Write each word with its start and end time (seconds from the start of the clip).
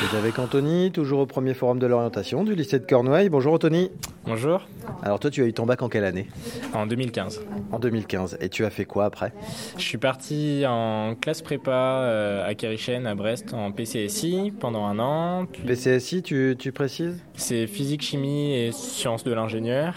Je 0.00 0.06
suis 0.06 0.16
avec 0.16 0.38
Anthony, 0.38 0.92
toujours 0.92 1.18
au 1.18 1.26
premier 1.26 1.54
forum 1.54 1.80
de 1.80 1.86
l'orientation 1.86 2.44
du 2.44 2.54
lycée 2.54 2.78
de 2.78 2.86
Cornouailles. 2.86 3.30
Bonjour 3.30 3.54
Anthony. 3.54 3.90
Bonjour. 4.28 4.60
Alors 5.02 5.18
toi, 5.18 5.30
tu 5.30 5.42
as 5.42 5.46
eu 5.46 5.54
ton 5.54 5.64
bac 5.64 5.80
en 5.80 5.88
quelle 5.88 6.04
année 6.04 6.26
En 6.74 6.86
2015. 6.86 7.40
En 7.72 7.78
2015. 7.78 8.36
Et 8.42 8.50
tu 8.50 8.66
as 8.66 8.70
fait 8.70 8.84
quoi 8.84 9.06
après 9.06 9.32
Je 9.78 9.82
suis 9.82 9.96
parti 9.96 10.64
en 10.66 11.14
classe 11.18 11.40
prépa 11.40 11.70
euh, 11.70 12.46
à 12.46 12.54
Kérichen, 12.54 13.06
à 13.06 13.14
Brest, 13.14 13.54
en 13.54 13.72
PCSI 13.72 14.52
pendant 14.60 14.84
un 14.84 14.98
an. 14.98 15.46
Puis 15.50 15.62
PCSI, 15.62 16.22
tu, 16.22 16.56
tu 16.58 16.72
précises 16.72 17.22
C'est 17.36 17.66
physique, 17.66 18.02
chimie 18.02 18.54
et 18.54 18.70
sciences 18.70 19.24
de 19.24 19.32
l'ingénieur. 19.32 19.94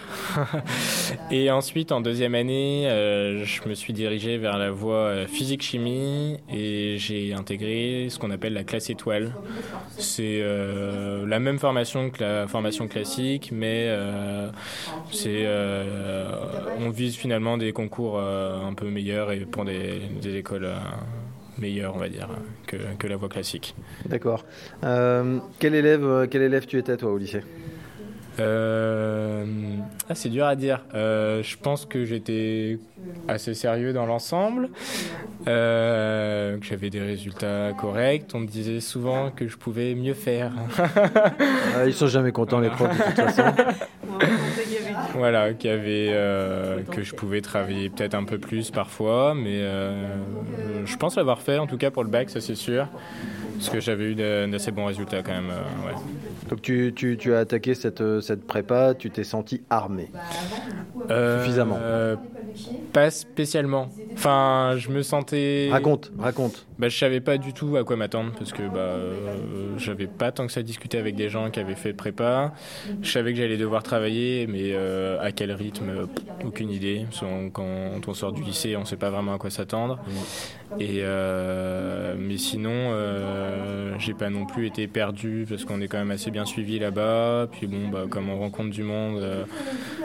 et 1.30 1.50
ensuite, 1.50 1.92
en 1.92 2.00
deuxième 2.00 2.34
année, 2.34 2.88
euh, 2.88 3.44
je 3.44 3.68
me 3.68 3.74
suis 3.74 3.92
dirigé 3.92 4.38
vers 4.38 4.56
la 4.56 4.70
voie 4.70 4.94
euh, 4.94 5.26
physique-chimie 5.26 6.38
et 6.50 6.96
j'ai 6.96 7.34
intégré 7.34 8.06
ce 8.08 8.18
qu'on 8.18 8.30
appelle 8.30 8.54
la 8.54 8.64
classe 8.64 8.88
étoile. 8.88 9.34
C'est 9.98 10.42
la 10.42 11.38
même 11.38 11.58
formation 11.58 12.08
que 12.10 12.22
la 12.22 12.46
formation 12.48 12.88
classique, 12.88 13.50
mais 13.52 13.88
c'est 15.10 15.44
euh, 15.44 16.24
on 16.78 16.90
vise 16.90 17.16
finalement 17.16 17.58
des 17.58 17.72
concours 17.72 18.18
euh, 18.18 18.60
un 18.60 18.74
peu 18.74 18.88
meilleurs 18.88 19.32
et 19.32 19.40
pour 19.40 19.64
des, 19.64 20.00
écoles 20.24 20.64
euh, 20.64 20.76
meilleures, 21.58 21.94
on 21.94 21.98
va 21.98 22.08
dire, 22.08 22.28
que, 22.66 23.06
la 23.06 23.16
voie 23.16 23.28
classique. 23.28 23.74
D'accord. 24.06 24.44
Euh, 24.84 25.38
quel, 25.58 25.74
élève, 25.74 26.04
euh, 26.04 26.26
quel 26.30 26.42
élève 26.42 26.66
tu 26.66 26.78
étais 26.78 26.96
toi 26.96 27.10
au 27.10 27.18
lycée? 27.18 27.42
Euh, 28.40 29.44
ah, 30.08 30.14
c'est 30.14 30.28
dur 30.28 30.46
à 30.46 30.56
dire. 30.56 30.84
Euh, 30.94 31.42
je 31.42 31.56
pense 31.56 31.84
que 31.84 32.04
j'étais 32.04 32.78
assez 33.28 33.54
sérieux 33.54 33.92
dans 33.92 34.06
l'ensemble, 34.06 34.70
euh, 35.46 36.58
que 36.58 36.64
j'avais 36.64 36.90
des 36.90 37.00
résultats 37.00 37.72
corrects. 37.78 38.30
On 38.34 38.40
me 38.40 38.46
disait 38.46 38.80
souvent 38.80 39.30
que 39.30 39.48
je 39.48 39.56
pouvais 39.56 39.94
mieux 39.94 40.14
faire. 40.14 40.52
Ah, 41.74 41.86
Ils 41.86 41.94
sont 41.94 42.06
jamais 42.06 42.32
contents 42.32 42.60
les 42.60 42.68
profs 42.68 42.96
de 42.96 43.02
toute 43.02 43.14
façon. 43.14 43.42
voilà, 45.14 45.52
qu'il 45.54 45.70
y 45.70 45.72
avait, 45.72 46.08
euh, 46.10 46.82
que 46.82 47.02
je 47.02 47.14
pouvais 47.14 47.40
travailler 47.40 47.88
peut-être 47.88 48.14
un 48.14 48.24
peu 48.24 48.38
plus 48.38 48.70
parfois, 48.70 49.34
mais 49.34 49.60
euh, 49.62 50.06
je 50.84 50.96
pense 50.96 51.16
l'avoir 51.16 51.40
fait 51.40 51.58
en 51.58 51.66
tout 51.66 51.78
cas 51.78 51.90
pour 51.90 52.04
le 52.04 52.10
bac, 52.10 52.30
ça 52.30 52.40
c'est 52.40 52.54
sûr. 52.54 52.88
Parce 53.56 53.70
que 53.70 53.80
j'avais 53.80 54.04
eu 54.12 54.14
de- 54.14 54.46
d'assez 54.50 54.70
bons 54.72 54.86
résultats 54.86 55.22
quand 55.22 55.32
même. 55.32 55.50
euh, 55.50 55.86
ouais. 55.86 55.94
Donc 56.48 56.62
tu, 56.62 56.92
tu, 56.94 57.16
tu 57.16 57.34
as 57.34 57.40
attaqué 57.40 57.74
cette, 57.74 58.00
euh, 58.00 58.20
cette 58.20 58.44
prépa, 58.44 58.94
tu 58.94 59.10
t'es 59.10 59.24
senti 59.24 59.62
armé. 59.70 60.10
Euh, 61.10 61.42
Suffisamment. 61.42 61.76
euh, 61.80 62.16
Pas 62.92 63.10
spécialement. 63.10 63.88
Enfin, 64.14 64.74
je 64.76 64.90
me 64.90 65.02
sentais. 65.02 65.68
Raconte, 65.70 66.12
raconte. 66.18 66.66
Bah, 66.78 66.90
je 66.90 66.98
savais 66.98 67.20
pas 67.20 67.38
du 67.38 67.54
tout 67.54 67.76
à 67.78 67.84
quoi 67.84 67.96
m'attendre 67.96 68.32
parce 68.38 68.52
que 68.52 68.68
bah, 68.68 68.98
j'avais 69.78 70.06
pas 70.06 70.30
tant 70.32 70.46
que 70.46 70.52
ça 70.52 70.62
discuté 70.62 70.98
avec 70.98 71.16
des 71.16 71.30
gens 71.30 71.50
qui 71.50 71.58
avaient 71.60 71.74
fait 71.74 71.94
prépa. 71.94 72.52
Je 73.00 73.10
savais 73.10 73.32
que 73.32 73.38
j'allais 73.38 73.56
devoir 73.56 73.82
travailler, 73.82 74.46
mais 74.46 74.74
à 74.76 75.32
quel 75.32 75.50
rythme, 75.52 76.08
aucune 76.44 76.70
idée. 76.70 77.06
Quand 77.54 78.00
on 78.06 78.14
sort 78.14 78.32
du 78.32 78.42
lycée, 78.42 78.76
on 78.76 78.84
sait 78.84 78.98
pas 78.98 79.08
vraiment 79.10 79.32
à 79.34 79.38
quoi 79.38 79.48
s'attendre. 79.48 79.98
Et 80.78 81.00
euh, 81.02 82.14
mais 82.18 82.36
sinon, 82.38 82.70
euh, 82.72 83.92
j'ai 83.98 84.14
pas 84.14 84.30
non 84.30 84.46
plus 84.46 84.66
été 84.66 84.86
perdu 84.86 85.44
parce 85.48 85.64
qu'on 85.64 85.80
est 85.80 85.88
quand 85.88 85.98
même 85.98 86.10
assez 86.10 86.30
bien 86.30 86.44
suivi 86.44 86.78
là-bas. 86.78 87.48
Puis 87.52 87.66
bon, 87.66 87.88
bah, 87.88 88.04
comme 88.08 88.28
on 88.30 88.38
rencontre 88.38 88.70
du 88.70 88.82
monde 88.82 89.18
euh, 89.20 89.44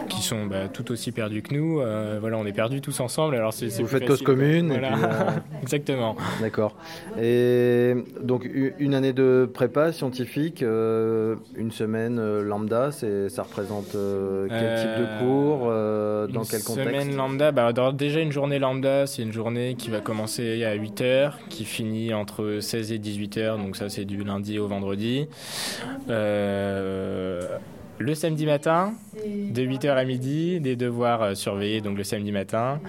qui 0.10 0.22
sont 0.22 0.46
bah, 0.46 0.68
tout 0.72 0.92
aussi 0.92 1.12
perdus 1.12 1.42
que 1.42 1.54
nous, 1.54 1.80
euh, 1.80 2.18
voilà, 2.20 2.38
on 2.38 2.46
est 2.46 2.52
perdus 2.54 2.82
tous 2.82 3.00
ensemble. 3.00 3.36
Alors 3.36 3.54
c'est 3.54 3.68
Vous 3.82 3.88
faites 3.88 4.06
cause 4.06 4.22
commune. 4.22 4.72
et 4.72 4.80
Voilà. 4.80 4.92
puis, 4.92 5.02
Exactement. 5.62 6.16
D'accord. 6.42 6.76
Et 7.22 7.94
donc 8.22 8.48
une 8.80 8.94
année 8.94 9.14
de 9.14 9.50
prépa 9.52 9.92
scientifique, 9.92 10.62
une 10.62 11.72
semaine 11.72 12.42
lambda, 12.42 12.92
c'est 12.92 13.30
ça 13.30 13.44
représente 13.44 13.96
quel 14.50 14.80
type 14.80 14.98
de 15.00 15.20
cours, 15.20 15.68
dans 16.34 16.44
une 16.44 16.50
quel 16.50 16.64
contexte? 16.64 16.94
semaine 16.94 17.16
lambda, 17.16 17.52
bah, 17.52 17.72
déjà 17.94 18.20
une 18.20 18.32
journée 18.32 18.60
lambda, 18.60 19.08
c'est 19.08 19.22
une 19.24 19.34
journée 19.34 19.76
qui 19.76 19.90
va 19.90 20.00
commencer 20.00 20.57
à 20.66 20.76
8h, 20.76 21.34
qui 21.50 21.66
finit 21.66 22.14
entre 22.14 22.60
16 22.62 22.92
et 22.92 23.00
18h, 23.00 23.58
donc 23.58 23.76
ça 23.76 23.90
c'est 23.90 24.06
du 24.06 24.24
lundi 24.24 24.60
au 24.60 24.68
vendredi. 24.68 25.28
Euh, 26.10 27.58
le 28.00 28.14
samedi 28.14 28.46
matin, 28.46 28.94
de 29.26 29.62
8h 29.64 29.90
à 29.90 30.06
midi, 30.06 30.60
des 30.60 30.76
devoirs 30.76 31.24
euh, 31.24 31.34
surveillés 31.34 31.82
donc 31.82 31.98
le 31.98 32.04
samedi 32.04 32.32
matin. 32.32 32.80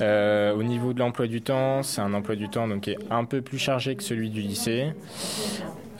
Euh, 0.00 0.54
au 0.54 0.62
niveau 0.62 0.94
de 0.94 0.98
l'emploi 1.00 1.26
du 1.26 1.42
temps, 1.42 1.82
c'est 1.82 2.00
un 2.00 2.14
emploi 2.14 2.34
du 2.34 2.48
temps 2.48 2.66
donc, 2.66 2.82
qui 2.82 2.90
est 2.92 2.98
un 3.10 3.24
peu 3.24 3.42
plus 3.42 3.58
chargé 3.58 3.94
que 3.94 4.02
celui 4.02 4.30
du 4.30 4.40
lycée. 4.40 4.92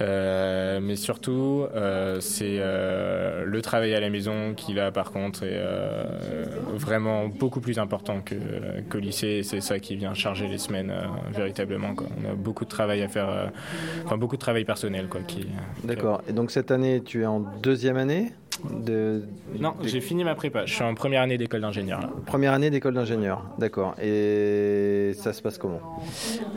Euh, 0.00 0.80
mais 0.82 0.96
surtout, 0.96 1.66
euh, 1.74 2.20
c'est 2.20 2.56
euh, 2.58 3.44
le 3.44 3.62
travail 3.62 3.94
à 3.94 4.00
la 4.00 4.10
maison 4.10 4.54
qui, 4.54 4.74
là, 4.74 4.90
par 4.90 5.12
contre, 5.12 5.42
est 5.44 5.52
euh, 5.52 6.04
vraiment 6.74 7.28
beaucoup 7.28 7.60
plus 7.60 7.78
important 7.78 8.20
que, 8.20 8.34
qu'au 8.88 8.98
lycée. 8.98 9.42
C'est 9.44 9.60
ça 9.60 9.78
qui 9.78 9.96
vient 9.96 10.14
charger 10.14 10.48
les 10.48 10.58
semaines 10.58 10.90
euh, 10.90 11.04
véritablement. 11.32 11.94
Quoi. 11.94 12.08
On 12.20 12.30
a 12.30 12.34
beaucoup 12.34 12.64
de 12.64 12.70
travail 12.70 13.02
à 13.02 13.08
faire, 13.08 13.28
euh, 13.28 13.46
enfin 14.04 14.16
beaucoup 14.16 14.36
de 14.36 14.40
travail 14.40 14.64
personnel. 14.64 15.06
Quoi, 15.08 15.20
qui, 15.22 15.46
D'accord. 15.84 16.22
Et 16.28 16.32
donc 16.32 16.50
cette 16.50 16.70
année, 16.70 17.02
tu 17.04 17.22
es 17.22 17.26
en 17.26 17.40
deuxième 17.40 17.96
année? 17.96 18.32
De 18.70 19.22
Non, 19.58 19.74
j'ai 19.82 20.00
fini 20.00 20.24
ma 20.24 20.34
prépa. 20.34 20.66
Je 20.66 20.74
suis 20.74 20.84
en 20.84 20.94
première 20.94 21.22
année 21.22 21.38
d'école 21.38 21.60
d'ingénieur. 21.62 22.00
Là. 22.00 22.10
première 22.26 22.52
année 22.52 22.70
d'école 22.70 22.94
d'ingénieur. 22.94 23.44
D'accord. 23.58 23.94
Et 24.02 25.12
ça 25.16 25.32
se 25.32 25.42
passe 25.42 25.58
comment? 25.58 25.80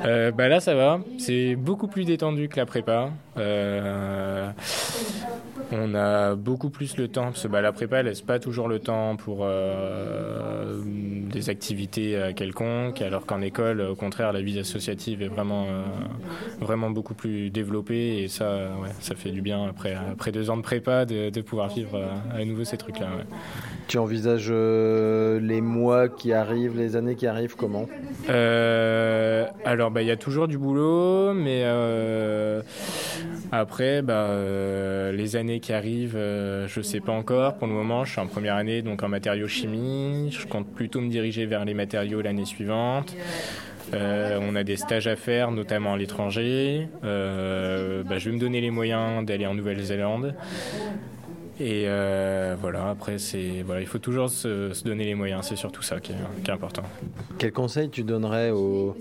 Euh, 0.05 0.31
bah 0.31 0.47
là, 0.47 0.59
ça 0.59 0.75
va. 0.75 0.99
C'est 1.17 1.55
beaucoup 1.55 1.87
plus 1.87 2.05
détendu 2.05 2.49
que 2.49 2.57
la 2.57 2.65
prépa. 2.65 3.09
Euh, 3.37 4.49
on 5.71 5.95
a 5.95 6.35
beaucoup 6.35 6.69
plus 6.69 6.97
le 6.97 7.07
temps, 7.07 7.25
parce 7.25 7.43
que 7.43 7.47
bah, 7.47 7.61
la 7.61 7.71
prépa 7.71 8.03
laisse 8.03 8.21
pas 8.21 8.39
toujours 8.39 8.67
le 8.67 8.79
temps 8.79 9.15
pour 9.15 9.39
euh, 9.41 10.79
des 10.85 11.49
activités 11.49 12.15
euh, 12.15 12.33
quelconques, 12.33 13.01
alors 13.01 13.25
qu'en 13.25 13.41
école, 13.41 13.81
au 13.81 13.95
contraire, 13.95 14.31
la 14.33 14.41
vie 14.41 14.59
associative 14.59 15.21
est 15.21 15.27
vraiment, 15.27 15.65
euh, 15.65 15.83
vraiment 16.61 16.89
beaucoup 16.89 17.13
plus 17.13 17.49
développée, 17.49 18.23
et 18.23 18.27
ça, 18.27 18.69
ouais, 18.81 18.89
ça 18.99 19.15
fait 19.15 19.31
du 19.31 19.41
bien 19.41 19.65
après, 19.67 19.95
après 20.11 20.31
deux 20.31 20.49
ans 20.49 20.57
de 20.57 20.61
prépa 20.61 21.05
de, 21.05 21.29
de 21.29 21.41
pouvoir 21.41 21.69
vivre 21.69 21.99
à 22.33 22.43
nouveau 22.45 22.63
ces 22.63 22.77
trucs-là. 22.77 23.07
ouais. 23.07 23.25
Tu 23.87 23.97
envisages 23.97 24.51
les 24.51 25.61
mois 25.61 26.09
qui 26.09 26.33
arrivent, 26.33 26.77
les 26.77 26.95
années 26.95 27.15
qui 27.15 27.27
arrivent 27.27 27.55
comment? 27.55 27.87
Euh, 28.29 29.45
alors, 29.63 29.91
bah, 29.91 30.01
il 30.01 30.07
y 30.07 30.11
a 30.11 30.17
toujours 30.17 30.47
du 30.47 30.57
boulot, 30.57 31.33
mais 31.33 31.63
après, 33.51 34.01
bah, 34.01 34.29
les 35.11 35.35
années 35.35 35.54
qui 35.59 35.73
arrivent, 35.73 36.15
euh, 36.15 36.67
je 36.67 36.81
sais 36.81 36.99
pas 36.99 37.11
encore. 37.11 37.55
Pour 37.55 37.67
le 37.67 37.73
moment, 37.73 38.05
je 38.05 38.11
suis 38.11 38.21
en 38.21 38.27
première 38.27 38.55
année, 38.55 38.81
donc 38.81 39.03
en 39.03 39.09
matériaux 39.09 39.47
chimie. 39.47 40.31
Je 40.31 40.45
compte 40.47 40.67
plutôt 40.73 41.01
me 41.01 41.09
diriger 41.09 41.45
vers 41.45 41.65
les 41.65 41.73
matériaux 41.73 42.21
l'année 42.21 42.45
suivante. 42.45 43.15
Euh, 43.93 44.39
on 44.41 44.55
a 44.55 44.63
des 44.63 44.77
stages 44.77 45.07
à 45.07 45.15
faire, 45.15 45.51
notamment 45.51 45.93
à 45.93 45.97
l'étranger. 45.97 46.87
Euh, 47.03 48.03
bah, 48.03 48.17
je 48.17 48.29
vais 48.29 48.35
me 48.35 48.39
donner 48.39 48.61
les 48.61 48.71
moyens 48.71 49.25
d'aller 49.25 49.45
en 49.45 49.53
Nouvelle-Zélande. 49.53 50.35
Et 51.57 51.85
euh, 51.87 52.55
voilà, 52.59 52.89
après, 52.89 53.17
c'est 53.17 53.63
voilà, 53.65 53.79
il 53.79 53.87
faut 53.87 53.97
toujours 53.97 54.29
se, 54.29 54.73
se 54.73 54.83
donner 54.83 55.05
les 55.05 55.15
moyens, 55.15 55.45
c'est 55.47 55.55
surtout 55.55 55.81
ça 55.81 56.01
qui 56.01 56.11
est- 56.11 56.15
qui 56.43 56.51
est 56.51 56.53
important. 56.53 56.83
Quel 57.37 57.53
conseil 57.53 57.89
tu 57.89 58.03
donnerais 58.03 58.51
aux, 58.51 58.97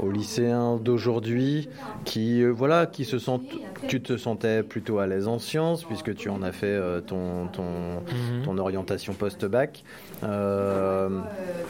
aux 0.00 0.10
lycéens 0.12 0.76
d'aujourd'hui 0.76 1.68
qui, 2.04 2.42
euh, 2.42 2.50
voilà, 2.50 2.86
qui 2.86 3.04
se 3.04 3.18
sentent, 3.18 3.58
tu 3.88 4.00
te 4.00 4.16
sentais 4.16 4.62
plutôt 4.62 5.00
à 5.00 5.08
l'aise 5.08 5.26
en 5.26 5.40
sciences 5.40 5.82
puisque 5.82 6.14
tu 6.14 6.28
en 6.28 6.42
as 6.42 6.52
fait 6.52 6.66
euh, 6.66 7.00
ton, 7.00 7.48
ton, 7.48 7.64
ton 8.44 8.56
orientation 8.58 9.12
post-bac. 9.12 9.82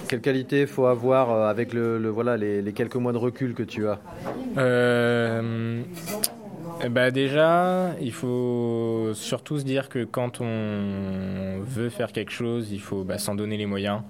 Quelle 0.08 0.20
qualité 0.20 0.66
faut 0.66 0.86
avoir 0.86 1.48
avec 1.48 1.72
le, 1.72 1.98
le- 1.98 2.10
voilà, 2.10 2.36
les, 2.36 2.60
les 2.60 2.72
quelques 2.74 2.96
mois 2.96 3.12
de 3.12 3.18
recul 3.18 3.54
que 3.54 3.62
tu 3.62 3.86
as? 3.88 3.98
Ben 6.84 7.10
déjà, 7.10 7.94
il 8.00 8.12
faut 8.12 9.10
surtout 9.14 9.58
se 9.58 9.64
dire 9.64 9.88
que 9.88 10.04
quand 10.04 10.40
on 10.40 11.60
veut 11.62 11.88
faire 11.88 12.12
quelque 12.12 12.30
chose, 12.30 12.70
il 12.70 12.80
faut 12.80 13.02
bah, 13.02 13.18
s'en 13.18 13.34
donner 13.34 13.56
les 13.56 13.64
moyens. 13.66 14.02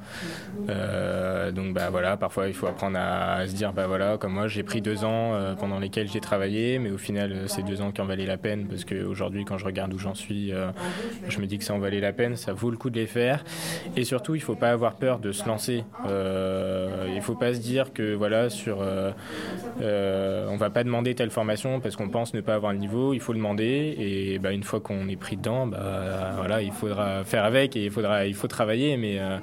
Euh, 0.68 1.52
donc 1.52 1.74
bah 1.74 1.90
voilà, 1.90 2.16
parfois 2.16 2.48
il 2.48 2.54
faut 2.54 2.66
apprendre 2.66 2.98
à, 3.00 3.46
se 3.46 3.54
dire 3.54 3.72
bah 3.72 3.86
voilà, 3.86 4.18
comme 4.18 4.32
moi 4.32 4.48
j'ai 4.48 4.64
pris 4.64 4.80
deux 4.82 5.04
ans 5.04 5.34
euh, 5.34 5.54
pendant 5.54 5.78
lesquels 5.78 6.08
j'ai 6.08 6.20
travaillé, 6.20 6.78
mais 6.78 6.90
au 6.90 6.98
final 6.98 7.32
euh, 7.32 7.46
c'est 7.46 7.62
deux 7.62 7.80
ans 7.82 7.92
qui 7.92 8.00
en 8.00 8.04
valaient 8.04 8.26
la 8.26 8.36
peine 8.36 8.66
parce 8.66 8.84
qu'aujourd'hui 8.84 9.44
quand 9.44 9.58
je 9.58 9.64
regarde 9.64 9.94
où 9.94 9.98
j'en 9.98 10.14
suis, 10.14 10.52
je 11.28 11.38
me 11.38 11.46
dis 11.46 11.58
que 11.58 11.64
ça 11.64 11.74
en 11.74 11.78
valait 11.78 12.00
la 12.00 12.12
peine, 12.12 12.36
ça 12.36 12.52
vaut 12.52 12.70
le 12.70 12.76
coup 12.76 12.90
de 12.90 12.98
les 12.98 13.06
faire. 13.06 13.44
Et 13.96 14.04
surtout, 14.04 14.34
il 14.34 14.40
faut 14.40 14.56
pas 14.56 14.70
avoir 14.70 14.96
peur 14.96 15.18
de 15.20 15.32
se 15.32 15.46
lancer. 15.46 15.84
Il 16.04 17.22
faut 17.22 17.34
pas 17.34 17.54
se 17.54 17.60
dire 17.60 17.92
que 17.92 18.14
voilà 18.14 18.50
sur 18.50 18.78
on 18.78 20.56
va 20.56 20.70
pas 20.70 20.84
demander 20.84 21.14
telle 21.14 21.30
formation 21.30 21.80
parce 21.80 21.96
qu'on 21.96 22.08
pense 22.08 22.34
ne 22.34 22.40
pas 22.40 22.55
avoir 22.56 22.72
le 22.72 22.78
niveau, 22.78 23.14
il 23.14 23.20
faut 23.20 23.32
le 23.32 23.38
demander 23.38 23.94
et 23.98 24.38
bah, 24.38 24.52
une 24.52 24.62
fois 24.62 24.80
qu'on 24.80 25.08
est 25.08 25.16
pris 25.16 25.36
dedans, 25.36 25.66
bah, 25.66 26.32
voilà, 26.36 26.62
il 26.62 26.72
faudra 26.72 27.24
faire 27.24 27.44
avec 27.44 27.76
et 27.76 27.84
il 27.84 27.90
faudra, 27.90 28.26
il 28.26 28.34
faut 28.34 28.48
travailler, 28.48 28.96
mais, 28.96 29.18
euh, 29.18 29.38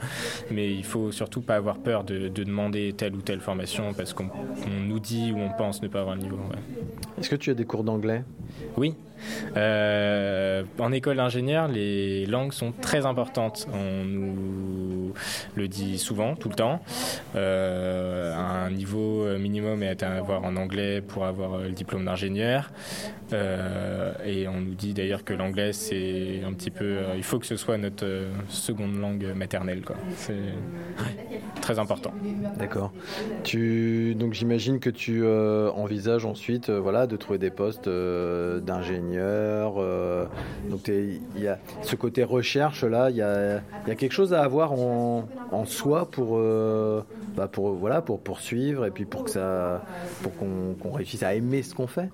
mais 0.51 0.71
il 0.71 0.83
faut 0.83 1.11
surtout 1.11 1.41
pas 1.41 1.55
avoir 1.55 1.77
peur 1.77 2.03
de, 2.03 2.27
de 2.27 2.43
demander 2.43 2.93
telle 2.93 3.15
ou 3.15 3.21
telle 3.21 3.39
formation 3.39 3.93
parce 3.93 4.13
qu'on 4.13 4.25
on 4.67 4.81
nous 4.87 4.99
dit 4.99 5.31
ou 5.31 5.39
on 5.39 5.49
pense 5.49 5.81
ne 5.81 5.87
pas 5.87 6.01
avoir 6.01 6.15
le 6.15 6.21
niveau. 6.21 6.37
ouais. 6.37 6.59
Est-ce 7.19 7.29
que 7.29 7.35
tu 7.35 7.49
as 7.49 7.53
des 7.53 7.65
cours 7.65 7.83
d'anglais? 7.83 8.23
Oui. 8.77 8.95
Euh, 9.57 10.63
en 10.79 10.91
école 10.91 11.17
d'ingénieur, 11.17 11.67
les 11.67 12.25
langues 12.25 12.53
sont 12.53 12.71
très 12.71 13.05
importantes. 13.05 13.67
On 13.73 14.03
nous 14.03 15.13
le 15.55 15.67
dit 15.67 15.99
souvent, 15.99 16.35
tout 16.35 16.49
le 16.49 16.55
temps. 16.55 16.81
Euh, 17.35 18.35
un 18.35 18.69
niveau 18.71 19.25
minimum 19.37 19.83
est 19.83 20.03
à 20.03 20.13
avoir 20.13 20.43
en 20.43 20.55
anglais 20.55 21.01
pour 21.01 21.25
avoir 21.25 21.59
le 21.59 21.71
diplôme 21.71 22.05
d'ingénieur. 22.05 22.71
Euh, 23.31 24.13
et 24.25 24.47
on 24.47 24.59
nous 24.59 24.75
dit 24.75 24.93
d'ailleurs 24.93 25.23
que 25.23 25.33
l'anglais, 25.33 25.73
c'est 25.73 26.41
un 26.45 26.53
petit 26.53 26.71
peu. 26.71 26.99
Il 27.15 27.23
faut 27.23 27.39
que 27.39 27.45
ce 27.45 27.55
soit 27.55 27.77
notre 27.77 28.07
seconde 28.49 28.99
langue 28.99 29.33
maternelle. 29.35 29.81
C'est 30.15 30.33
très 31.61 31.79
important. 31.79 32.13
D'accord. 32.57 32.91
Donc 33.43 34.33
j'imagine 34.33 34.79
que 34.79 34.89
tu 34.89 35.25
envisages 35.25 36.25
ensuite 36.25 36.69
voilà, 36.69 37.07
de 37.07 37.15
trouver 37.17 37.39
des 37.39 37.51
postes 37.51 37.89
d'ingénieur. 37.89 39.12
Donc 39.15 40.87
il 40.87 41.21
y 41.41 41.47
a 41.47 41.59
ce 41.81 41.95
côté 41.95 42.23
recherche 42.23 42.83
là, 42.83 43.09
il 43.09 43.17
y 43.17 43.21
a, 43.21 43.61
quelque 43.95 44.11
chose 44.11 44.33
à 44.33 44.41
avoir 44.43 44.73
en, 44.73 45.25
soi 45.65 46.09
pour, 46.09 46.39
bah 47.35 47.47
pour, 47.51 47.71
voilà, 47.73 48.01
pour 48.01 48.19
poursuivre 48.19 48.85
et 48.85 48.91
puis 48.91 49.05
pour, 49.05 49.25
que 49.25 49.31
ça, 49.31 49.83
pour 50.21 50.31
qu'on 50.35 50.91
réussisse 50.91 51.23
à 51.23 51.33
aimer 51.33 51.63
ce 51.63 51.73
qu'on 51.75 51.87
fait 51.87 52.09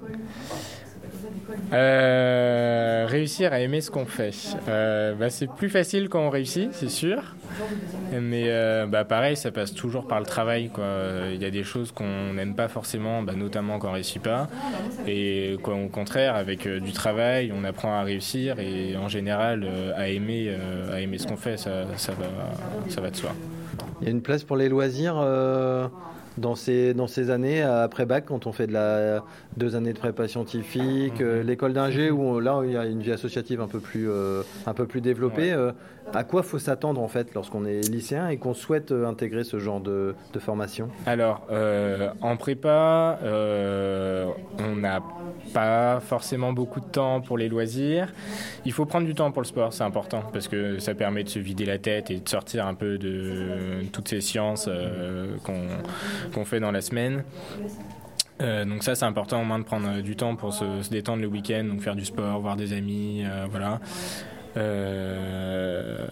euh, 1.74 3.06
réussir 3.08 3.54
à 3.54 3.60
aimer 3.60 3.82
ce 3.82 3.92
qu'on 3.92 4.06
fait. 4.06 4.34
Euh, 4.68 5.14
bah, 5.14 5.30
c'est 5.30 5.48
plus 5.48 5.70
facile 5.70 6.10
quand 6.10 6.22
on 6.22 6.30
réussit, 6.30 6.70
c'est 6.74 6.90
sûr. 6.90 7.36
Mais 8.12 8.46
euh, 8.48 8.88
bah, 8.88 9.06
pareil, 9.06 9.36
ça 9.36 9.52
passe 9.52 9.74
toujours 9.74 10.08
par 10.08 10.20
le 10.20 10.26
travail. 10.26 10.72
Il 11.34 11.42
y 11.42 11.46
a 11.46 11.52
des 11.52 11.64
choses 11.64 11.92
qu'on 11.92 12.34
n'aime 12.34 12.56
pas 12.56 12.68
forcément, 12.68 13.22
bah, 13.22 13.34
notamment 13.36 13.80
quand 13.80 13.90
on 13.90 13.94
réussit 13.94 14.22
pas. 14.22 14.48
Et 15.08 15.58
au 15.64 15.88
contraire, 15.90 16.36
avec 16.36 16.68
du 16.68 16.92
travail, 16.92 17.54
on 17.56 17.64
apprend 17.64 17.94
à 17.94 18.04
réussir 18.04 18.60
et 18.60 18.98
en 18.98 19.08
général 19.08 19.68
à 19.96 20.08
aimer, 20.10 20.56
à 20.92 21.00
aimer 21.02 21.18
ce 21.18 21.28
qu'on 21.28 21.38
fait, 21.38 21.58
ça, 21.58 21.86
ça, 21.98 22.14
va, 22.14 22.28
ça 22.90 23.02
va 23.02 23.10
de 23.10 23.16
soi. 23.16 23.32
Il 24.02 24.06
y 24.06 24.08
a 24.08 24.12
une 24.12 24.22
place 24.22 24.44
pour 24.44 24.58
les 24.58 24.70
loisirs 24.70 25.16
dans 26.40 26.56
ces, 26.56 26.94
dans 26.94 27.08
ces 27.08 27.30
années 27.30 27.62
après 27.62 28.06
bac, 28.06 28.26
quand 28.28 28.48
on 28.48 28.52
fait 28.52 28.68
de 28.68 28.74
la 28.74 29.24
deux 29.58 29.76
années 29.76 29.94
de 29.94 30.00
prépa 30.00 30.28
scientifique, 30.28 31.22
euh, 31.22 31.44
l'école 31.44 31.74
d'ingé 31.74 32.12
où 32.12 32.40
là 32.40 32.62
il 32.64 32.72
y 32.72 32.78
a 32.78 32.86
une 32.86 33.02
vie 33.02 33.12
associative 33.12 33.62
un 33.62 33.68
peu 33.68 33.80
plus, 33.80 34.10
euh, 34.10 34.42
un 34.66 34.74
peu 34.74 34.86
plus 34.86 35.02
développée. 35.02 35.52
Euh, 35.52 35.72
à 36.14 36.24
quoi 36.24 36.44
faut 36.44 36.60
s'attendre 36.60 37.02
en 37.02 37.08
fait 37.08 37.34
lorsqu'on 37.34 37.66
est 37.66 37.82
lycéen 37.90 38.30
et 38.30 38.38
qu'on 38.38 38.54
souhaite 38.54 38.92
intégrer 38.92 39.44
ce 39.44 39.60
genre 39.60 39.80
de, 39.80 40.16
formation? 40.40 40.90
Alors 41.06 41.48
en 42.22 42.38
prépa, 42.38 43.20
on 43.24 44.76
n'a 44.76 45.02
pas 45.54 46.00
forcément 46.00 46.54
beaucoup 46.54 46.80
de 46.80 46.86
temps 46.86 47.22
pour 47.22 47.38
les 47.38 47.50
loisirs. 47.50 48.12
Il 48.66 48.72
faut 48.72 48.86
prendre 48.86 49.06
du 49.06 49.16
temps 49.16 49.32
pour 49.32 49.42
le 49.42 49.48
sport, 49.48 49.74
c'est 49.74 49.84
important 49.84 50.24
parce 50.34 50.48
que 50.48 50.80
ça 50.80 50.94
permet 50.94 51.24
de 51.24 51.30
se 51.30 51.40
vider 51.40 51.66
la 51.66 51.78
tête 51.78 52.12
et 52.12 52.20
de 52.20 52.30
sortir 52.30 52.68
un 52.68 52.74
peu 52.74 52.98
de 52.98 53.84
toutes 53.92 54.08
ces 54.08 54.22
sciences 54.22 54.70
qu'on 56.34 56.46
fait 56.46 56.60
dans 56.60 56.72
la 56.72 56.82
semaine. 56.82 57.24
Euh, 58.42 58.64
donc 58.64 58.84
ça 58.84 58.96
c'est 58.96 59.06
important 59.06 59.42
au 59.42 59.46
moins 59.46 59.60
de 59.60 59.66
prendre 59.66 60.02
du 60.02 60.16
temps 60.16 60.36
pour 60.36 60.54
se, 60.54 60.90
détendre 60.90 61.22
le 61.22 61.28
week-end, 61.28 61.66
donc 61.66 61.82
faire 61.82 61.96
du 61.96 62.06
sport, 62.06 62.40
voir 62.40 62.56
des 62.56 62.74
amis, 62.74 63.24
euh, 63.26 63.48
voilà. 63.50 63.80
Euh, 64.60 66.08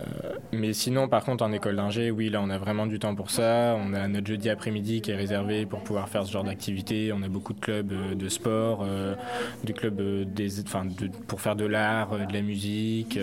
mais 0.53 0.73
sinon, 0.73 1.07
par 1.07 1.23
contre, 1.23 1.43
en 1.43 1.51
école 1.51 1.75
d'ingé, 1.75 2.11
oui, 2.11 2.29
là, 2.29 2.39
on 2.41 2.49
a 2.49 2.57
vraiment 2.57 2.87
du 2.87 2.99
temps 2.99 3.15
pour 3.15 3.29
ça. 3.29 3.75
On 3.77 3.93
a 3.93 4.07
notre 4.07 4.27
jeudi 4.27 4.49
après-midi 4.49 5.01
qui 5.01 5.11
est 5.11 5.15
réservé 5.15 5.65
pour 5.65 5.81
pouvoir 5.81 6.07
faire 6.09 6.25
ce 6.25 6.31
genre 6.31 6.43
d'activité. 6.43 7.11
On 7.13 7.21
a 7.21 7.27
beaucoup 7.27 7.53
de 7.53 7.59
clubs 7.59 7.91
euh, 7.91 8.15
de 8.15 8.29
sport, 8.29 8.83
euh, 8.83 9.15
des 9.63 9.73
clubs 9.73 10.01
des, 10.33 10.61
enfin, 10.61 10.85
pour 11.27 11.41
faire 11.41 11.55
de 11.55 11.65
l'art, 11.65 12.17
de 12.27 12.33
la 12.33 12.41
musique 12.41 13.19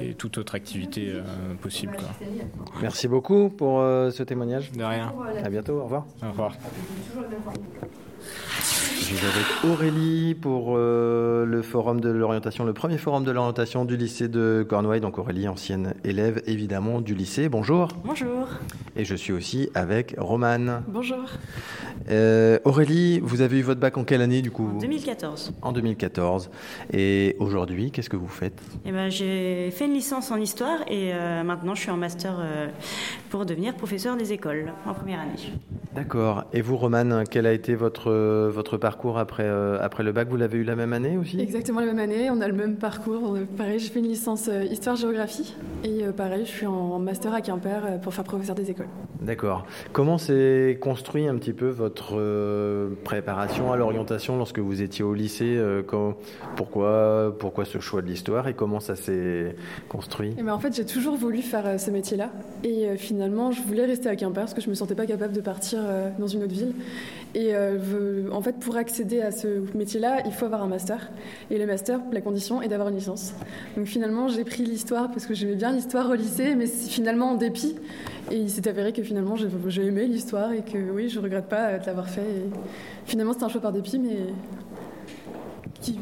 et 0.00 0.14
toute 0.14 0.38
autre 0.38 0.54
activité 0.54 1.12
possible. 1.60 1.96
Quoi. 1.96 2.08
Merci 2.80 3.08
beaucoup 3.08 3.48
pour 3.48 3.80
ce 3.80 4.22
témoignage. 4.22 4.72
De 4.72 4.84
rien. 4.84 5.12
À 5.42 5.48
bientôt. 5.48 5.80
Au 5.80 5.84
revoir. 5.84 6.06
Au 6.22 6.30
revoir. 6.30 6.56
Je 9.02 9.16
suis 9.16 9.26
avec 9.26 9.64
Aurélie 9.64 10.36
pour 10.36 10.76
euh, 10.76 11.44
le 11.44 11.60
forum 11.62 12.00
de 12.00 12.08
l'orientation, 12.08 12.64
le 12.64 12.72
premier 12.72 12.98
forum 12.98 13.24
de 13.24 13.32
l'orientation 13.32 13.84
du 13.84 13.96
lycée 13.96 14.28
de 14.28 14.64
Cornouailles. 14.66 15.00
Donc 15.00 15.18
Aurélie, 15.18 15.48
ancienne 15.48 15.94
élève 16.04 16.40
évidemment 16.46 17.00
du 17.00 17.16
lycée. 17.16 17.48
Bonjour. 17.48 17.88
Bonjour. 18.04 18.46
Et 18.94 19.04
je 19.04 19.16
suis 19.16 19.32
aussi 19.32 19.70
avec 19.74 20.14
Romane. 20.18 20.84
Bonjour. 20.86 21.24
Euh, 22.10 22.60
Aurélie, 22.64 23.18
vous 23.18 23.40
avez 23.40 23.58
eu 23.58 23.62
votre 23.62 23.80
bac 23.80 23.98
en 23.98 24.04
quelle 24.04 24.22
année 24.22 24.40
du 24.40 24.52
coup? 24.52 24.70
En 24.72 24.78
2014. 24.78 25.52
En 25.62 25.72
2014. 25.72 26.48
Et 26.92 27.34
aujourd'hui, 27.40 27.90
qu'est-ce 27.90 28.08
que 28.10 28.16
vous 28.16 28.28
faites? 28.28 28.62
Eh 28.84 28.92
ben, 28.92 29.08
J'ai 29.10 29.72
fait 29.72 29.86
une 29.86 29.94
licence 29.94 30.30
en 30.30 30.36
histoire 30.36 30.78
et 30.86 31.12
euh, 31.12 31.42
maintenant 31.42 31.74
je 31.74 31.80
suis 31.80 31.90
en 31.90 31.96
master 31.96 32.36
pour 33.30 33.46
devenir 33.46 33.74
professeur 33.74 34.16
des 34.16 34.32
écoles 34.32 34.72
en 34.86 34.94
première 34.94 35.18
année. 35.18 35.32
D'accord. 35.92 36.44
Et 36.52 36.62
vous, 36.62 36.76
Romane, 36.76 37.24
quel 37.28 37.46
a 37.46 37.52
été 37.52 37.74
votre, 37.74 38.12
votre 38.48 38.76
parcours? 38.76 38.91
Parcours 38.92 39.16
après, 39.16 39.46
euh, 39.46 39.78
après 39.80 40.02
le 40.02 40.12
bac, 40.12 40.28
vous 40.28 40.36
l'avez 40.36 40.58
eu 40.58 40.64
la 40.64 40.76
même 40.76 40.92
année 40.92 41.16
aussi? 41.16 41.40
Exactement 41.40 41.80
la 41.80 41.86
même 41.86 41.98
année, 41.98 42.28
on 42.30 42.42
a 42.42 42.46
le 42.46 42.52
même 42.52 42.76
parcours. 42.76 43.38
Pareil, 43.56 43.78
j'ai 43.78 43.88
fait 43.88 44.00
une 44.00 44.08
licence 44.08 44.50
euh, 44.52 44.64
histoire-géographie 44.64 45.54
et 45.82 46.04
euh, 46.04 46.12
pareil, 46.12 46.44
je 46.44 46.50
suis 46.50 46.66
en 46.66 46.98
master 46.98 47.32
à 47.32 47.40
Quimper 47.40 48.00
pour 48.02 48.12
faire 48.12 48.24
professeur 48.24 48.54
des 48.54 48.70
écoles. 48.70 48.88
D'accord. 49.22 49.64
Comment 49.94 50.18
s'est 50.18 50.78
construit 50.78 51.26
un 51.26 51.36
petit 51.36 51.54
peu 51.54 51.68
votre 51.68 52.20
préparation 53.04 53.72
à 53.72 53.76
l'orientation 53.76 54.36
lorsque 54.36 54.58
vous 54.58 54.82
étiez 54.82 55.04
au 55.04 55.14
lycée 55.14 55.58
pourquoi, 56.56 57.34
pourquoi 57.38 57.64
ce 57.64 57.78
choix 57.78 58.02
de 58.02 58.08
l'histoire 58.08 58.48
et 58.48 58.54
comment 58.54 58.80
ça 58.80 58.96
s'est 58.96 59.54
construit? 59.88 60.30
Et 60.30 60.36
eh 60.40 60.42
ben, 60.42 60.52
En 60.52 60.58
fait, 60.58 60.74
j'ai 60.74 60.84
toujours 60.84 61.14
voulu 61.14 61.40
faire 61.40 61.78
ce 61.80 61.90
métier-là 61.90 62.30
et 62.64 62.96
finalement, 62.96 63.52
je 63.52 63.62
voulais 63.62 63.86
rester 63.86 64.08
à 64.08 64.16
Quimper 64.16 64.42
parce 64.42 64.54
que 64.54 64.60
je 64.60 64.68
me 64.68 64.74
sentais 64.74 64.96
pas 64.96 65.06
capable 65.06 65.32
de 65.32 65.40
partir 65.40 65.78
dans 66.18 66.26
une 66.26 66.42
autre 66.42 66.52
ville. 66.52 66.74
Et 67.34 67.54
en 67.56 68.42
fait, 68.42 68.58
pour 68.58 68.76
accéder 68.82 69.22
à 69.22 69.30
ce 69.30 69.62
métier-là, 69.74 70.18
il 70.26 70.32
faut 70.32 70.44
avoir 70.44 70.62
un 70.62 70.66
master. 70.66 71.10
Et 71.50 71.58
le 71.58 71.66
master, 71.66 72.00
la 72.12 72.20
condition 72.20 72.60
est 72.60 72.68
d'avoir 72.68 72.88
une 72.88 72.96
licence. 72.96 73.32
Donc 73.76 73.86
finalement, 73.86 74.28
j'ai 74.28 74.44
pris 74.44 74.64
l'histoire 74.64 75.10
parce 75.10 75.24
que 75.24 75.34
j'aimais 75.34 75.54
bien 75.54 75.72
l'histoire 75.72 76.10
au 76.10 76.14
lycée, 76.14 76.54
mais 76.54 76.66
finalement 76.66 77.30
en 77.30 77.36
dépit. 77.36 77.76
Et 78.30 78.36
il 78.36 78.50
s'est 78.50 78.68
avéré 78.68 78.92
que 78.92 79.02
finalement, 79.02 79.36
j'ai 79.36 79.86
aimé 79.86 80.06
l'histoire 80.06 80.52
et 80.52 80.62
que 80.62 80.78
oui, 80.92 81.08
je 81.08 81.18
regrette 81.20 81.46
pas 81.46 81.78
de 81.78 81.86
l'avoir 81.86 82.08
fait. 82.08 82.20
Et 82.20 82.50
finalement, 83.06 83.32
c'est 83.32 83.44
un 83.44 83.48
choix 83.48 83.60
par 83.60 83.72
dépit, 83.72 83.98
mais 83.98 84.16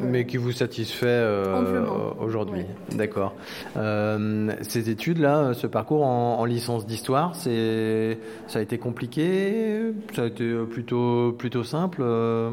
mais 0.00 0.26
qui 0.26 0.37
vous 0.37 0.52
satisfait 0.52 1.06
euh, 1.06 1.83
aujourd'hui. 2.21 2.64
D'accord. 2.92 3.35
Euh, 3.76 4.52
ces 4.62 4.90
études-là, 4.90 5.54
ce 5.54 5.66
parcours 5.66 6.04
en, 6.04 6.45
licence 6.45 6.87
d'histoire, 6.87 7.35
c'est, 7.35 8.18
ça 8.49 8.59
a 8.59 8.62
été 8.62 8.78
compliqué? 8.78 9.92
Ça 10.14 10.23
a 10.23 10.26
été 10.26 10.52
plutôt, 10.71 11.33
plutôt 11.33 11.64
simple 11.64 12.02
euh? 12.02 12.50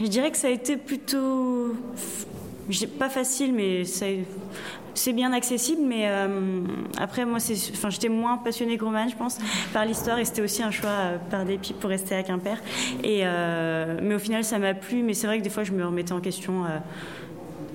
Je 0.00 0.06
dirais 0.06 0.30
que 0.30 0.36
ça 0.36 0.48
a 0.48 0.50
été 0.50 0.76
plutôt. 0.76 1.74
Pas 2.98 3.10
facile, 3.10 3.52
mais 3.52 3.84
ça, 3.84 4.06
c'est 4.94 5.12
bien 5.12 5.32
accessible, 5.32 5.82
mais 5.84 6.04
euh, 6.06 6.62
après, 6.98 7.24
moi, 7.24 7.38
enfin, 7.38 7.90
j'étais 7.90 8.08
moins 8.08 8.38
passionnée 8.38 8.78
que 8.78 8.84
Roman, 8.84 9.08
je 9.08 9.16
pense, 9.16 9.38
par 9.72 9.84
l'histoire, 9.84 10.18
et 10.18 10.24
c'était 10.24 10.42
aussi 10.42 10.62
un 10.62 10.70
choix 10.70 10.90
euh, 10.90 11.16
par 11.30 11.44
dépit 11.44 11.72
pour 11.72 11.90
rester 11.90 12.14
à 12.14 12.22
Quimper. 12.22 12.58
Et, 13.02 13.20
euh, 13.24 13.98
mais 14.02 14.14
au 14.14 14.18
final, 14.18 14.44
ça 14.44 14.58
m'a 14.58 14.74
plu, 14.74 15.02
mais 15.02 15.14
c'est 15.14 15.26
vrai 15.26 15.38
que 15.38 15.44
des 15.44 15.50
fois, 15.50 15.64
je 15.64 15.72
me 15.72 15.84
remettais 15.84 16.12
en 16.12 16.20
question. 16.20 16.64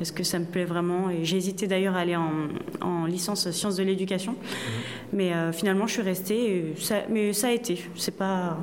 est-ce 0.01 0.13
que 0.13 0.23
ça 0.23 0.39
me 0.39 0.45
plaît 0.45 0.65
vraiment? 0.65 1.09
Et 1.09 1.25
j'ai 1.25 1.37
hésité 1.37 1.67
d'ailleurs 1.67 1.95
à 1.95 1.99
aller 1.99 2.15
en, 2.15 3.05
licence 3.05 3.49
sciences 3.51 3.75
de 3.75 3.83
l'éducation, 3.83 4.33
mmh. 4.33 4.35
mais 5.13 5.31
finalement, 5.51 5.87
je 5.87 5.93
suis 5.93 6.01
restée. 6.01 6.73
ça, 6.79 6.97
mais 7.09 7.33
ça 7.33 7.47
a 7.47 7.51
été. 7.51 7.83
C'est 7.95 8.15
pas. 8.15 8.57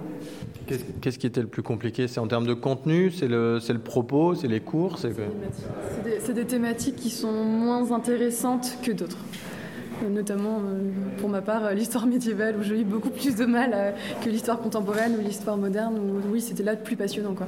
Qu'est-ce 1.01 1.19
qui 1.19 1.27
était 1.27 1.41
le 1.41 1.47
plus 1.47 1.63
compliqué? 1.63 2.09
C'est 2.09 2.21
en 2.21 2.27
termes 2.27 2.47
de 2.47 2.55
contenu? 2.55 3.11
C'est 3.11 3.29
le, 3.29 3.59
le, 3.67 3.79
propos? 3.79 4.35
C'est 4.35 4.49
les 4.49 4.61
cours? 4.61 4.99
C'est 4.99 5.15
des, 5.15 6.33
des, 6.33 6.45
thématiques 6.45 6.97
qui 6.97 7.11
sont 7.11 7.33
moins 7.33 7.93
intéressantes 7.93 8.79
que 8.83 8.93
d'autres. 8.93 9.19
Euh, 10.03 10.11
notamment, 10.11 10.59
euh, 10.59 10.91
pour 11.19 11.29
ma 11.29 11.41
part, 11.41 11.65
euh, 11.65 11.73
l'histoire 11.73 12.07
médiévale, 12.07 12.57
où 12.59 12.63
j'ai 12.63 12.81
eu 12.81 12.85
beaucoup 12.85 13.11
plus 13.11 13.37
de 13.37 13.47
mal 13.47 13.95
que 14.23 14.29
l'histoire 14.29 14.59
contemporaine 14.59 15.17
ou 15.19 15.23
l'histoire 15.23 15.57
moderne, 15.57 15.99
où 15.99 16.33
oui, 16.33 16.41
c'était 16.41 16.63
là 16.63 16.73
le 16.73 16.81
plus 16.81 16.97
passionnant. 16.97 17.35
Quoi. 17.35 17.47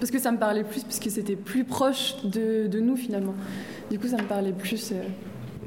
Parce 0.00 0.10
que 0.10 0.18
ça 0.18 0.32
me 0.32 0.38
parlait 0.38 0.64
plus, 0.64 0.82
parce 0.82 0.98
que 0.98 1.10
c'était 1.10 1.36
plus 1.36 1.64
proche 1.64 2.16
de, 2.24 2.66
de, 2.66 2.80
nous 2.80 2.96
finalement. 2.96 3.34
Du 3.90 3.98
coup, 3.98 4.08
ça 4.08 4.16
me 4.16 4.26
parlait 4.26 4.52
plus. 4.52 4.92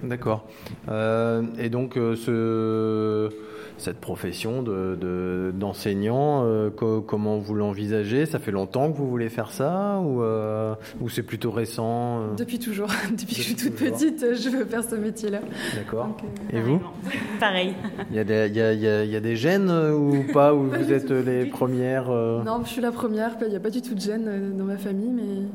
D'accord. 0.04 0.48
et 0.88 1.70
donc, 1.70 1.94
ce 1.96 3.30
cette 3.78 3.98
profession 3.98 4.62
de, 4.62 5.52
d'enseignant 5.54 6.44
euh, 6.46 6.70
Comment 6.70 7.38
vous 7.38 7.54
l'envisagez? 7.54 8.26
Ça 8.26 8.40
fait 8.40 8.52
longtemps 8.52 8.92
que 8.92 8.98
vous 8.98 9.10
voulez 9.10 9.30
faire 9.30 9.52
ça 9.52 10.00
ou, 10.04 10.22
euh, 10.22 10.76
ou 11.00 11.10
c'est 11.10 11.24
plutôt 11.24 11.52
récent 11.52 12.36
Depuis 12.38 12.60
toujours. 12.60 12.90
Depuis, 13.12 13.36
que 13.36 13.42
je 13.42 13.42
suis 13.42 13.56
toute 13.56 13.76
petite, 13.76 14.20
je 14.36 14.50
veux 14.50 14.66
faire 14.66 14.84
ce 14.84 14.96
métier-là. 14.96 15.40
D'accord. 15.76 16.10
Et 16.52 16.60
vous? 16.60 16.82
Pareil. 17.40 17.74
Il 18.10 18.16
y, 18.16 18.20
a 18.20 18.24
des, 18.24 18.48
il, 18.48 18.56
y 18.56 18.62
a, 18.62 19.04
il 19.04 19.12
y 19.12 19.16
a 19.16 19.20
des 19.20 19.36
gènes 19.36 19.72
ou 19.72 20.24
pas 20.34 20.54
Ou 20.54 20.70
vous 20.70 20.92
êtes 20.92 21.12
les 21.12 21.46
premières 21.46 22.10
Non, 22.10 22.62
je 22.64 22.70
suis 22.70 22.82
la 22.82 22.92
première. 22.92 23.32
Il 23.42 23.50
n'y 23.50 23.56
a 23.56 23.60
pas 23.60 23.70
du 23.70 23.82
tout 23.82 23.96
de 23.96 24.02
gènes 24.02 24.56
dans 24.58 24.66
ma 24.66 24.78
famille, 24.78 25.12
mais 25.12 25.46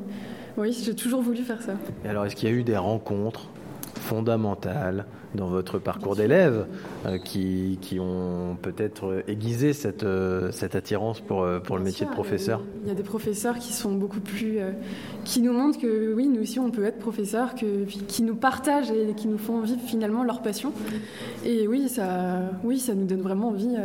oui, 0.56 0.78
j'ai 0.84 0.94
toujours 0.94 1.22
voulu 1.22 1.42
faire 1.42 1.62
ça. 1.62 1.74
Et 2.04 2.08
alors, 2.08 2.26
est-ce 2.26 2.36
qu'il 2.36 2.48
y 2.48 2.52
a 2.52 2.54
eu 2.54 2.62
des 2.62 2.76
rencontres? 2.76 3.48
Fondamentales 4.02 5.06
dans 5.34 5.46
votre 5.46 5.78
parcours 5.78 6.16
d'élève 6.16 6.66
euh, 7.06 7.18
qui, 7.18 7.78
qui, 7.80 7.98
ont 7.98 8.56
peut-être 8.60 9.22
aiguisé 9.28 9.72
cette, 9.72 10.02
euh, 10.02 10.50
cette 10.52 10.74
attirance 10.74 11.20
pour, 11.20 11.42
euh, 11.42 11.60
pour 11.60 11.78
le 11.78 11.84
métier 11.84 12.04
de 12.04 12.10
professeur 12.10 12.62
Il 12.82 12.88
y 12.88 12.90
a 12.90 12.94
des 12.94 13.02
professeurs 13.02 13.58
qui 13.58 13.72
sont 13.72 13.92
beaucoup 13.92 14.20
plus. 14.20 14.58
qui 15.24 15.40
nous 15.40 15.52
montrent 15.52 15.80
que 15.80 16.12
oui, 16.12 16.28
nous 16.28 16.42
aussi 16.42 16.58
on 16.58 16.70
peut 16.70 16.84
être 16.84 16.98
professeur, 16.98 17.54
que, 17.54 17.84
qui 17.84 18.22
nous 18.22 18.34
partagent 18.34 18.90
et 18.90 19.14
qui 19.14 19.28
nous 19.28 19.38
font 19.38 19.60
vivre 19.60 19.80
finalement 19.86 20.24
leur 20.24 20.42
passion. 20.42 20.72
Et 21.44 21.66
oui, 21.66 21.88
ça, 21.88 22.40
oui, 22.64 22.78
ça 22.78 22.94
nous 22.94 23.06
donne 23.06 23.22
vraiment 23.22 23.48
envie. 23.48 23.76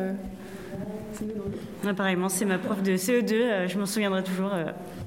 Apparemment, 1.87 2.29
c'est 2.29 2.45
ma 2.45 2.57
prof 2.57 2.81
de 2.83 2.93
CE2, 2.93 3.67
je 3.67 3.79
m'en 3.79 3.85
souviendrai 3.85 4.23
toujours, 4.23 4.51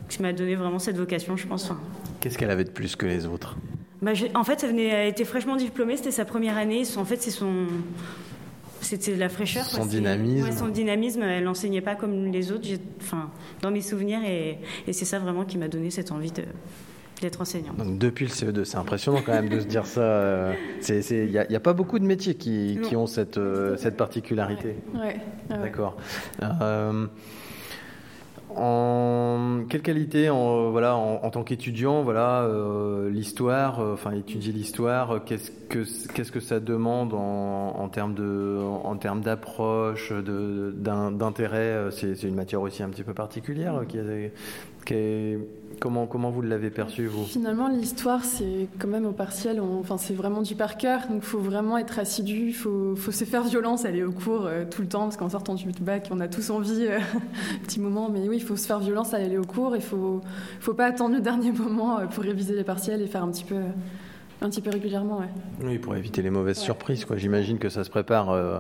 qui 0.09 0.23
m'a 0.23 0.33
donné 0.33 0.55
vraiment 0.55 0.79
cette 0.79 0.97
vocation, 0.97 1.37
je 1.37 1.47
pense. 1.47 1.73
Qu'est-ce 2.21 2.39
qu'elle 2.39 2.51
avait 2.51 2.65
de 2.65 2.71
plus 2.71 2.97
que 2.97 3.07
les 3.07 3.27
autres? 3.27 3.57
Bah, 4.03 4.13
En 4.35 4.45
fait, 4.45 4.63
elle, 4.65 4.71
venait, 4.71 5.09
était 5.09 5.25
fraîchement 5.25 5.57
diplômée, 5.57 5.97
c'était 5.97 6.11
sa 6.11 6.25
première 6.25 6.57
année. 6.57 6.83
En 6.97 7.05
fait, 7.05 7.21
c'est 7.21 7.31
son. 7.31 7.67
C'était 8.81 9.15
la 9.15 9.29
fraîcheur. 9.29 9.65
Son 9.67 9.85
dynamisme. 9.85 10.51
son 10.53 10.69
dynamisme, 10.69 11.23
elle 11.23 11.45
n'enseignait 11.45 11.83
pas 11.83 11.95
comme 11.95 12.33
les 12.33 12.51
autres, 12.51 12.67
enfin, 13.01 13.31
dans 13.61 13.71
mes 13.71 13.83
souvenirs, 13.83 14.21
et, 14.27 14.59
c'est 14.93 15.05
ça 15.05 15.19
vraiment 15.19 15.45
qui 15.45 15.59
m'a 15.59 15.69
donné 15.69 15.91
cette 15.91 16.13
envie 16.13 16.33
d'être 17.21 17.41
enseignante. 17.43 17.77
Donc 17.77 17.99
depuis 17.99 18.25
le 18.25 18.31
CE2, 18.31 18.65
c'est 18.65 18.79
impressionnant 18.79 19.21
quand 19.25 19.33
même 19.33 19.51
de 19.51 19.61
se 19.61 19.67
dire 19.67 19.85
ça. 19.85 20.53
Il 20.89 21.27
n'y 21.27 21.57
a, 21.57 21.61
pas 21.61 21.75
beaucoup 21.75 21.99
de 21.99 22.07
métiers 22.07 22.35
qui, 22.35 22.79
qui 22.83 22.97
ont 22.97 23.07
cette, 23.07 23.37
euh, 23.37 23.77
cette 23.77 23.99
particularité. 23.99 24.77
Ouais. 24.95 25.21
D'accord. 25.51 25.99
Euh, 26.43 27.07
en 28.57 29.65
quelle 29.69 29.83
qualité, 29.83 30.31
en, 30.31 30.71
voilà, 30.71 30.97
en, 30.97 31.31
tant 31.31 31.43
qu'étudiant, 31.43 32.03
voilà, 32.03 32.43
euh, 32.43 33.11
l'histoire, 33.11 33.81
euh, 33.81 33.95
enfin 33.95 34.13
étudier 34.13 34.53
l'histoire, 34.53 35.25
qu'est-ce 35.25 35.51
que 35.51 35.85
qu'est-ce 36.13 36.33
que 36.33 36.41
ça 36.41 36.61
demande 36.61 37.15
en, 37.15 37.77
en 37.79 37.89
termes 37.89 38.15
de, 38.15 38.59
en, 38.85 38.97
termes 38.97 39.21
d'approche, 39.21 40.13
d'intérêt. 40.13 41.59
Euh, 41.59 41.91
c'est 41.91 42.23
une 42.23 42.35
matière 42.35 42.61
aussi 42.61 42.83
un 42.83 42.89
petit 42.89 43.05
peu 43.05 43.15
particulière 43.15 43.83
qui, 43.89 43.99
est, 43.99 44.33
Comment, 45.81 46.07
comment 46.07 46.31
vous 46.31 46.43
l'avez 46.43 46.69
perçu, 46.69 47.07
vous? 47.07 47.25
Finalement, 47.25 47.69
l'histoire, 47.69 48.23
c'est 48.23 48.69
quand 48.79 48.89
même 48.89 49.07
au 49.07 49.13
partiel, 49.13 49.61
enfin, 49.61 49.97
c'est 49.97 50.13
vraiment 50.13 50.43
du 50.43 50.55
par 50.55 50.77
cœur, 50.77 51.07
donc 51.09 51.23
il 51.23 51.27
faut 51.27 51.39
vraiment 51.39 51.79
être 51.79 51.99
assidu, 51.99 52.49
il 52.49 52.55
faut, 52.55 52.95
faut, 52.97 53.13
se 53.13 53.25
faire 53.25 53.45
violence, 53.45 53.87
aller 53.87 54.03
au 54.03 54.13
cours 54.13 54.45
euh, 54.45 54.65
tout 54.71 54.83
le 54.83 54.89
temps, 54.89 55.05
parce 55.05 55.17
qu'en 55.17 55.31
sortant 55.31 55.55
du 55.55 55.67
bac, 55.81 56.09
on 56.11 56.21
a 56.21 56.29
tous 56.29 56.51
envie, 56.51 56.87
euh, 56.87 56.99
petit 57.63 57.81
moment, 57.81 58.11
mais 58.11 58.29
oui, 58.29 58.37
il 58.37 58.43
faut 58.43 58.57
se 58.57 58.67
faire 58.67 58.79
violence, 58.79 59.15
aller 59.15 59.39
au 59.39 59.45
cours, 59.45 59.75
il 59.75 59.81
faut, 59.81 60.21
faut 60.61 60.75
pas 60.75 60.85
attendre 60.85 61.15
le 61.15 61.23
dernier 61.23 61.51
moment 61.53 61.99
euh, 61.99 62.07
pour 62.07 62.25
réviser 62.25 62.55
les 62.55 62.65
partiels 62.65 63.01
et 63.01 63.07
faire 63.07 63.25
un 63.25 63.31
petit 63.31 63.45
peu 63.45 63.57
un 64.43 64.49
petit 64.49 64.63
peu 64.63 64.71
régulièrement, 64.71 65.19
ouais. 65.19 65.29
Oui, 65.63 65.79
pour 65.79 65.95
éviter 65.95 66.23
les 66.23 66.31
mauvaises 66.31 66.59
surprises, 66.59 67.05
quoi. 67.05 67.17
J'imagine 67.17 67.59
que 67.59 67.69
ça 67.69 67.85
se 67.85 67.91
prépare 67.91 68.31
euh, 68.31 68.59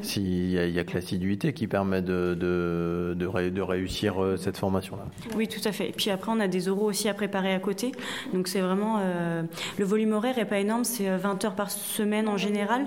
s'il 0.00 0.50
y, 0.50 0.78
a 0.78 0.84
que 0.84 0.94
l'assiduité 0.94 1.52
qui 1.52 1.66
permet 1.66 2.00
de, 2.00 2.34
de, 2.34 3.14
de, 3.14 3.60
réussir 3.60 4.22
euh, 4.22 4.36
cette 4.36 4.56
formation-là. 4.56 5.04
Oui, 5.36 5.46
tout 5.46 5.60
à 5.68 5.72
fait. 5.72 5.90
Et 5.90 5.92
puis 5.92 6.10
après, 6.10 6.32
on 6.34 6.40
a 6.40 6.48
des 6.48 6.68
oraux 6.68 6.86
aussi 6.86 7.08
à 7.08 7.14
préparer 7.14 7.52
à 7.52 7.58
côté. 7.58 7.92
Donc 8.32 8.48
c'est 8.48 8.60
vraiment. 8.60 8.98
Euh, 9.00 9.42
le 9.78 9.84
volume 9.84 10.12
horaire 10.12 10.36
n'est 10.36 10.46
pas 10.46 10.58
énorme, 10.58 10.84
c'est 10.84 11.14
20 11.14 11.44
heures 11.44 11.54
par 11.54 11.70
semaine 11.70 12.26
en 12.28 12.38
général. 12.38 12.86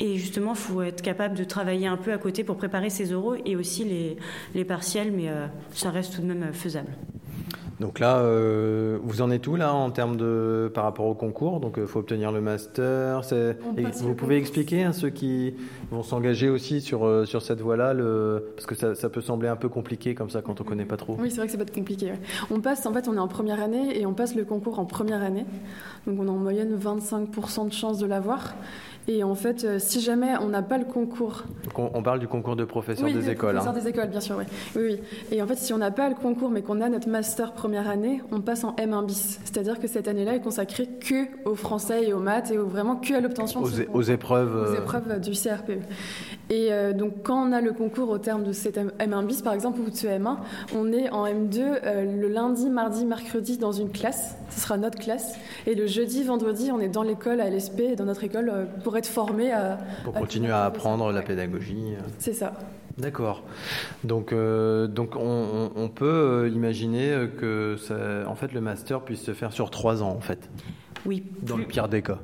Et 0.00 0.16
justement, 0.16 0.52
il 0.52 0.58
faut 0.58 0.82
être 0.82 1.02
capable 1.02 1.36
de 1.36 1.44
travailler 1.44 1.86
un 1.86 1.98
peu 1.98 2.12
à 2.12 2.18
côté 2.18 2.44
pour 2.44 2.56
préparer 2.56 2.88
ces 2.88 3.12
oraux 3.12 3.36
et 3.44 3.56
aussi 3.56 3.84
les, 3.84 4.16
les 4.54 4.64
partiels, 4.64 5.12
mais 5.12 5.28
ça 5.72 5.90
reste 5.90 6.14
tout 6.14 6.22
de 6.22 6.26
même 6.26 6.52
faisable. 6.52 6.90
Donc 7.80 7.98
là, 7.98 8.18
euh, 8.18 8.98
vous 9.02 9.20
en 9.20 9.30
êtes 9.30 9.46
où 9.46 9.56
là 9.56 9.74
en 9.74 9.90
termes 9.90 10.16
de 10.16 10.70
par 10.72 10.84
rapport 10.84 11.06
au 11.06 11.14
concours? 11.14 11.60
Donc 11.60 11.74
il 11.76 11.82
euh, 11.82 11.86
faut 11.86 12.00
obtenir 12.00 12.30
le 12.30 12.40
master. 12.40 13.22
vous 13.22 14.14
pouvez 14.14 14.36
expliquer 14.36 14.84
à 14.84 14.92
ceux 14.92 15.10
qui 15.10 15.54
vont 15.90 16.02
s'engager 16.02 16.48
aussi 16.48 16.80
sur 16.80 17.04
euh, 17.04 17.24
sur 17.24 17.42
cette 17.42 17.60
voie-là, 17.60 17.92
le... 17.92 18.52
parce 18.54 18.66
que 18.66 18.74
ça, 18.74 18.94
ça, 18.94 19.08
peut 19.08 19.20
sembler 19.20 19.48
un 19.48 19.56
peu 19.56 19.68
compliqué 19.68 20.14
comme 20.14 20.30
ça 20.30 20.40
quand 20.40 20.60
on 20.60 20.64
connaît 20.64 20.84
pas 20.84 20.96
trop. 20.96 21.16
Oui, 21.18 21.30
c'est 21.30 21.38
vrai 21.38 21.46
que 21.46 21.52
ça 21.52 21.58
peut 21.58 21.64
être 21.64 21.74
compliqué. 21.74 22.12
On 22.50 22.60
passe, 22.60 22.86
en 22.86 22.92
fait, 22.92 23.08
on 23.08 23.14
est 23.14 23.20
en 23.20 23.28
première 23.28 23.60
année 23.60 23.98
et 23.98 24.06
on 24.06 24.14
passe 24.14 24.34
le 24.34 24.44
concours 24.44 24.78
en 24.78 24.84
première 24.84 25.22
année. 25.22 25.46
Donc 26.06 26.18
on 26.20 26.28
a 26.28 26.30
en 26.30 26.36
moyenne 26.36 26.76
25% 26.78 27.68
de 27.68 27.72
chances 27.72 27.98
de 27.98 28.06
l'avoir. 28.06 28.54
Et 29.06 29.22
en 29.22 29.34
fait, 29.34 29.64
euh, 29.64 29.78
si 29.78 30.00
jamais 30.00 30.34
on 30.40 30.48
n'a 30.48 30.62
pas 30.62 30.78
le 30.78 30.84
concours. 30.84 31.44
On, 31.76 32.02
parle 32.02 32.20
du 32.20 32.28
concours 32.28 32.56
de 32.56 32.64
professeur 32.64 33.06
des 33.06 33.28
écoles. 33.28 33.56
Professeur 33.56 33.74
hein. 33.74 33.80
des 33.80 33.88
écoles, 33.88 34.08
bien 34.08 34.20
sûr, 34.20 34.36
oui. 34.38 34.44
oui, 34.76 34.82
oui. 34.82 35.00
Et 35.30 35.42
en 35.42 35.46
fait, 35.46 35.56
si 35.56 35.72
on 35.74 35.78
n'a 35.78 35.90
pas 35.90 36.08
le 36.08 36.14
concours, 36.14 36.50
mais 36.50 36.62
qu'on 36.62 36.80
a 36.80 36.88
notre 36.88 37.08
master 37.08 37.52
première 37.52 37.88
année, 37.88 38.22
on 38.32 38.40
passe 38.40 38.64
en 38.64 38.72
M1 38.76 39.04
bis. 39.04 39.40
C'est-à-dire 39.44 39.78
que 39.78 39.88
cette 39.88 40.08
année-là 40.08 40.36
est 40.36 40.40
consacrée 40.40 40.88
que 41.00 41.26
aux 41.44 41.54
français 41.54 42.04
et 42.04 42.12
aux 42.14 42.18
maths 42.18 42.50
et 42.50 42.56
vraiment 42.56 42.96
que 42.96 43.12
à 43.12 43.20
l'obtention 43.20 43.62
aux, 43.62 43.68
aux, 43.92 44.02
épreuves. 44.02 44.56
Aux 44.56 44.74
euh, 44.74 44.78
épreuves 44.78 45.20
du 45.20 45.32
CRPE. 45.32 45.82
Et 46.50 46.72
euh, 46.72 46.92
donc, 46.92 47.22
quand 47.22 47.48
on 47.48 47.52
a 47.52 47.60
le 47.60 47.72
concours 47.72 48.08
au 48.08 48.18
terme 48.18 48.42
de 48.42 48.52
cette 48.52 48.78
M1 48.78 49.26
bis, 49.26 49.42
par 49.42 49.52
exemple, 49.52 49.80
ou 49.80 49.90
de 49.90 49.96
ce 49.96 50.06
M1, 50.06 50.36
on 50.74 50.92
est 50.92 51.10
en 51.10 51.26
M2 51.26 52.20
le 52.20 52.28
lundi, 52.28 52.70
mardi, 52.70 53.04
mercredi 53.04 53.58
dans 53.58 53.72
une 53.72 53.90
classe. 53.90 54.36
Ce 54.50 54.60
sera 54.60 54.78
notre 54.78 54.98
classe. 54.98 55.36
Et 55.66 55.74
le 55.74 55.86
jeudi, 55.86 56.22
vendredi, 56.22 56.70
on 56.72 56.80
est 56.80 56.88
dans 56.88 57.02
l'école 57.02 57.40
à 57.40 57.50
LSP, 57.50 57.96
dans 57.96 58.04
notre 58.04 58.24
école, 58.24 58.68
pour 58.82 58.93
être 58.98 59.06
formé 59.06 59.52
à... 59.52 59.78
Pour 60.04 60.14
continuer 60.14 60.52
à 60.52 60.64
apprendre 60.64 61.12
la 61.12 61.22
pédagogie. 61.22 61.94
C'est 62.18 62.34
ça. 62.34 62.54
D'accord. 62.98 63.42
Donc, 64.04 64.32
euh, 64.32 64.86
donc 64.86 65.16
on, 65.16 65.88
peut 65.88 66.44
euh, 66.44 66.48
imaginer 66.48 67.28
que 67.38 67.76
ça, 67.76 68.28
en 68.28 68.34
fait, 68.34 68.52
le 68.52 68.60
master 68.60 69.00
puisse 69.00 69.22
se 69.22 69.34
faire 69.34 69.52
sur 69.52 69.70
trois 69.70 70.02
ans, 70.02 70.10
en 70.10 70.20
fait. 70.20 70.48
Oui. 71.04 71.24
Dans 71.42 71.56
le 71.56 71.64
pire 71.64 71.88
des 71.88 72.02
cas. 72.02 72.18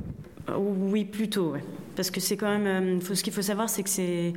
Euh, 0.49 0.55
oui, 0.57 1.05
plutôt. 1.05 1.55
Parce 1.97 2.11
que 2.11 2.21
c'est 2.21 2.37
quand 2.37 2.59
même. 2.59 3.01
ce 3.01 3.23
qu'il 3.23 3.33
faut 3.33 3.43
savoir, 3.43 3.69
c'est 3.69 3.83
que 3.83 3.91
c'est. 3.91 4.33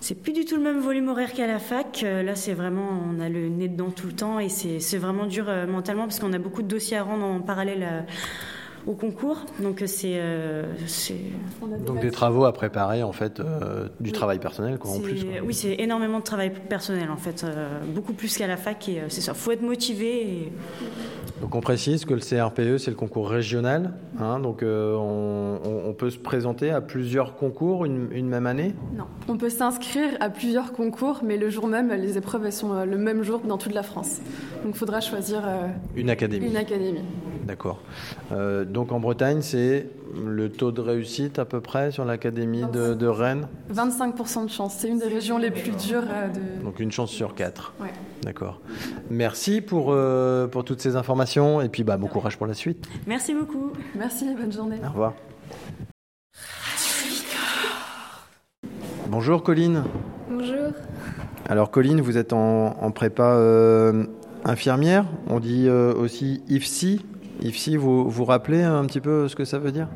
C'est 0.00 0.16
plus 0.16 0.34
du 0.34 0.44
tout 0.44 0.56
le 0.56 0.62
même 0.62 0.80
volume 0.80 1.08
horaire 1.08 1.32
qu'à 1.32 1.46
la 1.46 1.58
fac. 1.58 2.02
Là, 2.02 2.34
c'est 2.34 2.52
vraiment, 2.52 2.90
on 3.08 3.20
a 3.20 3.30
le 3.30 3.48
nez 3.48 3.68
dedans 3.68 3.88
tout 3.88 4.06
le 4.06 4.12
temps 4.12 4.38
et 4.38 4.50
c'est 4.50 4.98
vraiment 4.98 5.24
dur 5.24 5.46
mentalement 5.66 6.02
parce 6.02 6.20
qu'on 6.20 6.34
a 6.34 6.38
beaucoup 6.38 6.60
de 6.60 6.68
dossiers 6.68 6.98
à 6.98 7.02
rendre 7.04 7.24
en 7.24 7.40
parallèle 7.40 7.82
à, 7.82 8.04
au 8.86 8.94
concours. 8.94 9.44
Donc 9.60 9.82
euh, 9.82 9.86
euh, 10.04 10.64
c'est 10.86 11.14
donc 11.86 12.00
des 12.00 12.10
travaux 12.10 12.44
à 12.44 12.52
préparer 12.52 13.02
en 13.02 13.12
fait, 13.12 13.40
euh, 13.40 13.88
du 14.00 14.12
travail 14.12 14.38
personnel 14.38 14.78
quoi, 14.78 14.92
en 14.92 15.00
plus. 15.00 15.24
Oui, 15.44 15.54
c'est 15.54 15.76
énormément 15.78 16.18
de 16.18 16.24
travail 16.24 16.52
personnel 16.68 17.10
en 17.10 17.16
fait, 17.16 17.44
beaucoup 17.94 18.12
plus 18.12 18.36
qu'à 18.36 18.46
la 18.46 18.56
fac 18.56 18.88
et 18.88 19.02
c'est 19.08 19.20
ça. 19.20 19.34
Faut 19.34 19.52
être 19.52 19.62
motivé. 19.62 20.52
Donc 21.40 21.54
on 21.54 21.60
précise 21.60 22.04
que 22.04 22.14
le 22.14 22.20
CRPE 22.20 22.78
c'est 22.78 22.90
le 22.90 22.96
concours 22.96 23.28
régional, 23.28 23.94
hein, 24.20 24.38
donc 24.38 24.62
on, 24.62 25.94
peut 25.96 26.10
se 26.10 26.18
présenter 26.18 26.70
à 26.70 26.80
plusieurs 26.80 27.36
concours 27.36 27.84
une, 27.84 28.08
une 28.12 28.26
même 28.26 28.46
année? 28.46 28.74
Non, 28.96 29.04
on 29.28 29.36
peut 29.36 29.50
s'inscrire 29.50 30.10
à 30.20 30.28
plusieurs 30.28 30.72
concours, 30.72 31.20
mais 31.24 31.36
le 31.36 31.50
jour 31.50 31.66
même 31.66 31.92
les 31.92 32.18
épreuves 32.18 32.46
elles 32.46 32.52
sont 32.52 32.84
le 32.84 32.96
même 32.96 33.22
jour 33.22 33.40
dans 33.40 33.58
toute 33.58 33.74
la 33.74 33.82
France. 33.82 34.18
Donc 34.64 34.74
il 34.74 34.78
faudra 34.78 35.00
choisir 35.00 35.42
une 35.96 36.10
académie. 36.10 36.46
Une 36.46 36.56
académie. 36.56 37.02
D'accord. 37.44 37.80
Euh, 38.32 38.64
donc 38.64 38.92
en 38.92 39.00
Bretagne, 39.00 39.42
c'est 39.42 39.88
le 40.16 40.48
taux 40.50 40.72
de 40.72 40.80
réussite 40.80 41.38
à 41.38 41.44
peu 41.44 41.60
près 41.60 41.90
sur 41.90 42.04
l'académie 42.04 42.64
de, 42.72 43.06
Rennes 43.06 43.48
25% 43.72 44.44
de 44.46 44.50
chance. 44.50 44.76
C'est 44.78 44.88
une 44.88 44.98
des 44.98 45.08
régions 45.08 45.36
les 45.38 45.50
plus 45.50 45.72
dures 45.72 46.04
euh, 46.08 46.28
de. 46.28 46.64
Donc 46.64 46.80
une 46.80 46.90
chance 46.90 47.10
sur 47.10 47.34
quatre. 47.34 47.74
Ouais. 47.80 47.92
D'accord. 48.22 48.60
Merci 49.10 49.60
pour, 49.60 49.88
euh, 49.90 50.46
pour 50.46 50.64
toutes 50.64 50.80
ces 50.80 50.96
informations 50.96 51.60
et 51.60 51.68
puis 51.68 51.84
bah, 51.84 51.98
bon 51.98 52.06
courage 52.06 52.38
pour 52.38 52.46
la 52.46 52.54
suite. 52.54 52.86
Merci 53.06 53.34
beaucoup. 53.34 53.72
Merci, 53.94 54.34
bonne 54.34 54.52
journée. 54.52 54.78
Au 54.82 54.90
revoir. 54.90 55.12
Bonjour 59.08 59.42
Colline. 59.42 59.84
Bonjour. 60.30 60.72
Alors 61.46 61.70
Colline, 61.70 62.00
vous 62.00 62.16
êtes 62.16 62.32
en, 62.32 62.76
en 62.80 62.90
prépa 62.90 63.38
infirmière, 64.44 65.04
on 65.28 65.40
dit 65.40 65.68
aussi 65.68 66.42
IFSI, 66.48 67.04
IFSI, 67.44 67.76
vous 67.76 68.08
vous 68.08 68.24
rappelez 68.24 68.62
un 68.62 68.84
petit 68.84 69.00
peu 69.00 69.28
ce 69.28 69.36
que 69.36 69.44
ça 69.44 69.58
veut 69.58 69.72
dire 69.72 69.88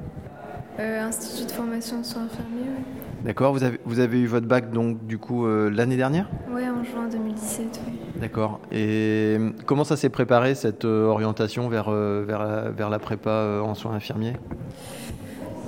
euh, 0.78 1.02
Institut 1.02 1.46
de 1.46 1.50
formation 1.50 2.00
de 2.00 2.04
soins 2.04 2.24
infirmiers, 2.24 2.68
oui. 2.76 2.84
D'accord, 3.24 3.52
vous 3.52 3.64
avez, 3.64 3.80
vous 3.84 3.98
avez 3.98 4.20
eu 4.20 4.26
votre 4.26 4.46
bac 4.46 4.70
donc 4.70 5.04
du 5.06 5.18
coup 5.18 5.44
euh, 5.44 5.70
l'année 5.70 5.96
dernière 5.96 6.28
Oui, 6.52 6.62
en 6.62 6.84
juin 6.84 7.08
2017, 7.10 7.80
oui. 7.88 7.94
D'accord. 8.20 8.60
Et 8.70 9.38
comment 9.66 9.82
ça 9.82 9.96
s'est 9.96 10.08
préparé 10.08 10.54
cette 10.54 10.84
euh, 10.84 11.06
orientation 11.06 11.68
vers, 11.68 11.90
vers, 11.90 12.70
vers, 12.70 12.90
la 12.90 12.98
prépa 13.00 13.60
en 13.64 13.74
soins 13.74 13.94
infirmiers 13.94 14.34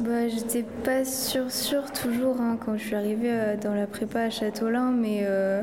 bah, 0.01 0.29
J'étais 0.29 0.65
pas 0.85 1.05
sûre, 1.05 1.51
sûre 1.51 1.93
toujours 1.93 2.41
hein, 2.41 2.59
quand 2.65 2.77
je 2.77 2.85
suis 2.85 2.97
arrivée 2.97 3.31
euh, 3.31 3.57
dans 3.57 3.75
la 3.75 3.87
prépa 3.87 4.21
à 4.21 4.31
Châteaulin, 4.31 4.91
mais 4.91 5.21
euh, 5.23 5.63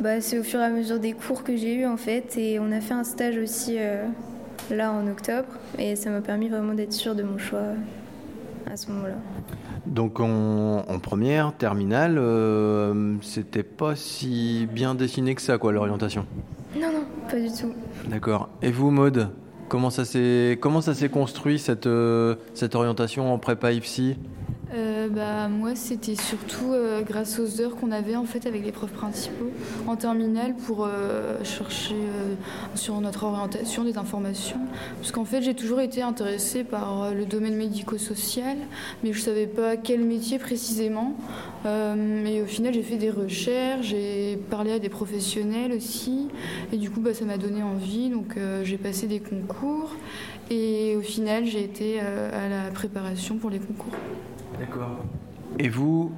bah, 0.00 0.20
c'est 0.20 0.38
au 0.38 0.42
fur 0.42 0.60
et 0.60 0.64
à 0.64 0.70
mesure 0.70 0.98
des 0.98 1.12
cours 1.12 1.44
que 1.44 1.56
j'ai 1.56 1.74
eu 1.74 1.86
en 1.86 1.96
fait. 1.96 2.36
Et 2.36 2.58
on 2.58 2.72
a 2.72 2.80
fait 2.80 2.94
un 2.94 3.04
stage 3.04 3.36
aussi 3.36 3.76
euh, 3.78 4.04
là 4.70 4.92
en 4.92 5.06
octobre, 5.06 5.48
et 5.78 5.96
ça 5.96 6.10
m'a 6.10 6.20
permis 6.20 6.48
vraiment 6.48 6.74
d'être 6.74 6.92
sûre 6.92 7.14
de 7.14 7.22
mon 7.22 7.38
choix 7.38 7.60
à 8.70 8.76
ce 8.76 8.90
moment-là. 8.90 9.14
Donc 9.86 10.20
en, 10.20 10.84
en 10.86 10.98
première, 10.98 11.54
terminale, 11.54 12.16
euh, 12.18 13.14
c'était 13.22 13.62
pas 13.62 13.96
si 13.96 14.68
bien 14.70 14.94
dessiné 14.94 15.34
que 15.34 15.42
ça, 15.42 15.58
quoi, 15.58 15.72
l'orientation. 15.72 16.26
Non, 16.76 16.92
non, 16.92 17.04
pas 17.30 17.40
du 17.40 17.48
tout. 17.48 17.72
D'accord. 18.08 18.50
Et 18.62 18.70
vous, 18.70 18.90
Maude, 18.90 19.30
comment 19.68 19.90
ça 19.90 20.04
s'est 20.04 20.58
comment 20.60 20.80
ça 20.80 20.94
s'est 20.94 21.08
construit 21.08 21.58
cette 21.58 21.86
euh, 21.86 22.36
cette 22.54 22.74
orientation 22.74 23.32
en 23.32 23.38
prépa 23.38 23.72
IFSI 23.72 24.16
Euh, 24.74 25.08
bah, 25.08 25.48
moi, 25.48 25.74
c'était 25.74 26.14
surtout 26.14 26.72
euh, 26.72 27.00
grâce 27.00 27.38
aux 27.38 27.62
heures 27.62 27.74
qu'on 27.76 27.90
avait 27.90 28.16
en 28.16 28.24
fait 28.24 28.46
avec 28.46 28.64
les 28.64 28.72
profs 28.72 28.92
principaux 28.92 29.50
en 29.86 29.96
terminale 29.96 30.54
pour 30.54 30.84
euh, 30.84 31.42
chercher 31.42 31.94
sur 32.74 33.00
notre 33.00 33.24
orientation 33.24 33.84
des 33.84 33.96
informations. 33.96 34.60
Parce 34.96 35.10
qu'en 35.10 35.24
fait, 35.24 35.40
j'ai 35.40 35.54
toujours 35.54 35.80
été 35.80 36.02
intéressée 36.02 36.64
par 36.64 37.14
le 37.14 37.24
domaine 37.24 37.56
médico-social, 37.56 38.58
mais 39.02 39.12
je 39.12 39.20
savais 39.20 39.46
pas 39.46 39.76
quel 39.76 40.00
métier 40.00 40.38
précisément. 40.38 41.14
Et 41.64 42.42
au 42.42 42.46
final, 42.46 42.74
j'ai 42.74 42.82
fait 42.82 42.96
des 42.96 43.10
recherches, 43.10 43.86
j'ai 43.86 44.38
parlé 44.50 44.72
à 44.72 44.78
des 44.78 44.88
professionnels 44.88 45.72
aussi, 45.72 46.28
et 46.72 46.76
du 46.76 46.90
coup, 46.90 47.00
bah, 47.00 47.14
ça 47.14 47.24
m'a 47.24 47.36
donné 47.38 47.62
envie. 47.62 48.10
Donc, 48.10 48.36
j'ai 48.64 48.78
passé 48.78 49.06
des 49.06 49.20
concours, 49.20 49.94
et 50.50 50.94
au 50.96 51.02
final, 51.02 51.44
j'ai 51.46 51.62
été 51.62 52.00
à 52.00 52.48
la 52.48 52.70
préparation 52.72 53.36
pour 53.36 53.50
les 53.50 53.58
concours. 53.58 53.94
D'accord. 54.58 54.96
Et 55.58 55.68
vous, 55.68 56.12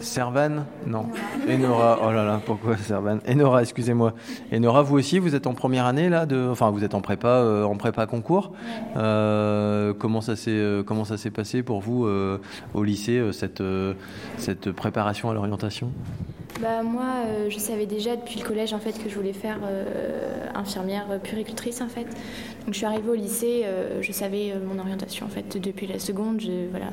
Servan 0.00 0.64
Non. 0.86 1.06
Enora, 1.48 2.00
oh 2.02 2.10
là 2.10 2.24
là, 2.24 2.40
pourquoi 2.44 2.76
Servan 2.76 3.18
Enora, 3.28 3.62
excusez-moi. 3.62 4.14
Enora, 4.52 4.82
vous 4.82 4.96
aussi, 4.96 5.18
vous 5.18 5.34
êtes 5.34 5.46
en 5.46 5.54
première 5.54 5.86
année 5.86 6.08
là 6.08 6.26
de, 6.26 6.48
enfin, 6.50 6.70
vous 6.70 6.84
êtes 6.84 6.94
en 6.94 7.00
prépa, 7.00 7.28
euh, 7.28 7.64
en 7.64 7.76
prépa 7.76 8.06
concours. 8.06 8.52
Euh, 8.96 9.92
comment 9.98 10.20
ça 10.20 10.36
s'est, 10.36 10.50
euh, 10.50 10.82
comment 10.82 11.04
ça 11.04 11.16
s'est 11.16 11.30
passé 11.30 11.62
pour 11.62 11.80
vous 11.80 12.06
euh, 12.06 12.38
au 12.74 12.82
lycée 12.82 13.22
cette, 13.32 13.60
euh, 13.60 13.94
cette 14.38 14.72
préparation 14.72 15.30
à 15.30 15.34
l'orientation? 15.34 15.90
Bah 16.60 16.82
moi, 16.82 17.04
euh, 17.26 17.48
je 17.48 17.58
savais 17.58 17.86
déjà 17.86 18.16
depuis 18.16 18.38
le 18.38 18.44
collège 18.44 18.74
en 18.74 18.80
fait 18.80 18.92
que 19.02 19.08
je 19.08 19.14
voulais 19.14 19.32
faire 19.32 19.58
euh, 19.64 20.44
infirmière 20.54 21.06
puricultrice 21.22 21.80
en 21.80 21.88
fait. 21.88 22.04
Donc 22.04 22.72
je 22.72 22.78
suis 22.78 22.86
arrivée 22.86 23.08
au 23.08 23.14
lycée, 23.14 23.62
euh, 23.64 24.02
je 24.02 24.12
savais 24.12 24.52
euh, 24.52 24.58
mon 24.66 24.78
orientation 24.78 25.24
en 25.26 25.30
fait 25.30 25.56
depuis 25.56 25.86
la 25.86 25.98
seconde. 25.98 26.40
Je, 26.40 26.68
voilà, 26.70 26.86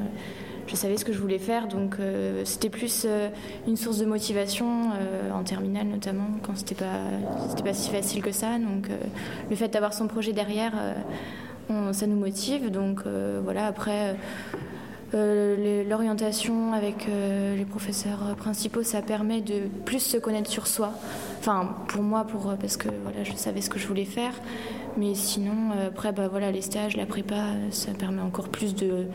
je 0.67 0.75
savais 0.75 0.97
ce 0.97 1.05
que 1.05 1.13
je 1.13 1.19
voulais 1.19 1.39
faire, 1.39 1.67
donc 1.67 1.95
euh, 1.99 2.43
c'était 2.45 2.69
plus 2.69 3.05
euh, 3.05 3.29
une 3.67 3.77
source 3.77 3.97
de 3.97 4.05
motivation 4.05 4.91
euh, 4.91 5.31
en 5.31 5.43
terminale 5.43 5.87
notamment 5.87 6.27
quand 6.43 6.57
c'était 6.57 6.75
pas 6.75 7.63
pas 7.63 7.73
si 7.73 7.89
facile 7.89 8.21
que 8.21 8.31
ça. 8.31 8.57
Donc 8.59 8.89
le 9.49 9.55
fait 9.55 9.69
d'avoir 9.69 9.93
son 9.93 10.07
projet 10.07 10.31
derrière, 10.31 10.73
ça 11.91 12.07
nous 12.07 12.15
motive. 12.15 12.69
Donc 12.69 13.01
voilà 13.43 13.67
après. 13.67 14.15
L'orientation 15.13 16.73
avec 16.73 17.07
les 17.07 17.65
professeurs 17.65 18.35
principaux, 18.37 18.83
ça 18.83 19.01
permet 19.01 19.41
de 19.41 19.61
plus 19.85 19.99
se 19.99 20.17
connaître 20.17 20.49
sur 20.49 20.67
soi. 20.67 20.91
Enfin, 21.39 21.75
pour 21.87 22.03
moi, 22.03 22.25
pour, 22.25 22.53
parce 22.59 22.77
que 22.77 22.89
voilà, 23.03 23.23
je 23.23 23.33
savais 23.33 23.61
ce 23.61 23.69
que 23.69 23.79
je 23.79 23.87
voulais 23.87 24.05
faire. 24.05 24.33
Mais 24.97 25.13
sinon, 25.13 25.71
euh, 25.75 25.87
après, 25.89 26.11
bah, 26.11 26.27
voilà, 26.27 26.51
les 26.51 26.61
stages, 26.61 26.97
la 26.97 27.05
prépa, 27.05 27.35
euh, 27.35 27.67
ça 27.71 27.91
permet 27.93 28.21
encore 28.21 28.49
plus 28.49 28.73
de, 28.75 29.05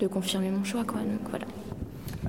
de 0.00 0.06
confirmer 0.06 0.50
mon 0.50 0.62
choix. 0.64 0.84
Quoi. 0.84 1.00
Donc, 1.00 1.28
voilà. 1.30 1.46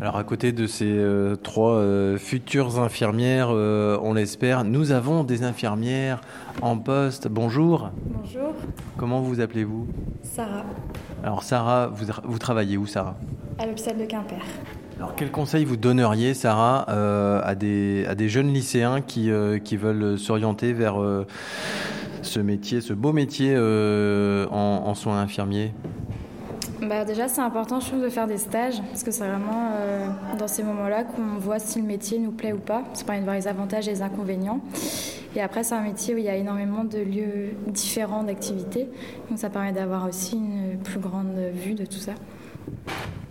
Alors 0.01 0.17
à 0.17 0.23
côté 0.23 0.51
de 0.51 0.65
ces 0.65 0.89
euh, 0.89 1.35
trois 1.35 1.75
euh, 1.75 2.17
futures 2.17 2.79
infirmières, 2.79 3.49
euh, 3.51 3.97
on 4.01 4.13
l'espère, 4.13 4.63
nous 4.63 4.91
avons 4.91 5.23
des 5.23 5.43
infirmières 5.43 6.19
en 6.61 6.77
poste. 6.77 7.27
Bonjour. 7.27 7.91
Bonjour, 8.07 8.53
Comment 8.97 9.21
vous 9.21 9.39
appelez-vous? 9.39 9.87
Sarah, 10.23 10.65
Alors 11.23 11.43
Sarah, 11.43 11.87
vous, 11.93 12.07
vous 12.23 12.39
travaillez 12.39 12.75
où 12.75 12.87
Sarah? 12.87 13.15
À 13.59 13.67
l'hôpital 13.67 13.97
de 13.97 14.05
Quimper. 14.05 14.41
Alors 15.03 15.15
quel 15.17 15.31
conseil 15.31 15.65
vous 15.65 15.75
donneriez 15.75 16.33
Sarah 16.33 16.85
euh, 16.87 17.41
à, 17.43 17.55
des, 17.55 18.29
jeunes 18.29 18.53
lycéens 18.53 19.01
qui, 19.01 19.29
euh, 19.31 19.59
veulent 19.73 20.17
s'orienter 20.17 20.71
vers 20.71 21.01
euh, 21.01 21.27
ce 22.21 22.39
métier, 22.39 22.79
ce 22.79 22.93
beau 22.93 23.11
métier 23.11 23.53
en, 23.57 24.95
soins 24.95 25.19
infirmiers? 25.19 25.73
Bah 26.81 27.03
déjà, 27.03 27.27
c'est 27.27 27.41
important, 27.41 27.81
je 27.81 27.87
trouve, 27.87 28.01
de 28.01 28.07
faire 28.07 28.27
des 28.27 28.37
stages, 28.37 28.81
parce 28.91 29.03
que 29.03 29.11
c'est 29.11 29.27
vraiment 29.27 29.71
dans 30.39 30.47
ces 30.47 30.63
moments-là 30.63 31.03
qu'on 31.03 31.37
voit 31.37 31.59
si 31.59 31.81
le 31.81 31.85
métier 31.85 32.17
nous 32.17 32.31
plaît 32.31 32.53
ou 32.53 32.59
pas. 32.59 32.83
Ça 32.93 33.03
permet 33.03 33.19
de 33.19 33.25
voir 33.25 33.35
les 33.35 33.49
avantages 33.49 33.89
et 33.89 33.91
les 33.91 34.03
inconvénients. 34.03 34.61
Et 35.35 35.41
après, 35.41 35.65
c'est 35.65 35.75
un 35.75 35.81
métier 35.81 36.15
où 36.15 36.17
il 36.17 36.23
y 36.23 36.29
a 36.29 36.35
énormément 36.37 36.85
de 36.85 36.99
lieux 36.99 37.49
différents 37.67 38.23
d'activités, 38.23 38.87
donc 39.29 39.37
ça 39.37 39.49
permet 39.49 39.73
d'avoir 39.73 40.07
aussi 40.07 40.37
une 40.37 40.77
plus 40.81 40.99
grande 40.99 41.35
vue 41.53 41.73
de 41.73 41.85
tout 41.85 41.99
ça. 41.99 42.13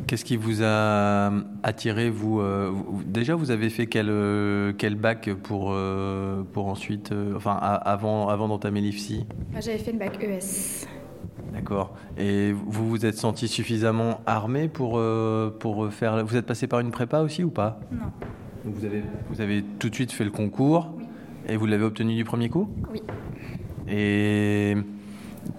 Qu'est-ce 0.07 0.25
qui 0.25 0.37
vous 0.37 0.63
a 0.63 1.31
attiré 1.63 2.11
vous, 2.11 2.41
euh, 2.41 2.71
vous- 2.73 3.03
Déjà, 3.05 3.35
vous 3.35 3.51
avez 3.51 3.71
fait 3.71 3.87
quel, 3.87 4.09
euh, 4.11 4.73
quel 4.77 4.95
bac 4.95 5.31
pour, 5.43 5.71
euh, 5.73 6.43
pour 6.53 6.67
ensuite, 6.67 7.15
enfin 7.35 7.57
a- 7.61 7.75
avant, 7.77 8.29
avant 8.29 8.49
d'entamer 8.49 8.81
l'IFSI? 8.81 9.25
J'avais 9.59 9.79
fait 9.79 9.93
le 9.93 9.99
bac 9.99 10.19
ES. 10.23 10.87
D'accord. 11.53 11.95
Et 12.19 12.53
vous 12.53 12.89
vous 12.89 13.07
êtes 13.07 13.17
senti 13.17 13.49
suffisamment 13.49 14.21
armé 14.27 14.69
pour, 14.69 15.01
pour 15.61 15.91
faire. 15.93 16.25
Vous 16.25 16.37
êtes 16.37 16.47
passé 16.47 16.67
par 16.67 16.81
une 16.81 16.91
prépa 16.91 17.21
aussi 17.21 17.43
ou 17.45 17.51
pas? 17.51 17.79
Non. 17.93 17.99
Donc 18.65 18.75
vous 18.75 18.85
avez, 18.85 19.03
vous 19.31 19.41
avez 19.41 19.63
tout 19.79 19.89
de 19.89 19.95
suite 19.95 20.13
fait 20.13 20.25
le 20.25 20.31
concours 20.31 20.93
et 21.49 21.57
vous 21.57 21.67
l'avez 21.67 21.85
obtenu 21.85 22.15
du 22.15 22.25
premier 22.25 22.49
coup? 22.49 22.69
Oui. 22.93 23.03
Et 23.89 24.77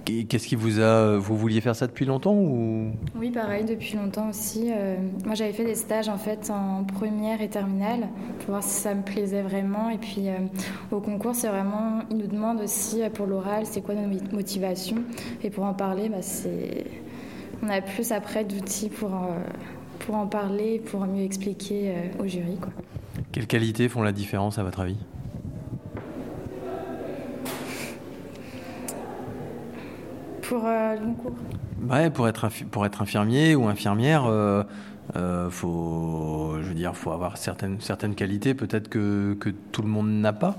qu'est-ce 0.05 0.47
qui 0.47 0.55
vous 0.55 0.79
a. 0.79 1.17
Vous 1.17 1.37
vouliez 1.37 1.61
faire 1.61 1.75
ça 1.75 1.87
depuis 1.87 2.05
longtemps 2.05 2.33
ou? 2.33 2.91
Oui, 3.15 3.31
pareil, 3.31 3.65
depuis 3.65 3.95
longtemps 3.95 4.29
aussi. 4.29 4.71
Euh, 4.71 4.97
moi, 5.25 5.35
j'avais 5.35 5.53
fait 5.53 5.65
des 5.65 5.75
stages 5.75 6.09
en 6.09 6.17
fait 6.17 6.49
en 6.51 6.83
première 6.83 7.41
et 7.41 7.49
terminale 7.49 8.07
pour 8.39 8.51
voir 8.51 8.63
si 8.63 8.69
ça 8.81 8.93
me 8.93 9.01
plaisait 9.01 9.41
vraiment. 9.41 9.89
Et 9.89 9.97
puis 9.97 10.27
euh, 10.29 10.37
au 10.91 10.99
concours, 10.99 11.35
c'est 11.35 11.47
vraiment, 11.49 11.99
ils 12.11 12.17
nous 12.17 12.27
demandent 12.27 12.61
aussi 12.61 13.01
euh, 13.01 13.09
pour 13.09 13.25
l'oral, 13.27 13.65
c'est 13.65 13.81
quoi 13.81 13.95
nos 13.95 14.07
mi- 14.07 14.21
motivations. 14.31 15.03
Et 15.43 15.49
pour 15.49 15.63
en 15.65 15.73
parler, 15.73 16.09
bah, 16.09 16.21
c'est, 16.21 16.85
on 17.61 17.69
a 17.69 17.81
plus 17.81 18.11
après 18.11 18.43
d'outils 18.43 18.89
pour 18.89 19.13
euh, 19.13 19.39
pour 19.99 20.15
en 20.15 20.27
parler, 20.27 20.79
pour 20.79 21.05
mieux 21.05 21.23
expliquer 21.23 21.93
au 22.19 22.27
jury, 22.27 22.57
quoi. 22.59 22.71
Quelles 23.31 23.47
qualités 23.47 23.87
font 23.87 24.01
la 24.01 24.11
différence 24.11 24.59
à 24.59 24.63
votre 24.63 24.81
avis? 24.81 24.97
Pour 30.43 30.63
euh, 30.65 30.95
le 30.95 31.05
concours. 31.05 31.35
Ouais, 31.89 32.09
pour 32.09 32.27
être, 32.27 32.47
pour 32.71 32.85
être 32.85 33.01
infirmier 33.01 33.55
ou 33.55 33.67
infirmière, 33.67 34.25
euh, 34.25 34.63
euh, 35.15 35.49
faut, 35.49 36.55
je 36.61 36.67
veux 36.67 36.73
dire, 36.73 36.95
faut 36.95 37.11
avoir 37.11 37.37
certaines, 37.37 37.81
certaines 37.81 38.15
qualités 38.15 38.53
peut-être 38.53 38.87
que, 38.87 39.35
que 39.39 39.49
tout 39.49 39.81
le 39.81 39.89
monde 39.89 40.09
n'a 40.09 40.31
pas. 40.31 40.57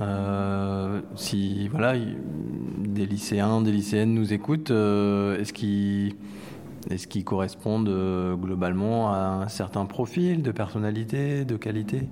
Euh, 0.00 1.00
si 1.16 1.68
voilà, 1.68 1.94
des 2.78 3.06
lycéens, 3.06 3.60
des 3.60 3.72
lycéennes 3.72 4.14
nous 4.14 4.32
écoutent, 4.32 4.70
est-ce 4.70 5.52
qu'ils 5.52 6.14
est-ce 6.90 7.06
qu'ils 7.06 7.24
correspondent 7.24 8.36
globalement 8.40 9.12
à 9.12 9.42
un 9.44 9.48
certain 9.48 9.84
profil 9.84 10.42
de 10.42 10.50
personnalité, 10.50 11.44
de 11.44 11.56
qualité? 11.56 12.08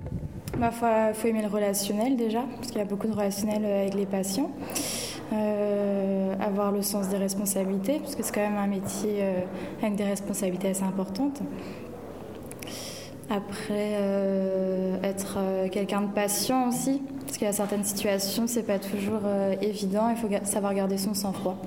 Il 0.53 0.59
bah, 0.59 0.71
faut, 0.71 0.85
faut 1.13 1.27
aimer 1.27 1.41
le 1.41 1.49
relationnel 1.49 2.15
déjà, 2.15 2.43
parce 2.55 2.67
qu'il 2.67 2.77
y 2.77 2.81
a 2.81 2.85
beaucoup 2.85 3.07
de 3.07 3.13
relationnel 3.13 3.65
avec 3.65 3.93
les 3.93 4.05
patients. 4.05 4.51
Euh, 5.33 6.35
avoir 6.41 6.73
le 6.73 6.81
sens 6.81 7.07
des 7.07 7.15
responsabilités, 7.15 7.99
parce 7.99 8.15
que 8.15 8.23
c'est 8.23 8.35
quand 8.35 8.41
même 8.41 8.57
un 8.57 8.67
métier 8.67 9.19
euh, 9.21 9.41
avec 9.81 9.95
des 9.95 10.03
responsabilités 10.03 10.69
assez 10.69 10.83
importantes. 10.83 11.41
Après, 13.29 13.95
euh, 13.95 15.01
être 15.03 15.37
quelqu'un 15.71 16.01
de 16.01 16.11
patient 16.11 16.67
aussi, 16.67 17.01
parce 17.25 17.37
qu'il 17.37 17.47
y 17.47 17.49
a 17.49 17.53
certaines 17.53 17.85
situations, 17.85 18.45
c'est 18.45 18.63
pas 18.63 18.77
toujours 18.77 19.21
évident, 19.61 20.09
il 20.09 20.17
faut 20.17 20.27
savoir 20.43 20.73
garder 20.73 20.97
son 20.97 21.13
sang-froid. 21.13 21.57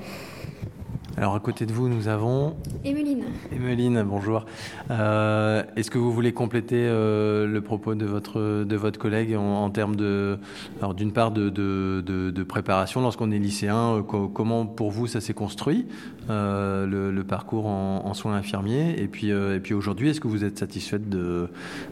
Alors 1.17 1.37
à 1.37 1.41
côté 1.41 1.65
de 1.65 1.73
vous, 1.73 1.89
nous 1.89 2.09
avons 2.09 2.57
Emeline. 2.85 3.23
Emeline, 3.55 4.03
bonjour. 4.03 4.47
Euh, 4.91 5.63
Est-ce 5.77 5.89
que 5.91 5.99
vous 5.99 6.13
voulez 6.13 6.33
compléter 6.33 6.77
euh, 6.89 7.47
le 7.47 7.61
propos 7.61 7.95
de 7.95 8.05
votre, 8.05 8.65
de 8.65 8.77
votre 8.77 8.99
collègue 8.99 9.37
en, 9.37 9.63
en 9.65 9.71
termes 9.71 9.95
de, 9.95 10.39
alors 10.81 10.93
d'une 10.95 11.13
part 11.13 11.31
de, 11.31 11.51
de, 11.51 12.03
de- 12.05 12.31
de 12.33 12.43
préparation 12.43 13.01
lorsqu'on 13.01 13.31
est 13.31 13.39
lycéen, 13.39 13.95
euh, 13.99 14.03
co- 14.03 14.27
comment 14.29 14.67
pour 14.67 14.91
vous 14.91 15.07
ça 15.07 15.21
s'est 15.21 15.35
construit 15.35 15.87
le, 16.29 17.11
le 17.13 17.25
parcours 17.25 17.67
en, 17.67 18.03
en 18.07 18.15
soins 18.15 18.35
infirmiers 18.35 18.97
et 19.01 19.07
puis, 19.07 19.29
et 19.29 19.61
puis 19.63 19.75
aujourd'hui, 19.75 20.09
est-ce 20.09 20.21
que 20.21 20.29
vous 20.29 20.43
êtes 20.43 20.59
satisfaite 20.59 21.09
de, 21.09 21.49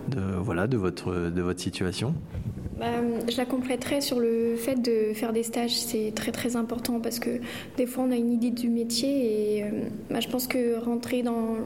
de, 0.08 0.20
voilà, 0.40 0.66
de, 0.66 0.76
votre, 0.76 1.30
de 1.30 1.42
votre 1.42 1.60
situation? 1.60 2.14
Bah, 2.82 2.88
je 3.30 3.36
la 3.36 3.46
compléterais 3.46 4.00
sur 4.00 4.18
le 4.18 4.56
fait 4.56 4.74
de 4.74 5.12
faire 5.14 5.32
des 5.32 5.44
stages, 5.44 5.78
c'est 5.78 6.12
très 6.16 6.32
très 6.32 6.56
important 6.56 6.98
parce 6.98 7.20
que 7.20 7.38
des 7.76 7.86
fois 7.86 8.02
on 8.08 8.10
a 8.10 8.16
une 8.16 8.32
idée 8.32 8.50
du 8.50 8.68
métier 8.68 9.58
et 9.58 9.62
euh, 9.62 9.68
bah, 10.10 10.18
je 10.18 10.26
pense 10.26 10.48
que 10.48 10.80
rentrer 10.80 11.22
dans 11.22 11.58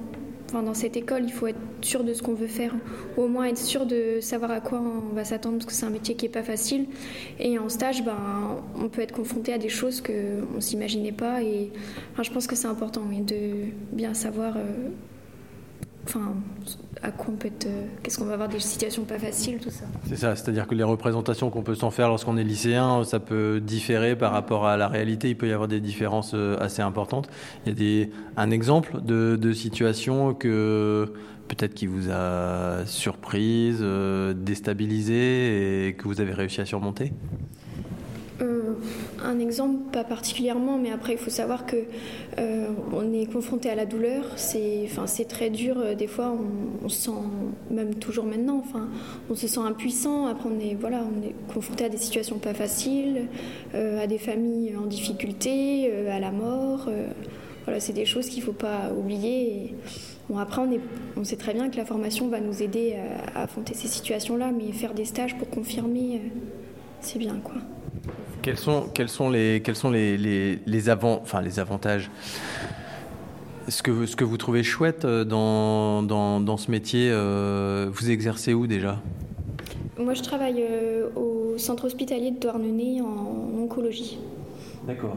cette 0.75 0.95
école, 0.95 1.23
il 1.25 1.33
faut 1.33 1.47
être 1.47 1.59
sûr 1.81 2.05
de 2.05 2.13
ce 2.13 2.23
qu'on 2.23 2.35
veut 2.35 2.47
faire, 2.47 2.75
au 3.17 3.29
moins 3.29 3.47
être 3.47 3.57
sûr 3.57 3.87
de 3.87 4.21
savoir 4.21 4.51
à 4.51 4.61
quoi 4.61 4.79
on 4.79 5.15
va 5.15 5.25
s'attendre, 5.25 5.57
parce 5.57 5.67
que 5.67 5.73
c'est 5.73 5.87
un 5.87 5.91
métier 5.91 6.17
qui 6.17 6.27
n'est 6.27 6.33
pas 6.33 6.43
facile. 6.43 6.85
Et 7.41 7.59
en 7.59 7.71
stage, 7.71 8.05
ben, 8.05 8.59
on 8.79 8.91
peut 8.91 9.01
être 9.01 9.15
confronté 9.15 9.55
à 9.55 9.59
des 9.59 9.71
choses 9.71 10.03
qu'on 10.03 10.57
ne 10.57 10.61
s'imaginait 10.61 11.13
pas. 11.13 11.43
Et 11.43 11.71
je 12.23 12.31
pense 12.31 12.47
que 12.47 12.57
c'est 12.57 12.69
important 12.69 13.03
de 13.03 13.71
bien 13.93 14.13
savoir. 14.13 14.59
Euh, 14.59 14.89
enfin, 16.05 16.35
à 17.03 17.11
quoi 17.11 17.35
on 17.35 17.37
peut 17.37 17.49
être, 17.49 17.69
qu'est-ce 18.03 18.19
qu'on 18.19 18.25
va 18.25 18.35
avoir 18.35 18.49
des 18.49 18.59
situations 18.59 19.05
pas 19.05 19.19
faciles, 19.19 19.59
tout 19.59 19.71
ça. 19.71 19.85
C'est 20.09 20.17
ça, 20.17 20.35
c'est-à-dire 20.37 20.67
que 20.67 20.75
les 20.75 20.83
représentations 20.83 21.51
qu'on 21.51 21.63
peut 21.63 21.75
s'en 21.75 21.91
faire 21.91 22.09
lorsqu'on 22.09 22.37
est 22.37 22.45
lycéen, 22.45 23.05
ça 23.05 23.21
peut 23.21 23.61
différer 23.61 24.17
par 24.17 24.33
rapport 24.33 24.67
à 24.67 24.77
la 24.77 24.89
réalité. 24.89 25.29
Il 25.31 25.37
peut 25.37 25.49
y 25.49 25.53
avoir 25.53 25.69
des 25.69 25.81
différences 25.81 26.33
euh, 26.35 26.57
assez 26.61 26.83
importantes. 26.83 27.29
Il 27.65 27.69
y 27.69 27.73
a 27.73 27.75
des, 27.75 28.11
un 28.37 28.51
exemple 28.51 29.01
de, 29.03 29.37
de 29.37 29.53
situation 29.53 30.35
que 30.35 31.13
peut-être 31.47 31.75
qui 31.75 31.87
vous 31.87 32.11
a 32.11 32.85
surprise, 32.87 33.79
euh, 33.81 34.35
déstabilisé 34.35 35.89
et 35.89 35.95
que 35.95 36.05
vous 36.05 36.21
avez 36.21 36.33
réussi 36.33 36.61
à 36.61 36.67
surmonter? 36.67 37.13
Un 39.25 39.39
exemple, 39.39 39.91
pas 39.93 40.05
particulièrement, 40.05 40.79
mais 40.79 40.91
après 40.91 41.13
il 41.15 41.19
faut 41.19 41.31
savoir 41.31 41.67
que 41.67 41.77
euh, 42.39 42.69
on 42.93 43.13
est 43.13 43.27
confronté 43.27 43.71
à 43.71 43.75
la 43.75 43.87
douleur. 43.87 44.25
C'est, 44.37 44.89
très 45.29 45.51
dur. 45.51 45.77
Euh, 45.79 45.95
des 45.95 46.07
fois, 46.07 46.37
on, 46.85 46.89
se 46.89 47.03
sent, 47.03 47.11
même 47.71 47.95
toujours 47.95 48.25
maintenant, 48.25 48.63
on 49.31 49.35
se 49.35 49.47
sent 49.49 49.61
impuissant. 49.61 50.27
Après, 50.27 50.49
on 50.49 50.61
est, 50.61 50.75
voilà, 50.75 51.03
on 51.03 51.27
est 51.27 51.35
confronté 51.53 51.85
à 51.85 51.89
des 51.89 51.97
situations 51.97 52.39
pas 52.39 52.55
faciles, 52.55 53.29
à 53.75 54.07
des 54.07 54.19
familles 54.19 54.77
en 54.77 54.87
difficulté, 54.87 55.91
à 56.11 56.21
la 56.21 56.31
mort. 56.31 56.89
voilà, 57.65 57.81
c'est 57.81 57.93
des 57.93 58.07
choses 58.07 58.29
qu'il 58.29 58.43
faut 58.43 58.53
pas 58.53 58.93
oublier. 58.97 59.75
bon, 60.29 60.39
après, 60.39 60.63
on 61.17 61.25
sait 61.25 61.37
très 61.37 61.55
bien 61.55 61.69
que 61.71 61.77
la 61.77 61.85
formation 61.85 62.29
va 62.29 62.41
nous 62.41 62.63
aider 62.63 62.97
à, 63.35 63.41
à 63.41 63.43
affronter 63.45 63.75
ces 63.75 63.89
situations-là, 63.89 64.53
mais 64.53 64.73
faire 64.73 64.95
des 64.95 65.05
stages 65.05 65.37
pour 65.37 65.49
confirmer, 65.51 66.21
c'est 67.01 67.19
bien, 67.19 67.37
quoi. 67.43 67.57
Quels 68.43 68.59
sont, 68.59 68.87
quels 68.95 69.09
sont, 69.09 69.29
les, 69.29 69.61
quels 69.65 69.75
sont 69.77 69.91
les, 69.91 70.17
les, 70.17 70.61
les, 70.67 70.89
avant, 70.89 71.21
enfin, 71.21 71.41
les 71.41 71.59
avantages? 71.59 72.11
Ce 73.69 73.83
que, 73.83 74.07
ce 74.07 74.15
que 74.15 74.23
vous 74.23 74.37
trouvez 74.37 74.63
chouette 74.63 75.05
euh, 75.05 75.25
dans, 75.25 76.03
dans, 76.05 76.41
dans 76.41 76.57
ce 76.57 76.71
métier, 76.71 77.11
euh, 77.11 77.89
vous 77.93 78.11
exercez 78.11 78.55
où 78.55 78.69
déjà? 78.69 79.01
Moi, 79.99 80.15
je 80.15 80.23
travaille 80.23 80.63
euh, 80.63 81.09
au 81.17 81.59
centre 81.59 81.87
hospitalier 81.87 82.31
de 82.31 82.39
Douarnenez 82.39 83.01
en 83.01 83.59
oncologie. 83.59 84.19
D'accord. 84.87 85.17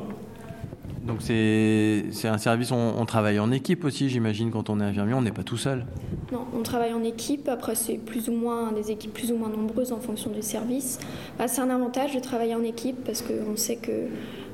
Donc 1.06 1.22
c'est 1.22 2.04
un 2.26 2.38
service, 2.38 2.72
on, 2.72 2.96
on, 2.98 3.06
travaille 3.06 3.40
en 3.40 3.52
équipe 3.52 3.84
aussi, 3.86 4.10
j'imagine, 4.10 4.52
quand 4.52 4.70
on 4.70 4.80
est 4.80 4.84
infirmier, 4.84 5.14
on 5.14 5.22
n'est 5.22 5.32
pas 5.32 5.44
tout 5.44 5.58
seul. 5.58 5.86
Non, 6.32 6.46
on 6.54 6.62
travaille 6.62 6.94
en 6.94 7.04
équipe, 7.04 7.48
après 7.48 7.76
c'est 7.76 7.98
plus 7.98 8.30
ou 8.30 8.34
moins 8.34 8.72
des 8.72 8.92
équipes 8.92 9.14
plus 9.14 9.32
ou 9.32 9.36
moins 9.36 9.50
nombreuses 9.50 9.92
en 9.92 10.00
fonction 10.00 10.30
du 10.30 10.42
service. 10.42 11.00
Bah, 11.38 11.48
c'est 11.48 11.62
un 11.62 11.70
avantage 11.70 12.14
de 12.14 12.20
travailler 12.20 12.54
en 12.54 12.64
équipe 12.64 13.04
parce 13.04 13.24
qu'on 13.24 13.56
sait 13.56 13.78
que 13.78 14.08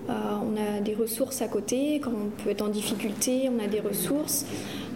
bah, 0.08 0.40
on 0.44 0.56
a 0.56 0.82
des 0.82 0.94
ressources 0.94 1.42
à 1.42 1.48
côté, 1.48 2.00
quand 2.00 2.12
on 2.12 2.44
peut 2.44 2.52
être 2.52 2.62
en 2.62 2.70
difficulté, 2.70 3.50
on 3.50 3.64
a 3.64 3.68
des 3.68 3.80
ressources. 3.80 4.46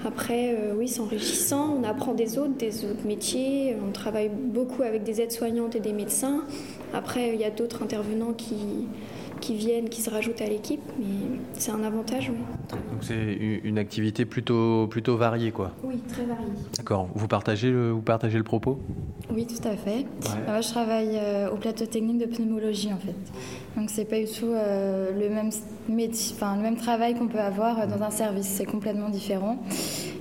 Après, 0.06 0.56
euh, 0.56 0.74
oui, 0.78 0.88
c'est 0.88 1.02
enrichissant, 1.02 1.76
on 1.78 1.84
apprend 1.84 2.14
des 2.14 2.38
autres, 2.38 2.56
des 2.58 2.86
autres 2.86 3.06
métiers, 3.06 3.76
on 3.86 3.92
travaille 3.92 4.30
beaucoup 4.30 4.84
avec 4.84 5.04
des 5.04 5.20
aides-soignantes 5.20 5.76
et 5.76 5.82
des 5.82 5.94
médecins. 5.94 6.44
Après, 6.94 7.34
il 7.34 7.40
y 7.40 7.44
a 7.44 7.50
d'autres 7.50 7.84
intervenants 7.84 8.34
qui 8.34 8.56
qui 9.40 9.56
viennent, 9.56 9.90
qui 9.90 10.02
se 10.02 10.10
rajoutent 10.10 10.42
à 10.42 10.48
l'équipe, 10.48 10.82
mais 11.00 11.40
c'est 11.54 11.72
un 11.72 11.84
avantage. 11.84 12.30
Oui. 12.30 12.38
Donc 12.92 13.04
c'est 13.04 13.34
une 13.64 13.78
activité 13.78 14.26
plutôt, 14.26 14.88
plutôt 14.88 15.18
variée, 15.18 15.52
quoi. 15.52 15.72
Oui, 15.84 15.98
très 16.08 16.26
variée. 16.26 16.46
D'accord. 16.78 17.10
Vous 17.16 17.28
partagez 17.28 17.72
le, 17.72 17.92
vous 17.92 18.02
partagez 18.02 18.38
le 18.38 18.44
propos? 18.44 18.80
Oui, 19.32 19.46
tout 19.46 19.68
à 19.68 19.76
fait. 19.76 20.06
Moi, 20.48 20.62
je 20.62 20.70
travaille 20.70 21.12
euh, 21.14 21.52
au 21.52 21.56
plateau 21.56 21.86
technique 21.86 22.18
de 22.18 22.26
pneumologie, 22.26 22.92
en 22.94 22.98
fait. 22.98 23.16
Donc 23.78 23.90
c'est 23.90 24.06
pas 24.06 24.20
du 24.20 24.26
tout 24.26 24.48
euh, 24.48 25.12
le 25.18 25.34
même 25.34 25.52
métier, 25.88 26.36
enfin 26.36 26.56
le 26.56 26.62
même 26.62 26.76
travail 26.76 27.16
qu'on 27.16 27.28
peut 27.28 27.40
avoir 27.40 27.80
euh, 27.80 27.88
dans 27.88 28.04
un 28.04 28.10
service. 28.10 28.48
C'est 28.48 28.66
complètement 28.66 29.10
différent. 29.10 29.58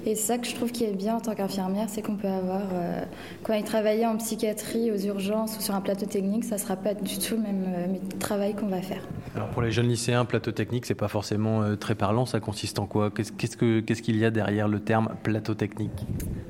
Et 0.08 0.14
c'est 0.14 0.22
ça 0.22 0.38
que 0.38 0.46
je 0.46 0.54
trouve 0.54 0.72
qui 0.72 0.84
est 0.84 0.96
bien 0.96 1.16
en 1.16 1.20
tant 1.20 1.34
qu'infirmière, 1.34 1.90
c'est 1.90 2.00
qu'on 2.00 2.16
peut 2.16 2.28
avoir, 2.28 2.62
euh, 2.72 3.02
quand 3.42 3.52
il 3.52 3.62
travailler 3.62 4.06
en 4.06 4.16
psychiatrie, 4.16 4.90
aux 4.90 4.96
urgences 4.96 5.58
ou 5.58 5.60
sur 5.60 5.74
un 5.74 5.82
plateau 5.82 6.06
technique, 6.06 6.44
ça 6.44 6.54
ne 6.54 6.60
sera 6.60 6.76
pas 6.76 6.94
du 6.94 7.18
tout 7.18 7.36
le 7.36 7.42
même 7.42 7.64
euh, 7.68 8.18
travail 8.18 8.54
qu'on 8.54 8.68
va 8.68 8.80
faire. 8.80 9.02
Alors 9.36 9.48
pour 9.48 9.60
les 9.60 9.70
jeunes 9.70 9.88
lycéens, 9.88 10.24
plateau 10.24 10.50
technique, 10.50 10.86
c'est 10.86 10.94
pas 10.94 11.08
forcément 11.08 11.60
euh, 11.60 11.76
très 11.76 11.94
parlant. 11.94 12.24
Ça 12.24 12.40
consiste 12.40 12.78
en 12.78 12.86
quoi? 12.86 13.10
Qu'est-ce 13.10 13.32
qu'il 13.58 13.84
qu 13.84 13.94
qu'il 14.00 14.16
y 14.16 14.24
a 14.24 14.30
derrière 14.30 14.66
le 14.66 14.80
terme 14.80 15.10
plateau 15.22 15.52
technique? 15.52 16.06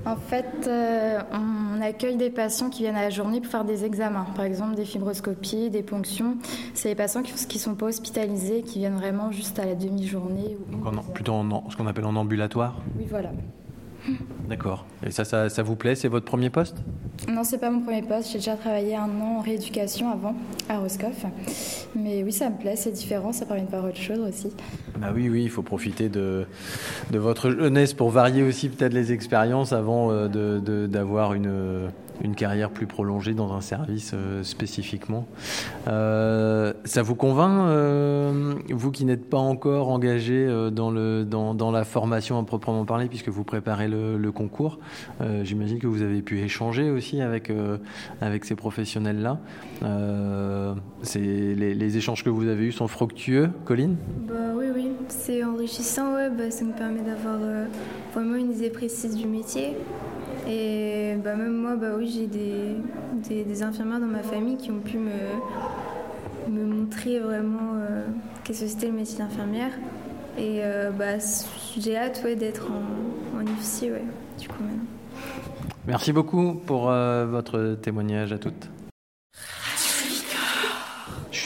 En 0.07 0.14
fait, 0.14 0.68
euh, 0.68 1.18
on 1.33 1.83
accueille 1.83 2.16
des 2.16 2.31
patients 2.31 2.71
qui 2.71 2.83
viennent 2.83 2.94
à 2.94 3.03
la 3.03 3.11
journée 3.11 3.40
pour 3.40 3.51
faire 3.51 3.64
des 3.64 3.85
examens, 3.85 4.27
par 4.37 4.44
exemple 4.44 4.77
des 4.77 4.85
fibroscopies, 4.85 5.68
des 5.68 5.83
ponctions. 5.83 6.37
C'est 6.75 6.90
des 6.90 6.94
patients 6.94 7.23
qui 7.23 7.33
ne 7.33 7.61
sont 7.61 7.75
pas 7.75 7.87
hospitalisés, 7.87 8.62
qui 8.62 8.79
viennent 8.79 8.97
vraiment 8.97 9.33
juste 9.33 9.59
à 9.59 9.64
la 9.64 9.75
demi-journée. 9.75 10.57
Plutôt 11.12 11.33
en, 11.33 11.68
ce 11.71 11.77
qu'on 11.77 11.88
appelle 11.88 12.07
en 12.07 12.14
ambulatoire? 12.14 12.77
Oui, 12.97 13.07
voilà. 13.11 13.31
D'accord. 14.49 14.87
Et 15.05 15.11
ça, 15.11 15.25
ça, 15.25 15.49
ça 15.49 15.62
vous 15.62 15.77
plaît? 15.77 15.94
C'est 15.94 16.09
votre 16.09 16.25
premier 16.25 16.51
poste? 16.51 16.77
Non, 17.29 17.44
c'est 17.44 17.59
pas 17.59 17.71
mon 17.71 17.81
premier 17.81 18.03
poste. 18.03 18.31
J'ai 18.33 18.38
déjà 18.38 18.55
travaillé 18.57 18.97
un 18.97 19.09
an 19.21 19.38
en 19.38 19.40
rééducation 19.40 20.11
avant, 20.11 20.35
à 20.68 20.79
Roscoff. 20.79 21.27
Mais 21.94 22.23
oui, 22.23 22.33
ça 22.33 22.49
me 22.49 22.57
plaît, 22.57 22.77
c'est 22.77 22.92
différent, 22.92 23.33
ça 23.33 23.44
permet 23.44 23.62
de 23.62 23.71
voir 23.71 23.85
autre 23.85 23.97
chose 23.97 24.21
aussi. 24.21 24.51
Bah 24.99 25.09
oui, 25.14 25.29
oui, 25.29 25.42
il 25.44 25.51
faut 25.51 25.62
profiter 25.62 26.09
de, 26.09 26.47
de 27.11 27.18
votre 27.18 27.51
jeunesse 27.51 27.92
pour 27.92 28.11
varier 28.11 28.42
aussi 28.42 28.68
peut-être 28.68 28.94
les 28.94 29.12
expériences 29.12 29.73
avant 29.73 30.11
euh, 30.11 30.29
d'avoir 30.87 31.35
une 31.35 31.90
une 32.22 32.35
carrière 32.35 32.70
plus 32.70 32.87
prolongée 32.87 33.35
dans 33.35 33.52
un 33.52 33.61
service 33.61 34.12
euh, 34.14 34.42
spécifiquement. 34.42 35.26
Euh, 35.87 36.72
ça 36.85 37.02
vous 37.02 37.14
convainc, 37.14 37.68
euh, 37.68 38.54
vous 38.70 38.90
qui 38.90 39.04
n'êtes 39.04 39.28
pas 39.28 39.38
encore 39.38 39.88
engagé 39.88 40.46
dans, 40.72 40.90
la 40.90 41.85
formation 41.85 42.38
à 42.38 42.44
proprement 42.44 42.85
parler, 42.85 43.07
puisque 43.07 43.28
vous 43.28 43.44
préparez 43.44 43.88
le, 43.88 44.31
concours 44.33 44.78
J'imagine 45.42 45.78
que 45.78 45.87
vous 45.87 46.02
avez 46.02 46.20
pu 46.20 46.40
échanger 46.40 46.90
aussi 46.90 47.20
avec, 47.20 47.50
ces 48.42 48.54
professionnels-là. 48.54 49.38
les, 51.14 51.96
échanges 51.96 52.22
que 52.24 52.31
vous 52.31 52.46
avez 52.46 52.66
eus 52.66 52.72
sont 52.72 52.88
fructueux, 52.88 53.50
Colline? 53.64 53.96
Bah, 54.28 54.35
Oui, 54.54 54.66
oui, 54.74 54.88
c'est 55.09 55.42
enrichissant, 55.44 56.12
bah, 56.37 56.50
ça 56.50 56.64
nous 56.64 56.72
permet 56.72 57.00
d'avoir 57.00 57.38
vraiment 58.14 58.37
une 58.37 58.52
idée 58.52 58.70
précise 58.70 59.16
du 59.16 59.26
métier. 59.26 59.76
Et 60.49 61.15
bah, 61.23 61.37
même 61.37 61.55
moi, 61.55 61.77
bah 61.77 61.89
oui, 61.97 62.09
j'ai 62.09 62.27
des, 62.27 63.45
des, 63.45 63.63
infirmières 63.63 64.01
dans 64.01 64.07
ma 64.07 64.23
famille 64.23 64.57
qui 64.57 64.71
ont 64.71 64.81
pu 64.81 64.97
me, 64.97 65.11
me 66.51 66.65
montrer 66.65 67.19
vraiment 67.19 67.75
euh, 67.75 68.07
qu'est-ce 68.45 68.63
que 68.63 68.67
c'était 68.69 68.87
le 68.87 68.95
métier 68.95 69.19
d'infirmière. 69.19 69.73
Et 70.39 70.61
euh, 70.63 70.91
bah, 70.91 71.19
j'ai 71.79 71.97
hâte 71.97 72.23
ouais, 72.25 72.35
d'être 72.35 72.69
en, 72.71 73.39
en 73.39 73.45
ouais, 73.45 74.03
du 74.39 74.49
coup 74.49 74.63
maintenant. 74.63 74.85
Merci 75.87 76.13
beaucoup 76.13 76.55
pour 76.55 76.91
euh, 76.91 77.27
votre 77.27 77.75
témoignage 77.83 78.33
à 78.33 78.39
toutes. 78.39 78.71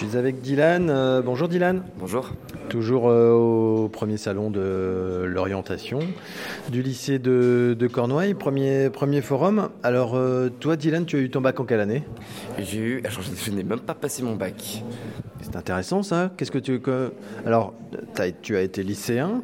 Je 0.02 0.08
suis 0.08 0.18
avec 0.18 0.40
Dylan. 0.40 0.90
Euh, 0.90 1.22
bonjour 1.22 1.48
Dylan. 1.48 1.84
Bonjour. 1.96 2.30
Toujours 2.68 3.08
euh, 3.08 3.30
au 3.30 3.88
premier 3.88 4.16
salon 4.16 4.50
de 4.50 5.22
l'orientation 5.26 6.00
du 6.70 6.82
lycée 6.82 7.20
de, 7.20 7.76
de, 7.78 7.86
Cornouailles, 7.86 8.34
premier, 8.34 8.90
premier 8.90 9.20
forum. 9.20 9.68
Alors 9.84 10.16
euh, 10.16 10.48
toi 10.48 10.74
Dylan, 10.76 11.06
tu 11.06 11.16
as 11.16 11.20
eu 11.20 11.30
ton 11.30 11.40
bac 11.40 11.60
en 11.60 11.64
quelle 11.64 11.80
année? 11.80 12.02
J'ai 12.58 12.78
eu, 12.78 12.98
alors 13.04 13.20
je 13.22 13.50
n'ai 13.52 13.62
même 13.62 13.78
pas 13.78 13.94
passé 13.94 14.24
mon 14.24 14.34
bac. 14.34 14.82
C'est 15.42 15.56
intéressant 15.56 16.02
ça. 16.02 16.30
Qu'est-ce 16.36 16.50
que 16.50 16.58
tu 16.58 16.80
alors 17.44 17.74
tu 18.42 18.56
as 18.56 18.62
été 18.62 18.82
lycéen. 18.82 19.42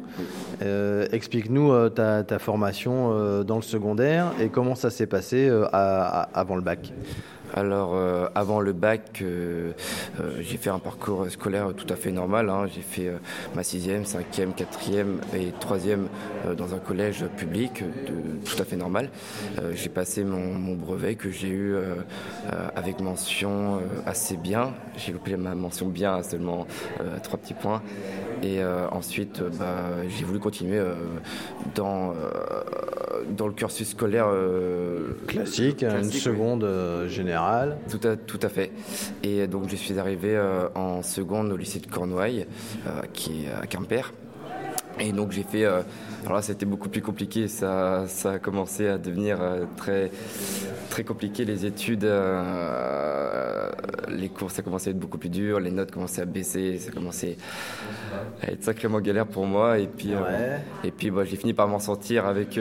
Euh, 0.63 1.05
Explique-nous 1.11 1.89
ta, 1.89 2.23
ta, 2.23 2.39
formation 2.39 3.43
dans 3.43 3.57
le 3.57 3.61
secondaire 3.61 4.31
et 4.41 4.49
comment 4.49 4.75
ça 4.75 4.89
s'est 4.89 5.05
passé 5.05 5.49
avant 5.71 6.55
le 6.55 6.61
bac. 6.61 6.91
Alors, 7.53 7.95
euh, 7.95 8.27
avant 8.35 8.59
le 8.59 8.73
bac, 8.73 9.21
euh, 9.21 9.71
euh, 10.19 10.37
j'ai 10.41 10.57
fait 10.57 10.69
un 10.69 10.79
parcours 10.79 11.29
scolaire 11.29 11.73
tout 11.75 11.91
à 11.91 11.95
fait 11.95 12.11
normal. 12.11 12.49
Hein. 12.49 12.67
J'ai 12.73 12.81
fait 12.81 13.07
euh, 13.07 13.17
ma 13.55 13.63
sixième, 13.63 14.05
cinquième, 14.05 14.53
quatrième 14.53 15.19
et 15.33 15.51
troisième 15.59 16.07
dans 16.57 16.73
un 16.73 16.77
collège 16.77 17.25
public, 17.37 17.83
tout 18.45 18.61
à 18.61 18.65
fait 18.65 18.75
normal. 18.75 19.09
j'ai 19.73 19.89
passé 19.89 20.23
mon, 20.23 20.53
mon, 20.53 20.75
brevet 20.75 21.15
que 21.15 21.29
j'ai 21.29 21.49
eu 21.49 21.75
avec 22.75 22.99
mention 22.99 23.81
assez 24.05 24.37
bien. 24.37 24.73
J'ai 24.97 25.11
loupé 25.11 25.35
ma 25.37 25.55
mention 25.55 25.88
bien 25.89 26.15
à 26.15 26.23
seulement 26.23 26.65
trois 27.23 27.37
petits 27.39 27.53
points. 27.53 27.81
Et 28.43 28.63
ensuite, 28.91 29.41
bah, 29.59 29.75
j'ai 30.07 30.23
voulu 30.23 30.39
continuer 30.39 30.81
dans, 31.75 32.13
dans 33.35 33.47
le 33.47 33.53
cursus 33.53 33.89
scolaire 33.89 34.27
classique, 35.27 35.77
classique, 35.77 36.03
une 36.03 36.11
seconde 36.11 36.67
générale. 37.07 37.77
Tout 37.89 38.07
à, 38.07 38.15
tout 38.15 38.39
à 38.41 38.49
fait. 38.49 38.71
Et 39.23 39.47
donc 39.47 39.69
je 39.69 39.75
suis 39.75 39.99
arrivé 39.99 40.35
euh, 40.35 40.67
en 40.75 41.01
seconde 41.01 41.51
au 41.51 41.57
lycée 41.57 41.79
de 41.79 41.87
Cornouailles, 41.87 42.45
euh, 42.87 43.01
qui 43.13 43.45
est 43.45 43.51
à 43.51 43.65
Quimper. 43.65 44.13
Et 44.99 45.11
donc 45.11 45.31
j'ai 45.31 45.43
fait. 45.43 45.65
Alors 46.23 46.35
là, 46.35 46.41
c'était 46.41 46.65
beaucoup 46.65 46.89
plus 46.89 47.01
compliqué. 47.01 47.47
Ça, 47.47 48.05
ça 48.07 48.31
a 48.33 48.39
commencé 48.39 48.87
à 48.87 48.97
devenir 48.97 49.39
très, 49.77 50.11
très 50.89 51.03
compliqué. 51.03 51.45
Les 51.45 51.65
études, 51.65 52.07
les 54.09 54.29
cours, 54.29 54.51
ça 54.51 54.61
commençait 54.61 54.89
à 54.89 54.91
être 54.91 54.99
beaucoup 54.99 55.17
plus 55.17 55.29
dur. 55.29 55.59
Les 55.59 55.71
notes 55.71 55.91
commençaient 55.91 56.21
à 56.21 56.25
baisser. 56.25 56.77
Ça 56.77 56.91
commençait 56.91 57.37
à 58.41 58.51
être 58.51 58.63
sacrément 58.63 58.99
galère 58.99 59.27
pour 59.27 59.45
moi. 59.45 59.79
Et 59.79 59.87
puis, 59.87 60.11
et 60.83 60.91
puis, 60.91 61.09
bah, 61.09 61.23
j'ai 61.25 61.37
fini 61.37 61.53
par 61.53 61.67
m'en 61.67 61.79
sortir 61.79 62.25
avec 62.25 62.59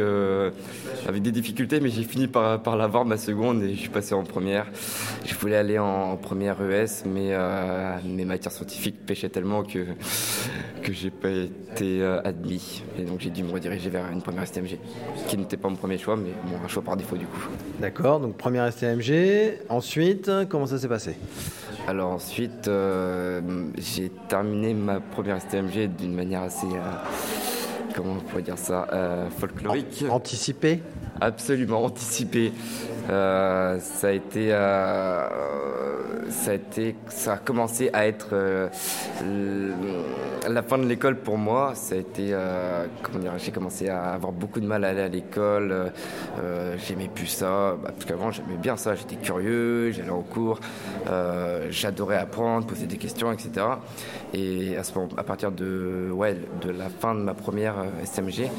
avec 1.07 1.23
des 1.23 1.33
difficultés, 1.33 1.81
mais 1.81 1.90
j'ai 1.90 2.05
fini 2.05 2.29
par, 2.29 2.62
par 2.62 2.77
l'avoir 2.77 3.05
ma 3.05 3.16
seconde 3.16 3.62
et 3.62 3.75
je 3.75 3.81
suis 3.81 3.88
passé 3.88 4.14
en 4.14 4.23
première. 4.23 4.66
Je 5.25 5.35
voulais 5.35 5.57
aller 5.57 5.79
en, 5.79 6.16
première 6.16 6.61
ES, 6.61 7.05
mais 7.07 7.31
euh, 7.33 7.97
mes 8.05 8.25
matières 8.25 8.53
scientifiques 8.53 9.05
pêchaient 9.07 9.29
tellement 9.29 9.62
que, 9.62 9.87
que 10.83 10.92
j'ai 10.92 11.11
pas 11.11 11.31
été 11.31 12.03
euh, 12.03 12.21
admis. 12.25 12.83
Et 12.99 13.03
donc 13.03 13.21
j'ai 13.21 13.31
dû 13.31 13.42
me 13.49 13.53
rediriger 13.55 13.91
vers 13.91 14.11
une 14.11 14.23
première 14.23 14.47
STMG, 14.47 14.79
qui 15.27 15.37
n'était 15.37 15.57
pas 15.57 15.69
mon 15.69 15.77
premier 15.77 15.99
choix, 15.99 16.17
mais 16.17 16.31
bon, 16.45 16.57
un 16.65 16.69
choix 16.69 16.83
par 16.83 16.97
défaut 16.97 17.17
du 17.17 17.27
coup. 17.27 17.49
D'accord, 17.81 18.21
donc 18.21 18.37
première 18.37 18.71
STMG. 18.73 19.61
Ensuite, 19.69 20.31
comment 20.49 20.67
ça 20.67 20.79
s'est 20.79 20.89
passé? 20.89 21.17
Alors 21.87 22.13
ensuite, 22.13 22.69
euh, 22.69 23.41
j'ai 23.79 24.11
terminé 24.29 24.75
ma 24.75 25.01
première 25.01 25.41
STMG 25.41 25.89
d'une 25.97 26.15
manière 26.15 26.43
assez 26.43 26.67
comment 27.99 28.13
on 28.13 28.21
pourrait 28.21 28.43
dire 28.43 28.59
ça, 28.59 28.87
euh, 28.93 29.29
folklorique. 29.31 30.05
Anticipé 30.09 30.81
Absolument, 31.20 31.85
anticipé. 31.85 32.52
Euh, 33.11 33.78
ça 33.81 34.09
a 34.09 34.11
été, 34.12 34.52
euh, 34.52 35.28
ça 36.31 36.50
a 36.50 36.54
été, 36.54 36.94
ça 37.09 37.33
a 37.33 37.37
commencé 37.38 37.90
à 37.92 38.07
être 38.07 38.37
la 40.48 40.62
fin 40.62 40.78
de 40.78 40.87
l'école 40.87 41.16
pour 41.16 41.38
moi. 41.38 41.72
Ça 41.74 41.94
a 41.94 41.98
été, 41.98 42.37
comment 43.02 43.18
dire, 43.18 43.33
j'ai 43.38 43.50
commencé 43.50 43.88
à 43.88 44.12
avoir 44.12 44.33
beaucoup 44.33 44.61
de 44.61 44.66
mal 44.66 44.85
à 44.85 44.88
aller 44.88 45.00
à 45.00 45.09
l'école. 45.09 45.92
j'aimais 46.87 47.09
plus 47.12 47.26
ça, 47.26 47.76
bah, 47.83 47.90
parce 47.92 48.04
qu'avant 48.04 48.31
j'aimais 48.31 48.59
bien 48.61 48.76
ça. 48.76 48.94
J'étais 48.94 49.16
curieux, 49.16 49.90
j'allais 49.90 50.11
en 50.11 50.22
cours, 50.22 50.61
j'adorais 51.70 52.18
apprendre, 52.18 52.66
poser 52.66 52.87
des 52.87 52.98
questions, 52.98 53.33
etc. 53.33 53.66
Et 54.35 54.77
à, 54.77 54.85
ce 54.85 54.95
moment, 54.95 55.09
à 55.17 55.23
partir 55.23 55.53
de, 55.53 56.11
ouais, 56.12 56.37
de 56.61 56.71
la 56.71 56.88
fin 56.88 57.14
de 57.14 57.21
ma 57.21 57.35
première 57.35 57.77
SMG, 58.05 58.51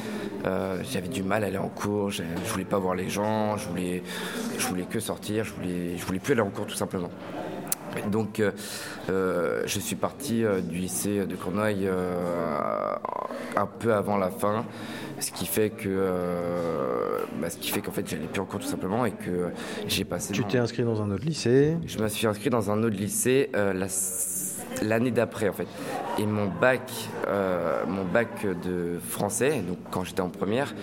j'avais 0.44 1.08
du 1.08 1.24
mal 1.24 1.44
à 1.44 1.48
aller 1.48 1.58
en 1.58 1.70
cours. 1.70 2.10
Je 2.10 2.24
voulais 2.52 2.66
pas 2.66 2.80
voir 2.80 2.96
les 2.96 3.10
gens, 3.10 3.58
je 3.58 3.68
voulais, 3.70 4.04
je 4.58 4.68
voulais 4.68 4.86
que 4.86 5.00
sortir, 5.00 5.44
je 5.44 5.54
voulais, 5.54 5.98
je 5.98 6.06
voulais 6.06 6.20
plus 6.20 6.34
aller 6.34 6.42
en 6.42 6.50
cours 6.50 6.66
tout 6.66 6.76
simplement. 6.76 7.10
Donc, 8.12 8.40
euh, 8.40 8.52
euh, 9.10 9.64
je 9.66 9.80
suis 9.80 9.96
parti 9.96 10.44
euh, 10.44 10.62
du 10.62 10.78
lycée 10.78 11.26
de 11.26 11.36
Cornouailles 11.36 11.90
un 13.56 13.66
peu 13.66 13.94
avant 13.94 14.18
la 14.18 14.30
fin, 14.30 14.66
ce 15.20 15.32
qui 15.32 15.46
fait 15.46 15.70
que, 15.70 16.08
bah, 17.42 17.50
ce 17.50 17.58
qui 17.58 17.72
fait 17.72 17.82
qu'en 17.82 17.92
fait, 17.92 18.08
j'allais 18.08 18.28
plus 18.28 18.42
en 18.42 18.46
cours 18.46 18.60
tout 18.60 18.68
simplement 18.68 19.06
et 19.06 19.12
que 19.12 19.50
j'ai 19.88 20.06
passé. 20.06 20.34
Tu 20.34 20.44
t'es 20.46 20.58
inscrit 20.58 20.84
dans 20.84 21.02
un 21.02 21.12
autre 21.12 21.26
lycée 21.26 21.78
Je 21.86 22.00
me 22.00 22.08
suis 22.08 22.28
inscrit 22.28 22.50
dans 22.50 22.72
un 22.72 22.84
autre 22.84 22.96
lycée 22.96 23.50
l'année 24.82 25.12
d'après 25.12 25.50
en 25.50 25.54
fait. 25.54 25.68
Et 26.18 26.26
mon 26.26 26.48
bac, 26.48 26.92
mon 27.88 28.06
bac 28.06 28.46
de 28.46 29.00
français, 29.00 29.62
donc 29.68 29.78
quand 29.92 30.04
j'étais 30.04 30.22
en 30.22 30.30
première, 30.30 30.74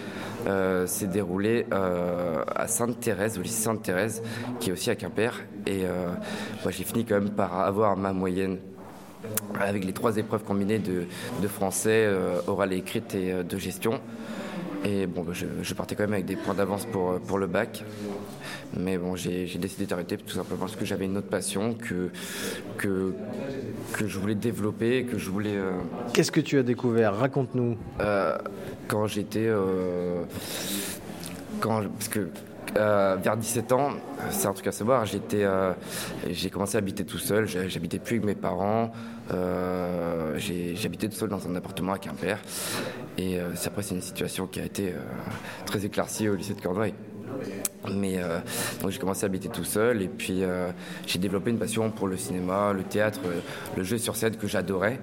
euh, 0.46 0.86
s'est 0.86 1.08
déroulé 1.08 1.66
euh, 1.72 2.44
à 2.54 2.68
Sainte-Thérèse, 2.68 3.36
au 3.36 3.42
lycée 3.42 3.62
Sainte-Thérèse, 3.62 4.22
qui 4.60 4.70
est 4.70 4.72
aussi 4.72 4.90
à 4.90 4.94
Quimper. 4.94 5.42
Et 5.66 5.84
euh, 5.84 6.06
moi, 6.62 6.70
j'ai 6.70 6.84
fini 6.84 7.04
quand 7.04 7.16
même 7.16 7.30
par 7.30 7.58
avoir 7.58 7.96
ma 7.96 8.12
moyenne 8.12 8.58
avec 9.58 9.84
les 9.84 9.92
trois 9.92 10.16
épreuves 10.18 10.44
combinées 10.44 10.78
de, 10.78 11.48
français, 11.48 12.08
oral 12.46 12.72
et 12.72 12.76
écrite 12.76 13.16
et 13.16 13.42
de 13.42 13.58
gestion. 13.58 14.00
Et 14.86 15.06
bon, 15.06 15.24
bah, 15.24 15.32
je, 15.34 15.74
partais 15.74 15.96
quand 15.96 16.04
même 16.04 16.12
avec 16.12 16.26
des 16.26 16.36
points 16.36 16.54
d'avance 16.54 16.84
pour, 16.84 17.18
pour 17.20 17.38
le 17.38 17.48
bac. 17.48 17.84
Mais 18.76 18.98
bon, 18.98 19.16
j'ai 19.16 19.46
décidé 19.58 19.86
d'arrêter 19.86 20.16
tout 20.16 20.34
simplement 20.34 20.60
parce 20.60 20.76
que 20.76 20.84
j'avais 20.84 21.06
une 21.06 21.16
autre 21.16 21.28
passion 21.28 21.74
que, 21.74 22.10
que, 22.76 23.12
que 23.94 24.06
je 24.06 24.18
voulais 24.18 24.36
développer, 24.36 25.04
que 25.04 25.18
je 25.18 25.28
voulais. 25.28 25.56
Qu'est-ce 26.12 26.30
que 26.30 26.40
tu 26.40 26.58
as 26.58 26.62
découvert? 26.62 27.16
Raconte-nous 27.16 27.76
quand 28.88 29.06
j'étais. 29.06 29.46
Euh, 29.46 30.22
quand, 31.60 31.82
parce 31.82 32.08
que 32.08 32.28
euh, 32.76 33.16
vers 33.22 33.36
17 33.36 33.72
ans, 33.72 33.90
c'est 34.30 34.46
un 34.46 34.52
truc 34.52 34.66
à 34.66 34.72
savoir, 34.72 35.04
euh, 35.34 35.72
j'ai 36.28 36.50
commencé 36.50 36.76
à 36.76 36.78
habiter 36.78 37.04
tout 37.04 37.18
seul, 37.18 37.46
j'habitais 37.46 37.98
plus 37.98 38.16
avec 38.16 38.26
mes 38.26 38.34
parents, 38.34 38.92
j'habitais 40.36 41.08
tout 41.08 41.16
seul 41.16 41.28
dans 41.28 41.46
un 41.48 41.54
appartement 41.54 41.92
à 41.92 41.98
Quimper. 41.98 42.38
Et 43.18 43.38
après, 43.38 43.82
c'est 43.82 43.94
une 43.94 44.02
situation 44.02 44.46
qui 44.46 44.60
a 44.60 44.64
été 44.64 44.94
très 45.64 45.84
éclaircie 45.84 46.28
au 46.28 46.34
lycée 46.34 46.54
de 46.54 46.60
Cornouailles. 46.60 46.94
Mais 47.92 48.16
euh, 48.18 48.38
donc 48.80 48.90
j'ai 48.90 48.98
commencé 48.98 49.24
à 49.24 49.26
habiter 49.26 49.48
tout 49.48 49.64
seul 49.64 50.02
et 50.02 50.08
puis 50.08 50.42
euh, 50.42 50.70
j'ai 51.06 51.18
développé 51.18 51.50
une 51.50 51.58
passion 51.58 51.90
pour 51.90 52.08
le 52.08 52.16
cinéma, 52.16 52.72
le 52.72 52.82
théâtre, 52.82 53.20
le 53.76 53.84
jeu 53.84 53.98
sur 53.98 54.16
scène 54.16 54.36
que 54.36 54.48
j'adorais. 54.48 54.98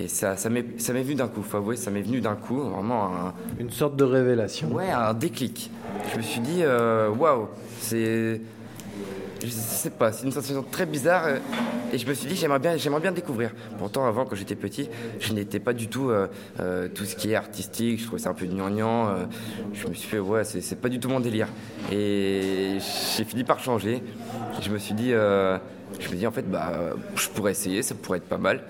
Et 0.00 0.08
ça, 0.08 0.36
ça 0.36 0.48
m'est, 0.48 0.62
venu 0.62 1.14
d'un 1.14 1.28
coup, 1.28 1.42
faut 1.42 1.58
avouer, 1.58 1.76
ça 1.76 1.90
m'est 1.90 2.02
venu 2.02 2.20
d'un 2.20 2.34
coup, 2.34 2.60
vraiment 2.60 3.32
Une 3.58 3.70
sorte 3.70 3.96
de 3.96 4.04
révélation. 4.04 4.72
Ouais, 4.72 4.90
un 4.90 5.14
déclic. 5.14 5.70
Je 6.12 6.18
me 6.18 6.22
suis 6.22 6.40
dit, 6.40 6.60
euh, 6.62 7.08
waouh, 7.10 7.48
c'est 7.80 8.40
je 9.44 9.50
sais 9.50 9.90
pas, 9.90 10.12
c'est 10.12 10.24
une 10.24 10.32
sensation 10.32 10.62
très 10.62 10.86
bizarre. 10.86 11.26
Euh, 11.26 11.38
et 11.92 11.98
je 11.98 12.06
me 12.06 12.14
suis 12.14 12.26
dit, 12.28 12.36
j'aimerais 12.36 12.58
bien, 12.58 12.76
j'aimerais 12.76 13.00
bien 13.00 13.12
découvrir. 13.12 13.50
Pourtant, 13.78 14.06
avant, 14.06 14.24
quand 14.24 14.34
j'étais 14.34 14.54
petit, 14.54 14.88
je 15.20 15.32
n'étais 15.32 15.60
pas 15.60 15.72
du 15.72 15.88
tout 15.88 16.10
euh, 16.10 16.26
euh, 16.60 16.88
tout 16.88 17.04
ce 17.04 17.14
qui 17.14 17.30
est 17.30 17.34
artistique. 17.34 18.00
Je 18.00 18.06
trouvais 18.06 18.22
ça 18.22 18.30
un 18.30 18.34
peu 18.34 18.46
gnangnan. 18.46 19.28
je 19.72 19.88
me 19.88 19.94
suis 19.94 20.08
fait, 20.08 20.18
ouais, 20.18 20.44
c'est, 20.44 20.80
pas 20.80 20.88
du 20.88 20.98
tout 20.98 21.08
mon 21.08 21.20
délire. 21.20 21.48
Et 21.92 22.78
j'ai 23.16 23.24
fini 23.24 23.44
par 23.44 23.60
changer. 23.60 24.02
Je 24.60 24.70
me 24.70 24.78
suis 24.78 24.94
dit, 24.94 25.10
je 25.10 26.08
me 26.10 26.14
dis 26.14 26.26
en 26.26 26.32
fait, 26.32 26.50
bah, 26.50 26.72
je 27.14 27.28
pourrais 27.28 27.52
essayer, 27.52 27.82
ça 27.82 27.94
pourrait 27.94 28.18
être 28.18 28.28
pas 28.28 28.38
mal. 28.38 28.62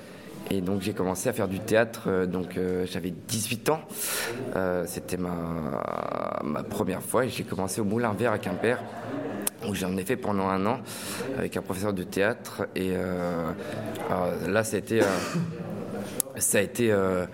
Et 0.51 0.61
donc 0.61 0.83
j'ai 0.83 0.93
commencé 0.93 1.29
à 1.31 1.33
faire 1.33 1.49
du 1.49 1.59
théâtre, 1.59 2.27
donc 2.27 2.59
j'avais 2.85 3.11
18 3.11 3.71
ans. 3.71 3.81
C'était 4.87 5.17
ma, 5.17 6.43
ma 6.43 6.63
première 6.63 7.03
fois 7.03 7.25
et 7.25 7.31
j'ai 7.31 7.45
commencé 7.45 7.81
au 7.81 7.85
Moulin 7.85 8.13
Vert 8.13 8.33
à 8.33 8.39
Quimper 8.39 8.79
où 9.69 9.75
j'en 9.75 9.97
ai 9.97 10.05
fait 10.05 10.17
pendant 10.17 10.49
un 10.49 10.65
an 10.67 10.81
avec 11.39 11.57
un 11.57 11.63
professeur 11.63 11.93
de 11.93 12.03
théâtre. 12.03 12.67
Et 12.75 12.91
euh, 12.93 13.53
là, 14.49 14.65
ça 14.65 14.77
a 14.77 14.79
été, 14.79 15.03
euh, 15.03 15.07
ça 16.37 16.59
a 16.59 16.61
été, 16.61 16.93
euh, 16.93 17.27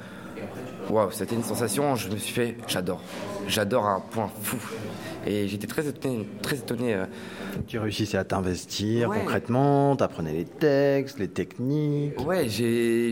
waouh, 0.88 1.10
c'était 1.10 1.34
une 1.34 1.44
sensation. 1.44 1.96
Je 1.96 2.08
me 2.08 2.16
suis 2.16 2.34
fait, 2.34 2.56
j'adore, 2.66 3.02
j'adore 3.48 3.86
à 3.86 3.94
un 3.94 4.00
point 4.00 4.30
fou. 4.42 4.58
Et 5.26 5.48
j'étais 5.48 5.66
très 5.66 5.86
étonné, 5.86 6.26
très 6.40 6.56
étonné. 6.56 6.96
Tu 7.66 7.78
réussissais 7.78 8.16
à 8.16 8.24
t'investir 8.24 9.10
concrètement, 9.10 9.94
tu 9.94 10.02
apprenais 10.02 10.32
les 10.32 10.46
textes, 10.46 11.18
les 11.18 11.28
techniques. 11.28 12.18
Ouais, 12.26 12.48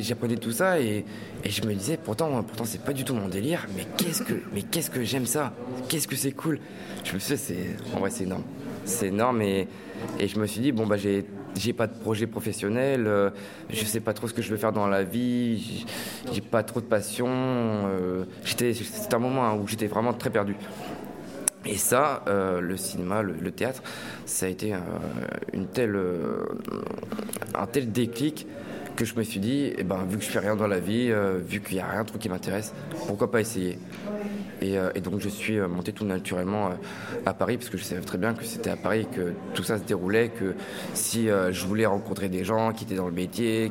j'apprenais 0.00 0.36
tout 0.36 0.52
ça 0.52 0.80
et, 0.80 1.04
et, 1.44 1.50
je 1.50 1.62
me 1.66 1.74
disais, 1.74 1.98
pourtant, 2.02 2.42
pourtant 2.42 2.64
c'est 2.64 2.82
pas 2.82 2.94
du 2.94 3.04
tout 3.04 3.14
mon 3.14 3.28
délire, 3.28 3.66
mais 3.76 3.84
qu'est-ce 3.98 4.22
que, 4.22 4.34
mais 4.54 4.62
qu'est-ce 4.62 4.90
que 4.90 5.04
j'aime 5.04 5.26
ça? 5.26 5.52
Qu'est-ce 5.88 6.08
que 6.08 6.16
c'est 6.16 6.32
cool? 6.32 6.60
Je 7.04 7.12
me 7.12 7.18
suis 7.18 7.34
dit, 7.34 7.42
c'est, 7.42 7.94
en 7.94 8.00
vrai, 8.00 8.10
c'est 8.10 8.24
énorme 8.24 8.44
c'est 8.88 9.08
énorme. 9.08 9.42
Et, 9.42 9.68
et, 10.18 10.28
je 10.28 10.38
me 10.38 10.46
suis 10.46 10.60
dit, 10.60 10.72
bon, 10.72 10.86
bah, 10.86 10.96
j'ai, 10.96 11.24
pas 11.72 11.86
de 11.86 11.94
projet 11.94 12.26
professionnel, 12.26 13.06
euh, 13.06 13.30
je 13.70 13.84
sais 13.84 14.00
pas 14.00 14.12
trop 14.12 14.28
ce 14.28 14.34
que 14.34 14.42
je 14.42 14.50
veux 14.50 14.56
faire 14.56 14.72
dans 14.72 14.86
la 14.86 15.02
vie, 15.04 15.86
j'ai, 16.32 16.40
pas 16.40 16.62
trop 16.62 16.80
de 16.80 16.86
passion. 16.86 17.28
Euh, 17.28 18.24
c'était 18.44 19.14
un 19.14 19.18
moment 19.18 19.54
où 19.54 19.66
j'étais 19.66 19.86
vraiment 19.86 20.12
très 20.12 20.30
perdu. 20.30 20.56
Et 21.66 21.76
ça, 21.76 22.22
euh, 22.28 22.60
le 22.60 22.76
cinéma, 22.76 23.22
le, 23.22 23.50
théâtre, 23.50 23.82
ça 24.24 24.46
a 24.46 24.48
été 24.48 24.74
une 25.52 25.66
telle, 25.66 25.98
un 27.54 27.66
tel 27.66 27.92
déclic 27.92 28.46
que 28.98 29.04
je 29.04 29.14
me 29.14 29.22
suis 29.22 29.38
dit, 29.38 29.72
eh 29.78 29.84
ben, 29.84 30.04
vu 30.08 30.18
que 30.18 30.24
je 30.24 30.28
fais 30.28 30.40
rien 30.40 30.56
dans 30.56 30.66
la 30.66 30.80
vie, 30.80 31.12
vu 31.46 31.60
qu'il 31.60 31.76
n'y 31.76 31.82
a 31.82 31.86
rien 31.86 32.02
de 32.02 32.10
qui 32.10 32.28
m'intéresse, 32.28 32.74
pourquoi 33.06 33.30
pas 33.30 33.40
essayer? 33.40 33.78
Euh, 34.62 34.90
et, 34.94 35.00
donc 35.00 35.20
je 35.20 35.28
suis 35.28 35.58
euh, 35.58 35.68
monté 35.68 35.92
tout 35.92 36.04
naturellement 36.04 36.66
euh, 36.66 36.70
à 37.26 37.34
Paris 37.34 37.56
parce 37.56 37.70
que 37.70 37.78
je 37.78 37.84
savais 37.84 38.00
très 38.00 38.18
bien 38.18 38.34
que 38.34 38.44
c'était 38.44 38.70
à 38.70 38.76
Paris 38.76 39.06
que 39.10 39.32
tout 39.54 39.62
ça 39.62 39.78
se 39.78 39.84
déroulait, 39.84 40.28
que 40.28 40.54
si 40.94 41.28
je 41.28 41.66
voulais 41.66 41.86
rencontrer 41.86 42.28
des 42.28 42.44
gens 42.44 42.72
qui 42.72 42.84
étaient 42.84 42.94
dans 42.94 43.06
le 43.06 43.12
métier, 43.12 43.70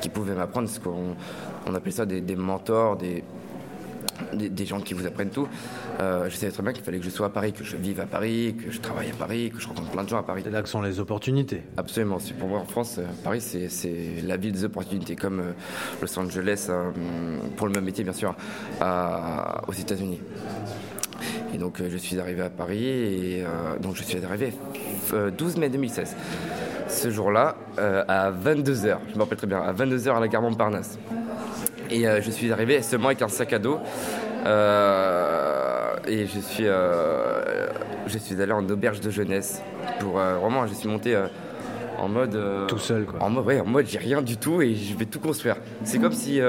qui, 0.00 0.08
pouvaient 0.08 0.34
m'apprendre, 0.34 0.68
ce 0.68 0.80
qu'on 0.80 1.16
on 1.66 1.74
appelait 1.74 1.92
ça 1.92 2.06
des, 2.06 2.20
des 2.20 2.36
mentors, 2.36 2.96
des, 2.96 3.24
des, 4.32 4.66
gens 4.66 4.80
qui 4.80 4.94
vous 4.94 5.06
apprennent 5.06 5.30
tout. 5.30 5.48
Euh, 5.98 6.28
je 6.28 6.36
savais 6.36 6.52
très 6.52 6.62
bien 6.62 6.72
qu'il 6.72 6.84
fallait 6.84 6.98
que 6.98 7.04
je 7.04 7.10
sois 7.10 7.26
à 7.26 7.30
Paris, 7.30 7.52
que 7.52 7.64
je 7.64 7.76
vive 7.76 8.00
à 8.00 8.06
Paris, 8.06 8.54
que 8.62 8.70
je 8.70 8.80
travaille 8.80 9.10
à 9.10 9.14
Paris, 9.14 9.50
que 9.54 9.60
je 9.60 9.68
rencontre 9.68 9.90
plein 9.90 10.04
de 10.04 10.08
gens 10.08 10.18
à 10.18 10.22
Paris. 10.22 10.42
C'est 10.44 10.50
là 10.50 10.62
que 10.62 10.68
sont 10.68 10.82
les 10.82 11.00
opportunités. 11.00 11.62
Absolument. 11.76 12.18
Pour 12.38 12.48
moi, 12.48 12.60
en 12.60 12.66
France, 12.66 12.96
euh, 12.98 13.04
Paris, 13.24 13.40
c'est 13.40 14.22
la 14.22 14.36
ville 14.36 14.52
des 14.52 14.64
opportunités, 14.64 15.16
comme 15.16 15.40
euh, 15.40 15.52
Los 16.02 16.18
Angeles, 16.18 16.70
pour 17.56 17.66
le 17.66 17.72
même 17.72 17.84
métier, 17.84 18.04
bien 18.04 18.12
sûr, 18.12 18.34
aux 18.80 19.72
États-Unis. 19.72 20.20
Et 21.54 21.58
donc, 21.58 21.82
je 21.82 21.96
suis 21.96 22.20
arrivé 22.20 22.42
à 22.42 22.50
Paris, 22.50 22.86
et 22.86 23.44
donc 23.80 23.96
je 23.96 24.02
suis 24.02 24.22
arrivé 24.24 24.52
12 25.36 25.56
mai 25.56 25.68
2016. 25.70 26.14
Ce 26.88 27.10
jour-là, 27.10 27.56
à 27.78 28.30
22h, 28.30 28.98
je 29.10 29.14
me 29.14 29.20
rappelle 29.20 29.38
très 29.38 29.46
bien, 29.46 29.60
à 29.60 29.72
22h 29.72 30.16
à 30.16 30.20
la 30.20 30.28
gare 30.28 30.42
Montparnasse. 30.42 30.98
Et 31.90 32.04
je 32.04 32.30
suis 32.30 32.52
arrivé 32.52 32.82
seulement 32.82 33.06
avec 33.06 33.22
un 33.22 33.28
sac 33.28 33.52
à 33.52 33.58
dos. 33.58 33.78
Et 36.06 36.26
je 36.26 36.40
suis, 36.40 36.64
je 36.64 38.18
suis 38.18 38.40
allé 38.40 38.52
en 38.52 38.68
auberge 38.68 39.00
de 39.00 39.10
jeunesse. 39.10 39.62
Pour, 40.00 40.12
vraiment, 40.12 40.66
je 40.66 40.74
suis 40.74 40.88
monté 40.88 41.16
en 41.98 42.08
mode. 42.08 42.38
tout 42.68 42.78
seul, 42.78 43.04
quoi. 43.04 43.22
En 43.22 43.30
mode, 43.30 43.46
ouais, 43.46 43.60
en 43.60 43.66
mode 43.66 43.86
j'ai 43.86 43.98
rien 43.98 44.22
du 44.22 44.36
tout 44.36 44.62
et 44.62 44.74
je 44.74 44.96
vais 44.96 45.06
tout 45.06 45.20
construire. 45.20 45.56
C'est 45.84 45.98
comme 45.98 46.12
si 46.12 46.40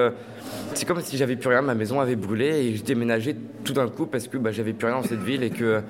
c'est 0.73 0.85
comme 0.85 1.01
si 1.01 1.17
j'avais 1.17 1.35
plus 1.35 1.49
rien, 1.49 1.61
ma 1.61 1.75
maison 1.75 1.99
avait 1.99 2.15
brûlé 2.15 2.47
et 2.47 2.75
je 2.75 2.83
déménageais 2.83 3.35
tout 3.63 3.73
d'un 3.73 3.87
coup 3.87 4.05
parce 4.05 4.27
que 4.27 4.37
bah, 4.37 4.51
j'avais 4.51 4.73
plus 4.73 4.87
rien 4.87 4.97
dans 4.97 5.07
cette 5.07 5.23
ville 5.23 5.43
et 5.43 5.49
que 5.49 5.81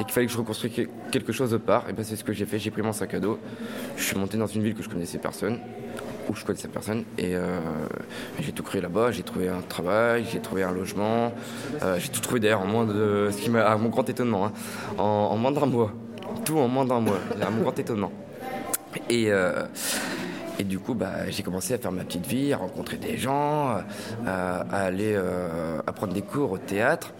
et 0.00 0.04
qu'il 0.04 0.12
fallait 0.12 0.26
que 0.26 0.32
je 0.32 0.38
reconstruise 0.38 0.86
quelque 1.10 1.32
chose 1.32 1.52
au 1.54 1.58
part. 1.58 1.86
Et 1.88 1.92
ben 1.92 2.04
c'est 2.04 2.16
ce 2.16 2.24
que 2.24 2.32
j'ai 2.32 2.46
fait. 2.46 2.58
J'ai 2.58 2.70
pris 2.70 2.82
mon 2.82 2.92
sac 2.92 3.14
à 3.14 3.20
dos. 3.20 3.38
Je 3.96 4.02
suis 4.02 4.16
monté 4.16 4.38
dans 4.38 4.46
une 4.46 4.62
ville 4.62 4.74
que 4.74 4.82
je 4.82 4.88
connaissais 4.88 5.18
personne, 5.18 5.58
où 6.28 6.34
je 6.34 6.44
connaissais 6.44 6.68
personne, 6.68 7.04
et 7.16 7.34
euh, 7.34 7.60
j'ai 8.40 8.52
tout 8.52 8.62
créé 8.62 8.80
là-bas. 8.80 9.10
J'ai 9.12 9.22
trouvé 9.22 9.48
un 9.48 9.60
travail, 9.60 10.26
j'ai 10.30 10.40
trouvé 10.40 10.62
un 10.62 10.72
logement, 10.72 11.32
euh, 11.82 11.98
j'ai 11.98 12.08
tout 12.08 12.20
trouvé 12.20 12.40
d'ailleurs 12.40 12.62
en 12.62 12.66
moins 12.66 12.84
de, 12.84 13.30
à 13.56 13.76
mon 13.76 13.88
grand 13.88 14.08
étonnement, 14.08 14.46
hein, 14.46 14.52
en, 14.98 15.36
moins 15.36 15.52
d'un 15.52 15.66
mois. 15.66 15.92
Tout 16.44 16.58
en 16.58 16.68
moins 16.68 16.84
d'un 16.84 17.00
mois, 17.00 17.18
à 17.40 17.50
mon 17.50 17.62
grand 17.62 17.78
étonnement. 17.78 18.12
Et 19.08 19.30
euh, 19.30 19.64
et 20.60 20.64
du 20.64 20.80
coup, 20.80 20.94
bah, 20.94 21.30
j'ai 21.30 21.44
commencé 21.44 21.72
à 21.72 21.78
faire 21.78 21.92
ma 21.92 22.02
petite 22.02 22.26
vie, 22.26 22.52
à 22.52 22.56
rencontrer 22.56 22.96
des 22.96 23.16
gens, 23.16 23.76
à, 24.26 24.64
aller 24.72 25.12
euh, 25.14 25.80
prendre 25.94 26.12
des 26.12 26.22
cours 26.22 26.50
au 26.50 26.58
théâtre, 26.58 27.14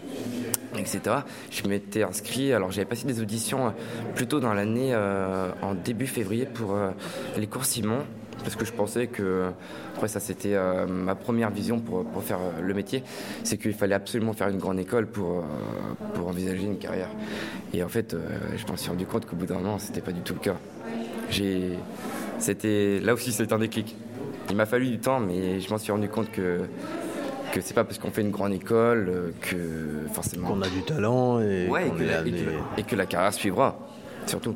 etc. 0.77 1.01
Je 1.49 1.69
m'étais 1.69 2.03
inscrit, 2.03 2.53
alors 2.53 2.73
j'avais 2.73 2.85
passé 2.85 3.07
des 3.07 3.21
auditions 3.21 3.73
plutôt 4.17 4.41
dans 4.41 4.53
l'année, 4.55 4.93
en 5.63 5.75
début 5.75 6.09
février, 6.09 6.47
pour 6.47 6.77
les 7.37 7.47
cours 7.47 7.65
Simon, 7.65 8.01
parce 8.49 8.57
que 8.57 8.65
je 8.65 8.73
pensais 8.73 9.07
que, 9.09 9.51
après 9.95 10.09
ça 10.09 10.21
c'était 10.21 10.57
ma 10.89 11.15
première 11.15 11.51
vision 11.51 11.81
pour, 11.81 12.05
pour 12.05 12.23
faire 12.23 12.39
le 12.63 12.73
métier, 12.73 13.03
c'est 13.45 13.59
qu'il 13.59 13.75
fallait 13.75 13.95
absolument 13.95 14.33
faire 14.33 14.49
une 14.49 14.59
grande 14.59 14.79
école 14.79 15.07
pour, 15.07 15.45
pour 16.15 16.29
envisager 16.29 16.65
une 16.65 16.79
carrière. 16.79 17.11
Et 17.75 17.83
en 17.83 17.89
fait, 17.89 18.17
je 18.57 18.67
m'en 18.67 18.77
suis 18.79 18.89
rendu 18.89 19.05
compte 19.05 19.27
qu'au 19.27 19.37
bout 19.37 19.45
d'un 19.45 19.57
moment, 19.57 19.79
c'était 19.79 20.01
pas 20.01 20.13
du 20.13 20.23
tout 20.23 20.33
le 20.33 20.41
cas. 20.41 20.57
J'ai 21.31 21.73
c'était 22.39 23.01
là 23.01 23.13
aussi 23.13 23.33
c'est 23.33 23.53
un 23.53 23.59
déclic. 23.59 23.97
Il 24.49 24.57
m'a 24.57 24.65
fallu 24.65 24.89
du 24.89 24.99
temps, 24.99 25.21
mais 25.21 25.61
je 25.61 25.69
m'en 25.69 25.77
suis 25.77 25.93
rendu 25.93 26.09
compte 26.09 26.31
que 26.31 26.61
que 27.53 27.61
c'est 27.61 27.75
pas 27.75 27.85
parce 27.85 27.99
qu'on 27.99 28.11
fait 28.11 28.23
une 28.23 28.31
grande 28.31 28.53
école 28.53 29.09
euh, 29.09 29.31
que 29.41 30.09
forcément 30.13 30.49
qu'on 30.49 30.63
a 30.63 30.69
du 30.69 30.83
talent 30.83 31.41
et, 31.41 31.69
que 32.87 32.95
la, 32.95 33.07
carrière 33.07 33.33
suivra 33.33 33.79
surtout. 34.29 34.55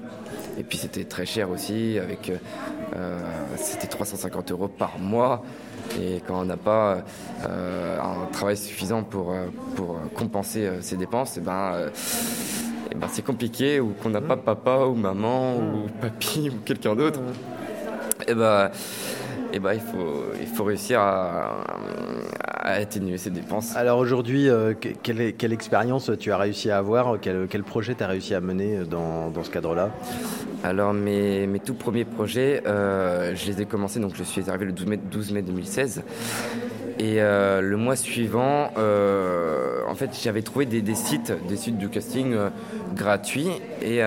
Et 0.58 0.62
puis 0.62 0.78
c'était 0.78 1.04
très 1.04 1.26
cher 1.26 1.50
aussi, 1.50 1.98
avec 1.98 2.30
euh, 2.30 3.18
c'était 3.56 3.86
350 3.86 4.52
euros 4.52 4.68
par 4.68 4.98
mois. 4.98 5.42
Et 6.00 6.22
quand 6.26 6.40
on 6.40 6.44
n'a 6.44 6.56
pas 6.56 6.98
euh, 7.48 7.98
un 7.98 8.26
travail 8.32 8.56
suffisant 8.56 9.02
pour, 9.02 9.34
pour 9.74 9.98
compenser 10.14 10.70
ces 10.80 10.96
dépenses, 10.96 11.36
et 11.36 11.40
eh 11.40 11.44
ben, 11.44 11.72
eh 12.90 12.94
ben 12.94 13.08
c'est 13.10 13.24
compliqué, 13.24 13.80
ou 13.80 13.94
qu'on 14.02 14.10
n'a 14.10 14.20
pas 14.20 14.36
papa 14.36 14.84
ou 14.86 14.94
maman 14.94 15.56
ou 15.56 15.88
papy 16.00 16.50
ou 16.50 16.60
quelqu'un 16.64 16.94
d'autre 16.94 17.20
et 18.20 18.24
eh 18.28 18.34
ben, 18.34 18.70
et 19.52 19.58
ben, 19.58 19.74
il, 19.74 19.80
faut, 19.80 20.32
il 20.40 20.46
faut 20.46 20.64
réussir 20.64 21.00
à, 21.00 21.64
atténuer 22.62 23.18
ces 23.18 23.30
dépenses. 23.30 23.76
Alors 23.76 23.98
aujourd'hui, 23.98 24.48
euh, 24.48 24.74
quelle, 24.74 25.34
quelle, 25.34 25.52
expérience 25.52 26.10
tu 26.18 26.32
as 26.32 26.36
réussi 26.36 26.70
à 26.70 26.78
avoir 26.78 27.18
quel, 27.20 27.46
quel 27.48 27.62
projet 27.62 27.94
tu 27.94 28.04
as 28.04 28.06
réussi 28.06 28.34
à 28.34 28.40
mener 28.40 28.84
dans, 28.88 29.30
dans 29.30 29.44
ce 29.44 29.50
cadre-là? 29.50 29.90
Alors 30.64 30.92
mes, 30.92 31.46
mes, 31.46 31.58
tout 31.58 31.74
premiers 31.74 32.04
projets, 32.04 32.62
euh, 32.66 33.34
je 33.34 33.46
les 33.46 33.62
ai 33.62 33.66
commencés, 33.66 34.00
donc 34.00 34.14
je 34.14 34.22
suis 34.22 34.48
arrivé 34.48 34.66
le 34.66 34.72
12 34.72 34.86
mai, 34.86 34.96
12 34.96 35.32
mai 35.32 35.42
2016. 35.42 36.02
Et 36.98 37.20
euh, 37.20 37.60
le 37.60 37.76
mois 37.76 37.96
suivant, 37.96 38.70
en 38.76 39.94
fait, 39.94 40.10
j'avais 40.22 40.42
trouvé 40.42 40.66
des, 40.66 40.82
des, 40.82 40.94
sites, 40.94 41.32
des 41.48 41.56
sites 41.56 41.78
de 41.78 41.86
casting 41.88 42.36
gratuits, 42.94 43.50
et 43.80 44.00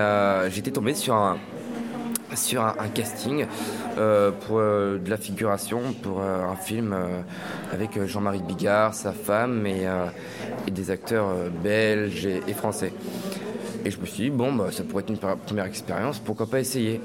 j'étais 0.48 0.70
tombé 0.70 0.94
sur 0.94 1.14
un, 1.14 1.36
sur 2.34 2.62
un, 2.62 2.88
casting 2.92 3.46
euh, 3.98 4.30
pour 4.30 4.58
euh, 4.58 4.98
de 4.98 5.10
la 5.10 5.16
figuration, 5.16 5.80
pour 6.02 6.20
euh, 6.20 6.44
un 6.44 6.56
film 6.56 6.94
avec 7.72 8.02
Jean-Marie 8.04 8.42
Bigard, 8.42 8.94
sa 8.94 9.12
femme 9.12 9.66
et, 9.66 9.86
des 10.70 10.90
acteurs 10.90 11.28
belges 11.62 12.26
et, 12.26 12.52
français. 12.52 12.92
Et 13.84 13.90
je 13.90 14.00
me 14.00 14.06
suis 14.06 14.24
dit, 14.24 14.30
bon, 14.30 14.52
bah, 14.52 14.66
ça 14.72 14.82
pourrait 14.82 15.04
être 15.04 15.10
une 15.10 15.18
première 15.18 15.66
expérience, 15.66 16.18
pourquoi 16.18 16.46
pas 16.46 16.60
essayer? 16.60 17.00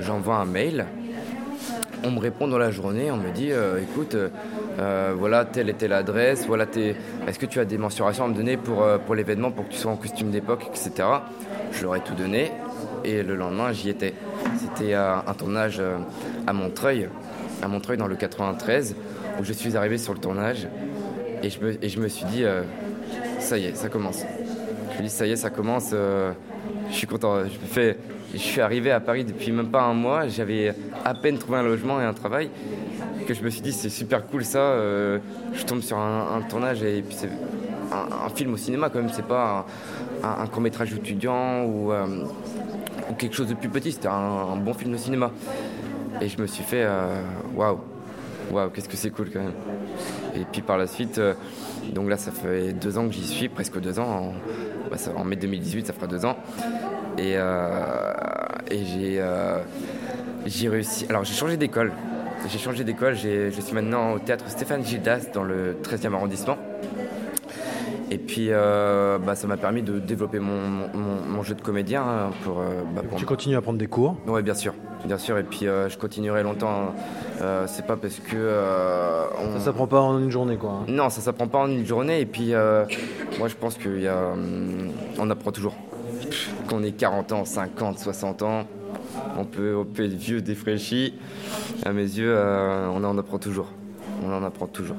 J'envoie 0.00 0.36
un 0.36 0.46
mail, 0.46 0.86
on 2.04 2.10
me 2.10 2.18
répond 2.18 2.48
dans 2.48 2.58
la 2.58 2.70
journée, 2.70 3.10
on 3.10 3.18
me 3.18 3.30
dit, 3.30 3.50
écoute, 3.82 4.16
voilà 4.78 5.44
telle 5.44 5.68
et 5.68 5.74
telle 5.74 5.92
adresse, 5.92 6.46
voilà 6.46 6.66
est-ce 7.26 7.38
que 7.38 7.46
tu 7.46 7.60
as 7.60 7.64
des 7.64 7.78
mensurations 7.78 8.24
à 8.24 8.28
me 8.28 8.34
donner 8.34 8.56
pour, 8.56 8.84
pour 9.04 9.14
l'événement, 9.14 9.50
pour 9.50 9.66
que 9.66 9.72
tu 9.72 9.78
sois 9.78 9.92
en 9.92 9.96
costume 9.96 10.30
d'époque, 10.30 10.66
etc. 10.68 11.08
Je 11.72 11.82
leur 11.82 11.96
ai 11.96 12.00
tout 12.00 12.14
donné 12.14 12.50
et 13.04 13.22
le 13.22 13.34
lendemain 13.34 13.72
j'y 13.72 13.90
étais. 13.90 14.14
C'était 14.74 14.94
un 14.94 15.34
tournage 15.36 15.76
euh, 15.80 15.98
à 16.46 16.52
Montreuil, 16.52 17.08
à 17.62 17.68
Montreuil 17.68 17.96
dans 17.96 18.06
le 18.06 18.16
93, 18.16 18.96
où 19.38 19.44
je 19.44 19.52
suis 19.52 19.76
arrivé 19.76 19.98
sur 19.98 20.14
le 20.14 20.18
tournage 20.18 20.66
et 21.42 21.50
je 21.50 22.00
me, 22.00 22.08
suis 22.08 22.24
dit, 22.26 22.44
euh, 22.44 22.62
ça 23.40 23.58
y 23.58 23.66
est, 23.66 23.76
ça 23.76 23.88
commence. 23.88 24.24
Je 24.92 24.98
me 24.98 25.02
dis, 25.02 25.10
ça 25.10 25.26
y 25.26 25.32
est, 25.32 25.36
ça 25.36 25.50
commence. 25.50 25.90
Euh, 25.92 26.32
je 26.88 26.94
suis 26.94 27.06
content. 27.06 27.44
Je, 27.44 27.66
fais, 27.66 27.98
je 28.32 28.38
suis 28.38 28.60
arrivé 28.60 28.92
à 28.92 29.00
Paris 29.00 29.24
depuis 29.24 29.50
même 29.50 29.68
pas 29.68 29.82
un 29.82 29.94
mois. 29.94 30.28
J'avais 30.28 30.72
à 31.04 31.14
peine 31.14 31.38
trouvé 31.38 31.58
un 31.58 31.64
logement 31.64 32.00
et 32.00 32.04
un 32.04 32.14
travail. 32.14 32.48
Que 33.26 33.34
je 33.34 33.42
me 33.42 33.50
suis 33.50 33.60
dit, 33.60 33.72
c'est 33.72 33.88
super 33.88 34.24
cool 34.26 34.44
ça. 34.44 34.76
je 34.78 35.64
tombe 35.64 35.80
sur 35.80 35.98
un, 35.98 36.42
tournage 36.48 36.82
et 36.82 37.02
puis 37.02 37.16
c'est 37.16 37.28
un, 37.92 38.28
film 38.30 38.54
au 38.54 38.56
cinéma 38.56 38.88
quand 38.88 39.00
même. 39.00 39.10
C'est 39.12 39.26
pas 39.26 39.66
un, 40.22 40.46
court 40.46 40.60
métrage 40.62 40.92
étudiant 40.92 41.64
ou 41.64 41.92
quelque 43.16 43.34
chose 43.34 43.48
de 43.48 43.54
plus 43.54 43.68
petit. 43.68 43.92
C'était 43.92 44.08
un, 44.08 44.56
bon 44.56 44.74
film 44.74 44.92
de 44.92 44.96
cinéma. 44.96 45.30
Et 46.20 46.28
je 46.28 46.40
me 46.40 46.46
suis 46.46 46.62
fait 46.62 46.84
euh, 46.84 47.20
waouh, 47.54 47.80
waouh, 48.50 48.70
qu'est-ce 48.70 48.88
que 48.88 48.96
c'est 48.96 49.10
cool 49.10 49.30
quand 49.32 49.40
même. 49.40 49.54
Et 50.36 50.44
puis 50.50 50.62
par 50.62 50.78
la 50.78 50.86
suite, 50.86 51.18
euh, 51.18 51.34
donc 51.92 52.08
là, 52.08 52.16
ça 52.16 52.30
fait 52.30 52.72
deux 52.72 52.98
ans 52.98 53.06
que 53.08 53.14
j'y 53.14 53.26
suis, 53.26 53.48
presque 53.48 53.80
deux 53.80 53.98
ans. 53.98 54.32
En, 54.32 54.34
bah, 54.90 55.24
mai 55.24 55.36
2018, 55.36 55.86
ça 55.86 55.92
fera 55.92 56.06
deux 56.06 56.24
ans. 56.24 56.36
Et, 57.18 57.34
euh, 57.36 58.12
j'ai 60.46 60.68
réussi. 60.68 61.06
Alors 61.08 61.24
j'ai 61.24 61.34
changé 61.34 61.56
d'école. 61.56 61.92
J'ai 62.48 62.58
changé 62.58 62.84
d'école. 62.84 63.14
Je 63.14 63.60
suis 63.60 63.74
maintenant 63.74 64.12
au 64.12 64.18
théâtre 64.18 64.44
Stéphane 64.48 64.84
Gildas 64.84 65.26
dans 65.32 65.44
le 65.44 65.76
13e 65.82 66.14
arrondissement. 66.14 66.58
Et 68.12 68.18
puis, 68.18 68.48
euh, 68.50 69.16
bah, 69.16 69.34
ça 69.34 69.46
m'a 69.46 69.56
permis 69.56 69.80
de 69.80 69.98
développer 69.98 70.38
mon, 70.38 71.42
jeu 71.42 71.54
de 71.54 71.62
comédien. 71.62 72.02
Hein, 72.02 72.30
pour, 72.44 72.60
euh, 72.60 72.82
bah, 72.94 73.00
Tu 73.16 73.24
continues 73.24 73.56
à 73.56 73.62
prendre 73.62 73.78
des 73.78 73.86
cours? 73.86 74.16
Oui, 74.26 74.42
bien 74.42 74.52
sûr. 74.52 74.74
Bien 75.06 75.16
sûr, 75.16 75.38
et 75.38 75.42
puis 75.42 75.66
euh, 75.66 75.88
je 75.88 75.96
continuerai 75.96 76.42
longtemps. 76.42 76.94
c'est 77.66 77.86
pas 77.86 77.96
parce 77.96 78.18
que. 78.18 78.60
On... 79.38 79.58
Ça 79.58 79.64
s'apprend 79.64 79.86
pas 79.86 80.00
en 80.00 80.18
une 80.18 80.30
journée, 80.30 80.58
quoi. 80.58 80.72
Hein. 80.72 80.84
Non, 80.88 81.08
ça 81.08 81.22
s'apprend 81.22 81.48
pas 81.48 81.60
en 81.60 81.68
une 81.68 81.86
journée. 81.86 82.20
Et 82.20 82.26
puis, 82.26 82.52
moi, 83.38 83.48
je 83.48 83.54
pense 83.54 83.78
qu'on 83.78 83.88
hum, 83.88 84.90
on 85.18 85.30
apprend 85.30 85.50
toujours. 85.50 85.74
Qu'on 86.68 86.82
ait 86.82 86.92
40 86.92 87.32
ans, 87.32 87.44
50, 87.46 87.98
60 87.98 88.42
ans, 88.42 88.64
on 89.38 89.46
peut, 89.46 89.74
on 89.74 89.86
peut 89.86 90.04
être 90.04 90.12
vieux, 90.12 90.42
défraîchi. 90.42 91.14
À 91.86 91.94
mes 91.94 92.02
yeux, 92.02 92.36
on 92.36 93.02
en 93.04 93.16
apprend 93.16 93.38
toujours. 93.38 93.68
On 94.22 94.30
en 94.30 94.44
apprend 94.44 94.66
toujours. 94.66 94.96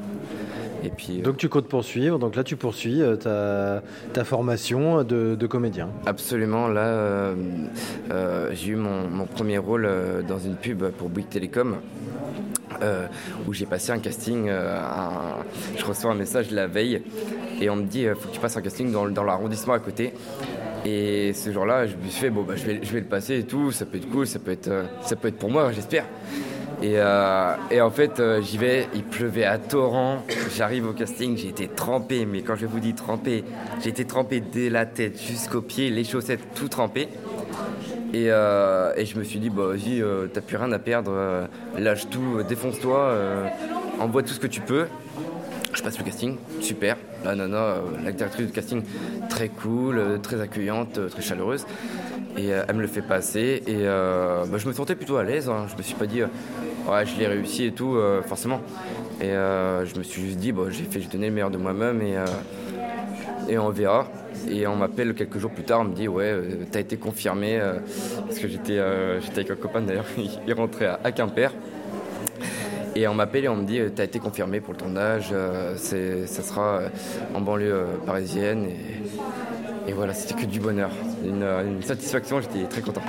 Euh, 0.83 1.21
donc 1.21 1.37
tu 1.37 1.49
comptes 1.49 1.67
poursuivre, 1.67 2.19
donc 2.19 2.35
là 2.35 2.43
tu 2.43 2.55
poursuis 2.55 3.01
euh, 3.01 3.15
ta, 3.15 3.81
ta 4.13 4.23
formation 4.23 5.03
de, 5.03 5.47
comédien. 5.47 5.89
Absolument, 6.05 6.67
là 6.67 6.85
euh, 6.85 8.49
j'ai 8.53 8.71
eu 8.71 8.75
mon, 8.75 9.25
premier 9.25 9.57
rôle 9.57 9.89
dans 10.27 10.39
une 10.39 10.55
pub 10.55 10.83
pour 10.91 11.09
Bouygues 11.09 11.29
Télécom. 11.29 11.77
où 13.47 13.53
j'ai 13.53 13.65
passé 13.65 13.91
un 13.91 13.99
casting, 13.99 14.49
je 14.49 15.85
reçois 15.85 16.11
un 16.11 16.15
message 16.15 16.51
la 16.51 16.67
veille 16.67 17.01
et 17.61 17.69
on 17.69 17.75
me 17.75 17.83
dit 17.83 18.05
faut 18.15 18.29
que 18.29 18.33
tu 18.33 18.39
passes 18.39 18.57
un 18.57 18.61
casting 18.61 18.91
dans, 18.91 19.07
dans 19.07 19.23
l'arrondissement 19.23 19.73
à 19.73 19.79
côté. 19.79 20.13
Et 20.85 21.31
ce 21.31 21.51
jour-là, 21.51 21.87
je 21.87 21.95
me 21.95 22.09
suis 22.09 22.19
fait 22.19 22.29
bon 22.29 22.43
bah 22.43 22.55
je 22.57 22.65
vais, 22.65 22.79
je 22.83 22.91
vais 22.91 22.99
le 22.99 23.05
passer 23.05 23.39
et 23.39 23.43
tout, 23.43 23.71
ça 23.71 23.85
peut 23.85 23.97
être 23.97 24.09
cool, 24.09 24.27
ça 24.27 24.39
peut 24.39 24.51
être, 24.51 24.69
ça 25.03 25.15
peut 25.15 25.29
être 25.29 25.37
pour 25.37 25.49
moi, 25.49 25.71
j'espère. 25.71 26.05
Euh, 26.83 27.55
et, 27.71 27.81
en 27.81 27.89
fait, 27.89 28.19
euh, 28.19 28.41
j'y 28.41 28.57
vais, 28.57 28.87
il 28.93 29.03
pleuvait 29.03 29.45
à 29.45 29.57
torrent. 29.57 30.23
J'arrive 30.55 30.87
au 30.87 30.93
casting, 30.93 31.37
j'ai 31.37 31.47
été 31.47 31.67
trempé, 31.67 32.25
mais 32.25 32.41
quand 32.41 32.55
je 32.55 32.65
vous 32.65 32.79
dis 32.79 32.93
trempé, 32.93 33.43
j'ai 33.81 33.89
été 33.89 34.05
trempé 34.05 34.41
dès 34.41 34.69
la 34.69 34.85
tête 34.85 35.21
jusqu'aux 35.21 35.61
pieds, 35.61 35.89
les 35.89 36.03
chaussettes 36.03 36.53
tout 36.55 36.67
trempées. 36.67 37.07
Et, 38.13 38.27
euh, 38.29 38.93
et 38.95 39.05
je 39.05 39.17
me 39.17 39.23
suis 39.23 39.39
dit, 39.39 39.49
bah 39.49 39.67
vas-y, 39.67 40.03
t'as 40.33 40.41
plus 40.41 40.57
rien 40.57 40.71
à 40.71 40.79
perdre, 40.79 41.47
lâche 41.77 42.09
tout, 42.09 42.43
défonce-toi, 42.47 43.15
envoie 43.99 44.21
tout 44.21 44.33
ce 44.33 44.39
que 44.39 44.47
tu 44.47 44.61
peux. 44.61 44.85
Je 45.73 45.81
passe 45.81 45.97
le 45.97 46.03
casting, 46.03 46.37
super. 46.59 46.97
La 47.25 47.35
nana, 47.35 47.77
la 48.03 48.11
directrice 48.11 48.47
de 48.47 48.51
casting, 48.51 48.83
très 49.29 49.49
cool, 49.49 50.19
très 50.21 50.39
accueillante, 50.39 50.99
très 51.09 51.21
chaleureuse. 51.21 51.65
Et 52.37 52.49
elle 52.49 52.75
me 52.75 52.81
le 52.81 52.87
fait 52.87 53.01
passer. 53.01 53.63
Et 53.65 53.83
bah, 53.83 54.57
je 54.57 54.67
me 54.67 54.73
sentais 54.73 54.95
plutôt 54.95 55.17
à 55.17 55.23
l'aise. 55.23 55.49
Hein. 55.49 55.65
Je 55.71 55.75
me 55.75 55.81
suis 55.81 55.95
pas 55.95 56.05
dit, 56.05 56.21
ouais, 56.21 57.05
je 57.05 57.17
l'ai 57.17 57.27
réussi 57.27 57.65
et 57.65 57.71
tout, 57.71 57.95
euh, 57.95 58.21
forcément. 58.21 58.61
Et 59.19 59.31
je 59.31 59.97
me 59.97 60.03
suis 60.03 60.21
juste 60.21 60.37
dit, 60.37 60.51
bon, 60.51 60.69
j'ai 60.69 60.83
fait, 60.83 61.01
j'ai 61.01 61.07
donné 61.07 61.27
le 61.27 61.33
meilleur 61.33 61.51
de 61.51 61.57
moi-même 61.57 62.01
et, 62.01 62.17
et 63.49 63.57
on 63.57 63.69
verra. 63.69 64.07
Et 64.49 64.67
on 64.67 64.75
m'appelle 64.75 65.13
quelques 65.13 65.39
jours 65.39 65.51
plus 65.51 65.63
tard, 65.63 65.81
on 65.81 65.85
me 65.85 65.95
dit 65.95 66.07
ouais, 66.07 66.35
t'as 66.71 66.81
été 66.81 66.97
confirmé 66.97 67.61
parce 68.25 68.39
que 68.39 68.47
j'étais 68.47 68.79
avec 68.79 69.51
un 69.51 69.55
copain 69.55 69.81
d'ailleurs, 69.81 70.05
il 70.47 70.53
rentrait 70.53 70.97
à, 71.01 71.11
Quimper. 71.11 71.51
Et 72.95 73.07
on 73.07 73.13
m'appelle 73.15 73.45
et 73.45 73.49
on 73.49 73.55
me 73.55 73.65
dit 73.65 73.79
t'as 73.95 74.03
été 74.03 74.19
confirmé 74.19 74.59
pour 74.61 74.73
le 74.73 74.79
tournage, 74.79 75.33
c'est, 75.77 76.27
ça 76.27 76.43
sera 76.43 76.81
en 77.33 77.41
banlieue 77.41 77.85
parisienne. 78.05 78.67
Et, 78.67 79.89
et 79.89 79.93
voilà, 79.93 80.13
c'était 80.13 80.39
que 80.41 80.45
du 80.45 80.59
bonheur, 80.59 80.91
une, 81.25 81.43
une 81.43 81.81
satisfaction, 81.81 82.39
j'étais 82.39 82.65
très 82.65 82.81
content. 82.81 83.01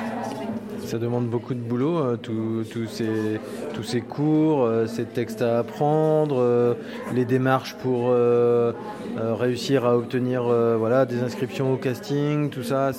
Ça 0.86 0.98
demande 0.98 1.28
beaucoup 1.28 1.54
de 1.54 1.60
boulot, 1.60 1.98
euh, 1.98 2.16
tous 2.16 2.86
ces, 2.88 3.40
tous 3.72 3.82
ces 3.82 4.00
cours, 4.02 4.64
euh, 4.64 4.86
ces 4.86 5.04
textes 5.04 5.40
à 5.40 5.58
apprendre, 5.58 6.36
euh, 6.38 6.74
les 7.14 7.24
démarches 7.24 7.74
pour 7.82 8.12
réussir 9.16 9.86
à 9.86 9.96
obtenir 9.96 10.44
voilà, 10.78 11.06
des 11.06 11.20
inscriptions 11.22 11.72
au 11.72 11.76
casting, 11.76 12.50
tout 12.50 12.62
ça. 12.62 12.92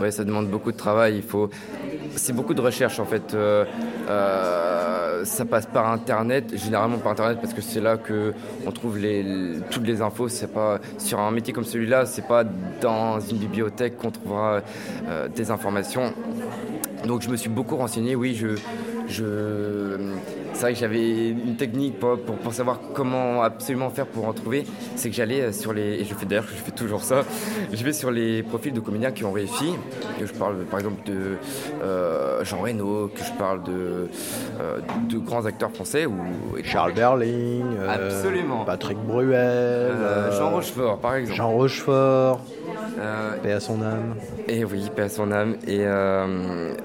Ouais, 0.00 0.10
ça 0.10 0.24
demande 0.24 0.48
beaucoup 0.48 0.72
de 0.72 0.76
travail. 0.76 1.16
Il 1.16 1.22
faut... 1.22 1.50
C'est 2.16 2.32
beaucoup 2.32 2.54
de 2.54 2.60
recherche 2.60 3.00
en 3.00 3.04
fait. 3.04 3.36
ça 5.24 5.44
passe 5.44 5.66
par 5.66 5.90
Internet, 5.90 6.56
généralement 6.56 6.98
par 6.98 7.12
Internet 7.12 7.38
parce 7.40 7.54
que 7.54 7.60
c'est 7.60 7.80
là 7.80 7.96
que 7.96 8.32
on 8.66 8.72
trouve 8.72 8.98
toutes 9.70 9.86
les 9.86 10.02
infos. 10.02 10.28
C'est 10.28 10.52
pas 10.52 10.78
sur 10.98 11.18
un 11.20 11.30
métier 11.30 11.52
comme 11.52 11.64
celui-là, 11.64 12.06
c'est 12.06 12.26
pas 12.26 12.44
dans 12.80 13.20
une 13.20 13.38
bibliothèque 13.38 13.96
qu'on 13.96 14.10
trouvera 14.10 14.60
des 15.34 15.50
informations. 15.50 16.12
Donc 17.06 17.22
je 17.22 17.28
me 17.28 17.36
suis 17.36 17.50
beaucoup 17.50 17.76
renseigné, 17.76 18.14
oui, 18.14 18.40
je, 19.08 19.96
c'est 20.52 20.60
vrai 20.60 20.72
que 20.74 20.78
j'avais 20.78 21.30
une 21.30 21.56
technique 21.56 21.98
pour, 21.98 22.18
pour, 22.18 22.52
savoir 22.52 22.80
comment 22.94 23.42
absolument 23.42 23.90
faire 23.90 24.06
pour 24.06 24.26
en 24.26 24.32
trouver. 24.32 24.64
C'est 24.96 25.08
que 25.10 25.16
j'allais 25.16 25.52
sur 25.52 25.72
les, 25.72 26.00
et 26.00 26.04
je 26.04 26.14
fais 26.14 26.26
d'ailleurs, 26.26 26.46
je 26.46 26.62
fais 26.62 26.70
toujours 26.70 27.02
ça, 27.02 27.22
je 27.72 27.84
vais 27.84 27.92
sur 27.92 28.10
les 28.10 28.42
profils 28.42 28.72
de 28.72 28.80
comédiens 28.80 29.12
qui 29.12 29.24
ont 29.24 29.32
réussi. 29.32 29.74
Que 30.18 30.26
je 30.26 30.32
parle 30.32 30.64
par 30.64 30.80
exemple 30.80 31.04
de 31.06 31.36
euh, 31.82 32.44
Jean 32.44 32.60
Reno, 32.60 33.08
que 33.08 33.24
je 33.24 33.32
parle 33.38 33.62
de, 33.62 34.08
euh, 34.60 34.78
de 35.08 35.18
grands 35.18 35.46
acteurs 35.46 35.72
français. 35.72 36.06
Ou, 36.06 36.16
Charles 36.62 36.92
Berling, 36.94 37.64
euh, 37.78 37.88
Absolument. 37.88 38.64
Patrick 38.64 38.98
Bruel, 38.98 39.92
Jean 40.32 40.50
Rochefort 40.50 40.98
par 40.98 41.16
exemple. 41.16 41.36
Jean 41.36 41.50
Rochefort. 41.50 42.40
paix 43.42 43.52
à 43.52 43.60
son 43.60 43.82
âme. 43.82 44.14
Et 44.48 44.64
oui, 44.64 44.90
paix 44.94 45.02
à 45.02 45.08
son 45.08 45.32
âme. 45.32 45.56
Et, 45.66 45.84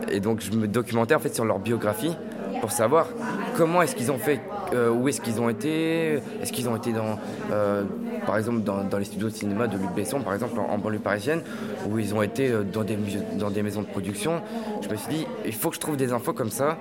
et 0.09 0.20
donc 0.20 0.41
je 0.41 0.51
me 0.51 0.68
documentais 0.68 1.15
en 1.15 1.20
fait 1.20 1.34
sur 1.34 1.45
leur 1.45 1.59
biographie 1.59 2.15
pour 2.62 2.72
savoir 2.72 3.08
comment 3.55 3.82
est-ce 3.82 3.95
qu'ils 3.95 4.12
ont 4.12 4.18
fait, 4.18 4.39
euh, 4.74 4.91
où 4.91 5.08
est-ce 5.08 5.20
qu'ils 5.22 5.41
ont 5.41 5.49
été, 5.49 6.20
est-ce 6.41 6.51
qu'ils 6.51 6.70
ont 6.70 6.76
été 6.76 6.93
dans, 6.93 7.20
euh, 7.51 7.84
par 8.26 8.38
exemple, 8.38 8.62
dans, 8.62 8.97
les 8.97 9.05
studios 9.05 9.30
de 9.30 9.34
cinéma 9.34 9.68
de 9.68 9.78
Luc 9.78 9.91
Besson, 9.95 10.20
par 10.22 10.34
exemple, 10.34 10.60
en, 10.60 10.78
banlieue 10.78 10.99
parisienne, 10.99 11.41
où 11.89 11.97
ils 11.97 12.14
ont 12.14 12.22
été 12.22 12.49
euh, 12.49 12.64
dans 12.64 12.84
des, 12.84 12.97
dans 13.39 13.49
des 13.49 13.64
maisons 13.64 13.82
de 13.82 13.88
production. 13.88 14.41
Je 14.82 14.89
me 14.89 14.95
suis 14.95 15.10
dit, 15.10 15.28
il 15.45 15.53
faut 15.53 15.70
que 15.70 15.76
je 15.76 15.80
trouve 15.80 15.97
des 15.97 16.14
infos 16.14 16.34
comme 16.34 16.51
ça, 16.51 16.78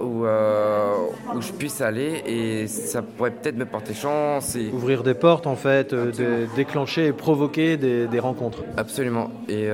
où, 0.00 0.24
où 0.24 1.40
je 1.40 1.52
puisse 1.52 1.80
aller, 1.80 2.22
et 2.26 2.66
ça 2.66 3.02
pourrait 3.02 3.30
peut-être 3.30 3.56
me 3.56 3.66
porter 3.66 3.94
chance. 3.94 4.54
Et... 4.56 4.70
Ouvrir 4.72 5.02
des 5.02 5.14
portes, 5.14 5.46
en 5.46 5.56
fait, 5.56 5.94
déclencher 6.56 7.06
et 7.06 7.12
provoquer 7.12 7.76
des, 7.76 8.06
des 8.06 8.18
rencontres. 8.18 8.58
Absolument. 8.76 9.30
Et, 9.48 9.68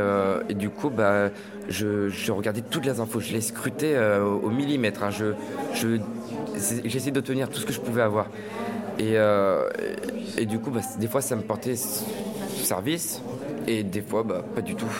et 0.48 0.54
du 0.54 0.70
coup, 0.70 0.90
bah, 0.90 1.30
je, 1.68 2.30
regardais 2.30 2.62
toutes 2.62 2.86
les 2.86 3.00
infos, 3.00 3.20
je 3.20 3.32
les 3.32 3.40
scrutais 3.40 3.96
au, 3.98 4.50
millimètre. 4.50 5.02
Hein. 5.02 5.10
Je, 5.10 5.27
je, 5.74 5.98
j'essayais 6.84 7.12
d'obtenir 7.12 7.48
tout 7.48 7.60
ce 7.60 7.66
que 7.66 7.72
je 7.72 7.80
pouvais 7.80 8.02
avoir. 8.02 8.26
Et, 8.98 9.12
euh, 9.14 9.68
et, 10.36 10.46
du 10.46 10.58
coup, 10.58 10.70
bah, 10.70 10.80
des 10.98 11.06
fois, 11.06 11.20
ça 11.20 11.36
me 11.36 11.42
portait 11.42 11.76
service, 11.76 13.22
et 13.66 13.84
des 13.84 14.02
fois, 14.02 14.24
bah, 14.24 14.44
pas 14.54 14.60
du 14.60 14.74
tout. 14.74 14.90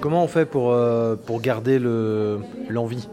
Comment 0.00 0.22
on 0.22 0.28
fait 0.28 0.46
pour, 0.46 0.72
euh, 0.72 1.16
pour 1.16 1.40
garder 1.40 1.78
le, 1.78 2.40
l'envie? 2.68 3.08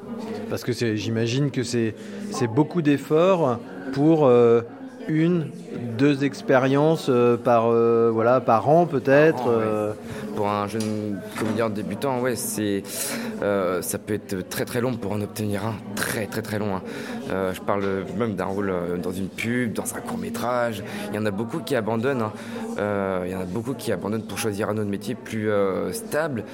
Parce 0.50 0.64
que 0.64 0.72
j'imagine 0.96 1.50
que 1.50 1.64
c'est, 1.64 1.96
c'est 2.32 2.48
beaucoup 2.48 2.82
d'efforts 2.82 3.60
pour 3.94 4.30
une, 5.08 5.48
deux 5.98 6.24
expériences 6.24 7.10
par, 7.44 7.70
voilà, 7.70 8.42
par 8.42 8.70
an 8.70 8.86
peut-être. 8.86 9.96
Pour 10.36 10.50
un 10.50 10.68
jeune 10.68 11.20
comédien 11.38 11.70
débutant, 11.70 12.20
ouais, 12.20 12.36
c'est, 12.36 12.82
euh, 13.44 13.84
ça 13.84 14.00
peut 14.00 14.16
être 14.16 14.48
très 14.50 14.66
très 14.66 14.82
long 14.82 14.96
pour 14.96 15.12
en 15.12 15.22
obtenir 15.22 15.66
un, 15.66 15.76
très 15.96 16.26
très 16.26 16.42
très 16.42 16.58
long. 16.58 16.76
Hein. 16.76 16.82
Euh, 17.30 17.54
je 17.54 17.62
parle 17.62 17.86
même 18.18 18.36
d'un 18.36 18.46
rôle 18.46 18.72
euh, 18.72 18.98
dans 18.98 19.12
une 19.12 19.28
pub, 19.28 19.74
dans 19.74 19.96
un 19.96 20.00
court 20.00 20.18
métrage. 20.18 20.84
Il 21.10 21.16
y 21.16 21.20
en 21.20 21.26
a 21.28 21.32
beaucoup 21.32 21.60
qui 21.60 21.76
abandonnent. 21.76 22.24
Hein. 22.24 22.34
il 23.26 23.32
y 23.32 23.36
en 23.36 23.42
a 23.42 23.46
beaucoup 23.46 23.76
qui 23.76 23.92
abandonnent 23.92 24.26
pour 24.26 24.40
choisir 24.40 24.70
un 24.70 24.78
autre 24.78 24.90
métier 24.90 25.14
plus 25.14 25.52
stable. 25.92 26.46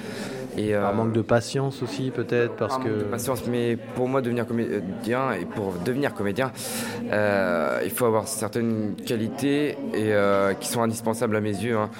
Et, 0.58 0.74
un 0.74 0.92
manque 0.92 1.12
de 1.12 1.22
patience 1.22 1.82
aussi 1.82 2.10
peut-être 2.10 2.56
parce 2.56 2.76
que. 2.76 2.88
Manque 2.88 2.98
de 2.98 3.04
patience, 3.04 3.42
mais 3.48 3.78
pour 3.94 4.08
moi 4.08 4.20
devenir 4.20 4.46
comédien 4.46 5.32
et 5.32 5.46
pour 5.46 5.72
devenir 5.84 6.12
comédien, 6.12 6.52
il 7.10 7.90
faut 7.90 8.04
avoir 8.04 8.28
certaines 8.28 8.94
qualités 9.10 9.76
et 9.94 10.12
qui 10.60 10.68
sont 10.68 10.82
indispensables 10.82 11.36
à 11.36 11.40
mes 11.40 11.50
yeux. 11.50 11.76
Hein. 11.76 11.90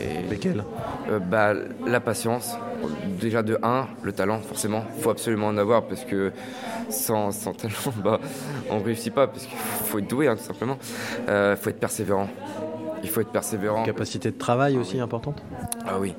Et, 0.00 0.28
Lesquelles? 0.28 0.64
Euh, 1.10 1.18
bah, 1.18 1.54
La 1.86 2.00
patience. 2.00 2.56
Déjà 3.20 3.42
de 3.42 3.58
1, 3.62 3.88
le 4.02 4.12
talent, 4.12 4.38
forcément. 4.38 4.84
Il 4.96 5.02
faut 5.02 5.10
absolument 5.10 5.48
en 5.48 5.58
avoir 5.58 5.82
parce 5.84 6.04
que 6.04 6.30
sans, 6.88 7.32
sans 7.32 7.52
talent, 7.52 7.74
bah, 8.04 8.20
on 8.70 8.78
ne 8.78 8.84
réussit 8.84 9.12
pas 9.12 9.26
parce 9.26 9.44
qu'il 9.46 9.58
faut 9.58 9.98
être 9.98 10.06
doué, 10.08 10.28
hein, 10.28 10.36
tout 10.36 10.44
simplement. 10.44 10.78
Il 11.26 11.30
euh, 11.30 11.56
faut 11.56 11.70
être 11.70 11.80
persévérant. 11.80 12.28
Il 13.02 13.08
faut 13.08 13.20
être 13.20 13.32
persévérant. 13.32 13.84
capacité 13.84 14.30
de 14.30 14.36
travail 14.36 14.76
aussi 14.76 14.98
importante? 14.98 15.42
Ah 15.86 15.98
oui, 16.00 16.14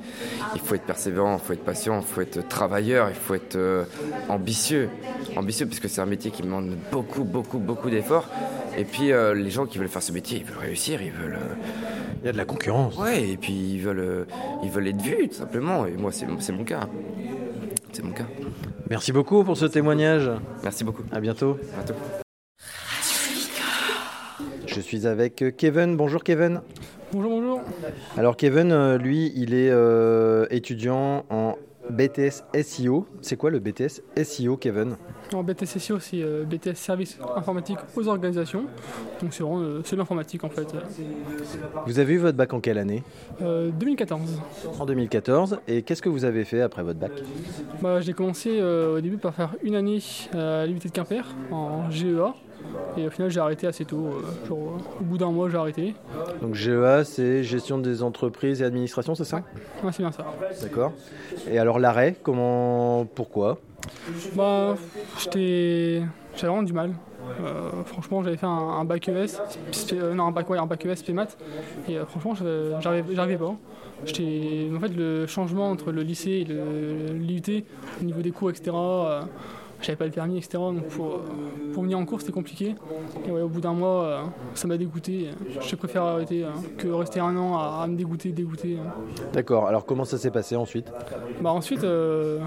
il 0.56 0.62
faut 0.62 0.76
être 0.76 0.86
persévérant, 0.86 1.36
il 1.36 1.46
faut 1.46 1.54
être 1.54 1.64
patient, 1.64 2.00
il 2.00 2.06
faut 2.06 2.22
être 2.22 2.48
travailleur, 2.48 3.10
il 3.10 3.16
faut 3.16 3.36
être 3.36 3.58
euh, 3.58 3.84
ambitieux. 4.30 4.90
Ambitieux 5.36 5.66
parce 5.66 5.80
que 5.80 5.90
c'est 5.90 6.02
un 6.02 6.06
métier 6.06 6.32
qui 6.32 6.42
demande 6.42 6.76
beaucoup, 6.92 7.24
beaucoup, 7.24 7.60
beaucoup 7.60 7.90
d'efforts. 7.90 8.28
Et 8.78 8.86
puis 8.86 9.12
les 9.12 9.50
gens 9.50 9.66
qui 9.66 9.78
veulent 9.78 9.88
faire 9.88 10.04
ce 10.04 10.12
métier, 10.12 10.40
ils 10.40 10.46
veulent 10.46 10.58
réussir, 10.58 11.02
ils 11.02 11.12
veulent 11.12 11.40
il 12.22 12.26
y 12.26 12.30
a 12.30 12.32
de 12.32 12.38
la 12.38 12.46
concurrence. 12.46 12.98
Ouais, 12.98 13.30
et 13.30 13.38
puis 13.38 13.54
ils 13.54 13.82
veulent, 13.82 14.00
euh, 14.00 14.26
ils 14.64 14.70
veulent 14.70 14.88
être 14.88 15.02
vus, 15.02 15.30
tout 15.30 15.36
simplement. 15.36 15.86
Et 15.86 15.94
moi, 15.94 16.12
c'est 16.12 16.52
mon 16.52 16.64
cas. 16.64 16.82
C'est 17.92 18.04
mon 18.04 18.12
cas. 18.12 18.26
Merci 18.90 19.12
beaucoup 19.12 19.44
pour 19.44 19.58
ce 19.58 19.66
témoignage. 19.66 20.30
Merci 20.64 20.84
beaucoup. 20.84 21.04
À 21.12 21.20
bientôt. 21.20 21.58
À 21.74 21.84
bientôt. 21.84 21.94
Je 24.66 24.82
suis 24.82 25.08
avec 25.08 25.44
Kevin. 25.58 25.96
Bonjour 25.96 26.24
Kevin. 26.24 26.62
Bonjour, 27.12 27.32
bonjour. 27.32 27.62
Alors 28.18 28.38
Kevin, 28.38 28.72
euh, 28.72 28.98
lui, 28.98 29.32
il 29.36 29.54
est 29.54 29.72
euh, 29.72 30.46
étudiant 30.52 31.26
en 31.30 31.56
BTS 31.90 32.44
SEO. 32.62 33.08
C'est 33.22 33.36
quoi 33.36 33.50
le 33.50 33.60
BTS 33.60 34.02
SEO, 34.24 34.58
Kevin? 34.58 34.96
En 35.34 35.44
BTS 35.44 35.78
SEO, 35.78 36.00
c'est 36.00 36.22
euh, 36.22 36.44
BTS 36.44 36.76
Service 36.76 37.18
Informatique 37.36 37.78
aux 37.96 38.08
organisations. 38.08 38.64
Donc 39.22 39.32
c'est 39.34 39.44
vraiment 39.44 39.62
euh, 39.62 39.82
l'informatique 39.96 40.44
en 40.44 40.50
fait. 40.50 40.68
Vous 41.86 42.00
avez 42.00 42.14
eu 42.14 42.18
votre 42.18 42.38
bac 42.38 42.54
en 42.54 42.60
quelle 42.60 42.78
année? 42.78 43.04
2014. 43.40 44.22
Euh, 44.66 44.68
en 44.80 44.86
2014. 44.86 45.60
Et 45.68 45.84
qu'est-ce 45.84 46.02
que 46.02 46.10
vous 46.10 46.26
avez 46.26 46.46
fait 46.46 46.62
après 46.62 46.84
votre 46.84 47.00
bac? 47.00 47.12
Bah, 47.82 48.02
J'ai 48.02 48.14
commencé 48.14 48.62
au 48.62 49.00
début 49.02 49.18
par 49.18 49.34
faire 49.34 49.56
une 49.64 49.76
année 49.76 50.00
à 50.34 50.66
l'UT 50.66 50.80
de 50.80 50.90
Quimper 50.90 51.24
en 51.52 51.90
GEA. 51.92 52.34
Et 52.98 53.08
au 53.08 53.10
final, 53.10 53.30
j'ai 53.30 53.40
arrêté 53.40 53.68
assez 53.68 53.86
tôt. 53.86 54.08
Euh, 54.08 54.52
au 55.00 55.04
bout 55.04 55.18
d'un 55.18 55.32
mois, 55.32 55.50
j'ai 55.50 55.58
arrêté. 55.58 55.96
Donc 56.42 56.56
GEA, 56.56 57.04
c'est 57.04 57.44
gestion 57.44 57.78
des 57.78 58.04
entreprises 58.04 58.62
et 58.62 58.66
administration, 58.66 59.16
c'est 59.16 59.24
ça? 59.24 59.38
Ouais, 59.84 59.92
c'est 59.92 60.04
bien 60.04 60.12
ça. 60.12 60.26
D'accord. 60.62 60.92
Et 61.50 61.58
alors 61.60 61.80
l'arrêt, 61.80 62.16
comment, 62.22 63.06
pourquoi? 63.16 63.60
Bah, 64.36 64.76
j'étais, 65.20 66.04
j'avais 66.36 66.48
vraiment 66.48 66.64
du 66.64 66.74
mal. 66.74 66.94
Euh, 67.42 67.84
franchement, 67.86 68.24
j'avais 68.24 68.38
fait 68.38 68.46
un, 68.46 68.84
bac 68.86 69.08
ES, 69.08 69.28
euh, 69.94 70.14
non 70.14 70.28
un 70.28 70.32
bac, 70.32 70.50
ouais, 70.50 70.58
un 70.58 70.66
bac 70.66 70.86
ES 70.86 71.04
PMAT, 71.06 71.28
et 71.88 71.98
franchement, 72.08 72.34
j'arrivais 72.82 73.38
pas. 73.38 73.46
en 73.46 74.80
fait, 74.80 74.96
le 74.96 75.28
changement 75.28 75.70
entre 75.70 75.92
le 75.92 76.02
lycée 76.02 76.32
et 76.32 77.14
l'IUT, 77.14 77.66
au 78.02 78.04
niveau 78.04 78.22
des 78.22 78.32
cours, 78.32 78.50
etc 78.50 78.72
j'avais 79.82 79.96
pas 79.96 80.06
le 80.06 80.12
permis, 80.12 80.38
etc. 80.38 80.52
Donc 80.58 80.88
pour, 80.88 81.22
pour 81.74 81.84
venir 81.84 81.98
en 81.98 82.06
cours, 82.06 82.20
c'était 82.22 82.34
compliqué. 82.34 82.76
Et 83.28 83.32
au 83.32 83.48
bout 83.48 83.62
d'un 83.62 83.74
mois, 83.74 84.04
euh, 84.04 84.22
ça 84.54 84.68
m'a 84.68 84.78
dégoûté. 84.78 85.30
Je 85.62 85.76
préfère 85.76 86.04
arrêter 86.04 86.44
euh, 86.44 86.50
que 86.78 86.88
rester 86.88 87.20
un 87.20 87.36
an 87.38 87.58
à, 87.58 87.86
me 87.88 87.96
dégoûter, 87.96 88.32
dégoûter. 88.32 88.78
D'accord. 89.34 89.68
Alors 89.68 89.86
comment 89.86 90.06
ça 90.06 90.18
s'est 90.18 90.32
passé 90.32 90.56
ensuite? 90.56 90.92
Bah 91.42 91.52
ensuite, 91.52 91.84
euh, 91.84 92.40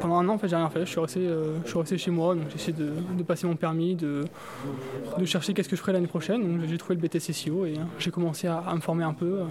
pendant 0.00 0.16
un 0.16 0.28
an, 0.28 0.34
en 0.34 0.38
fait, 0.38 0.48
j'ai 0.48 0.56
rien 0.56 0.70
fait. 0.70 0.80
Je 0.80 0.90
suis 0.90 1.00
resté, 1.00 1.20
euh, 1.26 1.56
je 1.64 1.68
suis 1.68 1.78
resté 1.78 1.98
chez 1.98 2.10
moi, 2.10 2.34
donc 2.34 2.44
j'ai 2.50 2.56
essayé 2.56 2.72
de, 2.72 2.90
de 3.16 3.22
passer 3.22 3.46
mon 3.46 3.56
permis, 3.56 3.94
de, 3.94 4.24
de 5.18 5.24
chercher 5.24 5.54
qu'est-ce 5.54 5.68
que 5.68 5.76
je 5.76 5.80
ferais 5.80 5.92
l'année 5.92 6.06
prochaine. 6.06 6.40
Donc 6.58 6.68
j'ai 6.68 6.78
trouvé 6.78 6.94
le 6.96 7.00
BTCCO 7.00 7.66
et 7.66 7.74
euh, 7.74 7.82
j'ai 7.98 8.10
commencé 8.10 8.46
à, 8.46 8.58
à 8.58 8.74
me 8.74 8.80
former 8.80 9.04
un 9.04 9.14
peu 9.14 9.40
euh, 9.40 9.44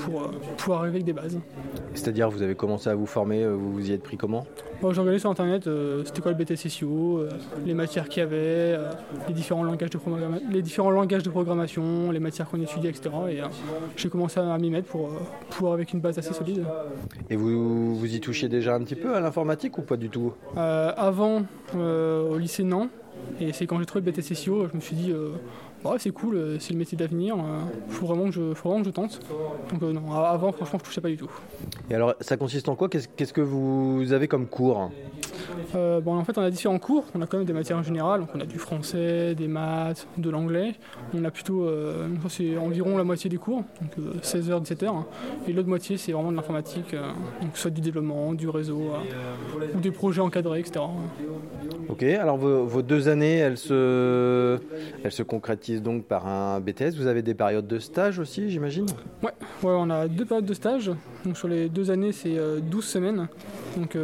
pour 0.00 0.22
euh, 0.22 0.26
pouvoir 0.56 0.80
arriver 0.80 0.96
avec 0.96 1.04
des 1.04 1.12
bases. 1.12 1.38
C'est-à-dire, 1.94 2.30
vous 2.30 2.42
avez 2.42 2.54
commencé 2.54 2.88
à 2.90 2.94
vous 2.94 3.06
former, 3.06 3.42
euh, 3.42 3.54
vous 3.54 3.72
vous 3.72 3.90
y 3.90 3.92
êtes 3.92 4.02
pris 4.02 4.16
comment? 4.16 4.46
J'ai 4.82 5.00
regardé 5.00 5.18
sur 5.18 5.30
internet 5.30 5.66
euh, 5.66 6.02
c'était 6.04 6.20
quoi 6.20 6.30
le 6.32 6.36
Euh, 6.84 7.28
les 7.64 7.74
matières 7.74 8.08
qu'il 8.08 8.20
y 8.20 8.26
avait, 8.26 8.36
euh, 8.36 8.90
les, 9.28 9.34
différents 9.34 9.62
langages 9.62 9.90
de 9.90 9.98
les 10.50 10.62
différents 10.62 10.90
langages 10.90 11.22
de 11.22 11.30
programmation, 11.30 12.10
les 12.10 12.20
matières 12.20 12.48
qu'on 12.48 12.60
étudiait, 12.60 12.90
etc. 12.90 13.10
Et 13.30 13.40
euh, 13.40 13.46
j'ai 13.96 14.08
commencé 14.08 14.40
à 14.40 14.58
m'y 14.58 14.70
mettre 14.70 14.88
pour 14.88 15.08
pouvoir 15.50 15.74
avec 15.74 15.92
une 15.92 16.00
base 16.00 16.18
assez 16.18 16.34
solide. 16.34 16.64
Et 17.30 17.36
vous, 17.36 17.96
vous 17.96 18.14
y 18.14 18.20
touchiez 18.20 18.48
déjà 18.48 18.74
un 18.74 18.82
petit 18.82 18.96
peu 18.96 19.14
à 19.14 19.20
l'informatique 19.20 19.78
ou 19.78 19.82
pas 19.82 19.96
du 19.96 20.08
tout? 20.10 20.32
Avant, 20.56 21.42
au 21.74 22.38
lycée, 22.38 22.64
non. 22.64 22.88
Et 23.40 23.52
c'est 23.52 23.66
quand 23.66 23.78
j'ai 23.78 23.86
trouvé 23.86 24.04
le 24.04 24.12
BTCCO, 24.12 24.68
je 24.70 24.76
me 24.76 24.80
suis 24.80 24.96
dit, 24.96 25.10
euh, 25.10 25.30
ouais, 25.84 25.96
c'est 25.98 26.10
cool, 26.10 26.56
c'est 26.60 26.72
le 26.72 26.78
métier 26.78 26.96
d'avenir, 26.96 27.36
il 27.88 27.92
faut, 27.92 28.06
vraiment 28.06 28.24
que 28.26 28.32
je- 28.32 28.54
faut 28.54 28.68
vraiment 28.68 28.82
que 28.82 28.88
je 28.88 28.92
tente. 28.92 29.20
Donc 29.72 29.82
euh, 29.82 29.92
non, 29.92 30.12
avant, 30.12 30.52
franchement, 30.52 30.78
je 30.80 30.84
touchais 30.84 31.00
pas 31.00 31.08
du 31.08 31.16
tout. 31.16 31.30
Et 31.90 31.94
alors, 31.94 32.14
ça 32.20 32.36
consiste 32.36 32.68
en 32.68 32.76
quoi? 32.76 32.88
Qu'est-ce 32.88 33.32
que 33.32 33.40
vous 33.40 34.12
avez 34.12 34.28
comme 34.28 34.46
cours? 34.46 34.90
Euh, 35.74 36.00
bon, 36.00 36.16
en 36.16 36.24
fait, 36.24 36.36
on 36.38 36.42
a 36.42 36.50
différents 36.50 36.78
cours. 36.78 37.04
On 37.14 37.22
a 37.22 37.26
quand 37.26 37.38
même 37.38 37.46
des 37.46 37.52
matières 37.52 37.82
générales. 37.82 38.20
Donc, 38.20 38.30
on 38.34 38.40
a 38.40 38.46
du 38.46 38.58
français, 38.58 39.34
des 39.34 39.48
maths, 39.48 40.06
de 40.18 40.30
l'anglais. 40.30 40.74
On 41.14 41.24
a 41.24 41.30
plutôt, 41.30 41.64
euh, 41.64 42.08
c'est 42.28 42.56
environ 42.56 42.96
la 42.96 43.04
moitié 43.04 43.30
des 43.30 43.36
cours, 43.36 43.62
donc 43.80 44.22
16h, 44.22 44.62
17h. 44.62 45.04
Et 45.48 45.52
l'autre 45.52 45.68
moitié, 45.68 45.96
c'est 45.96 46.12
vraiment 46.12 46.30
de 46.30 46.36
l'informatique, 46.36 46.94
euh, 46.94 47.10
donc 47.40 47.56
soit 47.56 47.70
du 47.70 47.80
développement, 47.80 48.34
du 48.34 48.48
réseau, 48.48 48.80
euh, 48.80 49.76
ou 49.76 49.80
des 49.80 49.90
projets 49.90 50.20
encadrés, 50.20 50.60
etc. 50.60 50.84
Ok, 51.88 52.02
alors 52.02 52.36
vos, 52.36 52.64
vos 52.64 52.82
deux 52.82 53.08
années, 53.08 53.36
elles 53.36 53.58
se, 53.58 54.58
elles 55.02 55.12
se 55.12 55.22
concrétisent 55.22 55.82
donc 55.82 56.04
par 56.04 56.26
un 56.26 56.60
BTS. 56.60 56.96
Vous 56.96 57.06
avez 57.06 57.22
des 57.22 57.34
périodes 57.34 57.66
de 57.66 57.78
stage 57.78 58.18
aussi, 58.18 58.50
j'imagine? 58.50 58.86
Ouais, 59.22 59.32
ouais, 59.62 59.74
on 59.76 59.90
a 59.90 60.08
deux 60.08 60.24
périodes 60.24 60.46
de 60.46 60.54
stage. 60.54 60.90
Donc 61.24 61.36
sur 61.36 61.48
les 61.48 61.68
deux 61.68 61.90
années, 61.90 62.12
c'est 62.12 62.36
euh, 62.36 62.60
12 62.60 62.84
semaines. 62.84 63.28
Donc 63.76 63.96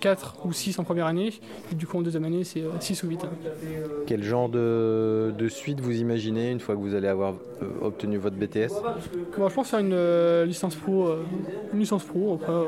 4 0.00 0.46
ou 0.46 0.52
6 0.52 0.75
en 0.78 0.84
première 0.84 1.06
année. 1.06 1.32
Et 1.72 1.74
du 1.74 1.86
coup, 1.86 1.98
en 1.98 2.02
deuxième 2.02 2.24
année, 2.24 2.44
c'est 2.44 2.62
6 2.80 3.02
ou 3.04 3.08
8. 3.08 3.20
Quel 4.06 4.22
genre 4.22 4.48
de, 4.48 5.32
de 5.36 5.48
suite 5.48 5.80
vous 5.80 5.96
imaginez 5.96 6.50
une 6.50 6.60
fois 6.60 6.74
que 6.74 6.80
vous 6.80 6.94
allez 6.94 7.08
avoir 7.08 7.34
euh, 7.62 7.66
obtenu 7.82 8.18
votre 8.18 8.36
BTS 8.36 8.68
Bon, 9.36 9.48
je 9.48 9.54
pense 9.54 9.68
faire 9.70 9.80
une 9.80 9.92
euh, 9.92 10.44
licence 10.44 10.74
pro. 10.74 11.08
euh, 11.08 11.22
une 11.72 11.80
licence 11.80 12.04
pro, 12.04 12.34
après, 12.34 12.52
euh, 12.52 12.64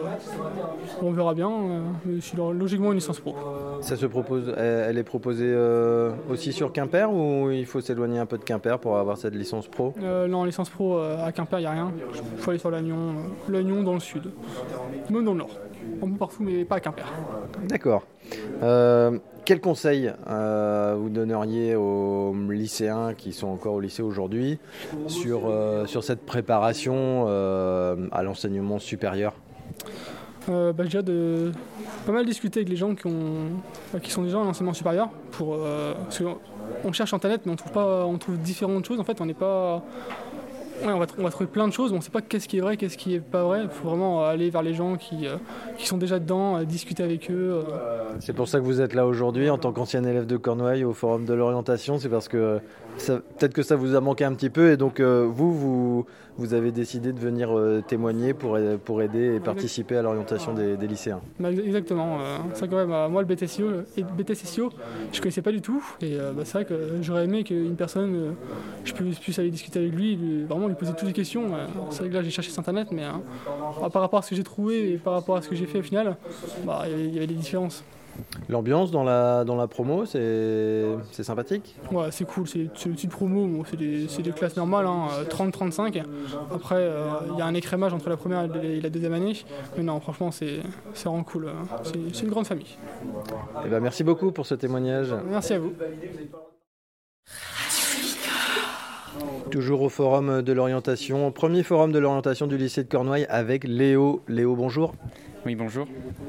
on 1.03 1.13
verra 1.13 1.35
bien. 1.35 1.49
euh, 1.51 1.81
mais 2.05 2.21
c'est 2.21 2.37
logiquement 2.37 2.89
une 2.93 2.97
licence 2.99 3.21
pro. 3.21 3.35
Ça 3.81 3.97
se 3.97 4.07
propose, 4.07 4.53
elle, 4.57 4.99
est 4.99 5.03
proposée 5.05 5.47
euh, 5.49 6.11
aussi 6.31 6.53
sur 6.53 6.73
Quimper 6.73 7.13
ou 7.13 7.51
il 7.51 7.67
faut 7.67 7.81
s'éloigner 7.81 8.19
un 8.19 8.27
peu 8.27 8.39
de 8.39 8.45
Quimper 8.45 8.79
pour 8.79 8.97
avoir 8.99 9.17
cette 9.17 9.35
licence 9.35 9.69
pro? 9.69 9.95
Euh, 10.03 10.27
non, 10.27 10.45
licence 10.45 10.69
pro 10.71 10.99
euh, 10.99 11.25
à 11.25 11.31
Quimper, 11.33 11.59
il 11.59 11.63
n'y 11.63 11.67
a 11.67 11.73
rien. 11.73 11.93
Il 12.37 12.41
faut 12.43 12.51
aller 12.51 12.59
sur 12.59 12.71
l'Agnon, 12.71 12.97
euh, 13.49 13.53
l'Agnon 13.53 13.83
dans 13.83 13.95
le 13.95 14.01
sud. 14.01 14.25
Même 15.11 15.25
dans 15.25 15.33
le 15.33 15.39
nord. 15.39 15.51
Peu 16.01 16.07
partout, 16.19 16.43
mais 16.43 16.65
pas 16.65 16.77
à 16.77 16.81
Quimper. 16.81 17.05
D'accord. 17.69 18.05
Euh, 18.63 19.19
quel 19.45 19.61
conseil 19.61 20.13
euh, 20.29 20.95
vous 20.99 21.09
donneriez 21.09 21.75
aux 21.77 22.35
lycéens 22.51 23.15
qui 23.15 23.33
sont 23.33 23.49
encore 23.49 23.75
au 23.75 23.81
lycée 23.81 24.03
aujourd'hui 24.03 24.59
sur, 25.07 25.43
euh, 25.47 25.87
sur 25.87 26.05
cette 26.05 26.25
préparation 26.27 27.27
à 27.27 28.23
l'enseignement 28.23 28.79
supérieur? 28.79 29.35
Bah, 30.49 30.73
déjà 30.85 31.03
de 31.03 31.53
pas 32.07 32.13
mal 32.13 32.25
discuter 32.25 32.61
avec 32.61 32.71
les 32.71 32.77
gens 32.77 32.95
qui, 32.95 33.07
ont, 33.07 33.99
qui 34.03 34.11
sont 34.11 34.23
déjà 34.23 34.39
en 34.39 34.47
enseignement 34.47 34.73
supérieur. 34.73 35.11
Pour, 35.33 35.59
parce 36.05 36.19
qu'on- 36.19 36.39
on 36.85 36.93
cherche 36.93 37.13
internet, 37.13 37.43
mais 37.45 37.53
on 37.53 37.57
trouve, 37.57 37.73
pas, 37.73 38.05
on 38.07 38.17
trouve 38.19 38.39
différentes 38.39 38.87
choses. 38.87 39.01
En 39.01 39.05
fait, 39.05 39.21
on 39.21 39.27
n'est 39.27 39.35
pas. 39.35 39.83
On, 40.85 40.99
va, 40.99 41.31
trouver 41.31 41.47
plein 41.47 41.67
de 41.67 41.73
choses, 41.73 41.91
mais 41.91 41.97
on 41.97 42.01
ne 42.01 42.05
sait 42.05 42.11
pas 42.11 42.21
qu'est-ce 42.21 42.49
qui 42.49 42.59
est 42.59 42.61
vrai, 42.61 42.77
qu'est-ce 42.77 42.97
qui 42.97 43.15
est 43.15 43.21
pas 43.21 43.45
vrai. 43.45 43.63
Il 43.65 43.69
faut 43.69 43.89
vraiment 43.89 44.25
aller 44.25 44.51
vers 44.51 44.63
les 44.63 44.75
gens 44.75 44.97
qui, 44.97 45.27
euh, 45.27 45.37
qui 45.77 45.87
sont 45.87 45.99
déjà 45.99 46.19
dedans, 46.19 46.57
euh, 46.57 46.65
discuter 46.65 47.03
avec 47.03 47.31
eux. 47.31 47.63
euh. 47.69 48.05
C'est 48.21 48.33
pour 48.33 48.49
ça 48.49 48.59
que 48.59 48.65
vous 48.65 48.81
êtes 48.81 48.95
là 48.95 49.07
aujourd'hui 49.07 49.51
en 49.51 49.59
tant 49.59 49.73
qu'ancien 49.73 50.05
élève 50.05 50.27
de 50.27 50.37
Cornouailles 50.37 50.85
au 50.85 50.93
Forum 50.93 51.25
de 51.25 51.35
l'orientation. 51.35 51.99
C'est 51.99 52.09
parce 52.09 52.29
que 52.29 52.61
peut-être 53.07 53.55
que 53.55 53.63
ça 53.63 53.77
vous 53.77 53.95
a 53.95 54.01
manqué 54.01 54.25
un 54.25 54.35
petit 54.35 54.51
peu 54.51 54.71
et 54.73 54.77
donc 54.77 55.01
euh, 55.01 55.27
vous, 55.29 55.53
vous, 55.53 56.07
vous 56.39 56.55
avez 56.55 56.71
décidé 56.71 57.13
de 57.13 57.19
venir 57.19 57.51
euh, 57.57 57.83
témoigner 57.87 58.33
pour, 58.33 58.57
pour 58.85 59.03
aider 59.03 59.35
et 59.37 59.41
participer 59.41 59.97
à 59.97 60.03
l'orientation 60.03 60.55
des, 60.55 60.77
lycéens. 60.87 61.21
Bah, 61.41 61.51
ex- 61.51 61.61
exactement. 61.63 62.19
c'est 62.55 62.67
vrai 62.67 62.69
que 62.69 63.09
moi, 63.09 63.23
le 63.23 63.27
BTCO, 63.27 63.69
le- 63.69 63.87
BTCCO, 64.17 64.71
je 65.13 65.21
connaissais 65.21 65.43
pas 65.43 65.51
du 65.53 65.61
tout. 65.61 65.85
Et 66.01 66.15
euh, 66.15 66.33
bah, 66.33 66.43
c'est 66.45 66.53
vrai 66.53 66.65
que 66.65 66.75
j'aurais 67.03 67.25
aimé 67.25 67.43
qu'une 67.45 67.75
personne, 67.77 68.15
euh, 68.15 68.31
je 68.85 68.93
puisse, 68.93 69.39
aller 69.39 69.51
discuter 69.51 69.81
avec 69.81 69.93
lui, 69.93 70.17
lui- 70.17 70.45
vraiment 70.45 70.69
lui 70.69 70.77
poser 70.77 70.93
toutes 70.97 71.09
les 71.09 71.13
questions. 71.13 71.47
c'est 71.91 72.01
vrai 72.01 72.09
que 72.09 72.15
là, 72.15 72.23
j'ai 72.23 72.31
cherché 72.31 72.51
sur 72.51 72.61
Internet, 72.61 72.89
mais 72.93 73.03
euh, 73.05 73.89
par 73.89 74.03
rapport 74.03 74.21
à 74.21 74.23
ce 74.23 74.31
que 74.31 74.37
j'ai 74.37 74.45
trouvé 74.45 74.93
et 74.93 74.97
par 74.97 75.15
rapport 75.15 75.37
à 75.37 75.43
ce 75.43 75.49
que 75.49 75.57
j'ai 75.57 75.67
fait 75.67 75.81
au 75.81 75.83
final, 75.83 76.17
bah, 76.65 76.85
il 76.89 77.13
y 77.15 77.19
avait 77.19 77.27
des 77.27 77.35
différences. 77.35 77.83
L'ambiance 78.49 78.91
dans 78.91 79.05
la, 79.05 79.45
dans 79.45 79.57
la 79.57 79.67
promo, 79.67 80.05
c'est 80.07 81.23
sympathique 81.23 81.77
Ouais, 81.93 82.09
c'est 82.11 82.25
cool, 82.27 82.47
c'est 82.49 82.69
le 82.87 82.95
type 82.95 83.11
promo, 83.11 83.47
bon, 83.47 83.65
c'est 83.69 83.77
des, 83.77 84.07
des 84.07 84.33
classes 84.33 84.57
normales, 84.57 84.87
hein, 84.87 85.09
euh, 85.21 85.25
30-35. 85.25 86.03
Après, 86.55 86.77
euh, 86.77 87.07
il 87.33 87.39
y 87.39 87.43
a 87.43 87.47
un 87.47 87.55
écrémage 87.55 87.95
entre 87.95 88.09
la 88.09 88.17
première 88.17 88.45
et 88.63 88.81
la 88.81 88.91
deuxième 88.91 89.13
année. 89.15 89.35
Mais 89.77 89.83
non, 89.83 90.01
franchement, 90.01 90.31
c'est 90.31 90.61
vraiment 91.05 91.25
cool. 91.25 91.49
C'est 91.85 91.99
c'est 92.13 92.25
une 92.25 92.31
grande 92.31 92.47
famille. 92.47 92.77
Eh 93.65 93.69
ben, 93.69 93.81
Merci 93.81 94.05
beaucoup 94.05 94.33
pour 94.33 94.47
ce 94.47 94.55
témoignage. 94.55 95.15
Merci 95.29 95.55
à 95.55 95.59
vous. 95.59 95.73
Toujours 99.51 99.83
au 99.83 99.89
forum 99.89 100.43
de 100.43 100.53
l'orientation, 100.53 101.31
premier 101.33 101.63
forum 101.63 101.91
de 101.91 101.99
l'orientation 101.99 102.47
du 102.47 102.57
lycée 102.59 102.85
de 102.85 102.89
Cornouailles 102.89 103.27
avec 103.31 103.65
Léo. 103.65 104.23
Léo, 104.29 104.55
bonjour. 104.55 104.95
Oui, 105.47 105.55
bonjour. 105.55 105.87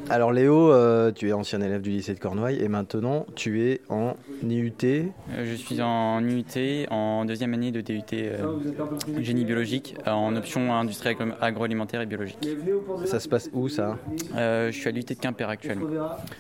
Alors 0.10 0.32
Léo, 0.32 0.72
euh, 0.72 1.12
tu 1.12 1.28
es 1.30 1.34
ancien 1.34 1.60
élève 1.62 1.82
du 1.82 1.90
lycée 1.90 2.14
de 2.14 2.20
Cornouailles 2.20 2.62
et 2.64 2.68
maintenant 2.70 3.26
tu 3.36 3.62
es 3.64 3.82
en 3.90 4.16
IUT. 4.44 4.72
Euh, 4.86 5.04
je 5.46 5.56
suis 5.56 5.82
en 5.82 6.24
UT, 6.24 6.86
en 6.90 7.26
deuxième 7.26 7.54
année 7.54 7.72
de 7.72 7.82
DUT 7.82 8.02
euh, 8.14 8.38
génie 9.20 9.44
biologique, 9.46 9.96
en 10.06 10.36
option 10.36 10.74
industrie 10.74 11.10
agro- 11.10 11.34
agroalimentaire 11.42 12.02
et 12.02 12.06
biologique. 12.06 12.48
Ça 13.06 13.20
se 13.20 13.28
passe 13.28 13.50
où 13.54 13.68
ça? 13.68 13.98
Je 14.36 14.70
suis 14.72 14.88
à 14.88 14.92
l'UT 14.92 15.04
de 15.04 15.14
Quimper 15.16 15.50
actuellement. 15.50 15.88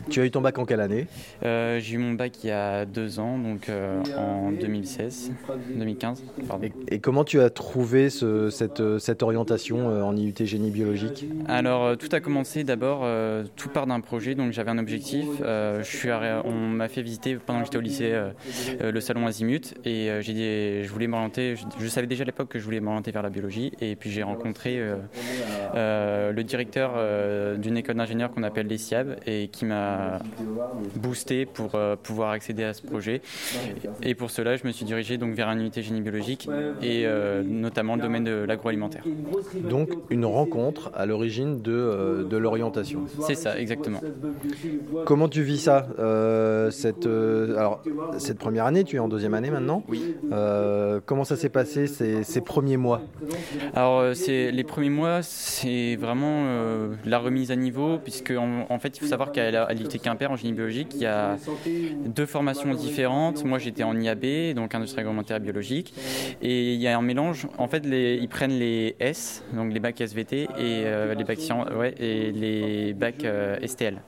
Tu 0.10 0.22
as 0.22 0.26
eu 0.26 0.32
ton 0.32 0.42
bac 0.42 0.58
en 0.58 0.66
quelle 0.66 0.82
année? 0.82 1.08
J'ai 1.44 1.94
eu 1.96 1.98
mon 1.98 2.14
bac 2.14 2.44
il 2.44 2.48
y 2.48 2.52
a 2.52 2.86
deux 2.86 3.20
ans, 3.20 3.38
donc 3.38 3.70
en 4.18 4.52
2016, 4.52 5.32
2015. 5.76 6.24
Pardon. 6.48 6.70
Et 6.88 7.00
comment 7.00 7.24
tu 7.24 7.42
as 7.42 7.50
trouvé 7.50 8.10
ce- 8.10 8.50
cette, 8.50 9.00
cette 9.00 9.22
orientation 9.24 9.88
en 10.08 10.16
IUT 10.16 10.34
génie 10.46 10.72
biologique? 10.72 11.26
Alors 11.48 11.98
tout 11.98 12.10
a 12.14 12.20
d'abord, 12.64 13.01
euh, 13.03 13.43
tout 13.55 13.70
part 13.70 13.88
d'un 13.88 13.99
projet, 13.99 14.36
donc 14.36 14.51
j'avais 14.51 14.72
un 14.72 14.78
objectif. 14.78 15.26
Euh, 15.41 15.84
je 15.84 15.97
suis 15.97 16.10
on 16.43 16.51
m'a 16.51 16.88
fait 16.88 17.01
visiter 17.01 17.36
pendant 17.36 17.60
que 17.60 17.66
j'étais 17.66 17.78
au 17.78 17.82
lycée 17.82 18.12
euh, 18.12 18.91
le 18.91 18.99
salon 18.99 19.28
Azimut 19.28 19.76
et 19.86 20.10
je 20.22 20.89
voulais 20.89 21.07
m'orienter, 21.07 21.55
je, 21.55 21.66
je 21.80 21.88
savais 21.88 22.07
déjà 22.07 22.24
à 22.24 22.26
l'époque 22.26 22.49
que 22.49 22.60
je 22.60 22.64
voulais 22.64 22.80
m'orienter 22.80 23.12
vers 23.12 23.22
la 23.22 23.30
biologie 23.30 23.72
et 23.80 23.95
puis 23.95 24.10
j'ai 24.10 24.24
rencontré 24.24 24.82
le 25.76 26.41
directeur 26.43 26.93
d'une 27.57 27.78
école 27.78 27.95
d'ingénieurs 27.95 28.32
qu'on 28.32 28.43
appelle 28.43 28.68
l'ESIAB 28.68 29.18
et 29.28 29.49
qui 29.49 29.66
m'a 29.66 30.20
boosté 30.95 31.45
pour 31.45 31.78
pouvoir 32.01 32.32
accéder 32.32 32.64
à 32.64 32.74
ce 32.74 32.82
projet. 32.82 33.22
Et 34.01 34.16
pour 34.16 34.32
cela, 34.32 34.55
je 34.55 34.66
me 34.66 34.72
suis 34.72 34.86
dirigé 34.86 35.18
donc 35.18 35.36
vers 35.36 35.49
un 35.49 35.60
unité 35.60 35.82
génie 35.82 36.01
biologique 36.01 36.49
et 36.82 37.05
notamment 37.45 37.95
le 37.95 38.01
domaine 38.01 38.24
de 38.24 38.45
l'agroalimentaire. 38.47 39.03
Donc 39.70 39.91
une 40.10 40.26
rencontre 40.26 40.91
à 40.95 41.05
l'origine 41.05 41.62
de, 41.62 42.26
de 42.30 42.38
l'orientation. 42.50 43.02
C'est 43.20 43.36
ça, 43.36 43.60
exactement. 43.60 44.02
Comment 45.06 45.30
tu 45.30 45.41
vis 45.43 45.60
ça 45.60 45.88
euh, 46.00 46.72
cette, 46.72 47.06
euh, 47.06 47.56
alors, 47.58 47.84
cette 48.18 48.38
première 48.39 48.66
année, 48.66 48.84
tu 48.84 48.95
es 48.95 49.00
en 49.00 49.08
deuxième 49.08 49.34
année 49.34 49.50
maintenant 49.52 49.84
Oui. 49.88 50.04
Euh, 50.32 51.00
comment 51.06 51.24
ça 51.24 51.36
s'est 51.36 51.50
passé 51.50 51.88
ces, 51.88 52.24
ces 52.24 52.41
premiers 52.41 52.78
mois? 52.78 53.02
Alors, 53.76 54.16
c'est 54.16 54.52
les 54.52 54.64
premiers 54.64 54.89
mois, 54.89 55.22
c'est 55.22 55.95
vraiment 55.95 56.43
euh, 56.47 56.93
la 57.06 57.20
remise 57.20 57.52
à 57.52 57.56
niveau, 57.56 57.97
puisque 58.04 58.32
en, 58.32 58.66
en 58.70 58.80
fait, 58.80 58.97
il 58.97 59.00
faut 59.02 59.08
savoir 59.08 59.32
qu'à 59.32 59.72
l'IT 59.74 60.02
Quimper, 60.02 60.32
en 60.32 60.36
génie 60.36 60.54
biologique, 60.54 60.93
il 60.95 61.04
y 61.04 61.06
a 61.08 61.38
deux 62.06 62.26
formations 62.26 62.74
différentes. 62.74 63.43
Moi, 63.45 63.60
j'étais 63.60 63.84
en 63.84 64.00
IAB, 64.00 64.54
donc 64.56 64.74
industrie 64.76 65.02
agroalimentaire 65.02 65.38
et 65.38 65.41
biologique, 65.41 65.93
et 66.41 66.74
il 66.74 66.80
y 66.82 66.88
a 66.88 66.97
un 66.97 67.02
mélange. 67.02 67.47
En 67.58 67.68
fait, 67.68 67.86
les- 67.86 68.18
ils 68.22 68.30
prennent 68.30 68.58
les 68.58 68.95
S, 69.00 69.43
donc 69.54 69.72
les 69.74 69.80
bacs 69.80 70.00
SVT, 70.02 70.43
et 70.43 70.47
euh, 70.60 71.14
les 71.16 71.24
bacs 71.24 71.39
scien- 71.39 71.72
ouais, 71.76 71.93
et 72.00 72.32
les 72.40 72.94
bacs 72.94 73.24
euh, 73.26 73.58
STL. 73.66 74.02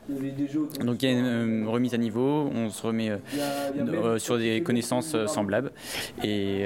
Donc, 0.83 1.03
il 1.03 1.09
y 1.09 1.13
a 1.13 1.17
une 1.17 1.65
euh, 1.65 1.69
remise 1.69 1.93
à 1.93 1.97
niveau. 1.97 2.49
On 2.53 2.69
se 2.69 2.85
remet 2.85 3.11
euh, 3.11 4.17
sur 4.17 4.37
des 4.37 4.61
connaissances 4.61 5.15
semblables, 5.27 5.71
et, 6.23 6.65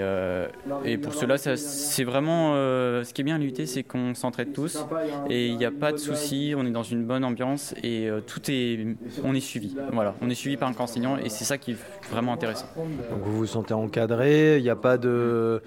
et 0.86 0.98
pour 0.98 1.14
cela, 1.14 1.38
c'est 1.38 2.04
vraiment 2.04 2.54
ce 2.54 3.14
qui 3.14 3.22
est 3.22 3.24
bien 3.24 3.36
à 3.36 3.38
l'UT, 3.38 3.54
c'est 3.66 3.84
qu'on 3.84 4.14
s'entraide 4.14 4.54
tous. 4.54 4.86
et 5.30 5.48
il 5.48 5.58
n'y 5.58 5.66
a 5.66 5.72
pas 5.72 5.92
de 5.92 5.98
soucis, 5.98 6.54
on 6.58 6.66
est 6.66 6.72
dans 6.72 6.84
une 6.84 7.06
bonne 7.06 7.24
ambiance 7.24 7.74
et 7.84 8.10
tout 8.28 8.42
est, 8.50 8.96
on 9.24 9.34
est 9.34 9.40
suivi. 9.40 9.76
Voilà, 9.92 10.16
on 10.22 10.30
est 10.30 10.36
suivi 10.36 10.58
par 10.58 10.70
un 10.70 10.74
enseignant 10.78 11.18
et 11.18 11.30
c'est 11.30 11.46
ça 11.46 11.58
qui 11.58 11.72
est 11.72 11.78
vraiment 12.10 12.34
intéressant. 12.34 12.68
Donc 12.76 13.22
vous 13.24 13.38
vous 13.38 13.46
sentez 13.46 13.74
encadré, 13.74 14.58
il 14.58 14.64
n'y 14.64 14.70
a 14.70 14.76
pas 14.76 14.98
de, 14.98 15.62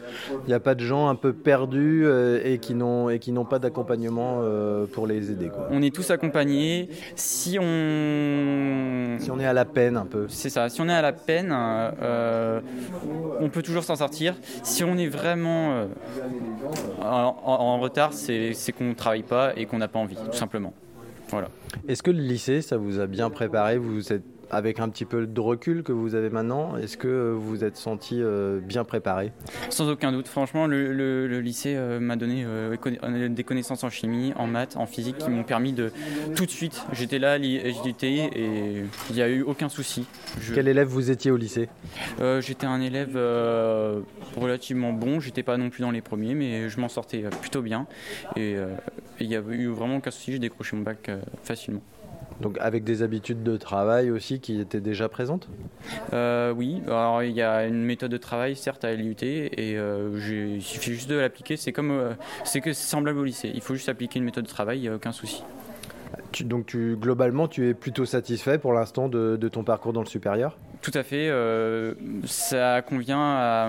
il 0.46 0.54
a 0.54 0.60
pas 0.60 0.74
de 0.74 0.84
gens 0.84 1.08
un 1.08 1.14
peu 1.14 1.32
perdus 1.32 2.06
et 2.44 2.58
qui 2.58 2.74
n'ont 2.74 3.10
et 3.10 3.18
qui 3.18 3.32
n'ont 3.32 3.44
pas 3.44 3.58
d'accompagnement 3.58 4.42
pour 4.92 5.06
les 5.06 5.30
aider. 5.30 5.48
Quoi. 5.48 5.68
On 5.70 5.82
est 5.82 5.87
tous 5.90 6.10
accompagnés. 6.10 6.88
Si 7.16 7.58
on, 7.60 9.16
si 9.18 9.30
on 9.30 9.38
est 9.40 9.46
à 9.46 9.52
la 9.52 9.64
peine 9.64 9.96
un 9.96 10.06
peu. 10.06 10.26
C'est 10.28 10.50
ça. 10.50 10.68
Si 10.68 10.80
on 10.80 10.88
est 10.88 10.94
à 10.94 11.02
la 11.02 11.12
peine, 11.12 11.54
euh, 11.54 12.60
on 13.40 13.48
peut 13.48 13.62
toujours 13.62 13.84
s'en 13.84 13.96
sortir. 13.96 14.34
Si 14.62 14.84
on 14.84 14.96
est 14.96 15.08
vraiment 15.08 15.86
en, 17.02 17.36
en, 17.44 17.78
retard, 17.78 18.12
c'est 18.12 18.54
qu'on 18.76 18.84
ne 18.84 18.94
travaille 18.94 19.22
pas 19.22 19.52
et 19.56 19.66
qu'on 19.66 19.78
n'a 19.78 19.88
pas 19.88 19.98
envie, 19.98 20.16
tout 20.16 20.36
simplement. 20.36 20.72
Voilà. 21.28 21.48
Est-ce 21.86 22.02
que 22.02 22.10
le 22.10 22.20
lycée, 22.20 22.62
ça 22.62 22.76
vous 22.76 23.00
a 23.00 23.06
bien 23.06 23.30
préparé? 23.30 23.78
Vous 23.78 24.12
êtes 24.12 24.24
avec 24.50 24.80
un 24.80 24.88
petit 24.88 25.04
peu 25.04 25.26
de 25.26 25.40
recul 25.40 25.82
que 25.82 25.92
vous 25.92 26.14
avez 26.14 26.30
maintenant, 26.30 26.76
est-ce 26.76 26.96
que 26.96 27.32
vous 27.32 27.48
vous 27.48 27.64
êtes 27.64 27.76
senti 27.76 28.22
euh, 28.22 28.60
bien 28.60 28.84
préparé? 28.84 29.32
Sans 29.70 29.88
aucun 29.88 30.12
doute. 30.12 30.28
Franchement, 30.28 30.66
le, 30.66 31.40
lycée 31.40 31.74
euh, 31.76 32.00
m'a 32.00 32.16
donné 32.16 32.44
euh, 32.46 33.28
des 33.28 33.44
connaissances 33.44 33.84
en 33.84 33.90
chimie, 33.90 34.32
en 34.36 34.46
maths, 34.46 34.76
en 34.76 34.86
physique 34.86 35.18
qui 35.18 35.30
m'ont 35.30 35.44
permis 35.44 35.72
de 35.72 35.92
tout 36.34 36.46
de 36.46 36.50
suite. 36.50 36.82
J'étais 36.92 37.18
là, 37.18 37.40
j'étais 37.40 38.30
et 38.34 38.84
il 39.10 39.16
n'y 39.16 39.22
a 39.22 39.28
eu 39.28 39.42
aucun 39.42 39.68
souci. 39.68 40.06
Quel 40.54 40.68
élève 40.68 40.88
vous 40.88 41.10
étiez 41.10 41.30
au 41.30 41.36
lycée? 41.36 41.68
J'étais 42.40 42.66
un 42.66 42.80
élève 42.80 43.18
relativement 44.36 44.92
bon. 44.92 45.20
J'étais 45.20 45.42
pas 45.42 45.56
non 45.56 45.70
plus 45.70 45.82
dans 45.82 45.90
les 45.90 46.00
premiers, 46.00 46.34
mais 46.34 46.68
je 46.68 46.80
m'en 46.80 46.88
sortais 46.88 47.24
plutôt 47.40 47.62
bien. 47.62 47.86
Et 48.36 48.56
il 49.20 49.28
n'y 49.28 49.36
a 49.36 49.40
eu 49.40 49.68
vraiment 49.68 49.96
aucun 49.96 50.10
souci. 50.10 50.32
J'ai 50.32 50.38
décroché 50.38 50.76
mon 50.76 50.82
bac 50.82 51.10
facilement. 51.42 51.82
Donc 52.40 52.56
avec 52.60 52.84
des 52.84 53.02
habitudes 53.02 53.42
de 53.42 53.56
travail 53.56 54.10
aussi 54.10 54.40
qui 54.40 54.60
étaient 54.60 54.80
déjà 54.80 55.08
présentes 55.08 55.48
euh, 56.12 56.52
Oui, 56.52 56.80
alors 56.86 57.22
il 57.22 57.32
y 57.32 57.42
a 57.42 57.66
une 57.66 57.82
méthode 57.82 58.12
de 58.12 58.16
travail 58.16 58.54
certes 58.54 58.84
à 58.84 58.92
l'IUT 58.94 59.16
et 59.22 59.76
euh, 59.76 60.54
il 60.56 60.62
suffit 60.62 60.92
juste 60.92 61.10
de 61.10 61.16
l'appliquer. 61.16 61.56
C'est 61.56 61.72
comme 61.72 61.90
euh, 61.90 62.12
c'est 62.44 62.60
que 62.60 62.72
c'est 62.72 62.88
semblable 62.88 63.18
au 63.18 63.24
lycée. 63.24 63.50
Il 63.54 63.60
faut 63.60 63.74
juste 63.74 63.88
appliquer 63.88 64.18
une 64.18 64.24
méthode 64.24 64.44
de 64.44 64.48
travail, 64.48 64.78
il 64.78 64.82
n'y 64.82 64.88
a 64.88 64.94
aucun 64.94 65.12
souci. 65.12 65.42
donc 66.40 66.66
tu, 66.66 66.96
globalement, 66.96 67.48
tu 67.48 67.68
es 67.68 67.74
plutôt 67.74 68.04
satisfait 68.04 68.58
pour 68.58 68.72
l'instant 68.72 69.08
de, 69.08 69.36
ton 69.48 69.64
parcours 69.64 69.92
dans 69.92 70.02
le 70.02 70.06
supérieur? 70.06 70.56
Tout 70.80 70.92
à 70.94 71.02
fait. 71.02 71.32
ça 72.24 72.82
convient 72.82 73.20
à 73.20 73.68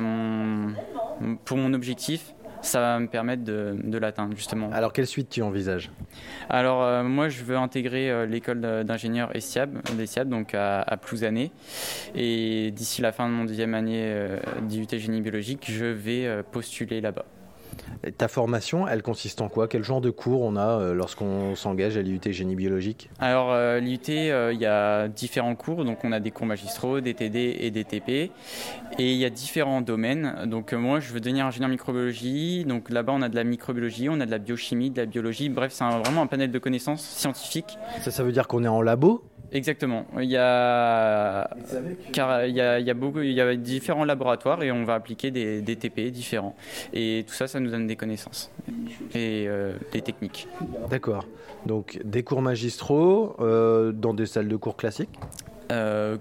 pour 1.45 1.57
mon 1.57 1.73
objectif 1.73 2.33
ça 2.61 2.79
va 2.79 2.99
me 2.99 3.07
permettre 3.07 3.43
de, 3.43 3.97
l'atteindre 3.97 4.35
justement. 4.35 4.69
Alors 4.71 4.93
quelle 4.93 5.07
suite 5.07 5.29
tu 5.29 5.41
envisages? 5.41 5.91
Alors 6.49 6.83
euh, 6.83 7.03
moi 7.03 7.29
je 7.29 7.43
veux 7.43 7.57
intégrer 7.57 8.09
euh, 8.09 8.25
l'école 8.25 8.61
d'ingénieur 8.85 9.35
ESIAB, 9.35 9.79
donc 10.25 10.53
à, 10.53 10.81
à 10.81 10.97
Plouzané. 10.97 11.51
Et 12.15 12.71
d'ici 12.71 13.01
la 13.01 13.11
fin 13.11 13.27
de 13.27 13.33
mon 13.33 13.45
deuxième 13.45 13.73
année 13.73 14.01
euh, 14.03 14.37
d'IUT 14.61 14.87
génie 14.91 15.21
biologique, 15.21 15.65
je 15.69 15.85
vais 15.85 16.43
postuler 16.51 17.01
là-bas 17.01 17.25
ta 18.17 18.27
formation, 18.27 18.87
elle 18.87 19.03
consiste 19.03 19.41
en 19.41 19.49
quoi? 19.49 19.67
Quel 19.67 19.83
genre 19.83 20.01
de 20.01 20.09
cours 20.09 20.41
on 20.41 20.55
a 20.55 20.79
euh, 20.79 20.93
lorsqu'on 20.93 21.55
s'engage 21.55 21.97
à 21.97 22.01
l'IUT 22.01 22.21
Génie 22.31 22.55
Biologique? 22.55 23.09
Alors, 23.19 23.51
euh, 23.51 23.79
l'IUT, 23.79 23.99
euh, 24.09 24.53
il 24.53 24.59
y 24.59 24.65
a 24.65 25.07
différents 25.07 25.55
cours. 25.55 25.83
Donc, 25.83 25.99
on 26.03 26.11
a 26.11 26.19
des 26.19 26.31
cours 26.31 26.45
magistraux, 26.45 27.01
des 27.01 27.13
TD 27.13 27.57
et 27.59 27.71
des 27.71 27.83
TP. 27.83 28.31
Et 28.97 29.11
il 29.11 29.17
y 29.17 29.25
a 29.25 29.29
différents 29.29 29.81
domaines. 29.81 30.45
Donc, 30.45 30.73
moi, 30.73 30.99
je 30.99 31.11
veux 31.11 31.19
devenir 31.19 31.45
ingénieur 31.45 31.69
microbiologie. 31.69 32.63
Donc, 32.65 32.89
là-bas, 32.89 33.13
on 33.15 33.21
a 33.21 33.29
de 33.29 33.35
la 33.35 33.43
microbiologie, 33.43 34.09
on 34.09 34.19
a 34.21 34.25
de 34.25 34.31
la 34.31 34.39
biochimie, 34.39 34.91
de 34.91 35.01
la 35.01 35.05
biologie. 35.05 35.49
Bref, 35.49 35.73
c'est 35.73 35.83
vraiment 35.83 36.21
un 36.21 36.27
panel 36.27 36.51
de 36.51 36.59
connaissances 36.59 37.03
scientifiques. 37.03 37.77
Ça, 38.01 38.11
ça 38.11 38.23
veut 38.23 38.31
dire 38.31 38.47
qu'on 38.47 38.63
est 38.63 38.69
en 38.69 38.81
labo? 38.81 39.23
Exactement. 39.51 40.05
Il 40.19 40.29
y 40.29 40.37
a, 40.37 41.49
car 42.11 42.45
il 42.45 42.55
y 42.55 42.61
a, 42.61 42.79
il 42.79 42.85
y 42.85 42.89
a 42.89 42.93
beaucoup, 42.93 43.21
il 43.21 43.33
y 43.33 43.41
a 43.41 43.55
différents 43.55 44.05
laboratoires 44.05 44.61
et 44.63 44.71
on 44.71 44.83
va 44.83 44.95
appliquer 44.95 45.31
des, 45.31 45.61
des, 45.61 45.75
TP 45.75 46.11
différents. 46.11 46.55
Et 46.93 47.25
tout 47.27 47.33
ça, 47.33 47.47
ça 47.47 47.59
nous 47.59 47.69
donne 47.69 47.87
des 47.87 47.95
connaissances 47.95 48.51
et 49.13 49.45
euh, 49.47 49.73
des 49.91 50.01
techniques. 50.01 50.47
D'accord. 50.89 51.25
Donc 51.65 51.99
des 52.03 52.23
cours 52.23 52.41
magistraux 52.41 53.35
euh, 53.39 53.91
dans 53.91 54.13
des 54.13 54.25
salles 54.25 54.47
de 54.47 54.55
cours 54.55 54.77
classiques. 54.77 55.19
Euh, 55.71 56.17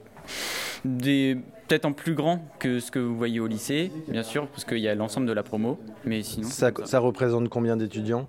des 0.85 1.37
peut-être 1.69 1.85
en 1.85 1.93
plus 1.93 2.15
grand 2.15 2.43
que 2.59 2.81
ce 2.81 2.91
que 2.91 2.99
vous 2.99 3.17
voyez 3.17 3.41
au 3.41 3.47
lycée, 3.47 3.93
bien 4.09 4.23
sûr, 4.23 4.47
parce 4.49 4.65
qu'il 4.65 4.79
y 4.79 4.89
a 4.89 4.95
l'ensemble 4.95 5.27
de 5.27 5.33
la 5.33 5.43
promo. 5.43 5.79
Mais 6.05 6.23
sinon. 6.23 6.49
Ça, 6.49 6.71
ça 6.85 6.99
représente 6.99 7.49
combien 7.51 7.77
d'étudiants? 7.77 8.27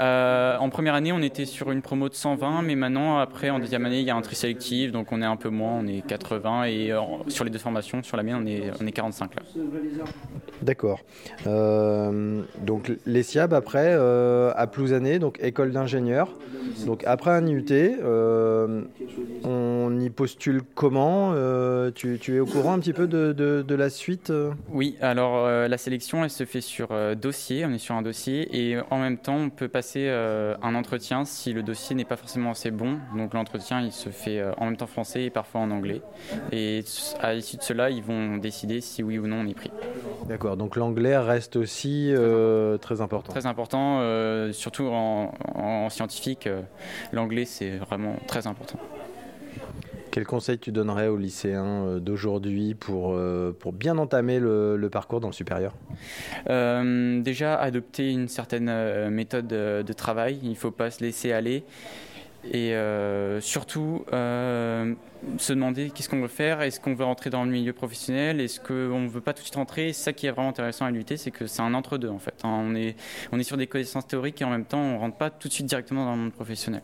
Euh, 0.00 0.56
en 0.56 0.70
première 0.70 0.94
année, 0.94 1.12
on 1.12 1.20
était 1.20 1.44
sur 1.44 1.70
une 1.70 1.82
promo 1.82 2.08
de 2.08 2.14
120, 2.14 2.62
mais 2.62 2.74
maintenant, 2.74 3.18
après, 3.18 3.50
en 3.50 3.58
deuxième 3.58 3.84
année, 3.84 4.00
il 4.00 4.06
y 4.06 4.10
a 4.10 4.16
un 4.16 4.22
tri 4.22 4.34
sélectif, 4.34 4.92
donc 4.92 5.12
on 5.12 5.20
est 5.20 5.26
un 5.26 5.36
peu 5.36 5.50
moins, 5.50 5.72
on 5.72 5.86
est 5.86 6.06
80, 6.06 6.64
et 6.64 6.92
euh, 6.92 7.00
sur 7.28 7.44
les 7.44 7.50
deux 7.50 7.58
formations, 7.58 8.02
sur 8.02 8.16
la 8.16 8.22
mienne, 8.22 8.38
on 8.42 8.46
est, 8.46 8.70
on 8.80 8.86
est 8.86 8.92
45 8.92 9.34
là. 9.34 9.42
D'accord. 10.62 11.00
Euh, 11.46 12.42
donc 12.62 12.92
les 13.04 13.22
SIAB, 13.22 13.52
après, 13.52 13.92
à 13.92 14.66
Plouzané, 14.66 15.18
donc 15.18 15.38
école 15.42 15.72
d'ingénieur. 15.72 16.32
Donc 16.86 17.02
après 17.04 17.30
un 17.30 17.46
IUT, 17.46 17.66
on 19.44 20.00
y 20.00 20.10
postule 20.10 20.62
comment 20.74 21.34
tu, 21.94 22.18
tu, 22.18 22.36
es 22.36 22.40
au 22.40 22.46
courant 22.46 22.74
un 22.74 22.78
petit 22.78 22.92
peu 22.92 23.06
de, 23.06 23.32
de, 23.32 23.62
de 23.66 23.74
la 23.74 23.90
suite 23.90 24.32
Oui, 24.70 24.96
alors 25.00 25.46
la 25.46 25.78
sélection, 25.78 26.24
elle 26.24 26.30
se 26.30 26.44
fait 26.44 26.60
sur 26.60 26.88
dossier, 27.16 27.66
on 27.66 27.72
est 27.72 27.78
sur 27.78 27.94
un 27.94 28.02
dossier, 28.02 28.48
et 28.52 28.78
en 28.90 28.98
même 28.98 29.18
temps, 29.18 29.36
on 29.36 29.50
peut 29.50 29.68
passer 29.68 29.89
euh, 29.96 30.56
un 30.62 30.74
entretien 30.74 31.24
si 31.24 31.52
le 31.52 31.62
dossier 31.62 31.96
n'est 31.96 32.04
pas 32.04 32.16
forcément 32.16 32.50
assez 32.50 32.70
bon. 32.70 32.98
Donc 33.16 33.34
l'entretien, 33.34 33.80
il 33.80 33.92
se 33.92 34.10
fait 34.10 34.38
euh, 34.38 34.52
en 34.56 34.66
même 34.66 34.76
temps 34.76 34.86
français 34.86 35.24
et 35.24 35.30
parfois 35.30 35.60
en 35.60 35.70
anglais. 35.70 36.02
Et 36.52 36.84
à 37.20 37.34
l'issue 37.34 37.56
de 37.56 37.62
cela, 37.62 37.90
ils 37.90 38.02
vont 38.02 38.36
décider 38.36 38.80
si 38.80 39.02
oui 39.02 39.18
ou 39.18 39.26
non 39.26 39.40
on 39.40 39.46
est 39.46 39.54
pris. 39.54 39.70
D'accord, 40.26 40.56
donc 40.56 40.76
l'anglais 40.76 41.16
reste 41.16 41.56
aussi 41.56 42.12
euh, 42.12 42.78
très 42.78 43.00
important. 43.00 43.32
Très 43.32 43.46
important, 43.46 44.00
surtout 44.52 44.84
en 44.84 45.88
scientifique, 45.90 46.48
l'anglais 47.12 47.44
c'est 47.44 47.76
vraiment 47.76 48.16
très 48.26 48.46
important. 48.46 48.78
Quel 50.10 50.26
conseil 50.26 50.58
tu 50.58 50.72
donnerais 50.72 51.06
aux 51.06 51.16
lycéens 51.16 51.84
euh, 51.86 52.00
d'aujourd'hui 52.00 52.74
pour, 52.74 53.12
euh, 53.12 53.56
pour 53.56 53.72
bien 53.72 53.96
entamer 53.96 54.40
le, 54.40 54.88
parcours 54.90 55.20
dans 55.20 55.28
le 55.28 55.32
supérieur? 55.32 55.72
Euh, 56.48 57.20
Déjà, 57.20 57.54
adopter 57.56 58.10
une 58.10 58.28
certaine 58.28 59.08
méthode 59.10 59.46
de 59.46 59.92
travail. 59.92 60.40
Il 60.42 60.50
ne 60.50 60.54
faut 60.54 60.70
pas 60.70 60.90
se 60.90 61.02
laisser 61.02 61.32
aller. 61.32 61.62
Et 62.52 62.74
surtout, 63.40 64.04
se 65.38 65.52
demander 65.52 65.90
qu'est-ce 65.90 66.08
qu'on 66.08 66.20
veut 66.20 66.28
faire. 66.28 66.62
Est-ce 66.62 66.80
qu'on 66.80 66.94
veut 66.94 67.04
rentrer 67.04 67.30
dans 67.30 67.44
le 67.44 67.50
milieu 67.50 67.72
professionnel 67.72 68.40
Est-ce 68.40 68.60
qu'on 68.60 69.00
ne 69.00 69.08
veut 69.08 69.20
pas 69.20 69.32
tout 69.32 69.40
de 69.40 69.44
suite 69.44 69.56
rentrer 69.56 69.92
C'est 69.92 70.04
ça 70.04 70.12
qui 70.12 70.26
est 70.26 70.30
vraiment 70.30 70.48
intéressant 70.48 70.84
à 70.86 70.90
l'UT, 70.90 71.04
c'est 71.16 71.30
que 71.30 71.46
c'est 71.46 71.62
un 71.62 71.74
entre-deux 71.74 72.08
en 72.08 72.18
fait. 72.18 72.34
On 72.44 72.74
est, 72.74 72.96
on 73.32 73.38
est 73.38 73.44
sur 73.44 73.56
des 73.56 73.66
connaissances 73.66 74.06
théoriques 74.06 74.40
et 74.42 74.44
en 74.44 74.50
même 74.50 74.64
temps, 74.64 74.80
on 74.80 74.94
ne 74.94 74.98
rentre 74.98 75.16
pas 75.16 75.30
tout 75.30 75.48
de 75.48 75.52
suite 75.52 75.66
directement 75.66 76.04
dans 76.04 76.12
le 76.12 76.18
monde 76.18 76.32
professionnel. 76.32 76.82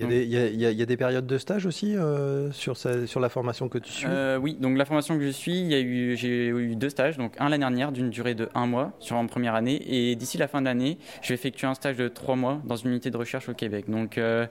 Il 0.00 0.10
y, 0.10 0.82
a 0.82 0.86
des, 0.86 0.96
périodes 0.96 1.26
de 1.26 1.38
stage 1.38 1.66
aussi 1.66 1.94
euh, 1.96 2.50
sur, 2.52 2.76
sur 2.76 3.20
la 3.20 3.28
formation 3.28 3.68
que 3.68 3.78
tu 3.78 3.92
suis? 3.92 4.06
Euh, 4.08 4.38
Oui, 4.38 4.56
donc 4.58 4.76
la 4.76 4.84
formation 4.84 5.16
que 5.16 5.24
je 5.24 5.30
suis, 5.30 5.70
j'ai 6.16 6.48
eu 6.48 6.74
deux 6.74 6.88
stages. 6.88 7.16
Donc 7.16 7.34
un 7.38 7.48
l'année 7.48 7.60
dernière 7.60 7.92
d'une 7.92 8.10
durée 8.10 8.34
de 8.34 8.48
un 8.54 8.66
mois 8.66 8.92
sur 8.98 9.16
en 9.16 9.26
première 9.26 9.54
année. 9.54 9.82
Et 9.86 10.16
d'ici 10.16 10.36
la 10.36 10.48
fin 10.48 10.60
de 10.60 10.66
l'année, 10.66 10.98
je 11.22 11.28
vais 11.28 11.34
effectuer 11.34 11.66
un 11.66 11.74
stage 11.74 11.96
de 11.96 12.08
trois 12.08 12.34
mois 12.34 12.60
dans 12.64 12.76
une 12.76 12.90
unité 12.90 13.10
de 13.10 13.16
recherche 13.16 13.48
au 13.48 13.54
Québec. 13.54 13.84
Donc. 13.88 14.18
Euh, 14.18 14.46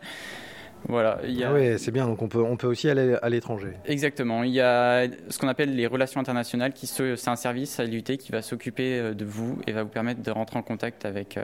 voilà. 0.87 1.19
Ah 1.21 1.53
oui, 1.53 1.79
c'est 1.79 1.91
bien. 1.91 2.07
Donc 2.07 2.21
on 2.21 2.27
peut, 2.27 2.41
on 2.41 2.57
peut 2.57 2.67
aussi 2.67 2.89
aller 2.89 3.15
à 3.21 3.29
l'étranger. 3.29 3.73
Exactement. 3.85 4.43
Il 4.43 4.51
y 4.51 4.61
a 4.61 5.07
ce 5.29 5.37
qu'on 5.37 5.47
appelle 5.47 5.75
les 5.75 5.87
relations 5.87 6.19
internationales, 6.19 6.73
qui 6.73 6.87
c'est 6.87 7.27
un 7.27 7.35
service 7.35 7.79
à 7.79 7.85
l'UT 7.85 8.03
qui 8.03 8.31
va 8.31 8.41
s'occuper 8.41 9.13
de 9.13 9.25
vous 9.25 9.59
et 9.67 9.71
va 9.71 9.83
vous 9.83 9.89
permettre 9.89 10.21
de 10.21 10.31
rentrer 10.31 10.59
en 10.59 10.63
contact 10.63 11.05
avec 11.05 11.39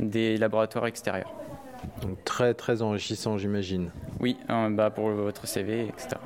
des 0.00 0.36
laboratoires 0.36 0.86
extérieurs. 0.86 1.32
Donc 2.02 2.22
très 2.24 2.54
très 2.54 2.82
enrichissant, 2.82 3.38
j'imagine. 3.38 3.90
Oui, 4.20 4.36
euh, 4.50 4.70
bah 4.70 4.90
pour 4.90 5.10
votre 5.10 5.46
CV, 5.46 5.88
etc. 5.88 6.16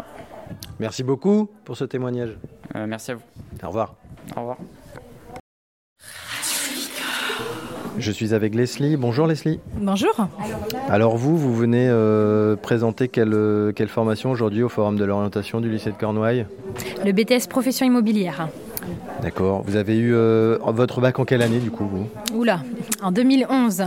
Merci 0.79 1.03
beaucoup 1.03 1.51
pour 1.65 1.77
ce 1.77 1.85
témoignage. 1.85 2.37
Euh, 2.77 2.87
merci 2.87 3.11
à 3.11 3.15
vous. 3.17 3.23
Au 3.63 3.69
revoir. 3.69 3.97
Au 4.37 4.41
revoir. 4.41 4.59
Je 7.99 8.13
suis 8.13 8.33
avec 8.33 8.55
Leslie. 8.55 8.97
Bonjour 8.97 9.27
Leslie. 9.27 9.59
Bonjour. 9.81 10.15
Alors 10.89 11.17
vous, 11.17 11.37
vous 11.37 11.55
venez 11.55 11.89
euh, 11.89 12.55
présenter 12.55 13.09
quelle, 13.09 13.37
quelle 13.75 13.89
formation 13.89 14.31
aujourd'hui 14.31 14.63
au 14.63 14.69
Forum 14.69 14.97
de 14.97 15.05
l'orientation 15.05 15.61
du 15.61 15.69
lycée 15.69 15.91
de 15.91 15.97
Cornouailles? 15.97 16.47
Le 17.05 17.13
BTS 17.13 17.49
Profession 17.49 17.87
immobilière. 17.87 18.49
D'accord. 19.23 19.63
Vous 19.67 19.77
avez 19.77 19.97
eu 19.97 20.15
euh, 20.15 20.59
votre 20.67 21.01
bac 21.01 21.19
en 21.19 21.25
quelle 21.25 21.43
année 21.43 21.59
du 21.59 21.71
coup 21.73 21.87
vous? 21.87 22.07
Oula, 22.37 22.63
en 23.03 23.11
2011. 23.11 23.85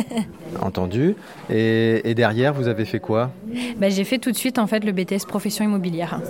Entendu. 0.60 1.14
Et, 1.48 2.14
derrière, 2.14 2.52
vous 2.52 2.68
avez 2.68 2.84
fait 2.84 3.00
quoi? 3.00 3.30
Bah, 3.78 3.88
J'ai 3.88 4.04
fait 4.04 4.18
tout 4.18 4.30
de 4.30 4.36
suite 4.36 4.58
en 4.58 4.66
fait 4.66 4.84
le 4.84 4.92
BTS 4.92 5.26
profession 5.26 5.64
immobilière. 5.64 6.20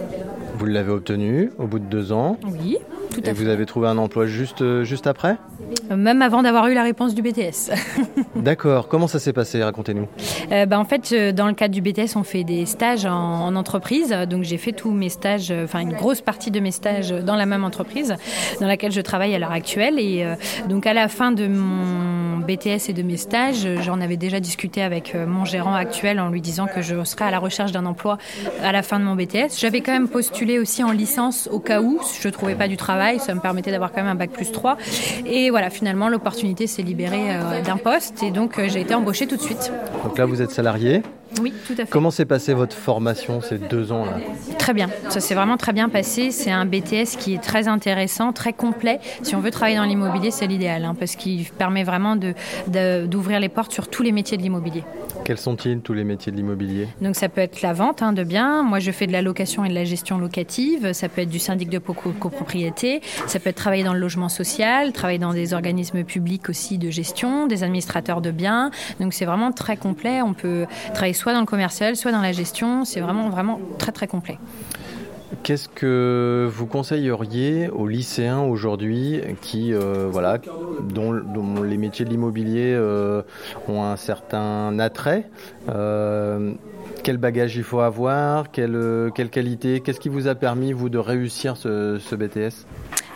Vous 0.58 0.66
l'avez 0.66 0.92
obtenu 0.92 1.50
au 1.58 1.66
bout 1.66 1.80
de 1.80 1.84
deux 1.84 2.12
ans 2.12 2.38
Oui, 2.46 2.78
tout 3.22 3.28
Et 3.28 3.32
vous 3.32 3.48
avez 3.48 3.66
trouvé 3.66 3.88
un 3.88 3.98
emploi 3.98 4.26
juste, 4.26 4.62
euh, 4.62 4.84
juste 4.84 5.06
après 5.06 5.36
Même 5.94 6.22
avant 6.22 6.42
d'avoir 6.42 6.68
eu 6.68 6.74
la 6.74 6.82
réponse 6.82 7.14
du 7.14 7.22
BTS. 7.22 7.72
D'accord. 8.36 8.88
Comment 8.88 9.06
ça 9.06 9.18
s'est 9.18 9.32
passé 9.32 9.62
Racontez-nous. 9.62 10.06
Euh, 10.52 10.66
bah, 10.66 10.78
en 10.78 10.84
fait, 10.84 11.10
euh, 11.12 11.32
dans 11.32 11.46
le 11.46 11.54
cadre 11.54 11.74
du 11.74 11.80
BTS, 11.80 12.16
on 12.16 12.22
fait 12.22 12.44
des 12.44 12.66
stages 12.66 13.06
en, 13.06 13.46
en 13.46 13.56
entreprise. 13.56 14.10
Donc, 14.28 14.42
j'ai 14.42 14.58
fait 14.58 14.72
tous 14.72 14.90
mes 14.90 15.08
stages, 15.08 15.50
euh, 15.50 15.64
enfin 15.64 15.80
une 15.80 15.92
grosse 15.92 16.20
partie 16.20 16.50
de 16.50 16.60
mes 16.60 16.70
stages 16.70 17.10
dans 17.10 17.36
la 17.36 17.46
même 17.46 17.64
entreprise 17.64 18.16
dans 18.60 18.66
laquelle 18.66 18.92
je 18.92 19.00
travaille 19.00 19.34
à 19.34 19.38
l'heure 19.38 19.52
actuelle. 19.52 19.98
Et 19.98 20.24
euh, 20.24 20.34
donc, 20.68 20.86
à 20.86 20.94
la 20.94 21.08
fin 21.08 21.32
de 21.32 21.46
mon 21.46 22.38
BTS 22.38 22.88
et 22.88 22.92
de 22.92 23.02
mes 23.02 23.16
stages, 23.16 23.64
euh, 23.64 23.80
j'en 23.82 24.00
avais 24.00 24.16
déjà 24.16 24.40
discuté 24.40 24.82
avec 24.82 25.14
euh, 25.14 25.26
mon 25.26 25.44
gérant 25.44 25.74
actuel 25.74 26.20
en 26.20 26.28
lui 26.28 26.40
disant 26.40 26.66
que 26.66 26.82
je 26.82 27.02
serais 27.04 27.26
à 27.26 27.30
la 27.30 27.38
recherche 27.38 27.72
d'un 27.72 27.86
emploi 27.86 28.18
à 28.62 28.72
la 28.72 28.82
fin 28.82 28.98
de 28.98 29.04
mon 29.04 29.14
BTS. 29.14 29.58
J'avais 29.58 29.80
quand 29.80 29.92
même 29.92 30.08
postulé 30.08 30.58
aussi 30.58 30.82
en 30.82 30.92
licence 30.92 31.48
au 31.52 31.60
cas 31.60 31.80
où 31.80 32.00
je 32.20 32.28
trouvais 32.28 32.54
pas 32.54 32.68
du 32.68 32.76
travail. 32.76 33.05
Ça 33.18 33.34
me 33.34 33.40
permettait 33.40 33.70
d'avoir 33.70 33.92
quand 33.92 34.02
même 34.02 34.10
un 34.10 34.14
bac 34.14 34.30
plus 34.30 34.50
3. 34.52 34.76
Et 35.26 35.50
voilà, 35.50 35.70
finalement, 35.70 36.08
l'opportunité 36.08 36.66
s'est 36.66 36.82
libérée 36.82 37.34
euh, 37.34 37.62
d'un 37.62 37.76
poste 37.76 38.22
et 38.22 38.30
donc 38.30 38.58
euh, 38.58 38.68
j'ai 38.68 38.80
été 38.80 38.94
embauchée 38.94 39.26
tout 39.26 39.36
de 39.36 39.42
suite. 39.42 39.72
Donc 40.04 40.18
là, 40.18 40.26
vous 40.26 40.42
êtes 40.42 40.50
salarié. 40.50 41.02
Oui, 41.40 41.52
tout 41.66 41.74
à 41.74 41.76
fait. 41.84 41.90
Comment 41.90 42.10
s'est 42.10 42.24
passée 42.24 42.54
votre 42.54 42.74
formation 42.76 43.40
ces 43.40 43.58
deux 43.58 43.92
ans-là 43.92 44.18
Très 44.58 44.72
bien, 44.74 44.88
ça 45.08 45.20
s'est 45.20 45.34
vraiment 45.34 45.56
très 45.56 45.72
bien 45.72 45.88
passé. 45.88 46.30
C'est 46.30 46.50
un 46.50 46.64
BTS 46.66 47.16
qui 47.18 47.34
est 47.34 47.42
très 47.42 47.68
intéressant, 47.68 48.32
très 48.32 48.52
complet. 48.52 49.00
Si 49.22 49.34
on 49.36 49.40
veut 49.40 49.50
travailler 49.50 49.76
dans 49.76 49.84
l'immobilier, 49.84 50.30
c'est 50.30 50.46
l'idéal, 50.46 50.84
hein, 50.84 50.94
parce 50.98 51.16
qu'il 51.16 51.44
permet 51.44 51.84
vraiment 51.84 52.16
de- 52.16 52.34
de- 52.68 53.06
d'ouvrir 53.06 53.40
les 53.40 53.48
portes 53.48 53.72
sur 53.72 53.88
tous 53.88 54.02
les 54.02 54.12
métiers 54.12 54.36
de 54.36 54.42
l'immobilier. 54.42 54.82
Quels 55.24 55.38
sont-ils 55.38 55.80
tous 55.80 55.92
les 55.92 56.04
métiers 56.04 56.30
de 56.30 56.36
l'immobilier? 56.36 56.86
Donc 57.00 57.16
ça 57.16 57.28
peut 57.28 57.40
être 57.40 57.60
la 57.62 57.72
vente 57.72 58.00
hein, 58.02 58.12
de 58.12 58.22
biens. 58.22 58.62
Moi, 58.62 58.78
je 58.78 58.90
fais 58.92 59.06
de 59.08 59.12
la 59.12 59.22
location 59.22 59.64
et 59.64 59.68
de 59.68 59.74
la 59.74 59.84
gestion 59.84 60.18
locative. 60.18 60.92
Ça 60.92 61.08
peut 61.08 61.22
être 61.22 61.28
du 61.30 61.40
syndic 61.40 61.68
de 61.68 61.78
co- 61.78 61.94
copropriété. 62.18 63.00
Ça 63.26 63.40
peut 63.40 63.50
être 63.50 63.56
travailler 63.56 63.82
dans 63.82 63.92
le 63.94 63.98
logement 63.98 64.28
social, 64.28 64.92
travailler 64.92 65.18
dans 65.18 65.32
des 65.32 65.52
organismes 65.52 66.04
publics 66.04 66.48
aussi 66.48 66.78
de 66.78 66.90
gestion, 66.90 67.46
des 67.48 67.64
administrateurs 67.64 68.20
de 68.20 68.30
biens. 68.30 68.70
Donc 69.00 69.14
c'est 69.14 69.24
vraiment 69.24 69.50
très 69.50 69.76
complet. 69.76 70.22
On 70.22 70.32
peut 70.34 70.66
travailler 70.94 71.12
soit 71.26 71.32
dans 71.32 71.40
le 71.40 71.46
commercial, 71.46 71.96
soit 71.96 72.12
dans 72.12 72.20
la 72.20 72.30
gestion. 72.30 72.84
C'est 72.84 73.00
vraiment 73.00 73.30
vraiment 73.30 73.58
très 73.78 73.90
très 73.90 74.06
complet. 74.06 74.38
Qu'est-ce 75.42 75.68
que 75.68 76.48
vous 76.48 76.66
conseilleriez 76.66 77.68
aux 77.68 77.88
lycéens 77.88 78.42
aujourd'hui 78.42 79.20
qui, 79.40 79.74
euh, 79.74 80.06
voilà, 80.08 80.38
dont, 80.84 81.10
les 81.64 81.78
métiers 81.78 82.04
de 82.04 82.10
l'immobilier 82.10 82.72
euh, 82.76 83.22
ont 83.66 83.82
un 83.82 83.96
certain 83.96 84.78
attrait 84.78 85.28
Euh, 85.68 86.52
Quel 87.02 87.16
bagage 87.16 87.56
il 87.56 87.64
faut 87.64 87.80
avoir 87.80 88.52
Quelle, 88.52 89.10
qualité 89.12 89.80
Qu'est-ce 89.80 89.98
qui 89.98 90.08
vous 90.08 90.28
a 90.28 90.36
permis, 90.36 90.72
vous, 90.72 90.88
de 90.88 90.98
réussir 90.98 91.56
ce 91.56 92.14
BTS 92.14 92.68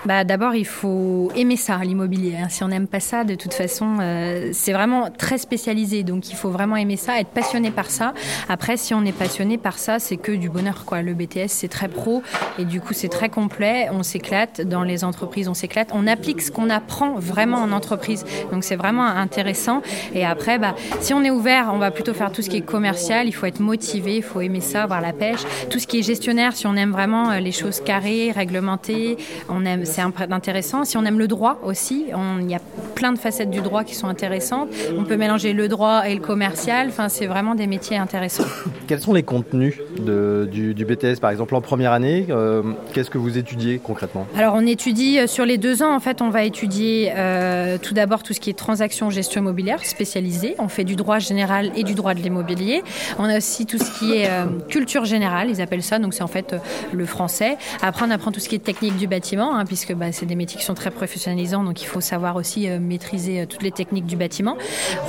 Bah, 0.07 0.25
D'abord, 0.25 0.55
il 0.55 0.67
faut 0.67 1.31
aimer 1.37 1.57
ça, 1.57 1.77
l'immobilier. 1.83 2.37
hein. 2.43 2.49
Si 2.49 2.65
on 2.65 2.69
n'aime 2.69 2.87
pas 2.87 3.01
ça, 3.01 3.25
de 3.25 3.35
toute 3.35 3.53
façon, 3.53 3.99
euh, 4.01 4.49
c'est 4.53 4.73
vraiment 4.73 5.11
très 5.11 5.37
spécialisé. 5.37 6.05
Donc, 6.05 6.31
il 6.31 6.37
faut 6.37 6.49
vraiment 6.51 6.77
aimer 6.77 6.97
ça, 6.97 7.21
être 7.21 7.29
passionné 7.29 7.71
par 7.71 7.91
ça. 7.91 8.15
Après, 8.49 8.77
si 8.79 8.95
on 8.95 9.05
est 9.05 9.13
passionné 9.13 9.59
par 9.59 9.79
ça, 9.79 9.99
c'est 9.99 10.17
que 10.17 10.33
du 10.33 10.49
bonheur. 10.49 10.85
Quoi. 10.87 11.03
Le 11.03 11.13
BTS, 11.13 11.49
c'est 11.49 11.69
très 11.69 11.89
pro 11.89 12.23
et 12.59 12.65
du 12.65 12.81
coup, 12.81 12.95
c'est 12.95 13.09
très 13.09 13.29
complet. 13.29 13.89
On 13.93 14.03
s'éclate 14.03 14.63
dans 14.63 14.85
les 14.85 15.05
entreprises, 15.05 15.49
on 15.49 15.55
s'éclate. 15.55 15.91
On 15.93 16.07
applique 16.07 16.41
ce 16.41 16.51
qu'on 16.51 16.71
apprend 16.71 17.15
vraiment 17.19 17.59
en 17.59 17.73
entreprise. 17.73 18.25
Donc, 18.53 18.65
c'est 18.65 18.77
vraiment 18.77 19.05
intéressant. 19.07 19.83
Et 20.15 20.25
après, 20.25 20.59
bah, 20.59 20.75
si 21.01 21.13
on 21.13 21.23
est 21.25 21.31
ouvert, 21.31 21.71
on 21.75 21.79
va 21.79 21.91
plutôt 21.91 22.15
faire 22.15 22.33
tout 22.33 22.41
ce 22.41 22.49
qui 22.49 22.57
est 22.57 22.63
commercial. 22.63 23.29
Il 23.29 23.33
faut 23.33 23.47
être 23.47 23.61
motivé, 23.61 24.17
il 24.17 24.23
faut 24.23 24.41
aimer 24.41 24.61
ça, 24.63 24.85
avoir 24.85 25.03
la 25.03 25.13
pêche. 25.13 25.41
Tout 25.69 25.79
ce 25.79 25.87
qui 25.87 25.99
est 25.99 26.03
gestionnaire, 26.03 26.57
si 26.57 26.67
on 26.67 26.75
aime 26.77 26.91
vraiment 26.93 27.31
euh, 27.33 27.41
les 27.41 27.53
choses 27.53 27.81
carrées, 27.83 28.33
réglementées, 28.33 29.19
on 29.51 29.67
aime, 29.67 29.85
c'est 29.91 30.33
intéressant. 30.33 30.85
Si 30.85 30.97
on 30.97 31.05
aime 31.05 31.19
le 31.19 31.29
droit 31.29 31.59
aussi, 31.65 32.07
il 32.41 32.51
y 32.51 32.55
a 32.55 32.61
plein 32.95 33.13
de 33.13 33.19
facettes 33.19 33.51
du 33.51 33.61
droit 33.61 33.85
qui 33.85 33.95
sont 33.95 34.07
intéressantes. 34.09 34.69
On 34.97 35.05
peut 35.05 35.17
mélanger 35.17 35.53
le 35.53 35.69
droit 35.69 36.03
et 36.09 36.15
le 36.15 36.21
commercial. 36.21 36.89
Enfin, 36.89 37.09
c'est 37.09 37.27
vraiment 37.27 37.55
des 37.55 37.67
métiers 37.67 37.97
intéressants. 37.97 38.45
Quels 38.87 39.01
sont 39.01 39.13
les 39.13 39.23
contenus 39.23 39.77
de- 39.99 40.49
du, 40.51 40.75
du 40.75 40.85
BTS, 40.85 41.21
par 41.21 41.31
exemple, 41.31 41.55
en 41.55 41.61
première 41.61 41.93
année 41.93 42.27
euh, 42.31 42.63
Qu'est-ce 42.93 43.11
que 43.11 43.19
vous 43.19 43.39
étudiez 43.39 43.79
concrètement? 43.79 44.27
Alors, 44.37 44.55
on 44.57 44.67
étudie 44.67 45.19
euh, 45.19 45.27
sur 45.27 45.45
les 45.45 45.59
deux 45.59 45.83
ans. 45.83 45.95
En 45.95 46.01
fait, 46.01 46.23
on 46.23 46.31
va 46.31 46.45
étudier 46.45 47.13
euh, 47.17 47.79
tout 47.81 47.95
d'abord 47.95 48.23
tout 48.23 48.33
ce 48.33 48.41
qui 48.41 48.51
est 48.51 48.55
transaction 48.59 49.11
gestion 49.11 49.41
immobilière 49.41 49.85
spécialisée. 49.85 50.55
On 50.59 50.69
fait 50.69 50.85
du 50.85 50.97
droit 50.97 51.19
général 51.19 51.71
et 51.77 51.85
du 51.85 51.95
droit 51.95 52.15
de 52.15 52.21
l'immobilier. 52.21 52.83
On 53.19 53.25
a 53.25 53.37
aussi 53.39 53.67
tout 53.67 53.79
ce 53.79 53.99
qui 53.99 54.15
est 54.15 54.29
euh, 54.29 54.45
culture 54.69 55.05
générale, 55.05 55.49
ils 55.51 55.61
appellent 55.61 55.83
ça. 55.83 55.99
Donc, 55.99 56.15
c'est 56.15 56.23
en 56.23 56.27
fait 56.29 56.55
le 56.93 57.07
français. 57.07 57.57
Après, 57.83 58.05
on 58.07 58.11
apprend 58.11 58.31
tout 58.33 58.41
ce 58.41 58.49
qui 58.49 58.55
est 58.57 58.59
technique 58.65 58.97
du 58.97 59.07
bâtiment, 59.07 59.55
hein, 59.57 59.65
puisque 59.65 59.80
bah, 59.93 60.13
c'est 60.13 60.27
des 60.27 60.35
métiers 60.37 60.59
qui 60.59 60.65
sont 60.65 60.75
très 60.75 60.91
professionnalisants. 60.91 61.65
Donc, 61.65 61.83
il 61.83 61.87
faut 61.87 62.01
savoir 62.01 62.37
aussi 62.37 62.69
euh, 62.69 62.79
maîtriser 62.81 63.41
euh, 63.43 63.47
toutes 63.47 63.63
les 63.63 63.71
techniques 63.73 64.07
du 64.07 64.17
bâtiment. 64.17 64.57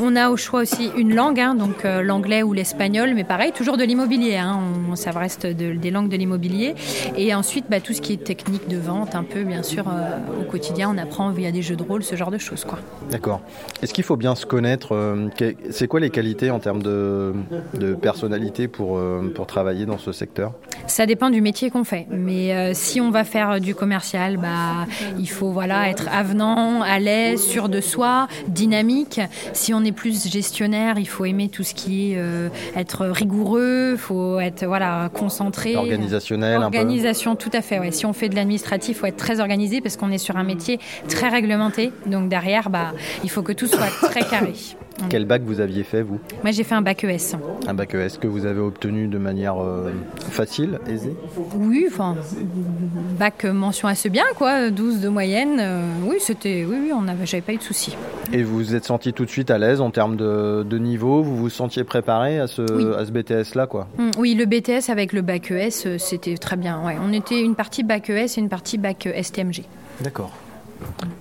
On 0.02 0.16
a 0.16 0.30
au 0.30 0.38
choix 0.38 0.62
aussi 0.62 0.90
une 0.98 1.14
langue, 1.16 1.40
hein, 1.40 1.56
donc 1.56 1.86
euh, 1.86 2.02
l'anglais 2.02 2.44
ou 2.44 2.54
l'espagnol, 2.54 3.14
mais 3.16 3.24
pareil, 3.24 3.52
toujours 3.52 3.78
de 3.78 3.84
l'immobilier. 3.84 4.38
Hein, 4.38 4.60
on, 4.90 4.96
ça 4.96 5.12
reste 5.12 5.46
de- 5.46 5.74
des 5.74 5.92
langues 5.92 6.10
de 6.10 6.18
l'immobilier. 6.18 6.76
Et 7.18 7.34
ensuite, 7.34 7.66
bah, 7.70 7.80
tout 7.80 7.94
ce 7.94 8.02
qui 8.02 8.14
est 8.14 8.24
technique 8.24 8.68
de 8.68 8.78
vente, 8.78 9.16
un 9.16 9.24
peu, 9.24 9.44
bien 9.44 9.64
sûr, 9.64 9.86
au 10.40 10.44
quotidien, 10.50 10.90
on 10.94 10.98
apprend 10.98 11.30
via 11.32 11.52
des 11.52 11.62
jeux 11.62 11.76
de 11.76 11.84
rôle, 11.84 12.04
ce 12.04 12.16
genre 12.16 12.32
de 12.32 12.38
choses. 12.38 12.64
Quoi. 12.66 12.80
D'accord. 13.10 13.42
Est-ce 13.82 13.94
qu'il 13.94 14.04
faut 14.04 14.18
bien 14.18 14.36
se 14.36 14.46
connaître 14.46 14.90
que- 15.38 15.56
C'est 15.70 15.88
quoi 15.88 16.00
les 16.00 16.10
qualités 16.10 16.52
en 16.52 16.60
termes 16.60 16.82
de, 16.84 17.34
de 17.74 17.94
personnalité 17.94 18.68
pour, 18.68 19.00
pour 19.36 19.48
travailler 19.48 19.86
dans 19.86 19.98
ce 19.98 20.12
secteur? 20.12 20.54
Ça 20.88 21.06
dépend 21.06 21.30
du 21.30 21.42
métier 21.42 21.70
qu'on 21.70 21.84
fait. 21.84 22.08
Mais 22.10 22.54
euh, 22.54 22.72
si 22.74 23.00
on 23.02 23.12
va 23.12 23.24
faire 23.24 23.60
du 23.60 23.76
commercial, 23.76 24.38
bah, 24.38 24.61
il 25.18 25.30
faut 25.30 25.52
voilà, 25.52 25.90
être 25.90 26.08
avenant, 26.12 26.82
à 26.82 27.00
l'aise, 27.00 27.42
sûr 27.42 27.70
de 27.70 27.82
soi, 27.82 28.28
dynamique. 28.48 29.20
Si 29.54 29.74
on 29.74 29.84
est 29.84 29.92
plus 29.92 30.30
gestionnaire, 30.30 30.98
il 30.98 31.08
faut 31.08 31.26
aimer 31.26 31.50
tout 31.50 31.64
ce 31.64 31.74
qui 31.74 32.12
est 32.12 32.18
euh, 32.18 32.50
être 32.76 33.06
rigoureux, 33.08 33.92
il 33.94 33.98
faut 33.98 34.40
être 34.40 34.66
voilà, 34.66 35.10
concentré. 35.14 35.76
Organisationnel 35.76 36.62
un 36.62 36.72
peu 36.72 36.78
Organisation, 36.78 37.36
tout 37.36 37.52
à 37.54 37.62
fait. 37.62 37.80
Ouais. 37.80 37.92
Si 37.92 38.06
on 38.06 38.14
fait 38.14 38.30
de 38.30 38.36
l'administratif, 38.36 38.98
il 38.98 39.00
faut 39.00 39.06
être 39.06 39.18
très 39.18 39.40
organisé 39.40 39.82
parce 39.82 39.98
qu'on 39.98 40.12
est 40.12 40.18
sur 40.18 40.38
un 40.38 40.44
métier 40.44 40.80
très 41.08 41.30
réglementé. 41.30 41.92
Donc 42.06 42.30
derrière, 42.30 42.70
bah, 42.70 42.94
il 43.24 43.30
faut 43.30 43.42
que 43.42 43.54
tout 43.54 43.68
soit 43.68 43.92
très 44.02 44.22
carré. 44.22 44.54
Quel 45.10 45.26
bac 45.26 45.42
vous 45.44 45.60
aviez 45.60 45.84
fait, 45.84 46.02
vous 46.02 46.20
Moi, 46.44 46.52
j'ai 46.52 46.64
fait 46.64 46.76
un 46.76 46.82
bac 46.82 47.04
ES. 47.04 47.36
Un 47.68 47.74
bac 47.74 47.94
ES 47.96 48.18
que 48.20 48.28
vous 48.28 48.46
avez 48.46 48.60
obtenu 48.60 49.08
de 49.08 49.18
manière 49.18 49.62
euh, 49.62 49.92
facile, 50.20 50.80
aisée 50.88 51.16
Oui, 51.56 51.86
enfin, 51.92 52.16
bac 53.20 53.46
euh, 53.46 53.54
mention 53.54 53.88
assez 53.88 54.10
bien, 54.10 54.24
quoi, 54.36 54.70
12 54.70 55.02
de 55.02 55.10
moyenne. 55.10 55.58
euh, 55.60 55.82
oui, 56.06 56.16
c'était, 56.20 56.66
oui, 56.68 56.78
oui, 56.84 56.92
on 56.96 57.08
avait, 57.08 57.26
j'avais 57.26 57.42
pas 57.42 57.54
eu 57.54 57.58
de 57.58 57.64
soucis. 57.64 57.96
Et 58.34 58.44
vous 58.44 58.58
vous 58.58 58.76
êtes 58.76 58.86
senti 58.86 59.14
tout 59.14 59.26
de 59.26 59.30
suite 59.30 59.52
à 59.52 59.58
l'aise 59.58 59.82
en 59.82 59.92
termes 59.92 60.16
de, 60.16 60.64
de 60.64 60.78
niveau? 60.78 61.22
Vous 61.24 61.36
vous 61.38 61.50
sentiez 61.50 61.84
préparé 61.84 62.40
à 62.40 62.48
ce, 62.48 62.62
à 62.96 63.06
ce 63.06 63.12
BTS-là, 63.12 63.68
quoi? 63.68 63.88
Hum, 64.00 64.12
oui, 64.18 64.36
le 64.36 64.46
BTS 64.46 64.90
avec 64.90 65.14
le 65.14 65.22
bac 65.22 65.52
ES, 65.52 65.98
c'était 65.98 66.38
très 66.38 66.56
bien. 66.56 66.82
Ouais, 66.86 66.96
on 67.04 67.12
était 67.14 67.42
une 67.42 67.56
partie 67.56 67.84
bac 67.84 68.10
ES 68.10 68.38
et 68.38 68.40
une 68.40 68.50
partie 68.50 68.78
bac 68.78 69.08
STMG. 69.22 69.64
D'accord. 70.02 70.32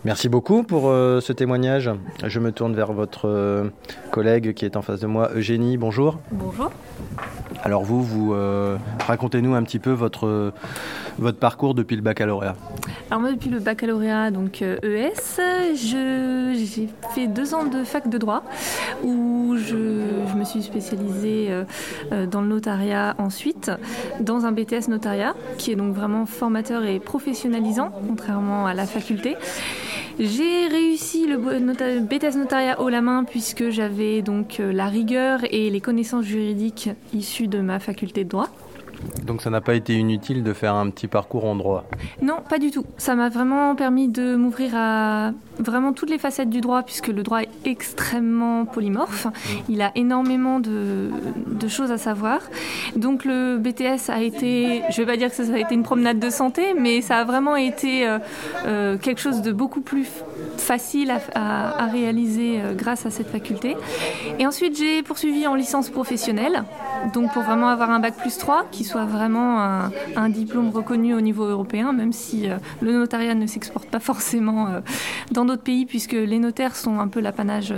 Merci 0.04 0.28
beaucoup 0.28 0.62
pour 0.62 0.88
euh, 0.88 1.20
ce 1.20 1.32
témoignage. 1.32 1.90
Je 2.24 2.40
me 2.40 2.52
tourne 2.52 2.74
vers 2.74 2.92
votre 2.92 3.28
euh, 3.28 3.68
collègue 4.11 4.54
qui 4.54 4.64
est 4.64 4.76
en 4.76 4.82
face 4.82 5.00
de 5.00 5.06
moi, 5.06 5.30
Eugénie. 5.34 5.76
Bonjour. 5.76 6.18
Bonjour. 6.32 6.70
Alors 7.62 7.84
vous, 7.84 8.02
vous 8.02 8.32
euh, 8.34 8.78
racontez-nous 9.06 9.54
un 9.54 9.62
petit 9.62 9.78
peu 9.78 9.90
votre, 9.90 10.26
euh, 10.26 10.50
votre 11.18 11.38
parcours 11.38 11.74
depuis 11.74 11.94
le 11.96 12.02
baccalauréat. 12.02 12.56
Alors 13.11 13.20
moi 13.20 13.32
depuis 13.32 13.50
le 13.50 13.58
baccalauréat 13.58 14.30
donc 14.30 14.62
euh, 14.62 14.76
ES, 14.82 15.40
je- 15.74 16.54
j'ai 16.56 16.88
fait 17.14 17.26
deux 17.26 17.54
ans 17.54 17.64
de 17.66 17.84
fac 17.84 18.08
de 18.08 18.16
droit 18.18 18.42
où 19.04 19.56
je, 19.58 19.74
me 20.38 20.44
suis 20.44 20.62
spécialisée 20.62 21.48
euh, 21.50 21.64
euh, 22.12 22.26
dans 22.26 22.40
le 22.40 22.48
notariat 22.48 23.14
ensuite 23.18 23.70
dans 24.20 24.46
un 24.46 24.52
BTS 24.52 24.88
notariat 24.88 25.34
qui 25.58 25.72
est 25.72 25.76
donc 25.76 25.94
vraiment 25.94 26.24
formateur 26.24 26.84
et 26.84 26.98
professionnalisant 26.98 27.90
contrairement 28.08 28.66
à 28.66 28.72
la 28.74 28.86
faculté. 28.86 29.36
J'ai 30.22 30.66
réussi 30.68 31.26
le 31.26 31.38
nota- 31.60 31.98
BTS 31.98 32.36
notariat 32.36 32.78
haut 32.78 32.90
la 32.90 33.00
main 33.00 33.24
puisque 33.24 33.70
j'avais 33.70 34.20
donc 34.20 34.60
euh, 34.60 34.70
la 34.70 34.86
rigueur 34.86 35.40
et 35.50 35.70
les 35.70 35.80
connaissances 35.80 36.26
juridiques 36.26 36.90
issues 37.14 37.48
de 37.48 37.60
ma 37.60 37.78
faculté 37.78 38.24
de 38.24 38.28
droit. 38.28 38.48
Donc 39.24 39.42
ça 39.42 39.51
n'a 39.51 39.61
pas 39.61 39.74
été 39.74 39.94
inutile 39.94 40.42
de 40.42 40.53
faire 40.53 40.74
un 40.74 40.90
petit 40.90 41.07
parcours 41.07 41.44
en 41.44 41.55
droit. 41.57 41.84
Non, 42.22 42.36
pas 42.48 42.59
du 42.59 42.70
tout. 42.70 42.84
Ça 42.98 43.14
m'a 43.14 43.28
vraiment 43.28 43.74
permis 43.74 44.09
de 44.09 44.34
m'ouvrir 44.36 44.72
à 44.74 45.32
vraiment 45.59 45.92
toutes 45.92 46.11
les 46.11 46.18
facettes 46.18 46.51
du 46.51 46.61
droit, 46.61 46.82
puisque 46.82 47.09
le 47.09 47.22
droit 47.22 47.40
est 47.42 47.48
extrêmement 47.66 48.64
polymorphe. 48.64 49.26
Il 49.68 49.82
a 49.82 49.92
énormément 49.94 50.59
de, 50.61 51.11
de 51.46 51.68
choses 51.68 51.90
à 51.90 51.98
savoir. 51.98 52.40
Donc 52.96 53.24
le 53.24 53.59
BTS 53.59 54.11
a 54.11 54.20
été, 54.22 54.82
je 54.90 54.96
vais 55.03 55.07
pas 55.07 55.16
dire 55.16 55.28
que 55.30 55.36
ça 55.36 55.53
a 55.55 55.59
été 55.59 55.74
une 55.74 55.82
promenade 55.82 56.18
de 56.18 56.30
santé, 56.30 56.74
mais 56.78 57.01
ça 57.03 57.18
a 57.18 57.24
vraiment 57.24 57.57
été 57.57 58.07
euh, 58.09 58.18
euh, 58.66 58.96
quelque 58.98 59.20
chose 59.20 59.42
de 59.42 59.53
beaucoup 59.53 59.80
plus 59.80 60.09
facile 60.57 61.11
à, 61.11 61.20
à- 61.34 61.82
à 61.84 61.86
réaliser 61.86 62.61
euh, 62.61 62.74
grâce 62.74 63.07
à 63.07 63.11
cette 63.11 63.28
faculté. 63.28 63.76
Et 64.38 64.46
ensuite, 64.46 64.76
j'ai 64.76 65.03
poursuivi 65.03 65.46
en 65.46 65.55
licence 65.55 65.90
professionnelle, 65.90 66.64
donc 67.14 67.32
pour 67.32 67.42
vraiment 67.42 67.68
avoir 67.68 67.90
un 67.90 68.01
bac 68.01 68.14
plus 68.16 68.36
3 68.38 68.66
qui 68.70 68.84
soit 68.91 69.05
vraiment 69.05 69.61
un, 70.16 70.28
diplôme 70.28 70.70
reconnu 70.70 71.14
au 71.14 71.20
niveau 71.20 71.45
européen, 71.45 71.93
même 71.93 72.12
si 72.12 72.49
le 72.80 72.93
notariat 72.93 73.34
ne 73.34 73.47
s'exporte 73.47 73.88
pas 73.88 74.01
forcément 74.01 74.66
dans 75.30 75.45
d'autres 75.45 75.62
pays, 75.62 75.86
puisque 75.86 76.12
les 76.12 76.38
notaires 76.38 76.74
sont 76.74 76.99
un 76.99 77.09
peu 77.09 77.20
l'apanage 77.20 77.74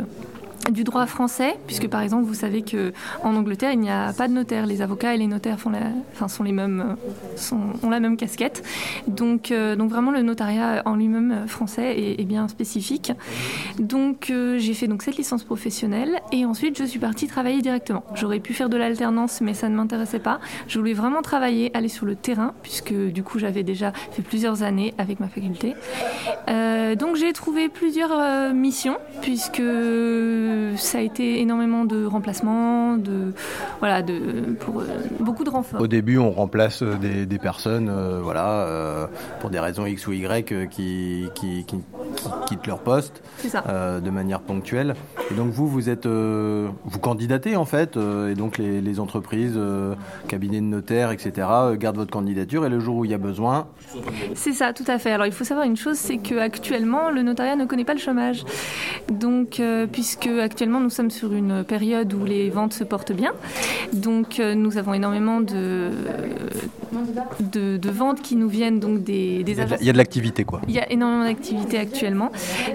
du 0.70 0.84
droit 0.84 1.06
français, 1.06 1.56
puisque 1.66 1.88
par 1.88 2.00
exemple, 2.00 2.24
vous 2.24 2.34
savez 2.34 2.62
que 2.62 2.92
en 3.22 3.34
Angleterre, 3.34 3.72
il 3.72 3.80
n'y 3.80 3.90
a 3.90 4.12
pas 4.12 4.28
de 4.28 4.32
notaire. 4.32 4.66
Les 4.66 4.80
avocats 4.80 5.14
et 5.14 5.18
les 5.18 5.26
notaires 5.26 5.58
font 5.58 5.72
enfin, 6.12 6.28
sont 6.28 6.44
les 6.44 6.52
mêmes, 6.52 6.96
sont, 7.36 7.60
ont 7.82 7.90
la 7.90 8.00
même 8.00 8.16
casquette. 8.16 8.62
Donc, 9.08 9.50
euh, 9.50 9.76
donc 9.76 9.90
vraiment, 9.90 10.10
le 10.10 10.22
notariat 10.22 10.82
en 10.84 10.94
lui-même 10.94 11.32
euh, 11.32 11.46
français 11.46 11.98
est, 12.18 12.24
bien 12.24 12.46
spécifique. 12.48 13.12
Donc, 13.78 14.30
euh, 14.30 14.58
j'ai 14.58 14.74
fait 14.74 14.86
donc 14.86 15.02
cette 15.02 15.16
licence 15.16 15.42
professionnelle 15.42 16.20
et 16.30 16.44
ensuite, 16.44 16.78
je 16.78 16.84
suis 16.84 17.00
partie 17.00 17.26
travailler 17.26 17.60
directement. 17.60 18.04
J'aurais 18.14 18.38
pu 18.38 18.54
faire 18.54 18.68
de 18.68 18.76
l'alternance, 18.76 19.40
mais 19.40 19.54
ça 19.54 19.68
ne 19.68 19.74
m'intéressait 19.74 20.20
pas. 20.20 20.38
Je 20.68 20.78
voulais 20.78 20.92
vraiment 20.92 21.22
travailler, 21.22 21.70
aller 21.74 21.88
sur 21.88 22.06
le 22.06 22.14
terrain, 22.14 22.54
puisque 22.62 22.92
du 22.94 23.22
coup, 23.22 23.38
j'avais 23.38 23.64
déjà 23.64 23.92
fait 24.12 24.22
plusieurs 24.22 24.62
années 24.62 24.94
avec 24.98 25.18
ma 25.18 25.28
faculté. 25.28 25.74
Euh, 26.48 26.94
donc, 26.94 27.16
j'ai 27.16 27.32
trouvé 27.32 27.68
plusieurs 27.68 28.52
missions, 28.54 28.98
puisque 29.20 29.60
ça 30.76 30.98
a 30.98 31.00
été 31.00 31.40
énormément 31.40 31.84
de 31.84 32.04
remplacements, 32.04 32.96
de, 32.96 33.32
voilà, 33.80 34.02
de, 34.02 34.54
pour 34.60 34.80
euh, 34.80 34.84
beaucoup 35.20 35.44
de 35.44 35.50
renforts. 35.50 35.80
Au 35.80 35.86
début, 35.86 36.18
on 36.18 36.30
remplace 36.30 36.82
des, 36.82 37.26
des 37.26 37.38
personnes 37.38 37.88
euh, 37.90 38.20
voilà, 38.22 38.66
euh, 38.66 39.06
pour 39.40 39.50
des 39.50 39.58
raisons 39.58 39.86
X 39.86 40.06
ou 40.06 40.12
Y 40.12 40.44
qui, 40.44 40.68
qui, 40.68 41.28
qui, 41.34 41.64
qui 41.64 41.76
quittent 42.46 42.66
leur 42.66 42.80
poste 42.80 43.22
de 43.44 44.10
manière 44.10 44.40
ponctuelle. 44.40 44.94
Et 45.30 45.34
donc 45.34 45.50
vous, 45.50 45.68
vous 45.68 45.88
êtes, 45.88 46.06
vous 46.06 46.98
candidatez 47.00 47.56
en 47.56 47.64
fait, 47.64 47.96
et 47.96 48.34
donc 48.34 48.58
les, 48.58 48.80
les 48.80 49.00
entreprises, 49.00 49.58
cabinets 50.28 50.60
de 50.60 50.66
notaires, 50.66 51.10
etc., 51.10 51.48
gardent 51.74 51.96
votre 51.96 52.10
candidature 52.10 52.66
et 52.66 52.68
le 52.68 52.80
jour 52.80 52.96
où 52.96 53.04
il 53.04 53.10
y 53.10 53.14
a 53.14 53.18
besoin. 53.18 53.68
C'est 54.34 54.52
ça, 54.52 54.72
tout 54.72 54.84
à 54.86 54.98
fait. 54.98 55.12
Alors 55.12 55.26
il 55.26 55.32
faut 55.32 55.44
savoir 55.44 55.66
une 55.66 55.76
chose, 55.76 55.96
c'est 55.96 56.18
qu'actuellement, 56.18 57.10
le 57.10 57.22
notariat 57.22 57.56
ne 57.56 57.64
connaît 57.64 57.84
pas 57.84 57.94
le 57.94 58.00
chômage. 58.00 58.44
Donc, 59.10 59.60
puisque 59.92 60.28
actuellement 60.42 60.80
nous 60.80 60.90
sommes 60.90 61.10
sur 61.10 61.32
une 61.32 61.64
période 61.64 62.12
où 62.12 62.24
les 62.24 62.50
ventes 62.50 62.72
se 62.72 62.84
portent 62.84 63.12
bien. 63.12 63.32
Donc 63.92 64.40
euh, 64.40 64.54
nous 64.54 64.78
avons 64.78 64.94
énormément 64.94 65.40
de, 65.40 65.90
de, 67.40 67.76
de, 67.76 67.90
ventes 67.90 68.22
qui 68.22 68.36
nous 68.36 68.48
viennent 68.48 68.80
donc 68.80 69.02
des, 69.02 69.42
des 69.44 69.60
agences. 69.60 69.78
Il 69.80 69.86
y 69.86 69.90
a 69.90 69.92
de 69.92 69.98
l'activité 69.98 70.44
quoi. 70.44 70.60
Il 70.68 70.74
y 70.74 70.80
a 70.80 70.90
énormément 70.90 71.24
d'activité 71.24 71.78
actuellement. 71.78 72.30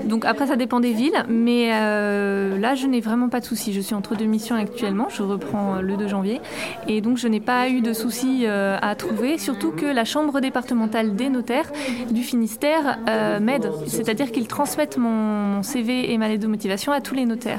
Donc 0.06 0.26
après 0.26 0.48
ça 0.48 0.56
dépend 0.56 0.80
des 0.80 0.94
villes, 0.94 1.26
mais 1.30 1.72
euh, 1.74 2.58
là 2.58 2.76
je 2.76 2.88
n'ai 2.88 3.02
vraiment 3.02 3.30
pas 3.30 3.40
de 3.40 3.46
soucis. 3.46 3.74
Je 3.74 3.82
suis 3.82 3.96
entre 3.96 4.16
deux 4.16 4.26
missions 4.26 4.56
actuellement, 4.56 5.08
je 5.10 5.24
reprends 5.24 5.82
le 5.82 5.98
2 5.98 6.08
janvier 6.08 6.42
et 6.88 7.02
donc 7.02 7.18
je 7.18 7.28
n'ai 7.28 7.40
pas 7.40 7.70
eu 7.70 7.82
de 7.82 7.94
soucis 7.94 8.44
euh, 8.46 8.78
à 8.82 8.96
trouver, 8.96 9.38
surtout 9.38 9.72
que 9.72 9.86
la 9.86 10.06
chambre 10.06 10.40
départementale 10.40 11.16
des 11.16 11.30
notaires 11.30 11.72
du 12.12 12.24
Finistère 12.24 12.98
euh, 13.08 13.40
m'aide, 13.40 13.72
c'est-à-dire 13.88 14.32
qu'ils 14.32 14.48
transmettent 14.48 14.98
mon, 14.98 15.10
mon 15.10 15.64
CV 15.64 16.12
et 16.12 16.18
ma 16.18 16.28
lettre 16.28 16.44
de 16.44 16.48
motivation 16.48 16.92
à 16.92 17.02
tous 17.02 17.16
les 17.16 17.26
notaires. 17.26 17.57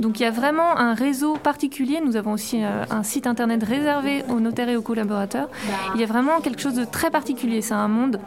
Donc 0.00 0.20
il 0.20 0.22
y 0.22 0.26
a 0.26 0.30
vraiment 0.30 0.76
un 0.76 0.94
réseau 0.94 1.34
particulier. 1.34 2.00
Nous 2.04 2.16
avons 2.16 2.32
aussi 2.32 2.62
euh, 2.62 2.84
un 2.90 3.02
site 3.02 3.26
internet 3.26 3.62
réservé 3.62 4.24
aux 4.28 4.40
notaires 4.40 4.68
et 4.68 4.76
aux 4.76 4.82
collaborateurs. 4.82 5.48
Il 5.94 6.00
y 6.00 6.04
a 6.04 6.06
vraiment 6.06 6.40
quelque 6.40 6.60
chose 6.60 6.74
de 6.74 6.84
très 6.84 7.10
particulier. 7.10 7.62
C'est 7.62 7.74
un 7.74 7.88
monde 7.88 8.20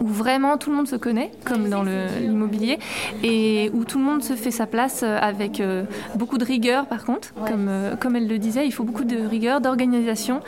où 0.00 0.06
vraiment 0.06 0.58
tout 0.58 0.70
le 0.70 0.76
monde 0.76 0.88
se 0.88 0.96
connaît, 0.96 1.30
comme 1.44 1.68
dans 1.68 1.82
l'immobilier, 1.82 2.78
et 3.22 3.70
où 3.72 3.84
tout 3.84 3.98
le 3.98 4.04
monde 4.04 4.22
se 4.22 4.34
fait 4.34 4.50
sa 4.50 4.66
place 4.66 5.00
euh, 5.02 5.18
avec 5.20 5.60
euh, 5.60 5.84
beaucoup 6.16 6.38
de 6.38 6.44
rigueur 6.44 6.86
par 6.86 7.04
contre. 7.04 7.32
Comme, 7.34 7.70
comme 8.00 8.16
elle 8.16 8.28
le 8.28 8.38
disait, 8.38 8.66
il 8.66 8.72
faut 8.72 8.84
beaucoup 8.84 9.04
de 9.04 9.16
rigueur, 9.26 9.60
d'organisation, 9.60 10.40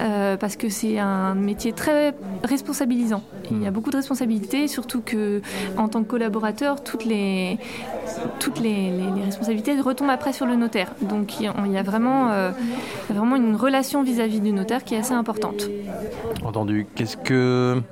euh, 0.00 0.36
parce 0.36 0.56
que 0.56 0.68
c'est 0.68 0.98
un 0.98 1.34
métier 1.34 1.72
très 1.72 2.14
responsabilisant. 2.44 3.22
Il 3.50 3.62
y 3.62 3.66
a 3.66 3.70
beaucoup 3.70 3.90
de 3.90 3.96
responsabilités, 3.96 4.68
surtout 4.68 5.00
que 5.00 5.40
en 5.76 5.88
tant 5.88 6.02
que 6.02 6.08
collaborateur, 6.08 6.82
toutes 6.82 7.04
les, 7.04 7.58
toutes 8.38 8.60
les, 8.60 8.90
les, 8.90 9.10
les 9.16 9.24
responsabilités 9.24 9.39
retombent 9.82 10.10
après 10.10 10.32
sur 10.32 10.46
le 10.46 10.56
notaire. 10.56 10.92
Donc 11.02 11.40
il 11.40 11.72
y 11.72 11.78
a 11.78 11.82
vraiment, 11.82 12.30
euh, 12.30 12.50
vraiment 13.08 13.36
une 13.36 13.56
relation 13.56 14.02
vis-à-vis 14.02 14.38
-vis 14.38 14.42
du 14.42 14.52
notaire 14.52 14.84
qui 14.84 14.94
est 14.94 14.98
assez 14.98 15.14
importante. 15.14 15.68
Entendu. 16.44 16.86
Qu'est-ce 16.94 17.16
que 17.16 17.82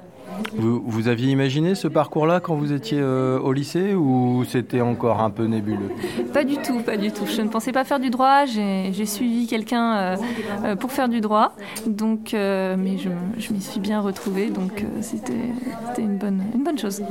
vous, 0.56 0.82
vous, 0.84 1.08
aviez 1.08 1.30
imaginé 1.30 1.74
ce 1.74 1.88
parcours-là 1.88 2.40
quand 2.40 2.54
vous 2.54 2.72
étiez 2.72 2.98
euh, 3.00 3.38
au 3.38 3.52
lycée 3.52 3.94
ou 3.94 4.44
c'était 4.44 4.80
encore 4.80 5.20
un 5.20 5.30
peu 5.30 5.44
nébuleux? 5.44 5.90
Pas 6.32 6.44
du 6.44 6.56
tout, 6.56 6.80
pas 6.80 6.96
du 6.96 7.10
tout. 7.10 7.26
Je 7.26 7.42
ne 7.42 7.48
pensais 7.48 7.72
pas 7.72 7.84
faire 7.84 8.00
du 8.00 8.10
droit. 8.10 8.44
J'ai 8.46 9.06
suivi 9.06 9.46
quelqu'un 9.46 10.16
euh, 10.64 10.76
pour 10.76 10.92
faire 10.92 11.08
du 11.08 11.20
droit, 11.20 11.54
donc, 11.86 12.34
euh, 12.34 12.76
mais 12.78 12.98
je, 12.98 13.10
je 13.38 13.52
m'y 13.52 13.60
suis 13.60 13.80
bien 13.80 14.00
retrouvée, 14.00 14.50
donc 14.50 14.84
c'était 15.00 15.32
une 15.98 16.18
bonne, 16.18 16.42
une 16.54 16.64
bonne 16.64 16.78
chose. 16.78 17.02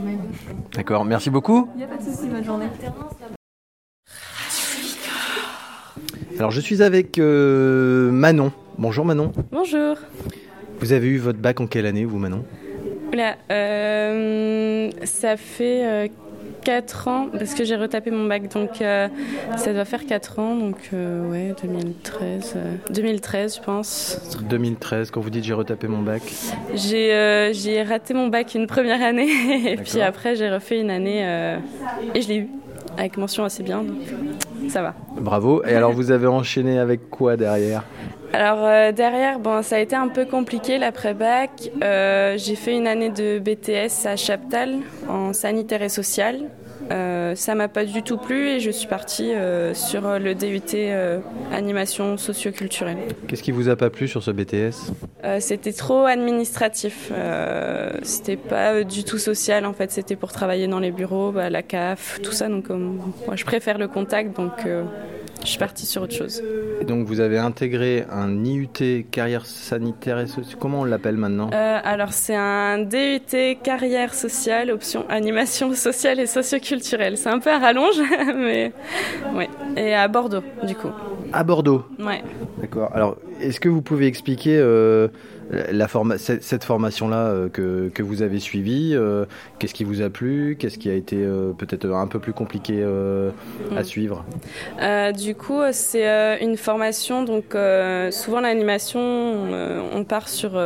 D'accord, 0.73 1.05
merci 1.05 1.29
beaucoup. 1.29 1.67
Il 1.75 1.79
n'y 1.79 1.83
a 1.83 1.87
pas 1.87 1.97
de 1.97 2.03
souci, 2.03 2.27
bonne 2.27 2.43
journée. 2.43 2.67
Alors 6.39 6.51
je 6.51 6.61
suis 6.61 6.83
avec 6.83 7.17
euh, 7.17 8.11
Manon. 8.11 8.51
Bonjour 8.77 9.05
Manon. 9.05 9.31
Bonjour. 9.51 9.95
Vous 10.79 10.93
avez 10.93 11.07
eu 11.07 11.17
votre 11.17 11.39
bac 11.39 11.59
en 11.59 11.65
quelle 11.65 11.87
année 11.87 12.05
vous 12.05 12.19
Manon? 12.19 12.45
Oula, 13.11 13.37
euh, 13.51 14.91
ça 15.03 15.35
fait 15.35 15.83
euh, 15.83 16.07
4 16.63 17.07
ans 17.07 17.27
parce 17.31 17.55
que 17.55 17.63
j'ai 17.63 17.75
retapé 17.75 18.11
mon 18.11 18.25
bac 18.25 18.53
donc 18.53 18.81
euh, 18.81 19.07
ça 19.55 19.73
doit 19.73 19.85
faire 19.85 20.05
4 20.05 20.39
ans 20.39 20.55
donc 20.55 20.77
ouais 20.91 21.55
2013 21.63 22.55
2013 22.91 23.55
je 23.55 23.61
pense. 23.61 24.37
2013 24.47 25.09
quand 25.09 25.21
vous 25.21 25.31
dites 25.31 25.43
j'ai 25.43 25.53
retapé 25.53 25.87
mon 25.87 26.03
bac. 26.03 26.21
J'ai 26.75 27.51
j'ai 27.53 27.81
raté 27.81 28.13
mon 28.13 28.27
bac 28.27 28.53
une 28.53 28.67
première 28.67 29.01
année 29.01 29.31
et 29.71 29.77
puis 29.77 30.01
après 30.01 30.35
j'ai 30.35 30.51
refait 30.51 30.81
une 30.81 30.91
année 30.91 31.57
et 32.13 32.21
je 32.21 32.27
l'ai 32.27 32.37
eu 32.37 32.49
avec 32.97 33.17
mention 33.17 33.43
assez 33.43 33.63
bien 33.63 33.83
donc 33.83 33.97
ça 34.69 34.81
va. 34.81 34.95
Bravo. 35.19 35.63
Et 35.63 35.73
alors 35.73 35.93
vous 35.93 36.11
avez 36.11 36.27
enchaîné 36.27 36.79
avec 36.79 37.09
quoi 37.09 37.37
derrière? 37.37 37.83
Alors 38.33 38.59
euh, 38.61 38.91
derrière, 38.91 39.39
bon, 39.39 39.61
ça 39.63 39.77
a 39.77 39.79
été 39.79 39.95
un 39.95 40.09
peu 40.09 40.25
compliqué 40.25 40.77
l'après-bac. 40.77 41.71
Euh, 41.81 42.35
j'ai 42.37 42.55
fait 42.55 42.75
une 42.75 42.87
année 42.87 43.09
de 43.09 43.39
BTS 43.39 44.05
à 44.05 44.15
Chaptal 44.15 44.75
en 45.07 45.31
sanitaire 45.33 45.81
et 45.81 45.89
social. 45.89 46.41
Euh, 46.91 47.35
ça 47.35 47.55
m'a 47.55 47.67
pas 47.67 47.85
du 47.85 48.03
tout 48.03 48.17
plu 48.17 48.47
et 48.49 48.59
je 48.59 48.71
suis 48.71 48.87
partie 48.87 49.33
euh, 49.33 49.73
sur 49.73 50.01
le 50.19 50.35
DUT 50.35 50.61
euh, 50.75 51.19
animation 51.51 52.17
socioculturelle. 52.17 52.97
Qu'est-ce 53.27 53.43
qui 53.43 53.51
vous 53.51 53.69
a 53.69 53.75
pas 53.75 53.89
plu 53.89 54.07
sur 54.07 54.23
ce 54.23 54.31
BTS 54.31 54.91
euh, 55.23 55.39
C'était 55.39 55.73
trop 55.73 56.05
administratif. 56.05 57.11
Euh, 57.11 57.91
c'était 58.03 58.37
pas 58.37 58.83
du 58.83 59.03
tout 59.03 59.17
social 59.17 59.65
en 59.65 59.73
fait. 59.73 59.91
C'était 59.91 60.15
pour 60.15 60.31
travailler 60.31 60.67
dans 60.67 60.79
les 60.79 60.91
bureaux, 60.91 61.31
bah, 61.31 61.49
la 61.49 61.63
CAF, 61.63 62.19
tout 62.21 62.31
ça. 62.31 62.47
Donc 62.47 62.69
moi 62.69 63.35
je 63.35 63.45
préfère 63.45 63.77
le 63.77 63.87
contact 63.87 64.35
donc 64.35 64.65
je 65.43 65.51
suis 65.51 65.59
partie 65.59 65.85
sur 65.85 66.01
autre 66.01 66.15
chose. 66.15 66.43
Et 66.81 66.85
donc 66.85 67.07
vous 67.07 67.19
avez 67.19 67.37
intégré 67.37 68.05
un 68.09 68.43
IUT 68.43 69.05
carrière 69.11 69.45
sanitaire 69.45 70.19
et 70.19 70.27
sociale. 70.27 70.57
Comment 70.59 70.81
on 70.81 70.83
l'appelle 70.83 71.15
maintenant? 71.15 71.49
Euh, 71.53 71.79
Alors 71.83 72.11
c'est 72.13 72.35
un 72.35 72.79
DUT 72.79 73.57
carrière 73.63 74.13
sociale, 74.13 74.71
option 74.71 75.05
animation 75.09 75.73
sociale 75.73 76.19
et 76.19 76.25
socioculturelle. 76.25 76.76
C'est 76.83 77.27
un 77.27 77.39
peu 77.39 77.51
à 77.51 77.59
rallonge, 77.59 78.01
mais 78.35 78.71
ouais. 79.35 79.49
Et 79.75 79.93
à 79.93 80.07
Bordeaux, 80.07 80.43
du 80.63 80.75
coup. 80.75 80.89
À 81.33 81.43
Bordeaux 81.43 81.83
Ouais. 81.99 82.23
D'accord. 82.59 82.89
Alors 82.93 83.17
est-ce 83.41 83.59
que 83.59 83.69
vous 83.69 83.81
pouvez 83.81 84.07
expliquer 84.07 84.57
euh, 84.57 85.07
la 85.71 85.87
forma 85.87 86.17
cette 86.17 86.63
formation-là 86.63 87.27
euh, 87.27 87.49
que, 87.49 87.89
que 87.93 88.03
vous 88.03 88.21
avez 88.21 88.39
suivie 88.39 88.91
euh, 88.93 89.25
Qu'est-ce 89.59 89.73
qui 89.73 89.83
vous 89.83 90.01
a 90.01 90.09
plu 90.09 90.57
Qu'est-ce 90.59 90.77
qui 90.77 90.89
a 90.89 90.93
été 90.93 91.25
peut-être 91.57 91.89
un 91.89 92.07
peu 92.07 92.19
plus 92.19 92.33
compliqué 92.33 92.85
à 93.75 93.83
suivre 93.83 94.25
euh, 94.81 95.11
Du 95.11 95.35
coup, 95.35 95.59
c'est 95.71 96.05
une 96.41 96.57
formation. 96.57 97.23
Donc, 97.23 97.55
souvent 98.11 98.41
l'animation, 98.41 98.99
on 99.93 100.03
part 100.03 100.29
sur 100.29 100.61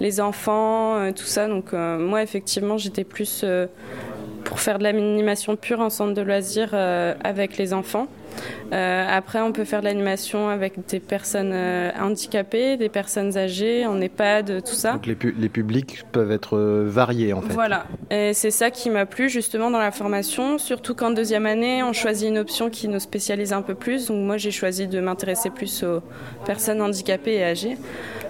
les 0.00 0.20
enfants, 0.20 1.12
tout 1.12 1.24
ça. 1.24 1.48
Donc, 1.48 1.72
moi, 1.72 2.22
effectivement, 2.22 2.78
j'étais 2.78 3.04
plus 3.04 3.44
pour 4.44 4.60
faire 4.60 4.78
de 4.78 4.84
l'animation 4.84 5.56
pure 5.56 5.80
en 5.80 5.90
centre 5.90 6.14
de 6.14 6.22
loisirs 6.22 6.70
euh, 6.72 7.14
avec 7.24 7.56
les 7.56 7.72
enfants. 7.72 8.06
Euh, 8.72 9.06
après, 9.08 9.40
on 9.40 9.52
peut 9.52 9.64
faire 9.64 9.80
de 9.80 9.84
l'animation 9.84 10.48
avec 10.48 10.86
des 10.88 11.00
personnes 11.00 11.52
euh, 11.52 11.90
handicapées, 12.00 12.78
des 12.78 12.88
personnes 12.88 13.36
âgées, 13.36 13.84
en 13.84 14.00
EHPAD, 14.00 14.64
tout 14.64 14.74
ça. 14.74 14.92
Donc 14.92 15.06
les, 15.06 15.14
pu 15.14 15.34
les 15.38 15.50
publics 15.50 16.04
peuvent 16.10 16.32
être 16.32 16.56
euh, 16.56 16.84
variés 16.88 17.34
en 17.34 17.42
fait. 17.42 17.52
Voilà, 17.52 17.84
et 18.10 18.32
c'est 18.32 18.50
ça 18.50 18.70
qui 18.70 18.88
m'a 18.88 19.04
plu 19.04 19.28
justement 19.28 19.70
dans 19.70 19.78
la 19.78 19.90
formation, 19.90 20.56
surtout 20.56 20.94
qu'en 20.94 21.10
deuxième 21.10 21.44
année, 21.44 21.82
on 21.82 21.92
choisit 21.92 22.28
une 22.28 22.38
option 22.38 22.70
qui 22.70 22.88
nous 22.88 23.00
spécialise 23.00 23.52
un 23.52 23.62
peu 23.62 23.74
plus. 23.74 24.06
Donc 24.06 24.24
moi, 24.24 24.38
j'ai 24.38 24.50
choisi 24.50 24.86
de 24.86 25.00
m'intéresser 25.00 25.50
plus 25.50 25.82
aux 25.82 26.00
personnes 26.46 26.80
handicapées 26.80 27.34
et 27.34 27.44
âgées. 27.44 27.76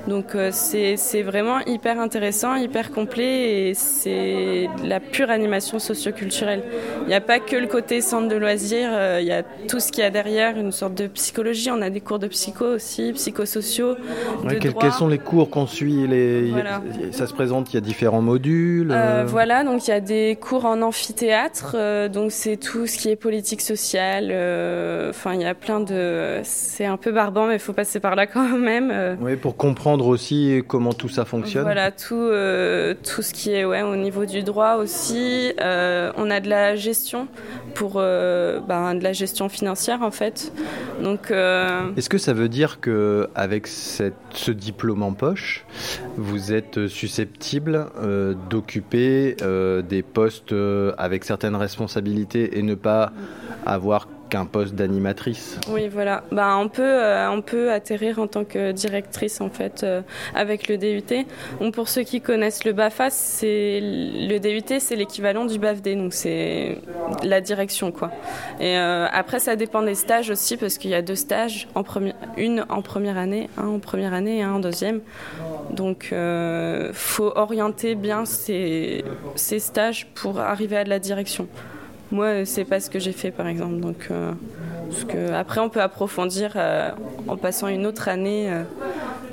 Donc 0.08 0.36
c'est 0.50 1.22
vraiment 1.22 1.60
hyper 1.60 2.00
intéressant, 2.00 2.56
hyper 2.56 2.90
complet 2.90 3.68
et 3.68 3.74
c'est 3.74 4.68
la 4.84 4.98
pure 4.98 5.30
animation 5.30 5.78
socioculturelle. 5.78 6.64
Il 7.02 7.06
n'y 7.06 7.14
a 7.14 7.20
pas 7.20 7.38
que 7.38 7.54
le 7.54 7.68
côté 7.68 8.00
centre 8.00 8.26
de 8.26 8.34
loisirs, 8.34 8.90
il 9.20 9.26
y 9.26 9.30
a 9.30 9.44
tout 9.68 9.78
ce 9.78 9.91
qu'il 9.92 10.02
y 10.02 10.06
a 10.06 10.10
derrière, 10.10 10.58
une 10.58 10.72
sorte 10.72 10.94
de 10.94 11.06
psychologie. 11.06 11.70
On 11.70 11.80
a 11.82 11.90
des 11.90 12.00
cours 12.00 12.18
de 12.18 12.26
psycho 12.26 12.64
aussi, 12.64 13.12
psychosociaux. 13.12 13.92
Ouais, 14.44 14.58
quels, 14.58 14.72
droit. 14.72 14.82
quels 14.82 14.92
sont 14.92 15.08
les 15.08 15.18
cours 15.18 15.50
qu'on 15.50 15.68
suit 15.68 16.06
les... 16.08 16.50
Voilà. 16.50 16.82
Ça 17.12 17.28
se 17.28 17.32
présente, 17.32 17.72
il 17.72 17.74
y 17.74 17.76
a 17.76 17.80
différents 17.80 18.22
modules. 18.22 18.90
Euh, 18.90 19.22
euh, 19.22 19.24
voilà, 19.26 19.62
donc 19.64 19.86
il 19.86 19.90
y 19.90 19.94
a 19.94 20.00
des 20.00 20.36
cours 20.40 20.64
en 20.64 20.82
amphithéâtre, 20.82 21.76
euh, 21.78 22.08
donc 22.08 22.32
c'est 22.32 22.56
tout 22.56 22.86
ce 22.86 22.96
qui 22.96 23.10
est 23.10 23.16
politique 23.16 23.60
sociale. 23.60 24.26
Enfin, 25.10 25.34
il 25.34 25.42
y 25.42 25.44
a 25.44 25.54
plein 25.54 25.80
de. 25.80 26.40
C'est 26.42 26.86
un 26.86 26.96
peu 26.96 27.12
barbant, 27.12 27.46
mais 27.46 27.54
il 27.54 27.60
faut 27.60 27.72
passer 27.72 28.00
par 28.00 28.16
là 28.16 28.26
quand 28.26 28.48
même. 28.58 29.18
ouais, 29.20 29.36
pour 29.36 29.56
comprendre 29.56 30.06
aussi 30.06 30.62
comment 30.66 30.92
tout 30.92 31.08
ça 31.08 31.24
fonctionne. 31.24 31.62
Voilà, 31.62 31.90
tout, 31.90 32.30
tout 33.04 33.22
ce 33.22 33.32
qui 33.32 33.52
est 33.52 33.64
ouais, 33.64 33.82
au 33.82 33.96
niveau 33.96 34.24
du 34.24 34.42
droit 34.42 34.76
aussi. 34.76 35.52
On 35.60 36.30
a 36.30 36.40
de 36.40 36.48
la 36.48 36.76
gestion 36.76 37.28
pour 37.74 37.94
ben, 37.94 38.94
de 38.94 39.02
la 39.02 39.12
gestion 39.12 39.48
financière 39.48 39.81
en 39.90 40.10
fait. 40.10 40.52
Donc, 41.02 41.30
euh, 41.30 41.90
Est-ce 41.96 42.08
que 42.08 42.18
ça 42.18 42.32
veut 42.32 42.48
dire 42.48 42.80
que 42.80 43.28
avec 43.34 43.66
ce 43.66 44.50
diplôme 44.50 45.02
en 45.02 45.12
poche, 45.12 45.64
vous 46.16 46.52
êtes 46.52 46.86
susceptible 46.86 47.86
euh, 48.00 48.34
d'occuper 48.50 49.36
euh, 49.42 49.82
des 49.82 50.02
postes 50.02 50.54
avec 50.98 51.24
certaines 51.24 51.56
responsabilités 51.56 52.58
et 52.58 52.62
ne 52.62 52.74
pas 52.74 53.12
avoir 53.66 54.08
qu'un 54.32 54.46
poste 54.46 54.74
d'animatrice 54.74 55.58
Oui, 55.68 55.88
voilà. 55.88 56.24
Ben, 56.32 56.56
on, 56.56 56.70
peut, 56.70 56.82
euh, 56.82 57.30
on 57.30 57.42
peut 57.42 57.70
atterrir 57.70 58.18
en 58.18 58.26
tant 58.26 58.44
que 58.44 58.72
directrice 58.72 59.42
en 59.42 59.50
fait 59.50 59.82
euh, 59.82 60.00
avec 60.34 60.68
le 60.68 60.78
DUT. 60.78 61.26
Pour 61.72 61.88
ceux 61.88 62.02
qui 62.02 62.22
connaissent 62.22 62.64
le 62.64 62.72
BAFA, 62.72 63.10
c'est 63.10 63.78
le 63.82 64.38
DUT, 64.38 64.80
c'est 64.80 64.96
l'équivalent 64.96 65.44
du 65.44 65.58
BAFD, 65.58 65.96
donc 65.96 66.14
c'est 66.14 66.78
la 67.22 67.42
direction 67.42 67.92
quoi. 67.92 68.10
Et 68.58 68.78
euh, 68.78 69.06
après, 69.12 69.38
ça 69.38 69.54
dépend 69.54 69.82
des 69.82 69.94
stages 69.94 70.30
aussi 70.30 70.56
parce 70.56 70.78
qu'il 70.78 70.90
y 70.90 70.94
a 70.94 71.02
deux 71.02 71.14
stages, 71.14 71.68
en 71.74 71.84
une 72.38 72.64
en 72.70 72.80
première 72.80 73.18
année, 73.18 73.50
un 73.58 73.66
en 73.66 73.80
première 73.80 74.14
année 74.14 74.38
et 74.38 74.42
un 74.42 74.54
en 74.54 74.60
deuxième. 74.60 75.02
Donc, 75.70 76.08
euh, 76.12 76.90
faut 76.94 77.32
orienter 77.36 77.94
bien 77.96 78.24
ces, 78.24 79.04
ces 79.34 79.58
stages 79.58 80.06
pour 80.14 80.40
arriver 80.40 80.78
à 80.78 80.84
de 80.84 80.88
la 80.88 80.98
direction. 80.98 81.48
Moi, 82.12 82.44
c'est 82.44 82.64
pas 82.64 82.78
ce 82.78 82.88
que 82.90 82.98
j'ai 82.98 83.12
fait, 83.12 83.30
par 83.30 83.46
exemple. 83.48 83.80
Donc, 83.80 84.08
euh, 84.10 84.32
parce 84.90 85.04
que 85.04 85.32
après, 85.32 85.60
on 85.60 85.68
peut 85.70 85.80
approfondir 85.80 86.52
euh, 86.56 86.90
en 87.26 87.36
passant 87.36 87.68
une 87.68 87.86
autre 87.86 88.08
année, 88.08 88.50
euh, 88.50 88.62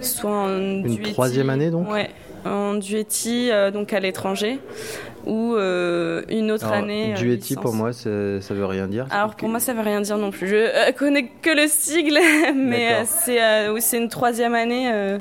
soit 0.02 0.32
en 0.32 0.50
Une 0.84 1.02
troisième 1.14 1.50
année, 1.50 1.70
donc 1.70 1.92
Ouais, 1.92 2.10
en 2.46 2.76
duetti, 2.76 3.50
euh, 3.52 3.70
donc 3.70 3.92
à 3.92 4.00
l'étranger, 4.00 4.60
ou 5.26 5.56
euh, 5.56 6.22
une 6.30 6.52
autre 6.52 6.68
Alors, 6.68 6.78
année. 6.78 7.14
euh, 7.14 7.18
Duetti, 7.18 7.56
pour 7.56 7.74
moi, 7.74 7.92
ça 7.92 8.10
veut 8.10 8.66
rien 8.66 8.88
dire. 8.88 9.06
Alors 9.12 9.36
pour 9.36 9.50
moi 9.50 9.60
ça 9.60 9.74
veut 9.74 9.82
rien 9.82 10.00
dire 10.00 10.18
non 10.18 10.32
plus. 10.32 10.48
Je 10.48 10.56
euh, 10.56 10.92
connais 10.98 11.30
que 11.42 11.50
le 11.50 11.68
sigle, 11.68 12.18
mais 12.56 12.94
euh, 12.94 13.04
c'est 13.06 13.44
euh, 13.44 13.78
c'est 13.82 13.98
une 13.98 14.08
troisième 14.08 14.56
année 14.56 14.90
euh, 14.92 15.18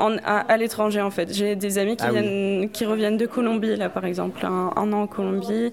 en, 0.00 0.16
à, 0.24 0.38
à 0.52 0.56
l'étranger 0.56 1.00
en 1.00 1.10
fait. 1.10 1.32
J'ai 1.32 1.54
des 1.56 1.78
amis 1.78 1.96
qui, 1.96 2.04
Ah 2.06 2.12
oui. 2.12 2.20
viennent, 2.20 2.70
qui 2.70 2.84
reviennent 2.86 3.16
de 3.16 3.26
Colombie 3.26 3.76
là 3.76 3.88
par 3.88 4.04
exemple, 4.04 4.44
un, 4.44 4.70
un 4.76 4.92
an 4.92 5.02
en 5.02 5.06
Colombie. 5.06 5.72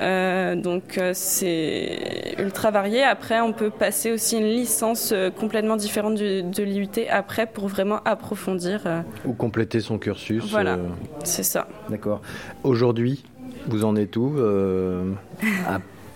Euh, 0.00 0.56
donc 0.56 0.98
euh, 0.98 1.12
c'est 1.14 2.34
ultra 2.38 2.70
varié. 2.70 3.02
Après 3.04 3.40
on 3.40 3.52
peut 3.52 3.70
passer 3.70 4.10
aussi 4.10 4.36
une 4.38 4.46
licence 4.48 5.12
euh, 5.12 5.30
complètement 5.30 5.76
différente 5.76 6.14
du- 6.16 6.42
de 6.42 6.62
l'IUT 6.62 6.88
après 7.10 7.46
pour 7.46 7.68
vraiment 7.68 8.00
approfondir. 8.04 8.80
Ou 9.24 9.32
compléter 9.32 9.80
son 9.80 9.98
cursus. 9.98 10.44
Voilà. 10.50 10.72
euh, 10.72 10.88
c'est 11.24 11.44
ça. 11.44 11.68
D'accord. 11.88 12.20
Aujourd'hui, 12.64 13.22
vous 13.68 13.84
en 13.84 13.94
êtes 13.96 14.16
où 14.16 14.34
euh, 14.38 15.12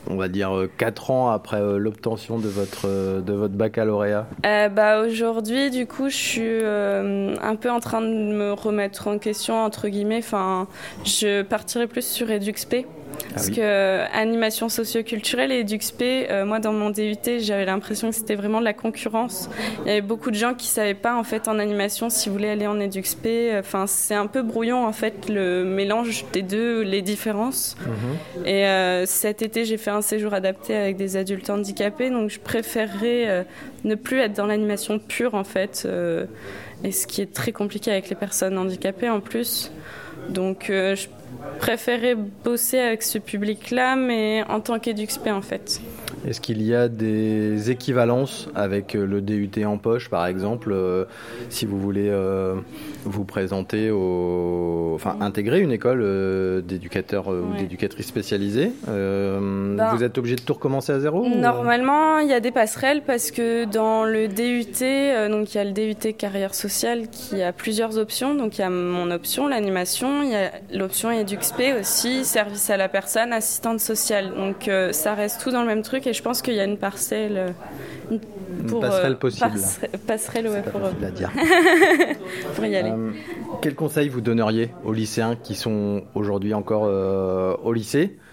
On 0.09 0.17
va 0.17 0.29
dire 0.29 0.69
4 0.77 1.11
ans 1.11 1.31
après 1.31 1.61
euh, 1.61 1.79
l'obtention 1.79 2.39
de 2.39 2.49
votre, 2.49 2.87
euh, 2.87 3.21
de 3.21 3.33
votre 3.33 3.55
baccalauréat? 3.55 4.27
Euh, 4.45 4.69
bah, 4.69 5.01
Aujourd'hui, 5.01 5.71
du 5.71 5.87
coup, 5.87 6.09
je 6.09 6.17
suis 6.17 6.43
euh, 6.43 7.35
un 7.43 7.57
peu 7.57 7.71
en 7.71 7.81
train 7.81 8.01
de 8.01 8.07
me 8.07 8.53
remettre 8.53 9.09
en 9.09 9.19
question, 9.19 9.63
entre 9.63 9.89
guillemets. 9.89 10.19
Enfin, 10.19 10.69
je 11.05 11.43
partirai 11.43 11.87
plus 11.87 12.07
sur 12.07 12.31
EduxP. 12.31 12.87
Parce 13.33 13.49
oui. 13.49 13.57
que 13.57 13.61
euh, 13.61 14.07
animation 14.13 14.69
socio-culturelle 14.69 15.53
et 15.53 15.61
EduxP, 15.61 16.03
euh, 16.03 16.45
moi 16.45 16.59
dans 16.59 16.73
mon 16.73 16.91
DUT, 16.91 17.17
j'avais 17.41 17.65
l'impression 17.65 18.11
que 18.11 18.15
c'était 18.15 18.35
vraiment 18.35 18.61
de 18.61 18.65
la 18.65 18.73
concurrence. 18.73 19.49
Il 19.85 19.89
y 19.89 19.91
avait 19.91 20.01
beaucoup 20.01 20.31
de 20.31 20.37
gens 20.37 20.55
qui 20.55 20.67
savaient 20.67 20.95
pas 20.95 21.17
en 21.17 21.25
fait 21.25 21.49
en 21.49 21.59
animation 21.59 22.09
s'ils 22.11 22.33
voulaient 22.33 22.51
aller 22.51 22.67
en 22.67 22.81
EduxP. 22.81 23.29
Enfin, 23.59 23.87
c'est 23.87 24.15
un 24.15 24.27
peu 24.27 24.43
brouillon 24.43 24.87
en 24.87 24.93
fait 24.93 25.29
le 25.29 25.65
mélange 25.65 26.25
des 26.33 26.43
deux, 26.43 26.83
les 26.83 27.03
différences. 27.03 27.77
Et 28.45 28.67
euh, 28.67 29.07
cet 29.07 29.43
été, 29.43 29.65
j'ai 29.65 29.77
fait 29.77 29.91
un 29.91 30.03
séjour 30.03 30.33
adapté 30.35 30.75
avec 30.75 30.97
des 30.97 31.17
adultes 31.17 31.51
handicapés, 31.51 32.11
donc 32.11 32.31
je 32.31 32.41
préférerais 32.41 33.29
euh, 33.29 33.43
ne 33.85 33.95
plus 33.95 34.19
être 34.21 34.35
dans 34.35 34.47
l'animation 34.47 34.99
pure 34.99 35.35
en 35.35 35.45
fait, 35.45 35.87
et 36.85 36.93
ce 36.93 37.07
qui 37.07 37.21
est 37.21 37.33
très 37.33 37.53
compliqué 37.53 37.91
avec 37.91 38.09
les 38.09 38.17
personnes 38.17 38.59
handicapées 38.59 39.11
en 39.11 39.21
plus. 39.21 39.71
Donc 40.29 40.71
euh, 40.71 40.97
je 40.97 41.07
préférais 41.59 42.17
bosser 42.45 42.79
avec 42.79 43.03
ce 43.03 43.19
public-là, 43.19 43.97
mais 43.97 44.45
en 44.49 44.61
tant 44.61 44.79
qu'EduxP 44.79 45.29
en 45.29 45.43
fait. 45.43 45.81
Est-ce 46.27 46.41
qu'il 46.41 46.61
y 46.63 46.75
a 46.75 46.89
des 46.89 47.71
équivalences 47.71 48.49
avec 48.57 48.97
euh, 48.97 49.07
le 49.07 49.21
DUT 49.21 49.65
en 49.65 49.79
poche, 49.79 50.09
par 50.11 50.27
exemple, 50.27 50.73
euh, 50.73 51.05
si 51.51 51.67
vous 51.67 51.79
voulez 51.79 52.09
euh, 52.09 52.57
vous 53.05 53.25
présenter 53.25 53.91
au, 53.93 54.93
enfin 54.97 55.17
intégrer 55.21 55.61
une 55.61 55.71
école 55.71 56.01
euh, 56.03 56.61
d'éducateurs 56.63 57.29
ou 57.29 57.53
Ouais. 57.53 57.61
d'éducatrices 57.61 58.07
spécialisées 58.07 58.73
Ben, 58.87 59.91
Vous 59.95 60.03
êtes 60.03 60.19
obligé 60.19 60.35
de 60.37 60.41
tout 60.41 60.55
recommencer 60.55 60.91
à 60.93 60.99
zéro 61.01 61.29
Normalement, 61.29 62.19
il 62.19 62.29
y 62.29 62.33
a 62.33 62.41
des 62.41 62.51
passerelles 62.51 63.03
parce 63.07 63.31
que 63.31 63.65
dans 63.67 64.05
le 64.05 64.27
DUT, 64.27 65.31
donc 65.31 65.55
il 65.55 65.59
y 65.59 65.61
a 65.61 65.65
le 65.65 65.73
DUT 65.73 66.15
carrière 66.15 66.55
sociale 66.55 67.09
qui 67.11 67.43
a 67.43 67.53
plusieurs 67.53 67.99
options. 67.99 68.35
Donc 68.35 68.59
il 68.59 68.63
y 68.63 68.65
a 68.65 68.71
mon 68.71 69.11
option, 69.13 69.47
l'animation, 69.49 70.23
il 70.23 70.31
y 70.31 70.35
a 70.35 70.51
l'option 70.75 71.11
EduxP 71.37 71.75
aussi, 71.79 72.25
service 72.25 72.71
à 72.71 72.77
la 72.77 72.89
personne, 72.89 73.33
assistante 73.33 73.81
sociale. 73.81 74.33
Donc 74.35 74.69
euh, 74.69 74.93
ça 74.93 75.15
reste 75.15 75.41
tout 75.43 75.51
dans 75.51 75.61
le 75.61 75.67
même 75.67 75.83
truc 75.83 76.07
et 76.07 76.13
je 76.13 76.23
pense 76.23 76.41
qu'il 76.43 76.55
y 76.55 76.61
a 76.61 76.65
une 76.65 76.79
parcelle. 76.79 77.37
euh, 77.37 78.17
Une 78.59 78.81
passerelle 78.81 79.17
possible. 79.19 79.51
passe- 79.51 79.81
passerelle, 80.07 80.49
ouais, 80.49 80.63
pour, 80.63 80.81
à 80.85 81.11
dire. 81.11 81.31
pour 82.55 82.65
y 82.65 82.75
aller. 82.77 82.91
Euh, 82.91 83.11
quel 83.61 83.75
conseil 83.75 84.09
vous 84.09 84.21
donneriez 84.21 84.71
aux 84.85 84.93
lycéens 84.93 85.37
qui 85.37 85.55
sont 85.55 86.03
aujourd'hui 86.15 86.55
encore 86.55 86.85
euh, 86.87 87.55
au 87.63 87.73
lycée? 87.73 88.17
euh, 88.17 88.26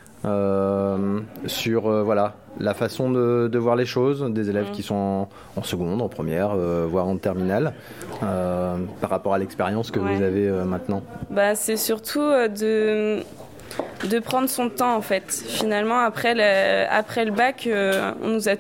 sur 1.48 1.88
euh, 1.88 2.04
voilà 2.04 2.34
la 2.60 2.74
façon 2.74 3.10
de, 3.12 3.50
de 3.52 3.58
voir 3.60 3.76
les 3.76 3.86
choses 3.86 4.24
des 4.30 4.50
élèves 4.50 4.70
Mm. 4.70 4.72
qui 4.72 4.84
sont 4.84 4.96
en, 4.96 5.30
en 5.58 5.64
seconde, 5.64 6.02
en 6.02 6.08
première, 6.10 6.52
euh, 6.52 6.86
voire 6.90 7.08
en 7.08 7.18
terminale, 7.18 7.74
euh, 8.24 8.76
par 9.02 9.10
rapport 9.10 9.34
à 9.34 9.38
l'expérience 9.40 9.90
que 9.92 10.00
Ouais. 10.00 10.16
vous 10.16 10.22
avez 10.24 10.48
euh, 10.48 10.64
maintenant 10.64 11.02
Bah, 11.32 11.56
c'est 11.56 11.78
surtout 11.78 12.22
euh, 12.22 12.48
de, 12.48 13.24
de 14.08 14.20
prendre 14.20 14.48
son 14.50 14.70
temps 14.70 14.96
en 14.96 15.02
fait. 15.02 15.24
Finalement, 15.48 16.00
après 16.00 16.34
le, 16.36 16.86
après 16.92 17.26
le 17.26 17.32
bac, 17.32 17.66
euh, 17.68 18.12
on 18.24 18.30
nous 18.30 18.48
a 18.50 18.54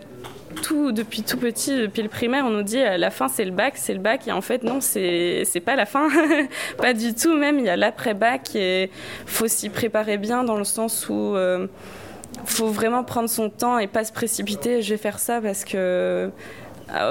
depuis 0.91 1.24
tout 1.24 1.38
petit, 1.38 1.76
depuis 1.78 2.01
le 2.01 2.10
primaire, 2.10 2.45
on 2.45 2.49
nous 2.49 2.64
dit 2.64 2.80
euh, 2.80 2.97
la 2.97 3.10
fin 3.10 3.28
c'est 3.28 3.45
le 3.45 3.51
bac, 3.51 3.74
c'est 3.78 3.93
le 3.93 3.99
bac. 3.99 4.28
Et 4.28 4.32
en 4.32 4.41
fait, 4.41 4.64
non, 4.64 4.80
c'est 4.82 5.45
pas 5.66 5.76
la 5.76 5.86
fin. 5.86 6.08
pas 6.78 6.93
du 6.93 7.14
tout, 7.14 7.36
même. 7.36 7.60
Il 7.60 7.66
y 7.66 7.70
a 7.70 7.76
l'après-bac 7.76 8.56
et 8.56 8.89
faut 9.26 9.47
s'y 9.47 9.70
préparer 9.70 10.18
bien 10.18 10.43
dans 10.43 10.58
le 10.58 10.64
sens 10.64 11.08
où. 11.10 11.36
euh, 11.36 11.68
faut 12.45 12.68
vraiment 12.68 13.04
prendre 13.04 13.30
son 13.30 13.49
temps 13.49 13.78
et 13.78 13.88
pas 13.88 14.04
se 14.04 14.12
précipiter. 14.12 14.82
Je 14.82 14.89
vais 14.91 14.97
faire 14.97 15.20
ça 15.20 15.39
parce 15.39 15.64
que 15.66 16.30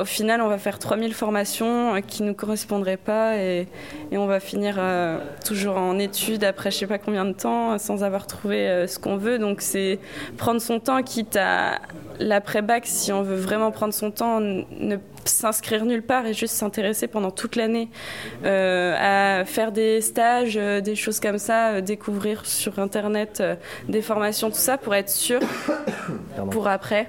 au 0.01 0.05
final, 0.05 0.41
on 0.41 0.49
va 0.49 0.59
faire 0.59 0.79
3000 0.79 1.15
formations 1.15 1.95
euh, 1.95 2.01
qui 2.01 2.23
ne 2.23 2.29
nous 2.29 2.35
correspondraient 2.35 2.97
pas 2.97 3.37
et, 3.37 3.67
et 4.11 4.19
on 4.19 4.27
va 4.27 4.41
finir 4.41 4.77
euh, 4.79 5.19
toujours 5.45 5.77
en 5.77 5.99
études 5.99 6.45
après 6.45 6.71
je 6.71 6.79
sais 6.79 6.87
pas 6.87 6.99
combien 6.99 7.25
de 7.25 7.33
temps 7.33 7.73
euh, 7.73 7.79
sans 7.79 8.05
avoir 8.05 8.27
trouvé 8.27 8.69
euh, 8.69 8.87
ce 8.87 8.99
qu'on 8.99 9.17
veut. 9.17 9.39
Donc 9.39 9.61
c'est 9.61 9.99
prendre 10.37 10.61
son 10.61 10.81
temps, 10.81 11.03
quitte 11.03 11.37
à 11.37 11.81
l'après-bac, 12.19 12.87
si 12.87 13.13
on 13.13 13.23
veut 13.23 13.37
vraiment 13.37 13.71
prendre 13.71 13.95
son 13.95 14.11
temps, 14.11 14.41
ne 14.41 14.97
s'inscrire 15.25 15.85
nulle 15.85 16.03
part 16.03 16.27
et 16.27 16.35
juste 16.35 16.55
s'intéresser 16.55 17.07
pendant 17.07 17.31
toute 17.31 17.57
l'année 17.57 17.89
euh, 18.45 18.95
à 18.99 19.45
faire 19.45 19.73
des 19.73 20.01
stages, 20.01 20.57
euh, 20.57 20.81
des 20.81 20.95
choses 20.95 21.21
comme 21.21 21.39
ça, 21.39 21.71
euh, 21.71 21.81
découvrir 21.81 22.47
sur 22.47 22.79
Internet 22.79 23.39
euh, 23.41 23.55
des 23.89 24.03
formations, 24.03 24.51
tout 24.51 24.57
ça 24.57 24.79
pour 24.79 24.95
être 24.95 25.11
sûr 25.11 25.41
pour 26.51 26.69
après. 26.69 27.09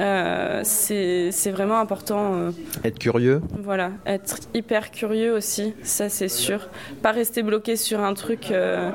Euh, 0.00 0.60
c'est 0.64 1.50
vraiment 1.50 1.78
important. 1.78 2.34
euh, 2.34 2.50
Être 2.84 2.98
curieux 2.98 3.40
voilà, 3.62 3.90
être 4.06 4.38
hyper 4.54 4.90
curieux 4.90 5.32
aussi, 5.34 5.74
ça 5.82 6.08
c'est 6.08 6.28
sûr. 6.28 6.68
Pas 7.02 7.12
rester 7.12 7.42
bloqué 7.42 7.76
sur 7.76 8.00
un 8.00 8.14
truc 8.14 8.50
euh, 8.50 8.90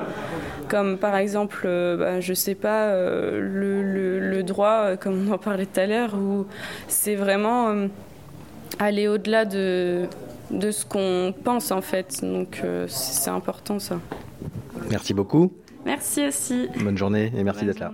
comme 0.69 0.97
par 0.97 1.15
exemple, 1.15 1.63
bah, 1.99 2.19
je 2.19 2.33
sais 2.33 2.55
pas, 2.55 2.91
le, 2.93 3.83
le- 3.83 4.19
le 4.19 4.43
droit, 4.43 4.97
comme 4.97 5.27
on 5.29 5.33
en 5.33 5.37
parlait 5.37 5.65
tout 5.67 5.79
à 5.79 5.85
l'heure, 5.85 6.15
où 6.15 6.45
c'est 6.87 7.15
vraiment 7.15 7.87
aller 8.79 9.07
au-delà 9.07 9.45
de, 9.45 10.05
de 10.51 10.71
ce 10.71 10.83
qu'on 10.85 11.33
pense 11.43 11.71
en 11.71 11.81
fait. 11.81 12.21
Donc 12.23 12.61
c'est 12.87 13.29
important 13.29 13.79
ça. 13.79 13.99
Merci 14.89 15.13
beaucoup. 15.13 15.53
Merci 15.85 16.27
aussi. 16.27 16.67
Bonne 16.83 16.97
journée 16.97 17.31
et 17.37 17.43
merci 17.43 17.65
d'être 17.65 17.79
là. 17.79 17.91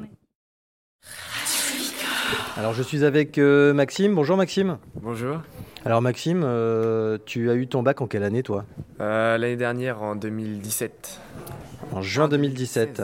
Alors 2.56 2.74
je 2.74 2.84
suis 2.84 3.04
avec 3.04 3.39
euh, 3.39 3.74
Maxime. 3.74 4.14
Bonjour 4.14 4.38
Maxime. 4.38 4.78
Bonjour. 5.01 5.38
Alors 5.86 6.01
Maxime, 6.04 6.43
euh, 6.45 7.18
tu 7.26 7.49
as 7.49 7.56
eu 7.56 7.68
ton 7.68 7.82
bac 7.82 8.01
en 8.01 8.08
quelle 8.08 8.24
année 8.24 8.43
toi? 8.43 8.66
Euh, 9.01 9.38
L'année 9.39 9.56
dernière, 9.56 10.04
en 10.04 10.16
2017. 10.16 11.20
En 11.93 12.01
juin 12.04 12.28
2017. 12.28 13.01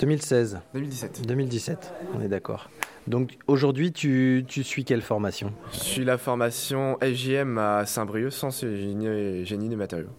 2016. 0.00 0.60
2017. 0.74 1.26
2017, 1.26 1.92
on 2.16 2.20
est 2.22 2.28
d'accord. 2.28 2.70
Donc 3.06 3.38
aujourd'hui, 3.46 3.92
tu, 3.92 4.44
tu 4.48 4.64
suis 4.64 4.84
quelle 4.84 5.02
formation? 5.02 5.52
Je 5.72 5.78
suis 5.78 6.04
la 6.04 6.18
formation 6.18 6.98
SGM 7.00 7.58
à 7.58 7.86
Saint-Brieuc, 7.86 8.32
Sciences 8.32 8.64
et 8.64 9.44
génie 9.44 9.68
des 9.68 9.76
matériaux. 9.76 10.10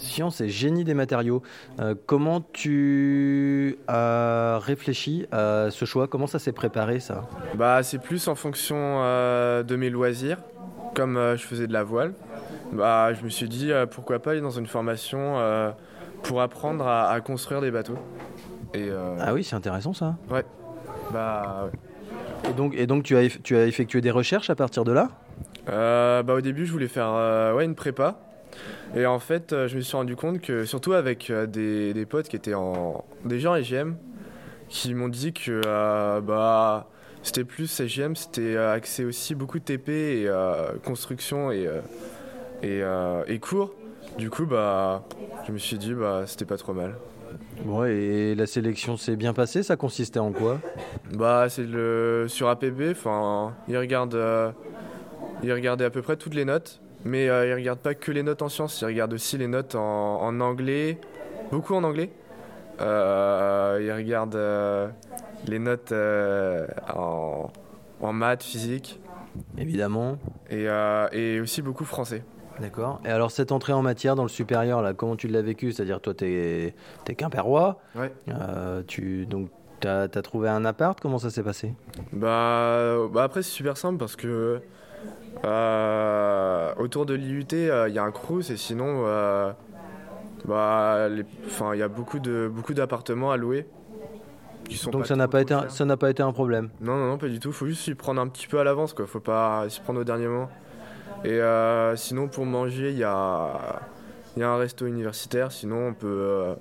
Sciences 0.00 0.40
et 0.40 0.48
génie 0.48 0.82
des 0.82 0.94
matériaux. 0.94 1.42
Euh, 1.78 1.94
comment 2.06 2.40
tu 2.40 3.76
as 3.86 4.58
réfléchi 4.62 5.26
à 5.30 5.66
ce 5.70 5.84
choix? 5.84 6.08
Comment 6.08 6.26
ça 6.26 6.38
s'est 6.38 6.52
préparé 6.52 7.00
ça? 7.00 7.28
Bah, 7.54 7.82
c'est 7.82 7.98
plus 7.98 8.26
en 8.26 8.34
fonction 8.34 8.76
euh, 8.78 9.62
de 9.62 9.76
mes 9.76 9.90
loisirs. 9.90 10.38
Comme 10.94 11.18
euh, 11.18 11.36
je 11.36 11.46
faisais 11.46 11.66
de 11.66 11.72
la 11.74 11.84
voile, 11.84 12.14
bah, 12.72 13.12
je 13.12 13.22
me 13.22 13.28
suis 13.28 13.48
dit 13.48 13.70
pourquoi 13.90 14.20
pas 14.20 14.30
aller 14.30 14.40
dans 14.40 14.50
une 14.50 14.66
formation 14.66 15.36
pour 16.22 16.40
apprendre 16.40 16.86
à, 16.86 17.10
à 17.10 17.20
construire 17.20 17.60
des 17.60 17.70
bateaux. 17.70 17.98
Et, 18.72 18.88
Ah 19.20 19.34
oui, 19.34 19.44
c'est 19.44 19.54
intéressant 19.56 19.92
ça. 19.92 20.16
Ouais. 20.30 20.44
Bah, 21.12 21.66
ouais. 21.66 22.50
Et 22.50 22.54
donc, 22.54 22.74
et 22.74 22.86
donc 22.86 23.04
tu, 23.04 23.16
as, 23.16 23.28
tu 23.42 23.54
as 23.54 23.66
effectué 23.66 24.00
des 24.00 24.10
recherches 24.10 24.48
à 24.48 24.54
partir 24.54 24.84
de 24.84 24.92
là? 24.92 25.08
Bah, 25.66 26.34
au 26.34 26.40
début, 26.40 26.64
je 26.64 26.72
voulais 26.72 26.88
faire 26.88 27.12
ouais, 27.54 27.66
une 27.66 27.74
prépa. 27.74 28.18
Et 28.96 29.06
en 29.06 29.18
fait, 29.18 29.52
euh, 29.52 29.68
je 29.68 29.76
me 29.76 29.80
suis 29.80 29.96
rendu 29.96 30.16
compte 30.16 30.40
que, 30.40 30.64
surtout 30.64 30.92
avec 30.92 31.30
euh, 31.30 31.46
des, 31.46 31.94
des 31.94 32.06
potes 32.06 32.28
qui 32.28 32.36
étaient 32.36 32.54
en, 32.54 33.04
déjà 33.24 33.52
en 33.52 33.54
SGM, 33.56 33.96
qui 34.68 34.94
m'ont 34.94 35.08
dit 35.08 35.32
que 35.32 35.60
euh, 35.64 36.20
bah, 36.20 36.88
c'était 37.22 37.44
plus 37.44 37.70
SGM, 37.80 38.16
c'était 38.16 38.56
axé 38.56 39.04
aussi 39.04 39.34
beaucoup 39.34 39.58
de 39.58 39.64
TP 39.64 39.88
et 39.88 40.24
euh, 40.26 40.72
construction 40.84 41.50
et, 41.52 41.68
et, 42.62 42.82
euh, 42.82 43.22
et 43.26 43.38
cours. 43.38 43.72
Du 44.18 44.28
coup, 44.30 44.46
bah, 44.46 45.04
je 45.46 45.52
me 45.52 45.58
suis 45.58 45.78
dit, 45.78 45.94
bah, 45.94 46.24
c'était 46.26 46.44
pas 46.44 46.56
trop 46.56 46.72
mal. 46.72 46.96
Bon, 47.64 47.84
et 47.84 48.34
la 48.34 48.46
sélection 48.46 48.96
s'est 48.96 49.14
bien 49.16 49.32
passée, 49.32 49.62
ça 49.62 49.76
consistait 49.76 50.18
en 50.18 50.32
quoi? 50.32 50.58
Bah, 51.12 51.46
c'est 51.48 51.66
le 51.66 52.26
sur 52.28 52.48
APB. 52.48 52.90
Enfin, 52.90 53.54
ils 53.68 53.78
regardent, 53.78 54.52
ils 55.42 55.52
regardent 55.52 55.82
à 55.82 55.90
peu 55.90 56.02
près 56.02 56.16
toutes 56.16 56.34
les 56.34 56.44
notes, 56.44 56.80
mais 57.04 57.28
euh, 57.28 57.48
ils 57.48 57.54
regardent 57.54 57.80
pas 57.80 57.94
que 57.94 58.12
les 58.12 58.22
notes 58.22 58.42
en 58.42 58.48
sciences. 58.48 58.80
Ils 58.82 58.86
regardent 58.86 59.12
aussi 59.14 59.38
les 59.38 59.46
notes 59.46 59.74
en, 59.74 60.22
en 60.22 60.40
anglais, 60.40 60.98
beaucoup 61.50 61.74
en 61.74 61.84
anglais. 61.84 62.10
Euh, 62.80 63.78
ils 63.82 63.92
regardent 63.92 64.36
euh, 64.36 64.88
les 65.46 65.58
notes 65.58 65.92
euh, 65.92 66.66
en, 66.94 67.50
en 68.00 68.12
maths, 68.12 68.42
physique. 68.42 69.00
Évidemment. 69.58 70.18
Et, 70.48 70.68
euh, 70.68 71.08
et 71.12 71.40
aussi 71.40 71.62
beaucoup 71.62 71.84
français. 71.84 72.24
D'accord. 72.58 73.00
Et 73.06 73.08
alors 73.08 73.30
cette 73.30 73.52
entrée 73.52 73.72
en 73.72 73.80
matière 73.80 74.16
dans 74.16 74.24
le 74.24 74.28
supérieur, 74.28 74.82
là, 74.82 74.92
comment 74.92 75.16
tu 75.16 75.28
l'as 75.28 75.40
vécu? 75.40 75.72
C'est-à-dire 75.72 76.00
toi, 76.00 76.12
t'es 76.12 76.74
es 77.08 77.14
quimpérois. 77.14 77.80
Ouais. 77.94 78.12
Euh, 78.28 78.82
tu 78.86 79.24
donc 79.24 79.48
t'as 79.80 80.02
as 80.02 80.08
trouvé 80.08 80.50
un 80.50 80.64
appart? 80.66 80.98
Comment 81.00 81.18
ça 81.18 81.30
s'est 81.30 81.42
passé? 81.42 81.74
Bah, 82.12 82.96
bah 83.10 83.22
après 83.22 83.42
c'est 83.42 83.50
super 83.50 83.78
simple 83.78 83.98
parce 83.98 84.14
que 84.14 84.60
euh, 85.44 86.74
autour 86.76 87.06
de 87.06 87.14
l'IUT 87.14 87.46
euh, 87.52 87.88
il 87.88 87.94
y 87.94 87.98
a 87.98 88.02
un 88.02 88.10
crous 88.10 88.50
et 88.50 88.56
sinon 88.56 89.04
euh, 89.06 89.52
bah 90.44 91.08
il 91.08 91.78
y 91.78 91.82
a 91.82 91.88
beaucoup 91.88 92.18
de 92.18 92.50
beaucoup 92.52 92.74
d'appartements 92.74 93.30
à 93.30 93.36
louer. 93.36 93.66
Qui 94.68 94.76
sont 94.76 94.90
Donc 94.90 95.06
ça 95.06 95.16
n'a 95.16 95.28
pas 95.28 95.40
été 95.40 95.54
un, 95.54 95.68
ça 95.68 95.84
n'a 95.84 95.96
pas 95.96 96.10
été 96.10 96.22
un 96.22 96.32
problème. 96.32 96.70
Non 96.80 96.96
non 96.96 97.06
non 97.06 97.18
pas 97.18 97.28
du 97.28 97.40
tout. 97.40 97.52
Faut 97.52 97.66
juste 97.66 97.82
s'y 97.82 97.94
prendre 97.94 98.20
un 98.20 98.28
petit 98.28 98.46
peu 98.46 98.58
à 98.58 98.64
l'avance 98.64 98.92
quoi. 98.92 99.06
Faut 99.06 99.20
pas 99.20 99.68
s'y 99.68 99.80
prendre 99.80 100.00
au 100.00 100.04
dernier 100.04 100.26
moment. 100.26 100.50
Et 101.24 101.32
euh, 101.32 101.96
sinon 101.96 102.28
pour 102.28 102.46
manger 102.46 102.90
il 102.90 102.98
y 102.98 103.04
a 103.04 103.80
il 104.36 104.40
y 104.40 104.42
a 104.42 104.50
un 104.50 104.56
resto 104.56 104.86
universitaire. 104.86 105.52
Sinon 105.52 105.88
on 105.88 105.94
peut 105.94 106.06
euh, 106.08 106.54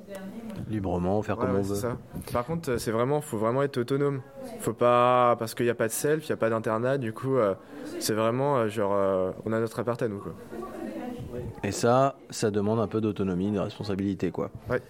Librement, 0.69 1.21
faire 1.21 1.37
Ouais, 1.37 1.45
comme 1.45 1.53
ouais, 1.55 1.59
on 1.59 1.63
veut. 1.63 1.75
ça. 1.75 1.97
Par 2.33 2.45
contre, 2.45 2.77
c'est 2.77 2.91
vraiment, 2.91 3.21
faut 3.21 3.37
vraiment 3.37 3.63
être 3.63 3.77
autonome. 3.77 4.21
Faut 4.59 4.73
pas, 4.73 5.35
parce 5.39 5.55
qu'il 5.55 5.65
n'y 5.65 5.69
a 5.71 5.75
pas 5.75 5.87
de 5.87 5.91
self, 5.93 6.25
il 6.27 6.31
n'y 6.31 6.33
a 6.33 6.37
pas 6.37 6.49
d'internat, 6.49 6.97
du 6.97 7.13
coup, 7.13 7.37
euh, 7.37 7.53
c'est 7.99 8.13
vraiment 8.13 8.57
euh, 8.57 8.67
genre, 8.67 8.91
euh, 8.93 9.31
on 9.45 9.53
a 9.53 9.59
notre 9.59 9.79
appart 9.79 10.01
à 10.01 10.07
nous, 10.07 10.19
quoi. 10.19 10.33
Et 11.63 11.71
ça, 11.71 12.15
ça 12.29 12.51
demande 12.51 12.79
un 12.79 12.87
peu 12.87 12.99
d'autonomie, 13.01 13.51
de 13.51 13.59
responsabilité, 13.59 14.31
quoi. 14.31 14.49
Ouais. 14.69 14.81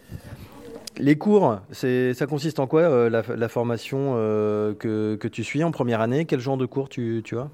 Les 0.97 1.17
cours, 1.17 1.59
ça 1.71 2.25
consiste 2.27 2.59
en 2.59 2.67
quoi 2.67 3.09
la, 3.09 3.21
la 3.35 3.47
formation 3.49 4.13
que, 4.79 5.15
que 5.15 5.27
tu 5.27 5.43
suis 5.43 5.63
en 5.63 5.71
première 5.71 6.01
année? 6.01 6.25
Quel 6.25 6.39
genre 6.41 6.57
de 6.57 6.65
cours 6.65 6.89
tu, 6.89 7.21
tu 7.23 7.37
as? 7.37 7.47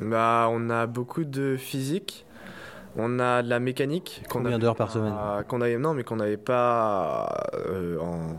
Bah, 0.00 0.48
on 0.50 0.70
a 0.70 0.86
beaucoup 0.86 1.24
de 1.24 1.56
physique, 1.56 2.26
on 2.96 3.18
a 3.20 3.42
de 3.42 3.48
la 3.48 3.58
mécanique. 3.60 4.22
Combien 4.28 4.58
d'heures 4.58 4.76
par 4.76 4.90
semaine 4.90 5.14
qu'on 5.48 5.60
avait, 5.60 5.78
Non, 5.78 5.94
mais 5.94 6.04
qu'on 6.04 6.16
n'avait 6.16 6.36
pas 6.36 7.46
euh, 7.54 7.98
en- 8.00 8.36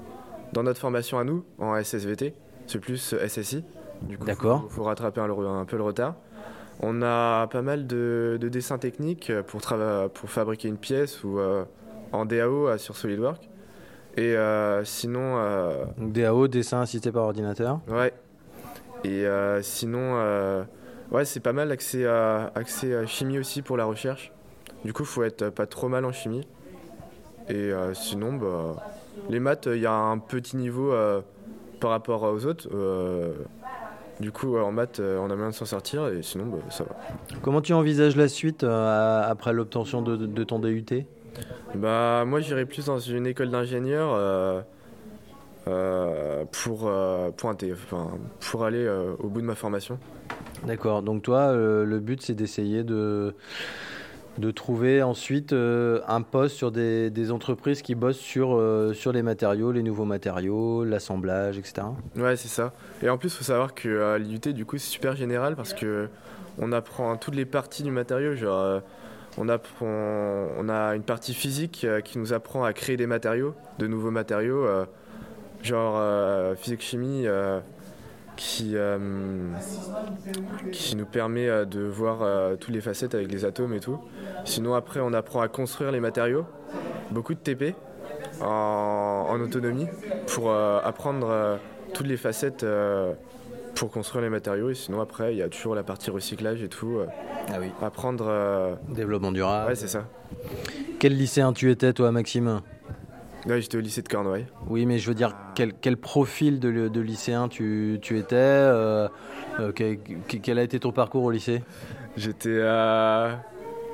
dans 0.54 0.64
notre 0.64 0.80
formation 0.80 1.18
à 1.20 1.24
nous, 1.24 1.44
en 1.60 1.76
SSVT. 1.76 2.34
C'est 2.68 2.80
plus 2.80 3.14
euh, 3.14 3.28
SSI. 3.28 3.64
Du 4.04 4.18
coup, 4.18 4.26
D'accord. 4.26 4.68
faut 4.70 4.84
rattraper 4.84 5.22
un, 5.22 5.66
peu 5.66 5.78
le 5.78 5.84
retard. 5.84 6.16
On 6.82 7.02
a 7.02 7.48
pas 7.48 7.62
mal 7.62 7.88
de, 7.88 8.38
de 8.40 8.50
dessins 8.50 8.78
techniques 8.78 9.32
pour, 9.48 9.62
trava- 9.62 10.10
pour 10.10 10.30
fabriquer 10.30 10.68
une 10.68 10.78
pièce 10.78 11.24
ou 11.24 11.40
euh, 11.40 11.64
en 12.12 12.26
DAO 12.26 12.78
sur 12.78 12.96
SolidWorks. 12.98 13.50
Et 14.18 14.36
euh, 14.36 14.84
sinon. 14.84 15.38
Donc 15.98 16.12
DAO, 16.14 16.48
dessin 16.48 16.82
assisté 16.82 17.12
par 17.12 17.24
ordinateur. 17.24 17.80
Ouais. 17.88 18.14
Et 19.06 19.26
sinon, 19.64 20.64
ouais, 21.12 21.26
c'est 21.26 21.40
pas 21.40 21.54
mal 21.54 21.72
accès 21.72 22.06
à, 22.06 22.52
accès 22.56 22.96
à 22.96 23.06
chimie 23.06 23.40
aussi 23.40 23.62
pour 23.62 23.76
la 23.78 23.86
recherche. 23.86 24.32
Du 24.86 24.94
coup, 24.94 25.06
faut 25.06 25.24
être 25.24 25.50
pas 25.50 25.66
trop 25.66 25.88
mal 25.88 26.06
en 26.06 26.12
chimie. 26.12 26.46
Et 27.50 27.56
euh, 27.56 27.94
sinon, 27.94 28.34
bah, 28.34 28.76
les 29.30 29.40
maths, 29.40 29.70
il 29.72 29.82
y 29.82 29.86
a 29.86 29.94
un 29.94 30.18
petit 30.18 30.58
niveau 30.58 30.94
euh, 30.94 31.22
par 31.80 31.92
rapport 31.92 32.24
aux 32.24 32.46
autres. 32.46 32.70
Euh, 32.74 33.34
du 34.20 34.32
coup, 34.32 34.58
en 34.58 34.72
maths, 34.72 35.00
on 35.00 35.30
a 35.30 35.36
moyen 35.36 35.50
de 35.50 35.56
s'en 35.56 35.66
sortir 35.66 36.08
et 36.08 36.22
sinon, 36.22 36.46
bah, 36.46 36.60
ça 36.70 36.84
va. 36.84 36.96
Comment 37.42 37.62
tu 37.62 37.74
envisages 37.74 38.16
la 38.16 38.28
suite 38.28 38.64
après 38.64 39.54
l'obtention 39.54 40.02
de, 40.02 40.16
de 40.16 40.44
ton 40.44 40.60
DUT 40.60 40.86
Bah, 41.76 42.24
moi, 42.26 42.40
j'irais 42.40 42.66
plus 42.66 42.86
dans 42.86 43.00
une 43.00 43.28
école 43.28 43.50
d'ingénieur 43.50 44.64
pour, 45.66 45.72
pour, 46.52 46.90
un 46.90 47.56
enfin, 47.72 48.12
pour 48.40 48.64
aller 48.66 48.88
au 49.20 49.28
bout 49.28 49.42
de 49.42 49.48
ma 49.48 49.56
formation. 49.56 49.98
D'accord. 50.66 51.02
Donc 51.02 51.24
toi, 51.24 51.54
le 51.54 52.00
but, 52.00 52.22
c'est 52.22 52.36
d'essayer 52.36 52.84
de, 52.84 53.34
de 54.38 54.52
trouver 54.52 55.04
ensuite 55.04 55.54
euh, 55.54 56.02
un 56.08 56.22
poste 56.22 56.56
sur 56.56 56.72
des, 56.72 57.32
entreprises 57.32 57.82
qui 57.82 57.96
bossent 57.96 58.18
sur, 58.18 58.56
euh, 58.56 58.94
sur 58.94 59.12
les 59.12 59.22
matériaux, 59.22 59.72
les 59.72 59.84
nouveaux 59.84 60.06
matériaux, 60.06 60.84
l'assemblage, 60.84 61.58
etc. 61.58 61.88
Ouais, 62.16 62.36
c'est 62.36 62.48
ça. 62.48 62.74
Et 63.02 63.10
en 63.10 63.18
plus, 63.18 63.30
il 63.34 63.38
faut 63.38 63.44
savoir 63.44 63.74
que 63.76 64.02
à 64.02 64.18
l'IUT, 64.18 64.54
du 64.54 64.66
coup, 64.66 64.78
c'est 64.78 64.90
super 64.90 65.16
général 65.16 65.56
parce 65.56 65.74
que 65.74 66.10
on 66.58 66.72
apprend 66.72 67.16
toutes 67.18 67.36
les 67.36 67.46
parties 67.46 67.84
du 67.84 67.92
matériau. 67.92 68.36
Genre, 68.36 68.60
euh, 68.60 68.80
on, 69.38 69.50
apprend, 69.50 69.86
on 70.58 70.70
a 70.70 70.96
une 70.96 71.04
partie 71.04 71.34
physique 71.34 71.84
euh, 71.84 72.02
qui 72.02 72.18
nous 72.18 72.34
apprend 72.34 72.64
à 72.64 72.74
créer 72.74 72.98
des 72.98 73.08
matériaux, 73.08 73.56
de 73.80 73.88
nouveaux 73.88 74.12
matériaux, 74.12 74.66
euh, 74.66 74.86
genre 75.62 75.96
euh, 75.98 76.56
physique-chimie, 76.56 77.28
euh, 77.28 77.60
qui, 78.36 78.72
euh, 78.76 78.98
qui 80.72 80.96
nous 80.96 81.06
permet 81.06 81.48
euh, 81.48 81.66
de 81.66 81.82
voir 81.82 82.20
euh, 82.22 82.56
toutes 82.56 82.74
les 82.74 82.82
facettes 82.82 83.16
avec 83.16 83.32
les 83.32 83.46
atomes 83.46 83.74
et 83.74 83.80
tout. 83.80 84.00
Sinon, 84.46 84.74
après, 84.74 85.00
on 85.00 85.14
apprend 85.14 85.42
à 85.42 85.48
construire 85.48 85.92
les 85.92 86.00
matériaux, 86.00 86.46
beaucoup 87.12 87.34
de 87.34 87.40
TP 87.40 87.76
en, 88.42 89.28
en 89.30 89.40
autonomie 89.42 89.88
pour 90.28 90.52
apprendre 90.54 91.60
toutes 91.94 92.08
les 92.08 92.18
facettes 92.18 92.66
pour 93.76 93.92
construire 93.92 94.24
les 94.24 94.30
matériaux. 94.30 94.70
Et 94.70 94.76
sinon, 94.76 95.02
après, 95.02 95.34
il 95.34 95.38
y 95.38 95.42
a 95.42 95.50
toujours 95.50 95.76
la 95.76 95.84
partie 95.84 96.10
recyclage 96.12 96.62
et 96.64 96.68
tout. 96.70 97.00
ah 97.50 97.54
oui. 97.60 97.68
Apprendre. 97.82 98.26
euh, 98.28 98.76
Développement 98.90 99.32
durable. 99.32 99.70
Ouais, 99.70 99.76
c'est 99.76 99.88
ça. 99.88 100.06
Quel 101.00 101.16
lycéen 101.18 101.54
tu 101.54 101.70
étais, 101.72 101.94
toi, 101.94 102.12
Maxime? 102.12 102.62
Là, 103.46 103.60
j'étais 103.60 103.78
au 103.78 103.82
lycée 103.82 104.02
de 104.02 104.08
Cornouailles. 104.08 104.46
Oui, 104.68 104.86
mais 104.86 105.00
je 105.00 105.08
veux 105.10 105.16
dire, 105.16 105.36
quel, 105.54 105.74
quel 105.74 105.98
profil 105.98 106.60
de, 106.62 106.88
de 106.88 107.02
lycéen 107.02 107.50
tu, 107.50 108.00
tu 108.02 108.18
étais 108.18 108.36
euh, 108.38 109.10
euh, 109.60 109.72
quel, 109.76 109.98
quel 110.28 110.58
a 110.60 110.64
été 110.64 110.80
ton 110.80 110.94
parcours 110.94 111.24
au 111.24 111.32
lycée? 111.32 111.62
J'étais. 112.16 112.50
euh, 112.50 113.34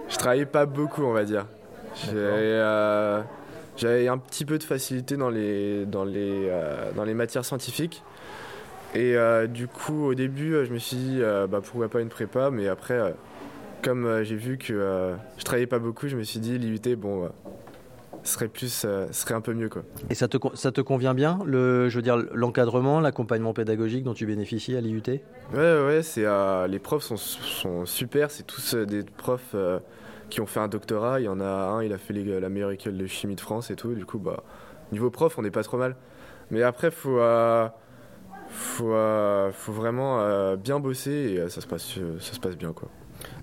Je 0.07 0.17
travaillais 0.17 0.45
pas 0.45 0.67
beaucoup, 0.67 1.01
on 1.03 1.13
va 1.13 1.23
dire. 1.23 1.47
Euh, 2.13 3.23
J'avais 3.75 4.07
un 4.07 4.19
petit 4.19 4.45
peu 4.45 4.59
de 4.59 4.63
facilité 4.63 5.17
dans 5.17 5.29
les, 5.31 5.85
dans 5.87 6.05
les, 6.05 6.51
dans 6.95 7.03
les 7.03 7.15
matières 7.15 7.43
scientifiques. 7.43 8.03
Et 8.93 9.15
du 9.47 9.67
coup, 9.67 10.05
au 10.05 10.13
début, 10.13 10.63
je 10.65 10.71
me 10.71 10.77
suis 10.77 10.97
dit, 10.97 11.21
bah, 11.49 11.59
pourquoi 11.63 11.89
pas 11.89 12.01
une 12.01 12.09
prépa, 12.09 12.51
mais 12.51 12.67
après, 12.67 13.15
comme 13.81 14.21
j'ai 14.23 14.35
vu 14.35 14.57
que 14.59 15.15
je 15.37 15.43
travaillais 15.43 15.65
pas 15.67 15.79
beaucoup, 15.79 16.07
je 16.07 16.17
me 16.17 16.23
suis 16.23 16.39
dit, 16.39 16.59
l'IUT, 16.59 16.95
bon, 16.97 17.29
serait 18.23 18.47
plus, 18.47 18.71
ce 18.71 19.07
serait 19.11 19.33
un 19.33 19.41
peu 19.41 19.53
mieux 19.53 19.69
quoi. 19.69 19.83
Et 20.09 20.15
ça 20.15 20.27
te, 20.27 20.37
ça 20.53 20.71
te 20.71 20.81
convient 20.81 21.13
bien, 21.13 21.39
le, 21.45 21.89
je 21.89 21.95
veux 21.95 22.01
dire, 22.01 22.17
l'encadrement, 22.33 22.99
l'accompagnement 22.99 23.53
pédagogique 23.53 24.03
dont 24.03 24.13
tu 24.13 24.25
bénéficies 24.25 24.75
à 24.75 24.81
l'IUT? 24.81 25.03
Ouais, 25.53 25.85
ouais, 25.85 26.01
c'est, 26.03 26.25
les 26.67 26.79
profs 26.79 27.03
sont, 27.03 27.17
sont 27.17 27.85
super, 27.85 28.31
c'est 28.31 28.43
tous 28.43 28.75
des 28.75 29.03
profs 29.03 29.55
qui 30.29 30.41
ont 30.41 30.45
fait 30.45 30.59
un 30.59 30.67
doctorat. 30.67 31.19
Il 31.19 31.23
y 31.23 31.27
en 31.27 31.39
a 31.39 31.45
un, 31.45 31.83
il 31.83 31.91
a 31.93 31.97
fait 31.97 32.13
la 32.13 32.49
meilleure 32.49 32.71
école 32.71 32.97
de 32.97 33.07
chimie 33.07 33.35
de 33.35 33.41
France 33.41 33.71
et 33.71 33.75
tout. 33.75 33.93
Du 33.93 34.05
coup, 34.05 34.19
bah, 34.19 34.43
niveau 34.91 35.09
prof, 35.09 35.37
on 35.37 35.41
n'est 35.41 35.51
pas 35.51 35.63
trop 35.63 35.77
mal. 35.77 35.95
Mais 36.51 36.61
après, 36.61 36.91
faut, 36.91 37.19
faut, 38.49 38.95
faut 39.51 39.71
vraiment 39.71 40.55
bien 40.55 40.79
bosser 40.79 41.11
et 41.11 41.49
ça 41.49 41.61
se 41.61 41.67
passe, 41.67 41.97
ça 42.19 42.33
se 42.33 42.39
passe 42.39 42.57
bien 42.57 42.73
quoi. 42.73 42.89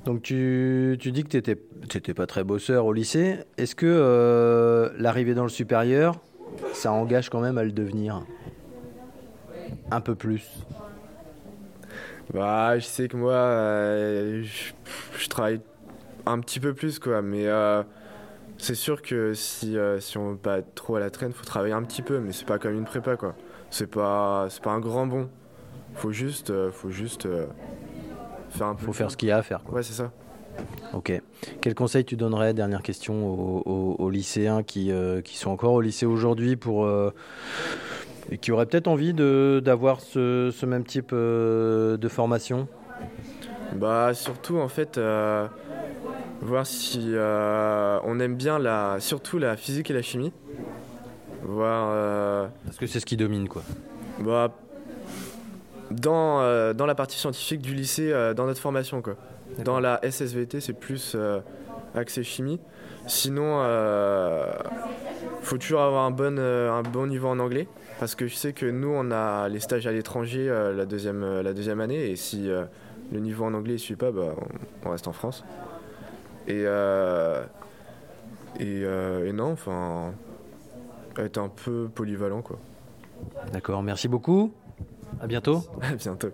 Donc 0.06 0.22
tu, 0.22 0.96
dis 1.00 1.24
que 1.24 1.36
tu 1.36 1.36
n'étais 1.36 2.14
pas 2.14 2.28
très 2.28 2.44
bosseur 2.44 2.86
au 2.86 2.92
lycée. 2.92 3.40
Est-ce 3.58 3.74
que 3.74 3.86
euh, 3.86 4.88
l'arrivée 4.98 5.34
dans 5.34 5.42
le 5.42 5.48
supérieur, 5.48 6.20
ça 6.72 6.92
engage 6.92 7.28
quand 7.28 7.40
même 7.40 7.58
à 7.58 7.64
le 7.64 7.72
devenir 7.72 8.24
un 9.90 10.00
peu 10.00 10.14
plus? 10.14 10.48
Bah, 12.32 12.78
je 12.78 12.84
sais 12.84 13.08
que 13.08 13.16
moi, 13.16 13.32
euh, 13.32 14.44
je, 15.18 15.28
travaille 15.28 15.60
un 16.24 16.38
petit 16.38 16.60
peu 16.60 16.72
plus, 16.72 17.00
quoi. 17.00 17.20
Mais 17.20 17.48
euh, 17.48 17.82
c'est 18.58 18.76
sûr 18.76 19.02
que 19.02 19.34
si, 19.34 19.76
si 19.98 20.18
on 20.18 20.30
veut 20.30 20.36
pas 20.36 20.58
être 20.58 20.72
trop 20.76 20.94
à 20.94 21.00
la 21.00 21.10
traîne, 21.10 21.32
faut 21.32 21.44
travailler 21.44 21.74
un 21.74 21.82
petit 21.82 22.02
peu. 22.02 22.20
Mais 22.20 22.30
c'est 22.30 22.46
pas 22.46 22.60
comme 22.60 22.74
une 22.74 22.84
prépa, 22.84 23.16
quoi. 23.16 23.34
C'est 23.70 23.90
pas, 23.90 24.46
pas 24.62 24.70
un 24.70 24.80
grand 24.80 25.08
bond. 25.08 25.28
Faut 25.94 26.12
juste, 26.12 26.52
faut 26.70 26.90
juste 26.90 27.26
faire 28.56 28.66
un 28.68 28.74
peu. 28.74 28.84
Faut 28.84 28.92
faire 28.92 29.10
ce 29.10 29.16
qu'il 29.16 29.28
y 29.28 29.32
a 29.32 29.38
à 29.38 29.42
faire. 29.42 29.60
Ouais, 29.70 29.82
c'est 29.82 29.92
ça. 29.92 30.10
Ok. 30.94 31.12
Quel 31.60 31.74
conseil 31.74 32.04
tu 32.04 32.16
donnerais, 32.16 32.54
dernière 32.54 32.82
question, 32.82 33.28
aux, 33.66 34.10
lycéens 34.10 34.62
qui, 34.62 34.90
euh, 34.90 35.20
qui, 35.20 35.36
sont 35.36 35.50
encore 35.50 35.72
au 35.72 35.80
lycée 35.80 36.06
aujourd'hui 36.06 36.56
pour 36.56 36.84
euh, 36.84 37.12
et 38.30 38.38
qui 38.38 38.52
auraient 38.52 38.66
peut-être 38.66 38.88
envie 38.88 39.12
d'avoir 39.12 40.00
ce, 40.00 40.50
ce, 40.52 40.66
même 40.66 40.84
type 40.84 41.10
euh, 41.12 41.96
de 41.96 42.08
formation? 42.08 42.68
Bah 43.74 44.14
surtout 44.14 44.58
en 44.58 44.68
fait 44.68 44.98
voir 46.40 46.66
si 46.66 47.12
on 47.14 48.20
aime 48.20 48.36
bien 48.36 48.58
la 48.58 48.96
surtout 49.00 49.38
la 49.38 49.56
physique 49.56 49.90
et 49.90 49.94
la 49.94 50.02
chimie. 50.02 50.32
Voir. 51.42 52.48
Parce 52.64 52.78
que 52.78 52.86
c'est 52.86 53.00
ce 53.00 53.06
qui 53.06 53.16
domine 53.16 53.48
quoi. 53.48 53.62
Bah 54.20 54.54
dans, 55.90 56.72
dans 56.74 56.86
la 56.86 56.94
partie 56.94 57.18
scientifique 57.18 57.60
du 57.60 57.74
lycée, 57.74 58.12
dans 58.34 58.46
notre 58.46 58.60
formation 58.60 59.02
quoi. 59.02 59.16
Dans 59.64 59.80
la 59.80 60.00
SSVT, 60.02 60.60
c'est 60.60 60.72
plus 60.72 61.12
euh, 61.14 61.40
accès 61.94 62.22
chimie. 62.22 62.60
Sinon, 63.06 63.60
euh, 63.60 64.52
faut 65.42 65.56
toujours 65.56 65.80
avoir 65.80 66.04
un 66.04 66.10
bon, 66.10 66.38
euh, 66.38 66.72
un 66.72 66.82
bon 66.82 67.06
niveau 67.06 67.28
en 67.28 67.38
anglais. 67.38 67.68
Parce 67.98 68.14
que 68.14 68.26
je 68.26 68.34
sais 68.34 68.52
que 68.52 68.66
nous, 68.66 68.92
on 68.92 69.10
a 69.10 69.48
les 69.48 69.60
stages 69.60 69.86
à 69.86 69.92
l'étranger 69.92 70.48
la, 70.48 70.84
deuxième, 70.84 71.40
la 71.40 71.54
deuxième 71.54 71.80
année. 71.80 72.10
Et 72.10 72.16
si 72.16 72.46
le 72.46 73.20
niveau 73.20 73.46
en 73.46 73.54
anglais 73.54 73.74
ne 73.74 73.78
suit 73.78 73.96
pas, 73.96 74.10
bah, 74.10 74.34
on, 74.84 74.90
reste 74.90 75.08
en 75.08 75.14
France. 75.14 75.44
Et, 76.46 76.64
et, 78.60 78.82
et, 78.82 79.32
non, 79.32 79.52
enfin, 79.52 80.12
être 81.16 81.38
un 81.38 81.48
peu 81.48 81.88
polyvalent. 81.94 82.42
quoi. 82.42 82.58
D'accord, 83.54 83.82
merci 83.82 84.08
beaucoup. 84.08 84.52
À 85.20 85.26
bientôt. 85.26 85.62
À 85.82 85.94
bientôt. 85.94 86.28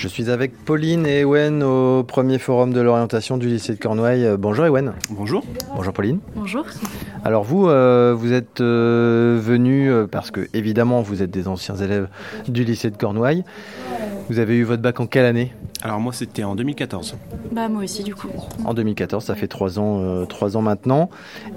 Je 0.00 0.08
suis 0.08 0.30
avec 0.30 0.56
Pauline 0.64 1.06
et 1.06 1.20
Ewen 1.20 1.62
au 1.62 2.02
premier 2.04 2.38
forum 2.38 2.72
de 2.72 2.80
l'orientation 2.80 3.36
du 3.36 3.48
lycée 3.48 3.74
de 3.74 3.78
Cornouailles. 3.78 4.24
Euh, 4.24 4.36
bonjour 4.38 4.64
Ewen. 4.64 4.94
Bonjour. 5.10 5.44
Bonjour 5.76 5.92
Pauline. 5.92 6.20
Bonjour. 6.34 6.64
Alors 7.22 7.44
vous, 7.44 7.68
euh, 7.68 8.14
vous 8.16 8.32
êtes 8.32 8.62
euh, 8.62 9.38
venu 9.42 9.92
parce 10.10 10.30
que 10.30 10.48
évidemment 10.54 11.02
vous 11.02 11.22
êtes 11.22 11.30
des 11.30 11.48
anciens 11.48 11.76
élèves 11.76 12.08
du 12.48 12.64
lycée 12.64 12.90
de 12.90 12.96
Cornouailles. 12.96 13.44
Vous 14.30 14.38
avez 14.38 14.56
eu 14.56 14.64
votre 14.64 14.80
bac 14.80 15.00
en 15.00 15.06
quelle 15.06 15.26
année? 15.26 15.52
Alors 15.82 16.00
moi 16.00 16.12
c'était 16.12 16.44
en 16.44 16.54
2014. 16.54 17.16
Bah 17.52 17.68
moi 17.68 17.84
aussi 17.84 18.02
du 18.02 18.14
coup. 18.14 18.28
En 18.64 18.74
2014, 18.74 19.24
ça 19.24 19.34
fait 19.34 19.48
trois 19.48 19.78
ans, 19.78 20.26
trois 20.26 20.56
ans 20.56 20.62
maintenant. 20.62 21.08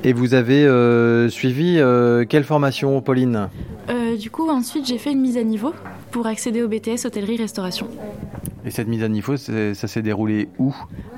Et 0.03 0.13
vous 0.13 0.33
avez 0.33 0.67
suivi 1.29 1.79
quelle 2.29 2.43
formation, 2.43 3.01
Pauline? 3.01 3.49
Du 4.19 4.29
coup 4.29 4.49
ensuite 4.49 4.85
j'ai 4.85 4.97
fait 4.97 5.11
une 5.11 5.21
mise 5.21 5.37
à 5.37 5.43
niveau 5.43 5.73
pour 6.11 6.27
accéder 6.27 6.61
au 6.61 6.67
BTS 6.67 7.05
hôtellerie-restauration. 7.05 7.87
Et 8.65 8.71
cette 8.71 8.87
mise 8.87 9.03
à 9.03 9.09
niveau, 9.09 9.35
ça 9.35 9.73
s'est 9.73 10.01
déroulé 10.01 10.47
où? 10.57 10.73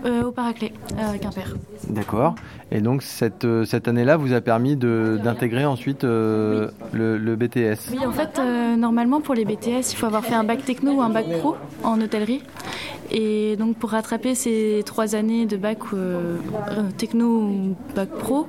Euh, 0.05 0.23
Au 0.23 0.31
Paraclet, 0.31 0.73
à 0.97 1.17
Quimper. 1.17 1.55
D'accord. 1.89 2.35
Et 2.71 2.81
donc 2.81 3.03
cette, 3.03 3.45
euh, 3.45 3.65
cette 3.65 3.87
année-là 3.87 4.17
vous 4.17 4.33
a 4.33 4.41
permis 4.41 4.75
d'intégrer 4.75 5.65
ensuite 5.65 6.03
euh, 6.03 6.69
le, 6.91 7.35
BTS 7.35 7.91
Oui, 7.91 8.05
en 8.05 8.11
fait, 8.11 8.39
normalement 8.77 9.21
pour 9.21 9.35
les 9.35 9.45
BTS, 9.45 9.91
il 9.91 9.95
faut 9.95 10.07
avoir 10.07 10.23
fait 10.23 10.33
un 10.33 10.43
bac 10.43 10.65
techno 10.65 10.93
ou 10.93 11.01
un 11.01 11.09
bac 11.09 11.25
pro 11.39 11.55
en 11.83 12.01
hôtellerie. 12.01 12.41
Et 13.11 13.55
donc 13.57 13.77
pour 13.77 13.91
rattraper 13.91 14.35
ces 14.35 14.81
trois 14.85 15.15
années 15.15 15.45
de 15.45 15.57
bac 15.57 15.79
techno 16.97 17.25
ou 17.25 17.75
bac 17.95 18.09
pro, 18.09 18.47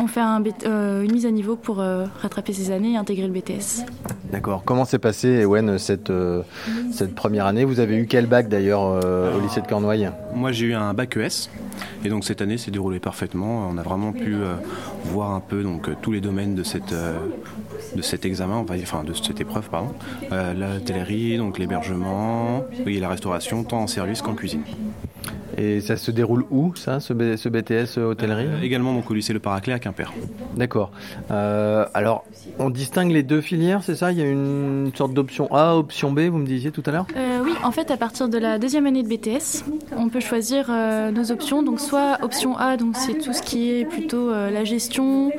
on 0.00 0.06
fait 0.06 0.20
un, 0.20 0.42
une 0.42 1.12
mise 1.12 1.26
à 1.26 1.30
niveau 1.30 1.56
pour 1.56 1.76
rattraper 1.76 2.52
ces 2.52 2.70
années 2.70 2.92
et 2.92 2.96
intégrer 2.96 3.26
le 3.26 3.32
BTS. 3.32 3.84
D'accord. 4.32 4.62
Comment 4.64 4.84
s'est 4.84 4.98
passé, 4.98 5.28
Ewen, 5.42 5.78
cette, 5.78 6.12
cette 6.92 7.14
première 7.14 7.46
année? 7.46 7.64
Vous 7.64 7.80
avez 7.80 7.96
eu 7.96 8.06
quel 8.06 8.26
bac 8.26 8.48
d'ailleurs 8.48 8.82
au 8.82 9.40
lycée 9.40 9.60
de 9.60 9.66
Cornouailles? 9.66 10.10
Moi 10.34 10.52
j'ai 10.52 10.66
eu 10.66 10.74
un 10.74 10.94
bac 10.94 11.16
ES. 11.16 11.48
Et 12.04 12.08
donc 12.08 12.24
cette 12.24 12.40
année 12.40 12.56
s'est 12.58 12.70
déroulée 12.70 13.00
parfaitement. 13.00 13.68
On 13.68 13.76
a 13.76 13.82
vraiment 13.82 14.12
pu 14.12 14.34
euh, 14.34 14.54
voir 15.04 15.32
un 15.32 15.40
peu 15.40 15.62
donc, 15.62 15.88
tous 16.00 16.12
les 16.12 16.20
domaines 16.20 16.54
de, 16.54 16.62
cette, 16.62 16.92
euh, 16.92 17.18
de 17.94 18.02
cet 18.02 18.24
examen, 18.24 18.64
enfin 18.82 19.04
de 19.04 19.12
cette 19.12 19.40
épreuve, 19.40 19.68
pardon. 19.68 19.92
Euh, 20.32 20.54
la 20.54 20.78
donc 21.38 21.58
l'hébergement 21.58 22.64
et 22.86 23.00
la 23.00 23.08
restauration, 23.08 23.64
tant 23.64 23.82
en 23.82 23.86
service 23.86 24.22
qu'en 24.22 24.34
cuisine. 24.34 24.62
Et 25.58 25.80
ça 25.80 25.96
se 25.96 26.10
déroule 26.10 26.44
où, 26.50 26.74
ça, 26.74 27.00
ce, 27.00 27.12
BTS 27.12 27.98
hôtellerie 27.98 28.48
Également 28.62 28.94
donc, 28.94 29.10
au 29.10 29.14
lycée 29.14 29.32
Le 29.32 29.40
Paraclet 29.40 29.74
à 29.74 29.78
Quimper. 29.78 30.12
D'accord. 30.56 30.92
alors, 31.28 32.24
on 32.58 32.70
distingue 32.70 33.10
les 33.10 33.22
deux 33.22 33.40
filières, 33.40 33.82
c'est 33.82 33.96
ça? 33.96 34.12
Il 34.12 34.18
y 34.18 34.22
a 34.22 34.26
une 34.26 34.90
sorte 34.94 35.12
d'option 35.12 35.52
A, 35.52 35.74
option 35.74 36.12
B, 36.12 36.20
vous 36.20 36.38
me 36.38 36.46
disiez 36.46 36.70
tout 36.70 36.82
à 36.86 36.92
l'heure? 36.92 37.06
Oui, 37.44 37.49
en 37.62 37.70
fait, 37.70 37.90
à 37.90 37.96
partir 37.96 38.28
de 38.28 38.38
la 38.38 38.58
deuxième 38.58 38.86
année 38.86 39.02
de 39.02 39.08
BTS, 39.08 39.64
on 39.96 40.08
peut 40.08 40.20
choisir 40.20 40.70
nos 41.12 41.30
options. 41.32 41.62
Donc, 41.62 41.80
soit 41.80 42.18
option 42.22 42.56
A, 42.56 42.76
donc 42.76 42.96
c'est 42.96 43.14
tout 43.14 43.32
ce 43.32 43.42
qui 43.42 43.70
est 43.70 43.84
plutôt 43.84 44.30
euh, 44.30 44.50
la 44.50 44.64
gestion, 44.64 45.30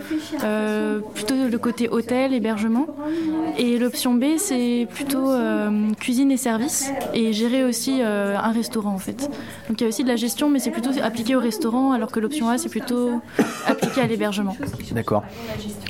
euh, 0.44 1.00
plutôt 1.14 1.36
le 1.36 1.58
côté 1.58 1.90
hôtel, 1.90 2.34
hébergement. 2.34 2.88
Et 3.58 3.78
l'option 3.78 4.14
B, 4.14 4.38
c'est 4.38 4.88
plutôt 4.94 5.30
euh, 5.32 5.92
cuisine 6.00 6.32
et 6.32 6.38
service 6.38 6.92
et 7.14 7.34
gérer 7.34 7.64
aussi 7.64 8.02
un 8.02 8.52
restaurant 8.52 8.94
en 8.94 8.98
fait. 8.98 9.30
Donc 9.68 9.80
il 9.80 9.82
y 9.82 9.86
a 9.86 9.90
aussi 9.90 10.04
de 10.04 10.10
la 10.10 10.16
gestion, 10.16 10.50
mais 10.50 10.60
c'est 10.60 10.72
plutôt 10.72 10.92
appliqué 11.02 11.36
au 11.36 11.40
restaurant, 11.40 11.92
alors 11.92 12.12
que 12.12 12.20
l'option 12.20 12.50
A, 12.50 12.58
c'est 12.58 12.70
plutôt 12.70 13.22
appliqué 13.68 14.02
à 14.02 14.08
l'hébergement. 14.08 14.56
D'accord. 14.92 15.24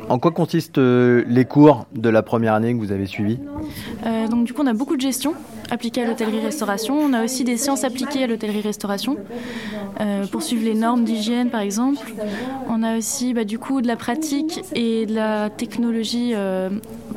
En 0.10 0.20
quoi 0.20 0.32
consistent 0.32 0.80
les 0.80 1.46
cours 1.46 1.86
de 1.94 2.10
la 2.10 2.24
première 2.24 2.54
année 2.54 2.74
que 2.74 2.80
vous 2.80 2.92
avez 2.92 3.06
suivis? 3.06 3.40
Donc 4.32 4.46
du 4.46 4.54
coup, 4.54 4.62
on 4.64 4.68
a 4.68 4.74
beaucoup 4.74 4.96
de 4.96 5.02
gestion 5.02 5.36
appliquée 5.70 6.02
à 6.02 6.08
l'hôtellerie-restauration. 6.08 6.98
On 6.98 7.14
a 7.14 7.24
aussi 7.24 7.44
des 7.44 7.58
sciences 7.58 7.84
appliquées 7.84 8.24
à 8.24 8.28
l'hôtellerie-restauration. 8.28 9.18
Euh, 10.00 10.26
pour 10.26 10.42
suivre 10.42 10.64
les 10.64 10.74
normes 10.74 11.04
d'hygiène 11.04 11.50
par 11.50 11.60
exemple. 11.60 12.00
On 12.70 12.82
a 12.82 12.98
aussi 12.98 13.34
bah, 13.34 13.44
du 13.44 13.60
coup 13.60 13.82
de 13.82 13.88
la 13.88 13.98
pratique 13.98 14.62
et 14.74 15.06
de 15.06 15.14
la 15.14 15.50
technologie 15.50 16.32
euh, 16.34 16.70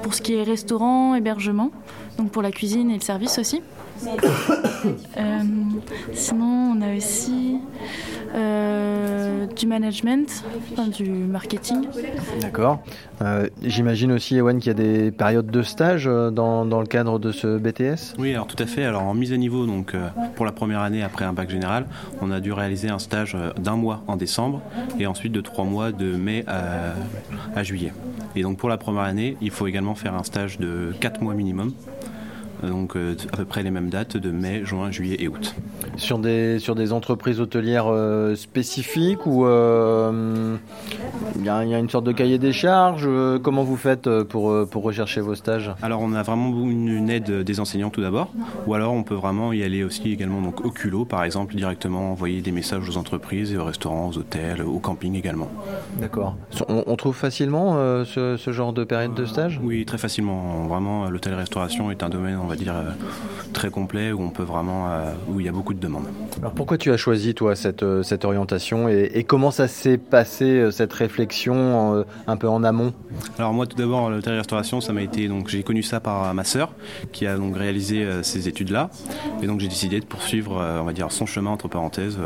pour 0.03 0.13
ce 0.13 0.21
qui 0.21 0.35
est 0.35 0.43
restaurant, 0.43 1.15
hébergement, 1.15 1.71
donc 2.19 2.31
pour 2.31 2.43
la 2.43 2.51
cuisine 2.51 2.91
et 2.91 2.95
le 2.95 3.01
service 3.01 3.39
aussi. 3.39 3.63
Euh, 5.17 5.43
sinon, 6.13 6.75
on 6.77 6.83
a 6.83 6.95
aussi 6.95 7.59
euh, 8.35 9.47
du 9.47 9.67
management, 9.67 10.45
du 10.95 11.09
marketing. 11.09 11.87
D'accord. 12.41 12.83
Euh, 13.23 13.49
j'imagine 13.63 14.13
aussi, 14.13 14.37
Ewan, 14.37 14.59
qu'il 14.59 14.67
y 14.67 14.71
a 14.71 14.75
des 14.75 15.11
périodes 15.11 15.47
de 15.47 15.63
stage 15.63 16.05
dans, 16.05 16.67
dans, 16.67 16.81
le 16.81 16.87
cadre 16.87 17.19
de 17.19 17.33
ce 17.33 17.57
BTS 17.57 18.17
Oui, 18.19 18.35
alors 18.35 18.47
tout 18.47 18.63
à 18.63 18.67
fait. 18.67 18.85
Alors 18.85 19.05
en 19.05 19.15
mise 19.15 19.33
à 19.33 19.39
niveau, 19.39 19.65
donc 19.65 19.95
pour 20.37 20.45
la 20.45 20.53
première 20.53 20.81
année 20.81 21.03
après 21.03 21.25
un 21.25 21.33
bac 21.33 21.49
général, 21.49 21.87
on 22.21 22.31
a 22.31 22.41
dû 22.41 22.53
réaliser 22.53 22.91
un 22.91 22.99
stage 22.99 23.37
d'un 23.57 23.77
mois 23.77 24.03
en 24.07 24.17
décembre 24.17 24.61
et 24.99 25.07
ensuite 25.07 25.33
de 25.33 25.41
trois 25.41 25.65
mois 25.65 25.93
de 25.93 26.15
mai 26.15 26.45
à, 26.47 26.95
à 27.59 27.63
juillet. 27.63 27.95
Et 28.37 28.43
donc 28.43 28.59
pour 28.59 28.69
la 28.69 28.77
première 28.77 29.05
année, 29.05 29.39
il 29.41 29.51
faut 29.51 29.67
également 29.67 29.95
faire 29.95 30.15
un 30.15 30.25
stage 30.25 30.59
de 30.59 30.93
quatre 31.01 31.23
mois 31.23 31.35
minimum 31.35 31.73
donc 32.69 32.97
à 32.97 33.37
peu 33.37 33.45
près 33.45 33.63
les 33.63 33.71
mêmes 33.71 33.91
dates 33.91 34.17
de 34.17 34.31
mai, 34.31 34.65
juin, 34.65 34.91
juillet 34.91 35.17
et 35.21 35.29
août. 35.29 35.55
Sur 35.97 36.19
des, 36.19 36.59
sur 36.59 36.75
des 36.75 36.93
entreprises 36.93 37.41
hôtelières 37.41 37.93
spécifiques 38.37 39.27
ou 39.27 39.47
il 41.37 41.45
y, 41.45 41.49
a 41.49 41.79
une 41.79 41.91
sorte 41.91 42.05
de 42.05 42.13
cahier 42.13 42.39
des 42.39 42.53
charges 42.53 43.09
Comment 43.43 43.65
vous 43.65 43.77
faites 43.77 44.09
pour, 44.25 44.67
pour 44.69 44.83
rechercher 44.83 45.21
vos 45.21 45.35
stages? 45.35 45.71
Alors 45.83 46.01
on 46.01 46.13
a 46.13 46.23
vraiment 46.23 46.51
une, 46.69 47.11
aide 47.11 47.43
des 47.43 47.61
enseignants 47.61 47.91
tout 47.91 48.01
d'abord, 48.01 48.31
ou 48.67 48.75
alors 48.75 48.93
on 48.93 49.03
peut 49.03 49.15
vraiment 49.15 49.53
y 49.53 49.63
aller 49.63 49.85
aussi 49.85 50.11
également 50.11 50.41
donc 50.41 50.65
au 50.65 50.71
culot 50.71 51.05
par 51.05 51.25
exemple, 51.25 51.55
directement 51.55 52.13
envoyer 52.13 52.41
des 52.41 52.53
messages 52.53 52.89
aux 52.89 52.97
entreprises 52.97 53.53
et 53.53 53.57
aux 53.57 53.65
restaurants, 53.65 54.09
aux 54.09 54.19
hôtels, 54.19 54.63
au 54.63 54.79
camping 54.79 55.15
également. 55.15 55.49
D'accord. 56.01 56.37
On, 56.69 56.97
trouve 56.97 57.17
facilement 57.17 58.05
ce, 58.05 58.37
ce, 58.37 58.53
genre 58.53 58.73
de 58.73 58.85
période 58.85 59.15
de 59.15 59.25
stage? 59.27 59.61
Oui, 59.63 59.85
très 59.85 59.99
facilement. 59.99 60.67
Vraiment, 60.67 61.09
l'hôtel-restauration 61.11 61.91
est 61.91 62.03
un 62.03 62.09
domaine, 62.09 62.39
on 62.43 62.47
va 62.47 62.54
dire, 62.57 62.75
très 63.53 63.71
complet 63.71 64.13
où 64.13 64.21
on 64.21 64.31
peut 64.31 64.43
vraiment, 64.43 64.89
où 65.29 65.41
il 65.41 65.47
y 65.47 65.49
a 65.49 65.53
beaucoup 65.53 65.75
de 65.75 65.81
demandes. 65.81 66.07
Alors 66.39 66.53
pourquoi 66.53 66.79
tu 66.79 66.91
as 66.93 66.97
choisi 66.97 67.35
toi 67.35 67.57
cette, 67.57 67.85
cette 68.03 68.25
orientation 68.25 68.89
et, 68.89 69.25
comment 69.25 69.51
ça 69.51 69.69
s'est 69.69 69.99
passé 69.99 70.69
cette 70.71 70.93
réflexion 70.93 72.05
un 72.27 72.37
peu 72.37 72.49
en 72.49 72.63
amont? 72.65 72.93
Alors 73.39 73.53
moi 73.53 73.67
tout 73.67 73.77
d'abord 73.77 74.11
l'hôtel-restauration 74.11 74.81
ça 74.81 74.93
m'a 74.93 75.03
été 75.03 75.29
donc 75.29 75.49
j'ai 75.49 75.63
connu 75.63 75.83
ça 75.83 76.01
par 76.01 76.33
ma 76.35 76.45
sœur 76.45 76.73
qui 77.13 77.27
a 77.27 77.37
donc 77.37 77.57
réalisé 77.57 78.07
ces 78.23 78.49
études 78.49 78.71
là 78.71 78.91
et 79.43 79.47
donc 79.47 79.61
j'ai 79.61 79.69
décidé 79.69 80.01
de 80.01 80.05
poursuivre 80.05 80.57
on 80.81 80.85
va 80.85 80.93
dire 80.93 81.11
son 81.11 81.27
chemin 81.27 81.51
entre 81.51 81.69
parenthèses 81.69 82.19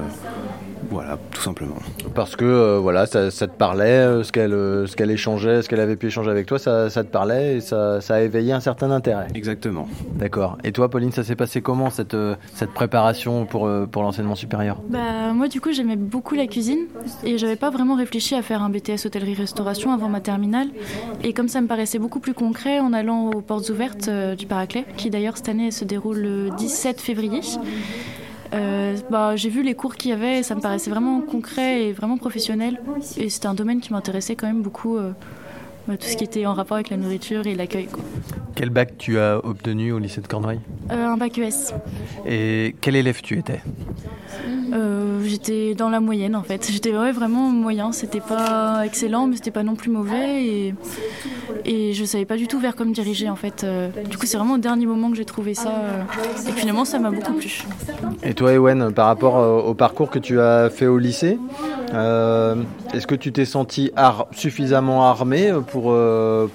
voilà, 0.90 1.18
tout 1.32 1.42
simplement. 1.42 1.76
Parce 2.14 2.36
que 2.36 2.44
euh, 2.44 2.78
voilà, 2.78 3.06
ça, 3.06 3.30
te 3.30 3.46
parlait, 3.46 3.90
euh, 3.90 4.24
ce 4.24 4.32
qu'elle 4.32 4.52
euh, 4.52 4.86
ce 4.86 4.96
qu'elle 4.96 5.10
échangeait, 5.10 5.62
ce 5.62 5.68
qu'elle 5.68 5.80
avait 5.80 5.96
pu 5.96 6.06
échanger 6.06 6.30
avec 6.30 6.46
toi, 6.46 6.58
ça, 6.58 6.88
te 6.90 7.02
parlait 7.02 7.56
et 7.56 7.60
ça, 7.60 8.00
ça, 8.00 8.16
a 8.16 8.20
éveillé 8.20 8.52
un 8.52 8.60
certain 8.60 8.90
intérêt. 8.90 9.26
Exactement. 9.34 9.88
D'accord. 10.14 10.58
Et 10.64 10.72
toi, 10.72 10.88
Pauline, 10.88 11.12
ça 11.12 11.24
s'est 11.24 11.36
passé 11.36 11.60
comment 11.60 11.90
cette, 11.90 12.16
cette 12.54 12.70
préparation 12.70 13.46
pour, 13.46 13.70
pour 13.90 14.02
l'enseignement 14.02 14.34
supérieur? 14.34 14.80
Bah, 14.88 15.32
Moi, 15.34 15.48
du 15.48 15.60
coup, 15.60 15.72
j'aimais 15.72 15.96
beaucoup 15.96 16.34
la 16.34 16.46
cuisine 16.46 16.86
et 17.24 17.38
j'avais 17.38 17.56
pas 17.56 17.70
vraiment 17.70 17.96
réfléchi 17.96 18.34
à 18.34 18.42
faire 18.42 18.62
un 18.62 18.70
BTS 18.70 19.06
hôtellerie-restauration 19.06 19.92
avant 19.92 20.08
ma 20.08 20.20
terminale. 20.20 20.68
Et 21.22 21.32
comme 21.32 21.48
ça 21.48 21.60
me 21.60 21.66
paraissait 21.66 21.98
beaucoup 21.98 22.20
plus 22.20 22.34
concret 22.34 22.80
en 22.80 22.92
allant 22.92 23.30
aux 23.30 23.40
portes 23.40 23.68
ouvertes 23.68 24.08
du 24.36 24.46
Paraclet, 24.46 24.84
qui 24.96 25.10
d'ailleurs 25.10 25.36
cette 25.36 25.48
année 25.48 25.70
se 25.70 25.84
déroule 25.84 26.18
le 26.18 26.50
17 26.56 27.00
février. 27.00 27.40
Euh, 28.54 28.96
bah, 29.10 29.36
j'ai 29.36 29.48
vu 29.50 29.62
les 29.62 29.74
cours 29.74 29.96
qu'il 29.96 30.10
y 30.10 30.14
avait 30.14 30.38
et 30.38 30.42
ça 30.42 30.54
me 30.54 30.60
paraissait 30.60 30.90
vraiment 30.90 31.20
concret 31.20 31.84
et 31.84 31.92
vraiment 31.92 32.16
professionnel. 32.16 32.80
Et 33.16 33.28
c'était 33.28 33.46
un 33.46 33.54
domaine 33.54 33.80
qui 33.80 33.92
m'intéressait 33.92 34.36
quand 34.36 34.46
même 34.46 34.62
beaucoup, 34.62 34.96
euh, 34.96 35.12
bah, 35.86 35.96
tout 35.96 36.06
ce 36.06 36.16
qui 36.16 36.24
était 36.24 36.46
en 36.46 36.54
rapport 36.54 36.76
avec 36.76 36.90
la 36.90 36.96
nourriture 36.96 37.46
et 37.46 37.54
l'accueil. 37.54 37.88
Quel 38.54 38.70
bac 38.70 38.96
tu 38.98 39.18
as 39.18 39.44
obtenu 39.44 39.92
au 39.92 39.98
lycée 39.98 40.20
de 40.20 40.26
Cornouailles? 40.26 40.60
Euh, 40.90 41.06
Un 41.06 41.16
bac 41.16 41.38
ES. 41.38 41.74
Et 42.26 42.74
quel 42.80 42.96
élève 42.96 43.20
tu 43.22 43.38
étais? 43.38 43.60
J'étais 45.24 45.74
dans 45.74 45.88
la 45.90 46.00
moyenne 46.00 46.34
en 46.36 46.42
fait. 46.42 46.68
J'étais 46.70 46.92
vraiment 46.92 47.48
moyen. 47.50 47.92
C'était 47.92 48.20
pas 48.20 48.82
excellent, 48.84 49.26
mais 49.26 49.36
c'était 49.36 49.50
pas 49.50 49.62
non 49.62 49.74
plus 49.74 49.90
mauvais. 49.90 50.44
Et, 50.44 50.74
et 51.64 51.92
je 51.92 52.04
savais 52.04 52.24
pas 52.24 52.36
du 52.36 52.46
tout 52.46 52.58
vers 52.58 52.74
quoi 52.76 52.86
me 52.86 52.92
diriger 52.92 53.28
en 53.28 53.36
fait. 53.36 53.66
Du 54.08 54.16
coup, 54.16 54.26
c'est 54.26 54.36
vraiment 54.36 54.54
au 54.54 54.58
dernier 54.58 54.86
moment 54.86 55.10
que 55.10 55.16
j'ai 55.16 55.24
trouvé 55.24 55.54
ça. 55.54 55.72
Et 56.48 56.52
finalement, 56.52 56.84
ça 56.84 56.98
m'a 56.98 57.10
beaucoup 57.10 57.34
plu. 57.34 57.64
Et 58.22 58.34
toi, 58.34 58.52
Ewen, 58.52 58.92
par 58.92 59.06
rapport 59.06 59.66
au 59.66 59.74
parcours 59.74 60.10
que 60.10 60.18
tu 60.18 60.40
as 60.40 60.70
fait 60.70 60.86
au 60.86 60.98
lycée, 60.98 61.38
est-ce 61.92 63.06
que 63.06 63.14
tu 63.14 63.32
t'es 63.32 63.44
senti 63.44 63.90
suffisamment 64.32 65.08
armé 65.08 65.52
pour, 65.70 65.94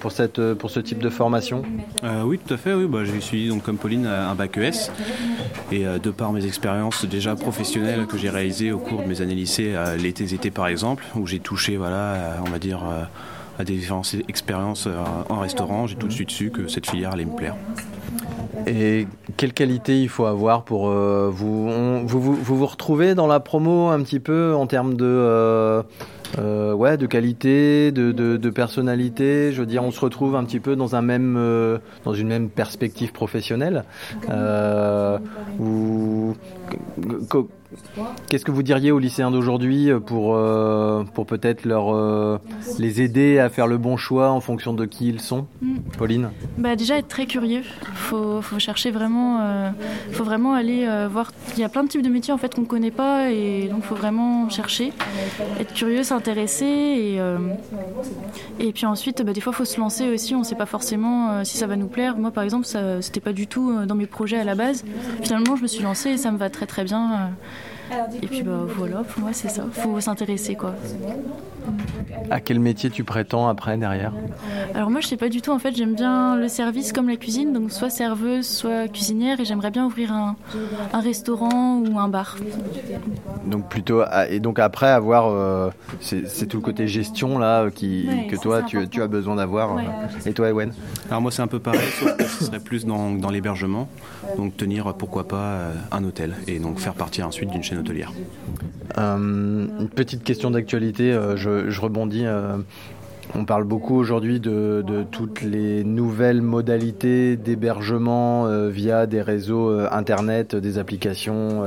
pour, 0.00 0.12
cette, 0.12 0.54
pour 0.54 0.70
ce 0.70 0.80
type 0.80 0.98
de 0.98 1.10
formation? 1.10 1.62
Euh, 2.02 2.22
Oui, 2.24 2.38
tout 2.44 2.54
à 2.54 2.56
fait. 2.56 2.74
Oui. 2.74 2.86
Bah, 2.86 3.00
j'ai 3.04 3.20
suivi, 3.20 3.48
donc, 3.48 3.62
comme 3.62 3.76
Pauline, 3.76 4.06
un 4.06 4.34
bac 4.34 4.56
ES. 4.58 4.90
Et 5.72 5.86
euh, 5.86 5.98
de 5.98 6.10
par 6.10 6.32
mes 6.32 6.44
expériences 6.46 7.04
déjà 7.06 7.34
professionnelles 7.34 7.83
que 8.08 8.18
j'ai 8.18 8.30
réalisées 8.30 8.72
au 8.72 8.78
cours 8.78 9.02
de 9.02 9.08
mes 9.08 9.20
années 9.20 9.34
lycée, 9.34 9.74
l'été 9.98 10.32
été 10.34 10.50
par 10.50 10.66
exemple, 10.66 11.04
où 11.14 11.26
j'ai 11.26 11.40
touché, 11.40 11.76
voilà, 11.76 12.36
on 12.46 12.50
va 12.50 12.58
dire, 12.58 12.80
à 13.58 13.64
des 13.64 13.74
différentes 13.74 14.14
expériences 14.28 14.88
en 15.28 15.38
restaurant, 15.38 15.86
j'ai 15.86 15.96
tout 15.96 16.08
de 16.08 16.12
suite 16.12 16.30
su 16.30 16.50
que 16.50 16.68
cette 16.68 16.88
filière 16.88 17.12
allait 17.12 17.24
me 17.24 17.36
plaire. 17.36 17.56
Et 18.66 19.06
quelle 19.36 19.52
qualité 19.52 20.00
il 20.00 20.08
faut 20.08 20.26
avoir 20.26 20.64
pour 20.64 20.88
euh, 20.88 21.28
vous, 21.30 21.68
vous, 22.06 22.20
vous, 22.20 22.34
vous 22.56 22.66
retrouvez 22.66 23.14
dans 23.14 23.26
la 23.26 23.40
promo 23.40 23.88
un 23.88 24.02
petit 24.02 24.20
peu 24.20 24.54
en 24.54 24.66
termes 24.66 24.94
de 24.94 25.04
euh, 25.04 25.82
euh, 26.38 26.72
ouais 26.72 26.96
de 26.96 27.06
qualité, 27.06 27.92
de, 27.92 28.12
de, 28.12 28.50
personnalité? 28.50 29.52
Je 29.52 29.60
veux 29.60 29.66
dire, 29.66 29.84
on 29.84 29.90
se 29.90 30.00
retrouve 30.00 30.36
un 30.36 30.44
petit 30.44 30.60
peu 30.60 30.76
dans 30.76 30.96
un 30.96 31.02
même 31.02 31.38
dans 32.04 32.14
une 32.14 32.28
même 32.28 32.48
perspective 32.48 33.12
professionnelle. 33.12 33.84
ou 35.60 36.34
Qu'est-ce 38.28 38.44
que 38.44 38.50
vous 38.50 38.62
diriez 38.62 38.90
aux 38.90 38.98
lycéens 38.98 39.30
d'aujourd'hui 39.30 39.90
pour, 40.06 40.34
euh, 40.36 41.04
pour 41.14 41.26
peut-être 41.26 41.64
leur, 41.64 41.94
euh, 41.94 42.38
les 42.78 43.00
aider 43.02 43.38
à 43.38 43.48
faire 43.48 43.66
le 43.66 43.78
bon 43.78 43.96
choix 43.96 44.30
en 44.30 44.40
fonction 44.40 44.72
de 44.72 44.84
qui 44.84 45.08
ils 45.08 45.20
sont 45.20 45.46
mm. 45.62 45.76
Pauline 45.98 46.30
bah 46.58 46.76
Déjà 46.76 46.98
être 46.98 47.08
très 47.08 47.26
curieux. 47.26 47.62
Il 47.62 47.94
faut, 47.94 48.42
faut, 48.42 48.58
chercher 48.58 48.90
vraiment, 48.90 49.40
euh, 49.40 49.70
faut 50.12 50.24
vraiment 50.24 50.54
aller 50.54 50.86
voir. 51.10 51.32
Il 51.54 51.60
y 51.60 51.64
a 51.64 51.68
plein 51.68 51.84
de 51.84 51.88
types 51.88 52.02
de 52.02 52.08
métiers 52.08 52.32
en 52.32 52.38
fait 52.38 52.54
qu'on 52.54 52.62
ne 52.62 52.66
connaît 52.66 52.90
pas 52.90 53.30
et 53.30 53.68
donc 53.68 53.80
il 53.82 53.86
faut 53.86 53.94
vraiment 53.94 54.48
chercher, 54.48 54.92
être 55.60 55.72
curieux, 55.72 56.02
s'intéresser 56.02 56.64
et, 56.64 57.20
et 58.58 58.72
puis 58.72 58.86
ensuite 58.86 59.22
bah, 59.22 59.32
des 59.32 59.40
fois 59.40 59.52
il 59.52 59.56
faut 59.56 59.64
se 59.64 59.78
lancer 59.78 60.08
aussi. 60.08 60.34
On 60.34 60.40
ne 60.40 60.44
sait 60.44 60.54
pas 60.54 60.66
forcément 60.66 61.44
si 61.44 61.56
ça 61.56 61.66
va 61.66 61.76
nous 61.76 61.88
plaire. 61.88 62.16
Moi 62.16 62.30
par 62.30 62.44
exemple, 62.44 62.66
ça 62.66 63.00
c'était 63.02 63.20
pas 63.20 63.32
du 63.32 63.46
tout 63.46 63.84
dans 63.86 63.94
mes 63.94 64.06
projets 64.06 64.38
à 64.38 64.44
la 64.44 64.54
base. 64.54 64.84
Finalement 65.22 65.56
je 65.56 65.62
me 65.62 65.68
suis 65.68 65.82
lancée 65.82 66.10
et 66.10 66.16
ça 66.18 66.30
me 66.30 66.38
va 66.38 66.50
très 66.50 66.66
très 66.66 66.84
bien. 66.84 67.30
Et 68.22 68.26
puis 68.26 68.42
bah, 68.42 68.60
voilà, 68.66 69.02
pour 69.04 69.22
moi 69.22 69.32
c'est 69.32 69.48
ça, 69.48 69.64
faut 69.72 70.00
s'intéresser 70.00 70.54
quoi. 70.54 70.74
À 72.30 72.40
quel 72.40 72.58
métier 72.60 72.90
tu 72.90 73.04
prétends 73.04 73.48
après 73.48 73.76
derrière 73.76 74.12
Alors 74.74 74.90
moi 74.90 75.00
je 75.00 75.06
sais 75.06 75.16
pas 75.16 75.28
du 75.28 75.40
tout. 75.40 75.50
En 75.50 75.58
fait, 75.58 75.74
j'aime 75.74 75.94
bien 75.94 76.36
le 76.36 76.48
service 76.48 76.92
comme 76.92 77.08
la 77.08 77.16
cuisine, 77.16 77.52
donc 77.52 77.70
soit 77.70 77.90
serveuse, 77.90 78.46
soit 78.46 78.88
cuisinière. 78.88 79.40
Et 79.40 79.44
j'aimerais 79.44 79.70
bien 79.70 79.86
ouvrir 79.86 80.12
un, 80.12 80.36
restaurant 81.00 81.78
ou 81.78 81.98
un 81.98 82.08
bar. 82.08 82.36
Donc 83.46 83.68
plutôt 83.68 84.02
et 84.30 84.40
donc 84.40 84.58
après 84.58 84.88
avoir 84.88 85.28
euh, 85.28 85.70
c'est 86.00 86.46
tout 86.46 86.58
le 86.58 86.62
côté 86.62 86.86
gestion 86.86 87.38
là 87.38 87.70
qui, 87.70 88.08
que 88.30 88.36
toi 88.36 88.62
tu, 88.62 88.88
tu, 88.88 89.02
as 89.02 89.06
besoin 89.06 89.36
d'avoir. 89.36 89.78
Et 90.26 90.32
toi 90.32 90.48
Ewen 90.48 90.72
Alors 91.08 91.20
moi 91.20 91.30
c'est 91.30 91.42
un 91.42 91.46
peu 91.46 91.60
pareil, 91.60 91.88
sauf 91.98 92.16
que 92.16 92.24
ce 92.24 92.44
serait 92.44 92.60
plus 92.60 92.86
dans, 92.86 93.10
dans 93.10 93.30
l'hébergement, 93.30 93.88
donc 94.36 94.56
tenir 94.56 94.94
pourquoi 94.94 95.26
pas 95.28 95.36
euh, 95.36 95.72
un 95.92 96.04
hôtel 96.04 96.34
et 96.46 96.58
donc 96.58 96.78
faire 96.78 96.94
partir 96.94 97.26
ensuite 97.26 97.50
d'une 97.50 97.62
chaîne 97.62 97.73
Euh, 98.98 99.16
une 99.80 99.88
petite 99.88 100.22
question 100.24 100.50
d'actualité, 100.50 101.12
euh, 101.12 101.36
je, 101.36 101.80
rebondis. 101.80 102.26
Euh, 102.26 102.56
on 103.36 103.44
parle 103.44 103.64
beaucoup 103.64 103.96
aujourd'hui 103.96 104.38
de, 104.38 104.84
toutes 105.10 105.42
les 105.42 105.82
nouvelles 105.82 106.40
modalités 106.40 107.36
d'hébergement 107.36 108.46
via 108.68 109.06
des 109.06 109.22
réseaux 109.22 109.76
internet, 109.90 110.54
des 110.54 110.78
applications. 110.78 111.64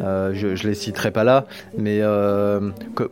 je, 0.00 0.46
ne 0.46 0.68
les 0.68 0.74
citerai 0.74 1.10
pas 1.10 1.24
là, 1.24 1.44
mais 1.76 2.00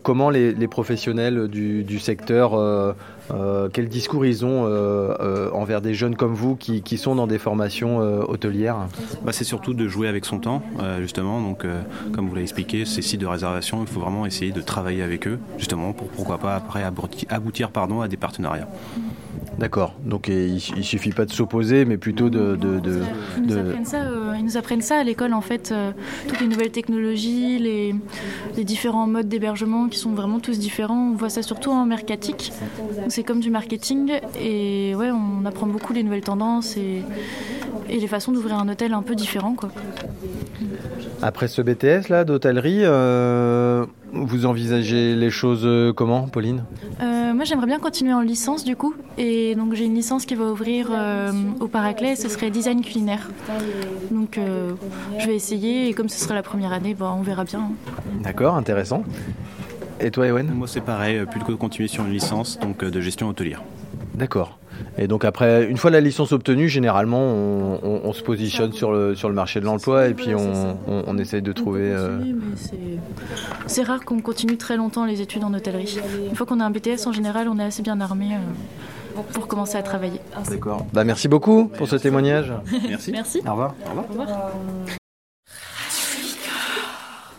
comment 0.03 0.31
les, 0.31 0.69
professionnels 0.69 1.49
du 1.49 1.99
secteur 1.99 2.95
euh, 3.31 3.69
quel 3.73 3.89
discours 3.89 4.27
ils 4.27 4.45
ont 4.45 4.67
euh, 4.67 5.15
euh, 5.21 5.51
envers 5.53 5.81
des 5.81 5.95
jeunes 5.95 6.17
comme 6.17 6.35
vous 6.35 6.57
qui, 6.57 6.99
sont 6.99 7.15
dans 7.15 7.27
des 7.27 7.39
formations 7.39 7.99
hôtelières? 7.99 8.87
Bah, 9.25 9.33
C'est 9.33 9.45
surtout 9.45 9.75
de 9.75 9.89
jouer 9.89 10.09
avec 10.09 10.25
son 10.25 10.39
temps, 10.39 10.63
justement. 11.01 11.41
Donc, 11.41 11.67
comme 12.13 12.29
vous 12.29 12.35
l'avez 12.35 12.45
expliqué, 12.45 12.85
ces 12.85 13.03
sites 13.03 13.21
de 13.21 13.27
réservation, 13.27 13.83
il 13.83 13.87
faut 13.87 14.01
vraiment 14.01 14.27
essayer 14.27 14.53
de 14.53 14.61
travailler 14.61 15.03
avec 15.03 15.27
eux, 15.27 15.39
justement, 15.59 15.93
pour 15.93 16.09
pourquoi 16.09 16.39
pas 16.39 16.55
après 16.55 16.83
aboutir, 17.29 17.71
pardon, 17.71 18.01
à 18.01 18.09
des 18.09 18.17
partenariats. 18.17 18.69
D'accord. 19.59 19.95
Donc 20.05 20.29
il, 20.29 20.55
ne 20.55 20.83
suffit 20.83 21.13
pas 21.13 21.25
de 21.25 21.33
s'opposer, 21.33 21.85
mais 21.85 21.97
plutôt 21.97 22.31
de. 22.31 22.59
ils, 23.37 23.43
nous 24.45 24.57
apprennent 24.57 24.83
ça, 24.83 24.99
à 24.99 25.05
l'école, 25.05 25.33
en 25.33 25.41
fait, 25.41 25.73
toutes 26.29 26.41
les 26.41 26.47
nouvelles 26.47 26.71
technologies, 26.71 27.59
les, 27.59 27.95
les 28.57 28.65
différents 28.65 29.07
modes 29.07 29.29
d'hébergement 29.29 29.89
qui 29.89 29.99
sont 29.99 30.13
vraiment 30.13 30.41
tous 30.41 30.59
différents. 30.59 31.13
On 31.13 31.17
voit 31.17 31.31
ça 31.31 31.43
surtout 31.43 31.71
en 31.71 31.87
mercatique 31.87 32.53
c'est 33.09 33.23
comme 33.23 33.41
du 33.41 33.51
marketing 33.51 34.13
et 34.39 34.95
ouais, 34.95 35.11
on 35.11 35.45
apprend 35.45 35.67
beaucoup 35.67 35.93
les 35.93 36.03
nouvelles 36.03 36.23
tendances 36.23 36.77
et, 36.77 37.03
et 37.89 37.99
les 37.99 38.07
façons 38.07 38.33
d'ouvrir 38.33 38.59
un 38.59 38.69
hôtel 38.69 38.93
un 38.93 39.03
peu 39.03 39.15
différent. 39.15 39.55
Quoi. 39.55 39.71
Après 41.23 41.49
ce 41.49 41.63
BTS 41.63 42.09
là 42.09 42.25
d'hôtellerie, 42.25 42.81
euh, 42.83 43.87
vous 44.15 44.47
envisagez 44.47 45.15
les 45.15 45.31
choses 45.31 45.63
euh, 45.65 45.93
comment, 45.93 46.29
Pauline? 46.29 46.65
Euh, 47.01 47.35
Moi, 47.35 47.45
j'aimerais 47.45 47.67
bien 47.67 47.79
continuer 47.79 48.15
en 48.15 48.21
licence 48.21 48.65
du 48.65 48.77
coup, 48.77 48.95
et 49.19 49.55
donc 49.55 49.75
j'ai 49.75 49.85
une 49.85 49.95
licence 49.95 50.25
qui 50.25 50.35
va 50.35 50.45
ouvrir 50.45 50.91
au 51.61 51.69
Paraclet. 51.69 52.17
Ce 52.17 52.29
serait 52.29 52.51
design 52.51 52.81
culinaire. 52.83 53.29
Donc, 54.11 54.39
je 55.19 55.27
vais 55.27 55.35
essayer, 55.35 55.89
et 55.89 55.95
comme 55.95 56.09
ce 56.09 56.19
sera 56.19 56.35
la 56.35 56.43
première 56.43 56.73
année, 56.73 56.95
bah, 56.95 57.15
on 57.19 57.23
verra 57.23 57.45
bien. 57.45 57.71
D'accord, 58.23 58.55
intéressant. 58.55 59.03
Et 60.01 60.11
toi, 60.11 60.27
Ewen? 60.27 60.51
Moi, 60.55 60.69
c'est 60.69 60.81
pareil, 60.81 61.25
plutôt 61.27 61.57
continuer 61.57 61.89
sur 61.89 62.05
une 62.05 62.13
licence 62.13 62.59
donc 62.59 62.85
de 62.85 63.01
gestion 63.01 63.29
hôtelière. 63.29 63.63
D'accord. 64.15 64.59
Et 64.99 65.07
donc 65.09 65.25
après, 65.25 65.65
une 65.65 65.77
fois 65.77 65.91
la 65.91 66.01
licence 66.01 66.33
obtenue, 66.33 66.69
généralement, 66.69 67.21
on, 67.21 67.81
on- 67.83 68.01
on 68.05 68.13
se 68.13 68.23
positionne 68.23 68.73
sur 68.73 68.93
le, 68.93 69.15
sur 69.15 69.29
le 69.29 69.35
marché 69.35 69.61
de 69.61 69.65
l'emploi 69.65 70.07
et 70.09 70.15
puis 70.15 70.35
on, 70.35 70.77
on, 70.87 71.05
on 71.07 71.19
essaye 71.19 71.43
de 71.43 71.53
trouver... 71.53 71.83
euh, 71.93 72.19
C'est 73.67 73.83
rare 73.83 74.05
qu'on 74.05 74.21
continue 74.21 74.57
très 74.57 74.77
longtemps 74.77 75.05
les 75.07 75.21
études 75.21 75.45
en 75.45 75.53
hôtellerie. 75.55 75.99
Une 76.29 76.37
fois 76.37 76.47
qu'on 76.47 76.61
a 76.61 76.65
un 76.65 76.71
BTS, 76.71 77.07
en 77.07 77.13
général, 77.13 77.49
on 77.49 77.59
est 77.59 77.65
assez 77.65 77.83
bien 77.83 78.01
armé 78.01 78.27
euh, 78.35 79.21
pour 79.33 79.47
commencer 79.49 79.77
à 79.77 79.83
travailler. 79.83 80.21
D'accord. 80.51 80.87
Bah, 80.93 81.05
merci 81.05 81.29
beaucoup 81.29 81.67
pour 81.67 81.89
ce 81.89 81.97
témoignage. 81.97 82.53
Merci. 82.89 83.13
Merci. 83.13 83.41
Au 83.47 83.51
revoir. 83.53 83.75
Au 83.97 84.01
revoir. 84.11 84.51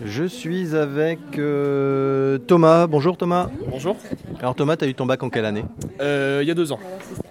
Je 0.04 0.26
suis 0.26 0.76
avec 0.76 1.20
euh, 1.38 2.38
Thomas. 2.38 2.86
Bonjour 2.88 3.16
Thomas. 3.18 3.50
Bonjour. 3.70 3.96
Alors 4.40 4.54
Thomas, 4.56 4.76
tu 4.76 4.84
as 4.84 4.88
eu 4.90 4.94
ton 4.94 5.06
bac 5.06 5.24
en 5.24 5.30
quelle 5.30 5.46
année? 5.46 5.64
Euh, 6.02 6.40
il 6.42 6.48
y 6.48 6.52
a 6.52 6.54
deux 6.54 6.74
ans. 6.74 6.80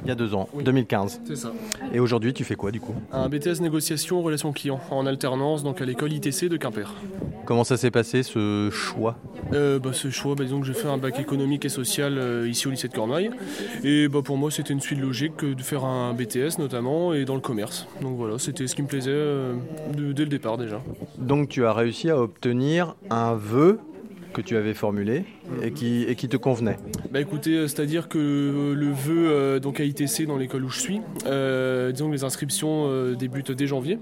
Il 0.05 0.09
y 0.09 0.11
a 0.11 0.15
deux 0.15 0.35
ans, 0.35 0.49
2015. 0.62 1.20
C'est 1.27 1.36
ça. 1.36 1.53
Et 1.93 2.01
aujourd'hui, 2.01 2.32
tu 2.32 2.45
fais 2.45 2.55
quoi 2.57 2.70
du 2.70 2.81
coup? 2.81 2.95
Un 3.12 3.28
BTS 3.28 3.61
négociation 3.61 4.23
relations 4.23 4.53
clients 4.53 4.81
en 4.91 5.07
alternance 5.07 5.62
donc 5.62 5.81
à 5.82 5.85
l'école 5.85 6.12
ITC 6.12 6.49
de 6.49 6.57
Quimper. 6.57 6.93
Comment 7.45 7.65
ça 7.65 7.77
s'est 7.77 7.91
passé 7.91 8.23
ce 8.23 8.70
choix? 8.70 9.16
Euh, 9.53 9.78
bah, 9.78 9.91
ce 9.93 10.11
choix, 10.11 10.35
bah, 10.35 10.45
disons 10.45 10.61
que 10.61 10.66
j'ai 10.66 10.73
fait 10.73 10.89
un 10.89 10.97
bac 10.97 11.19
économique 11.20 11.66
et 11.66 11.69
social 11.69 12.19
ici 12.47 12.66
au 12.66 12.70
lycée 12.70 12.89
de 12.89 12.95
Cornouailles. 12.95 13.31
Et 13.82 14.09
bah, 14.09 14.20
pour 14.24 14.39
moi, 14.39 14.51
c'était 14.51 14.73
une 14.73 14.81
suite 14.81 15.01
logique 15.01 15.36
que 15.36 15.53
de 15.53 15.61
faire 15.62 15.85
un 15.85 16.15
BTS 16.15 16.59
notamment 16.59 17.12
et 17.12 17.27
dans 17.27 17.35
le 17.35 17.41
commerce. 17.43 17.86
Donc 18.01 18.16
voilà, 18.16 18.39
c'était 18.39 18.66
ce 18.66 18.74
qui 18.74 18.82
me 18.82 18.86
plaisait 18.89 19.11
de- 19.12 20.12
dès 20.12 20.23
le 20.23 20.31
départ 20.31 20.57
déjà. 20.57 20.81
Donc 21.19 21.51
tu 21.51 21.65
as 21.66 21.73
réussi 21.74 22.09
à 22.09 22.19
obtenir 22.19 22.53
un 23.10 23.35
vœu 23.35 23.81
que 24.35 24.43
tu 24.43 24.56
avais 24.56 24.74
formulé 24.74 25.24
et 25.62 25.70
qui, 25.70 26.28
te 26.28 26.36
convenait. 26.36 26.77
Bah 27.12 27.20
écoutez, 27.20 27.56
euh, 27.56 27.69
c'est-à-dire 27.69 28.09
que 28.09 28.19
euh, 28.19 28.74
le 28.74 28.90
vœu 28.90 29.28
euh, 29.31 29.61
donc 29.61 29.78
à 29.78 29.85
ITC 29.85 30.27
dans 30.27 30.36
l'école 30.36 30.65
où 30.65 30.69
je 30.69 30.81
suis, 30.81 31.01
disons 31.93 32.09
que 32.09 32.12
les 32.12 32.24
inscriptions 32.24 33.12
débutent 33.12 33.52
dès 33.52 33.66
janvier. 33.66 33.98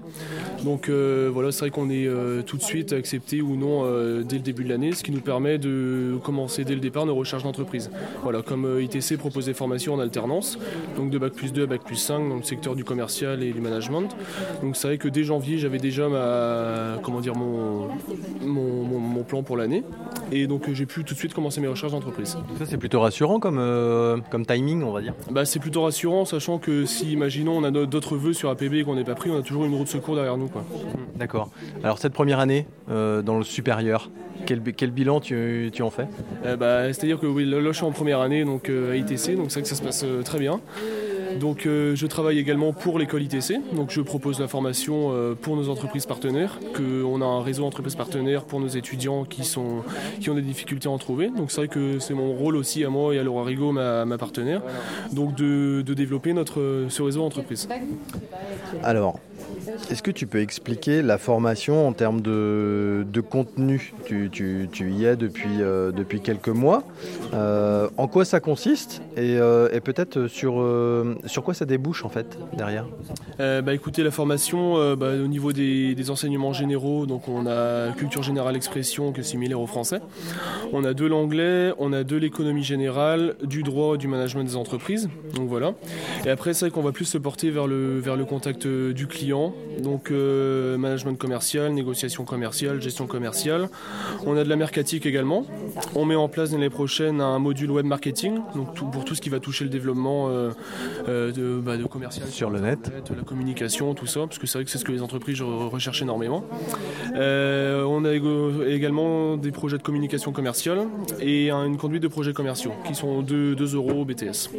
Donc 0.63 0.89
voilà, 0.89 1.51
c'est 1.51 1.61
vrai 1.61 1.69
qu'on 1.69 1.89
est 1.89 2.09
tout 2.45 2.57
de 2.57 2.63
suite 2.63 2.91
accepté 2.91 3.41
ou 3.41 3.55
non 3.55 3.83
dès 4.23 4.37
le 4.37 4.41
début 4.41 4.63
de 4.63 4.69
l'année, 4.69 4.91
ce 4.93 5.03
qui 5.03 5.11
nous 5.11 5.21
permet 5.21 5.57
de 5.57 6.17
commencer 6.23 6.65
dès 6.65 6.73
le 6.73 6.81
départ 6.81 7.05
nos 7.05 7.15
recherches 7.15 7.43
d'entreprise. 7.43 7.91
Voilà, 8.23 8.41
comme 8.41 8.79
ITC 8.81 9.17
propose 9.17 9.45
des 9.45 9.53
formations 9.53 9.93
en 9.93 9.99
alternance, 9.99 10.57
donc 10.97 11.11
de 11.11 11.17
bac 11.17 11.33
plus 11.33 11.53
2 11.53 11.63
à 11.63 11.65
bac 11.67 11.83
plus 11.83 11.95
5 11.95 12.27
dans 12.27 12.37
le 12.37 12.43
secteur 12.43 12.75
du 12.75 12.83
commercial 12.83 13.43
et 13.43 13.53
du 13.53 13.61
management. 13.61 14.09
Donc 14.63 14.75
c'est 14.75 14.87
vrai 14.87 14.97
que 14.97 15.07
dès 15.07 15.23
janvier, 15.23 15.59
j'avais 15.59 15.77
déjà 15.77 16.07
comment 17.03 17.21
dire, 17.21 17.35
mon 17.35 19.23
plan 19.23 19.43
pour 19.43 19.57
l'année. 19.57 19.83
Et 20.33 20.47
donc 20.47 20.67
euh, 20.67 20.73
j'ai 20.73 20.85
pu 20.85 21.03
tout 21.03 21.13
de 21.13 21.19
suite 21.19 21.33
commencer 21.33 21.61
mes 21.61 21.67
recherches 21.67 21.91
d'entreprise. 21.91 22.37
Ça 22.57 22.65
c'est 22.65 22.77
plutôt 22.77 22.99
rassurant 22.99 23.39
comme, 23.39 23.59
euh, 23.59 24.17
comme 24.31 24.45
timing, 24.45 24.83
on 24.83 24.91
va 24.91 25.01
dire. 25.01 25.13
Bah, 25.29 25.45
c'est 25.45 25.59
plutôt 25.59 25.83
rassurant, 25.83 26.25
sachant 26.25 26.57
que 26.57 26.85
si, 26.85 27.11
imaginons, 27.11 27.57
on 27.57 27.63
a 27.63 27.71
d'autres 27.71 28.17
vœux 28.17 28.33
sur 28.33 28.49
APB 28.49 28.73
et 28.73 28.83
qu'on 28.83 28.95
n'est 28.95 29.03
pas 29.03 29.15
pris, 29.15 29.29
on 29.29 29.37
a 29.37 29.43
toujours 29.43 29.65
une 29.65 29.75
roue 29.75 29.83
de 29.83 29.89
secours 29.89 30.15
derrière 30.15 30.37
nous. 30.37 30.47
Quoi. 30.47 30.63
D'accord. 31.15 31.49
Alors 31.83 31.99
cette 31.99 32.13
première 32.13 32.39
année 32.39 32.65
euh, 32.89 33.21
dans 33.21 33.37
le 33.37 33.43
supérieur, 33.43 34.09
quel, 34.45 34.61
quel 34.61 34.91
bilan 34.91 35.19
tu, 35.19 35.69
tu 35.73 35.81
en 35.81 35.89
fais? 35.89 36.07
Euh, 36.45 36.55
bah, 36.55 36.91
C'est-à-dire 36.93 37.19
que 37.19 37.27
oui, 37.27 37.45
là, 37.45 37.59
je 37.61 37.71
suis 37.71 37.85
en 37.85 37.91
première 37.91 38.19
année 38.19 38.43
donc, 38.43 38.69
euh, 38.69 38.93
à 38.93 38.95
ITC, 38.95 39.35
donc 39.35 39.51
c'est 39.51 39.59
vrai 39.59 39.61
que 39.63 39.67
ça 39.67 39.75
se 39.75 39.83
passe 39.83 40.03
euh, 40.03 40.21
très 40.23 40.39
bien. 40.39 40.59
Donc 41.39 41.65
euh, 41.65 41.95
je 41.95 42.07
travaille 42.07 42.39
également 42.39 42.73
pour 42.73 42.99
l'école 42.99 43.23
ITC, 43.23 43.75
donc 43.75 43.91
je 43.91 44.01
propose 44.01 44.39
la 44.39 44.47
formation 44.47 45.11
euh, 45.11 45.35
pour 45.35 45.55
nos 45.55 45.69
entreprises 45.69 46.05
partenaires, 46.05 46.59
que 46.73 47.03
on 47.03 47.21
a 47.21 47.25
un 47.25 47.41
réseau 47.41 47.63
d'entreprises 47.63 47.95
partenaires 47.95 48.43
pour 48.43 48.59
nos 48.59 48.67
étudiants 48.67 49.25
qui, 49.25 49.43
sont, 49.43 49.83
qui 50.19 50.29
ont 50.29 50.35
des 50.35 50.41
difficultés 50.41 50.87
à 50.87 50.91
en 50.91 50.97
trouver. 50.97 51.29
Donc 51.29 51.51
c'est 51.51 51.57
vrai 51.61 51.67
que 51.67 51.99
c'est 51.99 52.13
mon 52.13 52.33
rôle 52.33 52.55
aussi 52.55 52.83
à 52.83 52.89
moi 52.89 53.13
et 53.13 53.19
à 53.19 53.23
Laura 53.23 53.43
Rigaud, 53.43 53.71
ma, 53.71 54.05
partenaire, 54.17 54.61
donc 55.11 55.35
de, 55.35 55.81
développer 55.93 56.33
notre, 56.33 56.85
ce 56.89 57.01
réseau 57.01 57.21
d'entreprises. 57.21 57.67
Alors, 58.83 59.19
est-ce 59.89 60.01
que 60.03 60.11
tu 60.11 60.27
peux 60.27 60.39
expliquer 60.39 61.01
la 61.01 61.17
formation 61.17 61.87
en 61.87 61.93
termes 61.93 62.21
de, 62.21 63.05
de 63.11 63.21
contenu? 63.21 63.93
Tu, 64.05 64.29
tu- 64.31 64.67
tu 64.71 64.91
y 64.91 65.05
es 65.05 65.15
depuis, 65.15 65.61
euh, 65.61 65.91
depuis 65.91 66.21
quelques 66.21 66.49
mois. 66.49 66.83
Euh, 67.33 67.89
en 67.97 68.07
quoi 68.07 68.25
ça 68.25 68.39
consiste? 68.39 69.01
Et, 69.17 69.37
euh, 69.37 69.69
peut-être 69.83 70.27
sur, 70.27 70.65
sur 71.25 71.43
quoi 71.43 71.53
ça 71.53 71.65
débouche 71.65 72.05
en 72.05 72.09
fait 72.09 72.37
derrière? 72.57 72.85
Bah, 73.37 73.73
écoutez, 73.73 74.01
la 74.03 74.11
formation, 74.11 74.95
bah, 74.95 75.09
au 75.21 75.27
niveau 75.27 75.51
des, 75.51 75.93
des 75.93 76.09
enseignements 76.09 76.53
généraux, 76.53 77.05
donc 77.05 77.27
on 77.27 77.45
a 77.47 77.91
culture 77.91 78.23
générale 78.23 78.55
expression 78.55 79.11
qui 79.11 79.19
est 79.19 79.23
similaire 79.23 79.59
au 79.59 79.67
français. 79.67 79.99
On 80.71 80.83
a 80.85 80.93
de 80.93 81.05
l'anglais, 81.05 81.73
on 81.79 81.91
a 81.91 82.03
de 82.03 82.15
l'économie 82.15 82.63
générale, 82.63 83.35
du 83.43 83.63
droit, 83.63 83.97
du 83.97 84.07
management 84.07 84.43
des 84.45 84.55
entreprises. 84.55 85.09
Donc 85.35 85.49
voilà. 85.49 85.73
Et 86.25 86.29
après, 86.29 86.53
c'est 86.53 86.69
qu'on 86.71 86.81
va 86.81 86.91
plus 86.93 87.05
se 87.05 87.17
porter 87.17 87.51
vers 87.51 87.67
le, 87.67 87.99
vers 87.99 88.15
le 88.15 88.23
contact 88.25 88.65
du 88.67 89.07
client. 89.07 89.52
Donc 89.81 90.11
euh, 90.11 90.77
management 90.77 91.17
commercial, 91.17 91.73
négociation 91.73 92.25
commerciale, 92.25 92.79
gestion 92.81 93.07
commerciale. 93.07 93.69
On 94.25 94.37
a 94.37 94.43
de 94.43 94.49
la 94.49 94.55
mercatique 94.55 95.05
également. 95.05 95.45
On 95.95 96.05
met 96.05 96.15
en 96.15 96.27
place 96.29 96.51
l'année 96.51 96.69
prochaine 96.69 97.21
un 97.21 97.39
module 97.39 97.71
web 97.71 97.85
marketing, 97.85 98.39
donc 98.55 98.75
tout- 98.75 98.85
pour 98.85 99.03
tout 99.03 99.15
ce 99.15 99.21
qui 99.21 99.29
va 99.29 99.39
toucher 99.39 99.63
le 99.63 99.69
développement 99.71 100.29
euh, 100.29 100.51
euh, 101.09 101.31
de, 101.31 101.59
bah, 101.59 101.77
de 101.77 101.85
commercial 101.85 102.27
Sur 102.29 102.49
le 102.51 102.59
net. 102.59 102.91
la 103.15 103.23
communication, 103.23 103.93
tout 103.95 104.05
ça, 104.05 104.21
parce 104.21 104.37
que 104.37 104.45
c'est 104.47 104.59
vrai 104.59 104.65
que 104.65 104.69
c'est 104.71 104.77
ce 104.77 104.85
que 104.85 104.91
les 104.91 105.01
entreprises 105.01 105.39
re- 105.41 105.69
recherchent 105.69 106.03
énormément. 106.03 106.45
On 107.15 108.05
a 108.05 108.13
également 108.67 109.37
des 109.37 109.51
projets 109.51 109.77
de 109.77 109.83
communication 109.83 110.31
commerciale 110.31 110.87
et 111.19 111.49
un- 111.49 111.65
une 111.65 111.77
conduite 111.77 112.03
de 112.03 112.07
projets 112.07 112.33
commerciaux 112.33 112.73
qui 112.85 112.95
sont 112.95 113.21
2, 113.21 113.55
2 113.55 113.75
euros 113.75 114.05
BTS. 114.05 114.49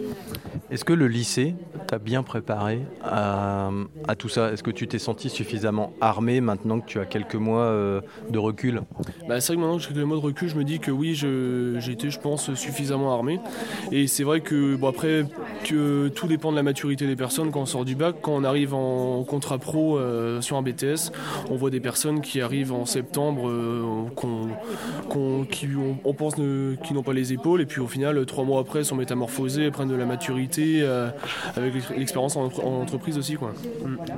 Est-ce 0.71 0.85
que 0.85 0.93
le 0.93 1.07
lycée 1.09 1.55
t'a 1.87 1.99
bien 1.99 2.23
préparé 2.23 2.81
à, 3.03 3.71
à 4.09 4.17
tout 4.17 4.29
ça? 4.29 4.53
Est-ce 4.53 4.63
que 4.63 4.71
tu 4.71 4.84
t'es 4.87 4.99
senti 4.99 5.29
suffisamment 5.29 5.93
armé 6.01 6.41
maintenant 6.41 6.81
que 6.81 6.87
tu 6.87 6.99
as 6.99 7.05
quelques 7.07 7.35
mois 7.35 7.63
euh, 7.63 8.01
de 8.31 8.39
recul? 8.39 8.83
Bah, 9.29 9.41
c'est 9.41 9.49
vrai 9.53 9.57
que 9.57 9.61
maintenant 9.61 9.77
que 9.79 9.83
j'ai 9.83 9.89
quelques 9.95 10.07
mois 10.07 10.17
de 10.17 10.23
recul, 10.23 10.49
je 10.49 10.57
me 10.57 10.65
dis 10.65 10.79
que 10.81 10.91
oui, 10.91 11.15
je- 11.15 11.77
j'ai 11.81 11.93
été, 11.93 12.11
je 12.11 12.19
pense, 12.21 12.53
suffisamment 12.55 13.13
armé. 13.13 13.41
Et 13.93 14.07
c'est 14.07 14.25
vrai 14.25 14.41
que, 14.41 14.77
bon, 14.77 14.89
après, 14.89 15.25
que 15.65 16.09
tout 16.09 16.27
dépend 16.27 16.51
de 16.51 16.57
la 16.57 16.63
maturité 16.63 17.07
des 17.07 17.17
personnes 17.17 17.51
quand 17.51 17.61
on 17.63 17.67
sort 17.67 17.85
du 17.85 17.95
bac. 17.95 18.17
Quand 18.23 18.33
on 18.33 18.45
arrive 18.45 18.75
en 18.75 19.23
contrat 19.25 19.59
pro 19.59 19.99
euh, 19.99 20.41
sur 20.41 20.57
un 20.57 20.63
BTS, 20.63 21.11
on 21.51 21.57
voit 21.57 21.71
des 21.71 21.81
personnes 21.81 22.21
qui 22.21 22.41
arrivent 22.41 22.73
en 22.73 22.87
septembre, 22.87 23.49
euh, 23.49 23.83
qu'on- 25.09 25.45
qui, 25.51 25.69
on, 25.77 25.97
on 26.09 26.15
pense 26.15 26.39
ne- 26.39 26.75
qui 26.83 26.95
n'ont 26.95 27.03
pas 27.03 27.13
les 27.13 27.33
épaules, 27.33 27.61
et 27.61 27.67
puis 27.67 27.81
au 27.81 27.87
final, 27.87 28.25
trois 28.27 28.45
mois 28.45 28.61
après, 28.61 28.85
sont 28.85 28.97
métamorphosés, 28.97 29.71
prennent 29.71 29.89
de 29.89 29.95
la 29.95 30.07
maturité, 30.07 30.81
euh, 30.83 31.09
avec 31.57 31.75
l'ex- 31.75 31.91
l'expérience 31.97 32.37
en, 32.37 32.47
en 32.63 32.81
entreprise 32.83 33.19
aussi. 33.19 33.35
Quoi. 33.37 33.53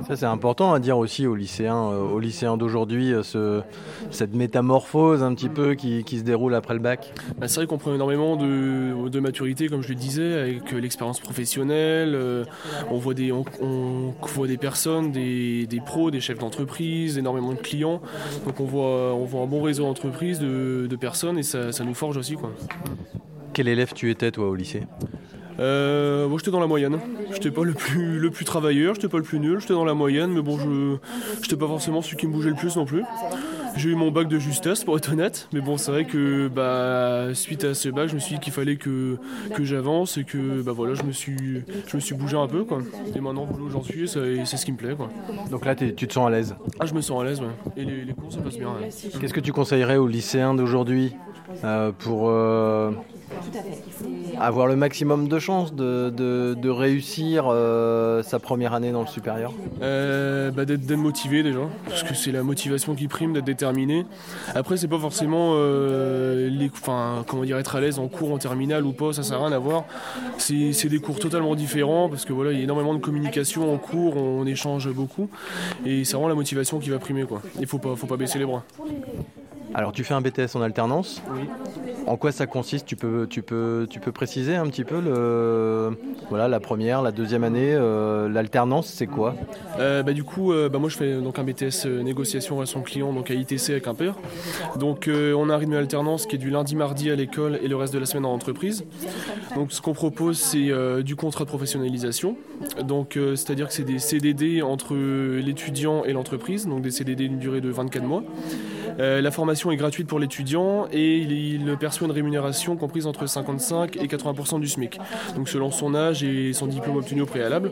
Ça 0.07 0.15
c'est 0.15 0.25
important 0.25 0.56
à 0.65 0.79
dire 0.79 0.97
aussi 0.97 1.27
aux 1.27 1.35
lycéens, 1.35 1.91
euh, 1.91 2.01
aux 2.01 2.19
lycéens 2.19 2.57
d'aujourd'hui, 2.57 3.13
euh, 3.13 3.21
ce- 3.23 3.61
cette 4.09 4.33
métamorphose 4.33 5.21
un 5.23 5.33
petit 5.35 5.49
peu 5.49 5.75
qui, 5.75 6.03
qui 6.03 6.17
se 6.17 6.23
déroule 6.23 6.55
après 6.55 6.73
le 6.73 6.79
bac. 6.79 7.13
Bah, 7.37 7.47
c'est 7.47 7.59
vrai 7.59 7.67
qu'on 7.67 7.77
prend 7.77 7.93
énormément 7.93 8.35
de, 8.35 9.07
de 9.07 9.19
maturité, 9.19 9.67
comme 9.69 9.83
je 9.83 9.89
le 9.89 9.95
disais, 9.95 10.33
avec 10.33 10.73
euh, 10.73 10.79
l'expérience 10.79 11.19
professionnelle. 11.19 12.13
euh, 12.15 12.43
on, 12.89 12.97
voit 12.97 13.13
des, 13.13 13.31
on, 13.31 13.45
on 13.61 14.13
voit 14.25 14.47
des 14.47 14.57
personnes, 14.57 15.11
des, 15.11 15.67
des 15.67 15.79
pros, 15.79 16.09
des 16.11 16.19
chefs 16.19 16.39
d'entreprise, 16.39 17.17
énormément 17.17 17.53
de 17.53 17.59
clients. 17.59 18.01
Donc 18.45 18.59
on 18.59 18.65
voit, 18.65 19.13
on 19.13 19.25
voit 19.25 19.41
un 19.41 19.47
bon 19.47 19.61
réseau 19.61 19.83
d'entreprises, 19.83 20.39
de, 20.39 20.87
de 20.89 20.95
personnes, 20.95 21.37
et 21.37 21.43
ça, 21.43 21.71
ça 21.71 21.83
nous 21.83 21.93
forge 21.93 22.17
aussi. 22.17 22.35
Quoi. 22.35 22.51
Quel 23.53 23.67
élève 23.67 23.93
tu 23.93 24.09
étais 24.09 24.31
toi 24.31 24.47
au 24.49 24.55
lycée? 24.55 24.83
Euh, 25.59 26.27
moi 26.27 26.37
j'étais 26.37 26.51
dans 26.51 26.59
la 26.59 26.67
moyenne. 26.67 26.99
J'étais 27.33 27.51
pas 27.51 27.63
le 27.63 27.73
plus, 27.73 28.19
le 28.19 28.29
plus 28.29 28.45
travailleur, 28.45 28.95
j'étais 28.95 29.07
pas 29.07 29.17
le 29.17 29.23
plus 29.23 29.39
nul, 29.39 29.59
j'étais 29.59 29.73
dans 29.73 29.85
la 29.85 29.93
moyenne, 29.93 30.31
mais 30.31 30.41
bon, 30.41 30.57
je 30.57 30.97
j'étais 31.41 31.55
pas 31.55 31.67
forcément 31.67 32.01
celui 32.01 32.17
qui 32.17 32.27
me 32.27 32.33
bougeait 32.33 32.49
le 32.49 32.55
plus 32.55 32.75
non 32.75 32.85
plus. 32.85 33.03
J'ai 33.75 33.89
eu 33.89 33.95
mon 33.95 34.09
bac 34.09 34.27
de 34.27 34.39
justesse 34.39 34.83
pour 34.83 34.97
être 34.97 35.11
honnête, 35.11 35.47
mais 35.53 35.61
bon, 35.61 35.77
c'est 35.77 35.91
vrai 35.91 36.05
que 36.05 36.47
bah, 36.47 37.33
suite 37.35 37.63
à 37.63 37.73
ce 37.75 37.89
bac, 37.89 38.09
je 38.09 38.15
me 38.15 38.19
suis 38.19 38.35
dit 38.35 38.41
qu'il 38.41 38.53
fallait 38.53 38.75
que, 38.77 39.17
que 39.53 39.63
j'avance 39.63 40.17
et 40.17 40.23
que 40.23 40.61
bah, 40.61 40.71
voilà, 40.71 40.95
je 40.95 41.03
me 41.03 41.11
suis, 41.11 41.63
je 41.85 41.95
me 41.95 42.01
suis 42.01 42.15
bougé 42.15 42.37
un 42.37 42.47
peu. 42.47 42.63
Quoi. 42.63 42.81
Et 43.15 43.19
maintenant, 43.19 43.47
où 43.59 43.69
j'en 43.69 43.83
suis, 43.83 44.07
c'est 44.07 44.45
ce 44.45 44.65
qui 44.65 44.71
me 44.71 44.77
plaît. 44.77 44.95
Quoi. 44.95 45.09
Donc 45.51 45.65
là 45.65 45.75
tu 45.75 45.93
te 45.93 46.13
sens 46.13 46.27
à 46.27 46.31
l'aise? 46.31 46.55
Ah, 46.79 46.85
je 46.87 46.93
me 46.93 47.01
sens 47.01 47.21
à 47.21 47.25
l'aise, 47.25 47.39
ouais. 47.39 47.47
Et 47.75 47.85
les, 47.85 48.03
les 48.03 48.13
cours, 48.13 48.31
ça 48.31 48.39
passe 48.39 48.57
bien. 48.57 48.69
ouais. 48.69 48.89
Qu'est-ce 49.19 49.33
que 49.33 49.39
tu 49.39 49.53
conseillerais 49.53 49.97
aux 49.97 50.07
lycéens 50.07 50.55
d'aujourd'hui 50.55 51.13
euh, 51.63 51.91
pour 51.91 52.29
euh, 52.29 52.91
avoir 54.39 54.67
le 54.67 54.75
maximum 54.75 55.27
de 55.27 55.39
chances 55.39 55.73
de, 55.73 56.09
de- 56.09 56.55
de 56.59 56.69
réussir 56.69 57.45
euh, 57.47 58.23
sa 58.23 58.39
première 58.39 58.73
année 58.73 58.91
dans 58.91 59.01
le 59.01 59.07
supérieur 59.07 59.53
Euh, 59.81 60.51
bah, 60.51 60.65
d'être 60.65 60.89
motivé 60.91 61.43
déjà, 61.43 61.61
parce 61.87 62.03
que 62.03 62.13
c'est 62.13 62.31
la 62.31 62.43
motivation 62.43 62.95
qui 62.95 63.07
prime, 63.07 63.33
d'être 63.33 63.45
déterminé. 63.45 64.05
Après, 64.55 64.77
c'est 64.77 64.87
pas 64.87 64.99
forcément 64.99 65.51
euh, 65.55 66.49
les, 66.49 66.69
enfin, 66.69 67.23
comment 67.27 67.43
dire, 67.43 67.57
être 67.57 67.75
à 67.75 67.81
l'aise 67.81 67.99
en 67.99 68.07
cours 68.07 68.31
en 68.33 68.37
terminale 68.37 68.85
ou 68.85 68.93
pas, 68.93 69.13
ça 69.13 69.21
n'a 69.21 69.37
rien 69.43 69.51
à 69.55 69.59
voir. 69.59 69.85
C'est 70.37 70.73
c'est 70.73 70.89
des 70.89 70.99
cours 70.99 71.19
totalement 71.19 71.55
différents, 71.55 72.09
parce 72.09 72.25
que 72.25 72.33
voilà, 72.33 72.51
il 72.51 72.57
y 72.57 72.61
a 72.61 72.63
énormément 72.63 72.93
de 72.93 72.99
communication 72.99 73.73
en 73.73 73.77
cours, 73.77 74.17
on, 74.17 74.45
échange 74.47 74.89
beaucoup, 74.93 75.29
et 75.85 76.05
c'est 76.05 76.13
vraiment 76.13 76.29
la 76.29 76.35
motivation 76.35 76.79
qui 76.79 76.89
va 76.89 76.99
primer 76.99 77.25
quoi. 77.25 77.41
Il 77.59 77.67
faut 77.67 77.79
pas, 77.79 77.95
faut 77.95 78.07
pas 78.07 78.15
baisser 78.17 78.39
les 78.39 78.45
bras. 78.45 78.63
Alors 79.73 79.91
tu 79.91 80.03
fais 80.03 80.13
un 80.13 80.21
BTS 80.21 80.55
en 80.55 80.61
alternance 80.61 81.21
Oui. 81.31 81.41
en 82.07 82.17
quoi 82.17 82.31
ça 82.31 82.47
consiste? 82.47 82.85
Tu 82.85 82.95
peux, 82.95 83.27
tu, 83.29 83.41
peux, 83.41 83.85
tu 83.89 83.99
peux 83.99 84.11
préciser 84.11 84.55
un 84.55 84.65
petit 84.67 84.83
peu 84.83 84.99
le, 84.99 85.91
voilà, 86.29 86.47
la 86.47 86.59
première, 86.59 87.01
la 87.01 87.11
deuxième 87.11 87.43
année, 87.43 87.77
l'alternance, 88.29 88.87
c'est 88.87 89.07
quoi? 89.07 89.35
Bah, 89.77 90.03
Du 90.13 90.23
coup, 90.23 90.51
bah, 90.71 90.79
moi 90.79 90.89
je 90.89 90.97
fais 90.97 91.15
donc 91.21 91.37
un 91.37 91.43
BTS 91.43 91.85
négociation 92.03 92.59
à 92.61 92.65
son 92.65 92.81
client 92.81 93.13
donc 93.13 93.29
à 93.29 93.33
ITC 93.33 93.71
à 93.75 93.79
Quimper. 93.79 94.15
Donc 94.79 95.09
on 95.09 95.49
a 95.49 95.53
un 95.53 95.57
rythme 95.57 95.73
d'alternance 95.73 96.25
qui 96.25 96.35
est 96.35 96.39
du 96.39 96.49
lundi, 96.49 96.75
mardi 96.75 97.11
à 97.11 97.15
l'école 97.15 97.59
et 97.61 97.67
le 97.67 97.75
reste 97.75 97.93
de 97.93 97.99
la 97.99 98.05
semaine 98.05 98.25
en 98.25 98.33
entreprise. 98.33 98.83
Donc 99.55 99.71
ce 99.71 99.81
qu'on 99.81 99.93
propose 99.93 100.37
c'est 100.39 100.71
du 101.03 101.15
contrat 101.15 101.43
de 101.43 101.49
professionnalisation. 101.49 102.37
Donc 102.83 103.17
c'est-à-dire 103.35 103.67
que 103.67 103.73
c'est 103.73 103.83
des 103.83 103.99
CDD 103.99 104.61
entre 104.61 104.95
l'étudiant 104.95 106.03
et 106.03 106.13
l'entreprise, 106.13 106.67
donc 106.67 106.81
des 106.81 106.91
CDD 106.91 107.27
d'une 107.27 107.39
durée 107.39 107.61
de 107.61 107.69
24 107.69 108.03
mois. 108.03 108.23
Euh, 108.99 109.21
la 109.21 109.29
formation 109.29 109.56
est 109.65 109.75
gratuite 109.75 110.07
pour 110.07 110.19
l'étudiant 110.19 110.87
et 110.91 111.17
il, 111.17 111.75
perçoit 111.79 112.07
une 112.07 112.13
rémunération 112.13 112.75
comprise 112.75 113.05
entre 113.05 113.27
55 113.27 113.97
et 113.97 114.07
80% 114.07 114.59
du 114.59 114.67
SMIC, 114.67 114.99
donc 115.35 115.49
selon 115.49 115.69
son 115.69 115.95
âge 115.95 116.23
et 116.23 116.53
son 116.53 116.67
diplôme 116.67 116.97
obtenu 116.97 117.21
au 117.21 117.25
préalable. 117.25 117.71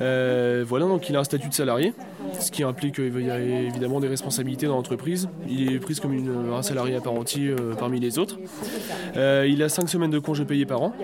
Euh, 0.00 0.64
voilà, 0.66 0.86
donc 0.86 1.08
il 1.08 1.16
a 1.16 1.20
un 1.20 1.24
statut 1.24 1.48
de 1.48 1.54
salarié, 1.54 1.94
ce 2.38 2.50
qui 2.50 2.62
implique 2.62 2.96
qu'il 2.96 3.26
y 3.26 3.30
a 3.30 3.38
évidemment 3.38 4.00
des 4.00 4.08
responsabilités 4.08 4.66
dans 4.66 4.74
l'entreprise. 4.74 5.28
Il 5.48 5.72
est 5.72 5.78
pris 5.78 5.94
comme 5.96 6.12
une, 6.12 6.52
un 6.52 6.62
salarié 6.62 6.96
à 6.96 7.00
part 7.00 7.14
entier 7.14 7.48
euh, 7.48 7.74
parmi 7.78 8.00
les 8.00 8.18
autres. 8.18 8.38
il 9.16 9.62
a 9.62 9.68
5 9.68 9.88
semaines 9.88 10.10
de 10.10 10.18
congés 10.18 10.44
payés 10.44 10.66
par 10.66 10.82
an. 10.82 10.94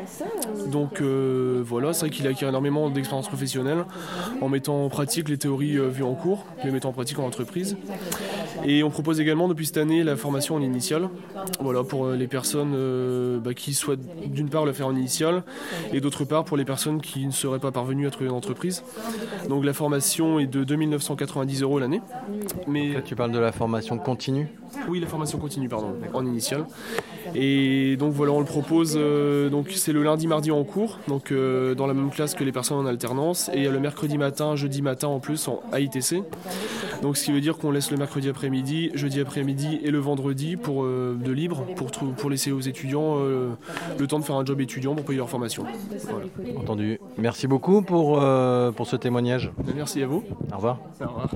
Donc 0.66 1.01
voilà, 1.01 1.93
c'est 1.93 2.06
vrai 2.06 2.10
qu'il 2.10 2.26
acquiert 2.26 2.48
énormément 2.48 2.90
d'expérience 2.90 3.28
professionnelle 3.28 3.85
en 4.40 4.48
mettant 4.48 4.85
en 4.85 4.89
pratique 4.89 5.28
les 5.28 5.39
théories 5.39 5.78
vues 5.78 6.05
en 6.05 6.14
cours, 6.14 6.44
les 6.64 6.70
mettant 6.70 6.90
en 6.90 6.93
pratique 6.93 7.18
en 7.18 7.26
entreprise. 7.26 7.76
Et 8.64 8.82
on 8.82 8.90
propose 8.90 9.20
également 9.20 9.48
depuis 9.48 9.66
cette 9.66 9.76
année 9.76 9.97
la 10.04 10.16
formation 10.16 10.54
en 10.54 10.62
initiale. 10.62 11.08
Voilà, 11.60 11.84
pour 11.84 12.06
euh, 12.06 12.16
les 12.16 12.26
personnes 12.26 12.72
euh, 12.74 13.38
bah, 13.38 13.54
qui 13.54 13.74
souhaitent 13.74 14.30
d'une 14.30 14.48
part 14.48 14.64
le 14.64 14.72
faire 14.72 14.86
en 14.86 14.96
initiale 14.96 15.42
et 15.92 16.00
d'autre 16.00 16.24
part 16.24 16.44
pour 16.44 16.56
les 16.56 16.64
personnes 16.64 17.00
qui 17.00 17.26
ne 17.26 17.32
seraient 17.32 17.58
pas 17.58 17.70
parvenues 17.70 18.06
à 18.06 18.10
trouver 18.10 18.30
une 18.30 18.36
entreprise. 18.36 18.82
Donc 19.48 19.64
la 19.64 19.72
formation 19.72 20.38
est 20.38 20.46
de 20.46 20.64
2990 20.64 21.62
euros 21.62 21.78
l'année. 21.78 22.00
Mais 22.66 23.02
tu 23.04 23.16
parles 23.16 23.32
de 23.32 23.38
la 23.38 23.52
formation 23.52 23.98
continue? 23.98 24.48
Oui, 24.88 25.00
la 25.00 25.06
formation 25.06 25.38
continue, 25.38 25.68
pardon, 25.68 25.94
en 26.12 26.26
initiale. 26.26 26.64
Et 27.34 27.96
donc 27.96 28.12
voilà, 28.12 28.32
on 28.32 28.40
le 28.40 28.46
propose. 28.46 28.94
Euh, 28.96 29.48
donc 29.48 29.70
c'est 29.70 29.92
le 29.92 30.02
lundi, 30.02 30.26
mardi 30.26 30.50
en 30.50 30.64
cours, 30.64 30.98
donc 31.09 31.32
dans 31.32 31.86
la 31.86 31.94
même 31.94 32.10
classe 32.10 32.34
que 32.34 32.44
les 32.44 32.52
personnes 32.52 32.78
en 32.78 32.86
alternance, 32.86 33.50
et 33.52 33.68
le 33.68 33.80
mercredi 33.80 34.18
matin, 34.18 34.56
jeudi 34.56 34.82
matin 34.82 35.09
en 35.09 35.20
plus 35.20 35.48
en 35.48 35.60
AITC. 35.72 36.22
Donc 37.02 37.16
ce 37.16 37.24
qui 37.24 37.32
veut 37.32 37.40
dire 37.40 37.59
qu'on 37.59 37.70
laisse 37.70 37.90
le 37.90 37.96
mercredi 37.96 38.28
après-midi, 38.28 38.90
jeudi 38.94 39.20
après-midi 39.20 39.80
et 39.82 39.90
le 39.90 39.98
vendredi 39.98 40.56
pour 40.56 40.82
euh, 40.82 41.16
de 41.18 41.32
libre 41.32 41.64
pour, 41.76 41.90
pour 41.90 42.30
laisser 42.30 42.50
aux 42.52 42.60
étudiants 42.60 43.16
euh, 43.18 43.50
le 43.98 44.06
temps 44.06 44.18
de 44.18 44.24
faire 44.24 44.36
un 44.36 44.44
job 44.44 44.60
étudiant 44.60 44.94
pour 44.94 45.05
payer 45.05 45.18
leur 45.18 45.30
formation. 45.30 45.64
Entendu. 46.56 46.98
Merci 47.16 47.46
beaucoup 47.46 47.82
pour, 47.82 48.20
euh, 48.20 48.72
pour 48.72 48.86
ce 48.86 48.96
témoignage. 48.96 49.52
Merci 49.76 50.02
à 50.02 50.06
vous. 50.06 50.24
Au 50.52 50.56
revoir. 50.56 50.78
Au 51.00 51.06
revoir. 51.06 51.30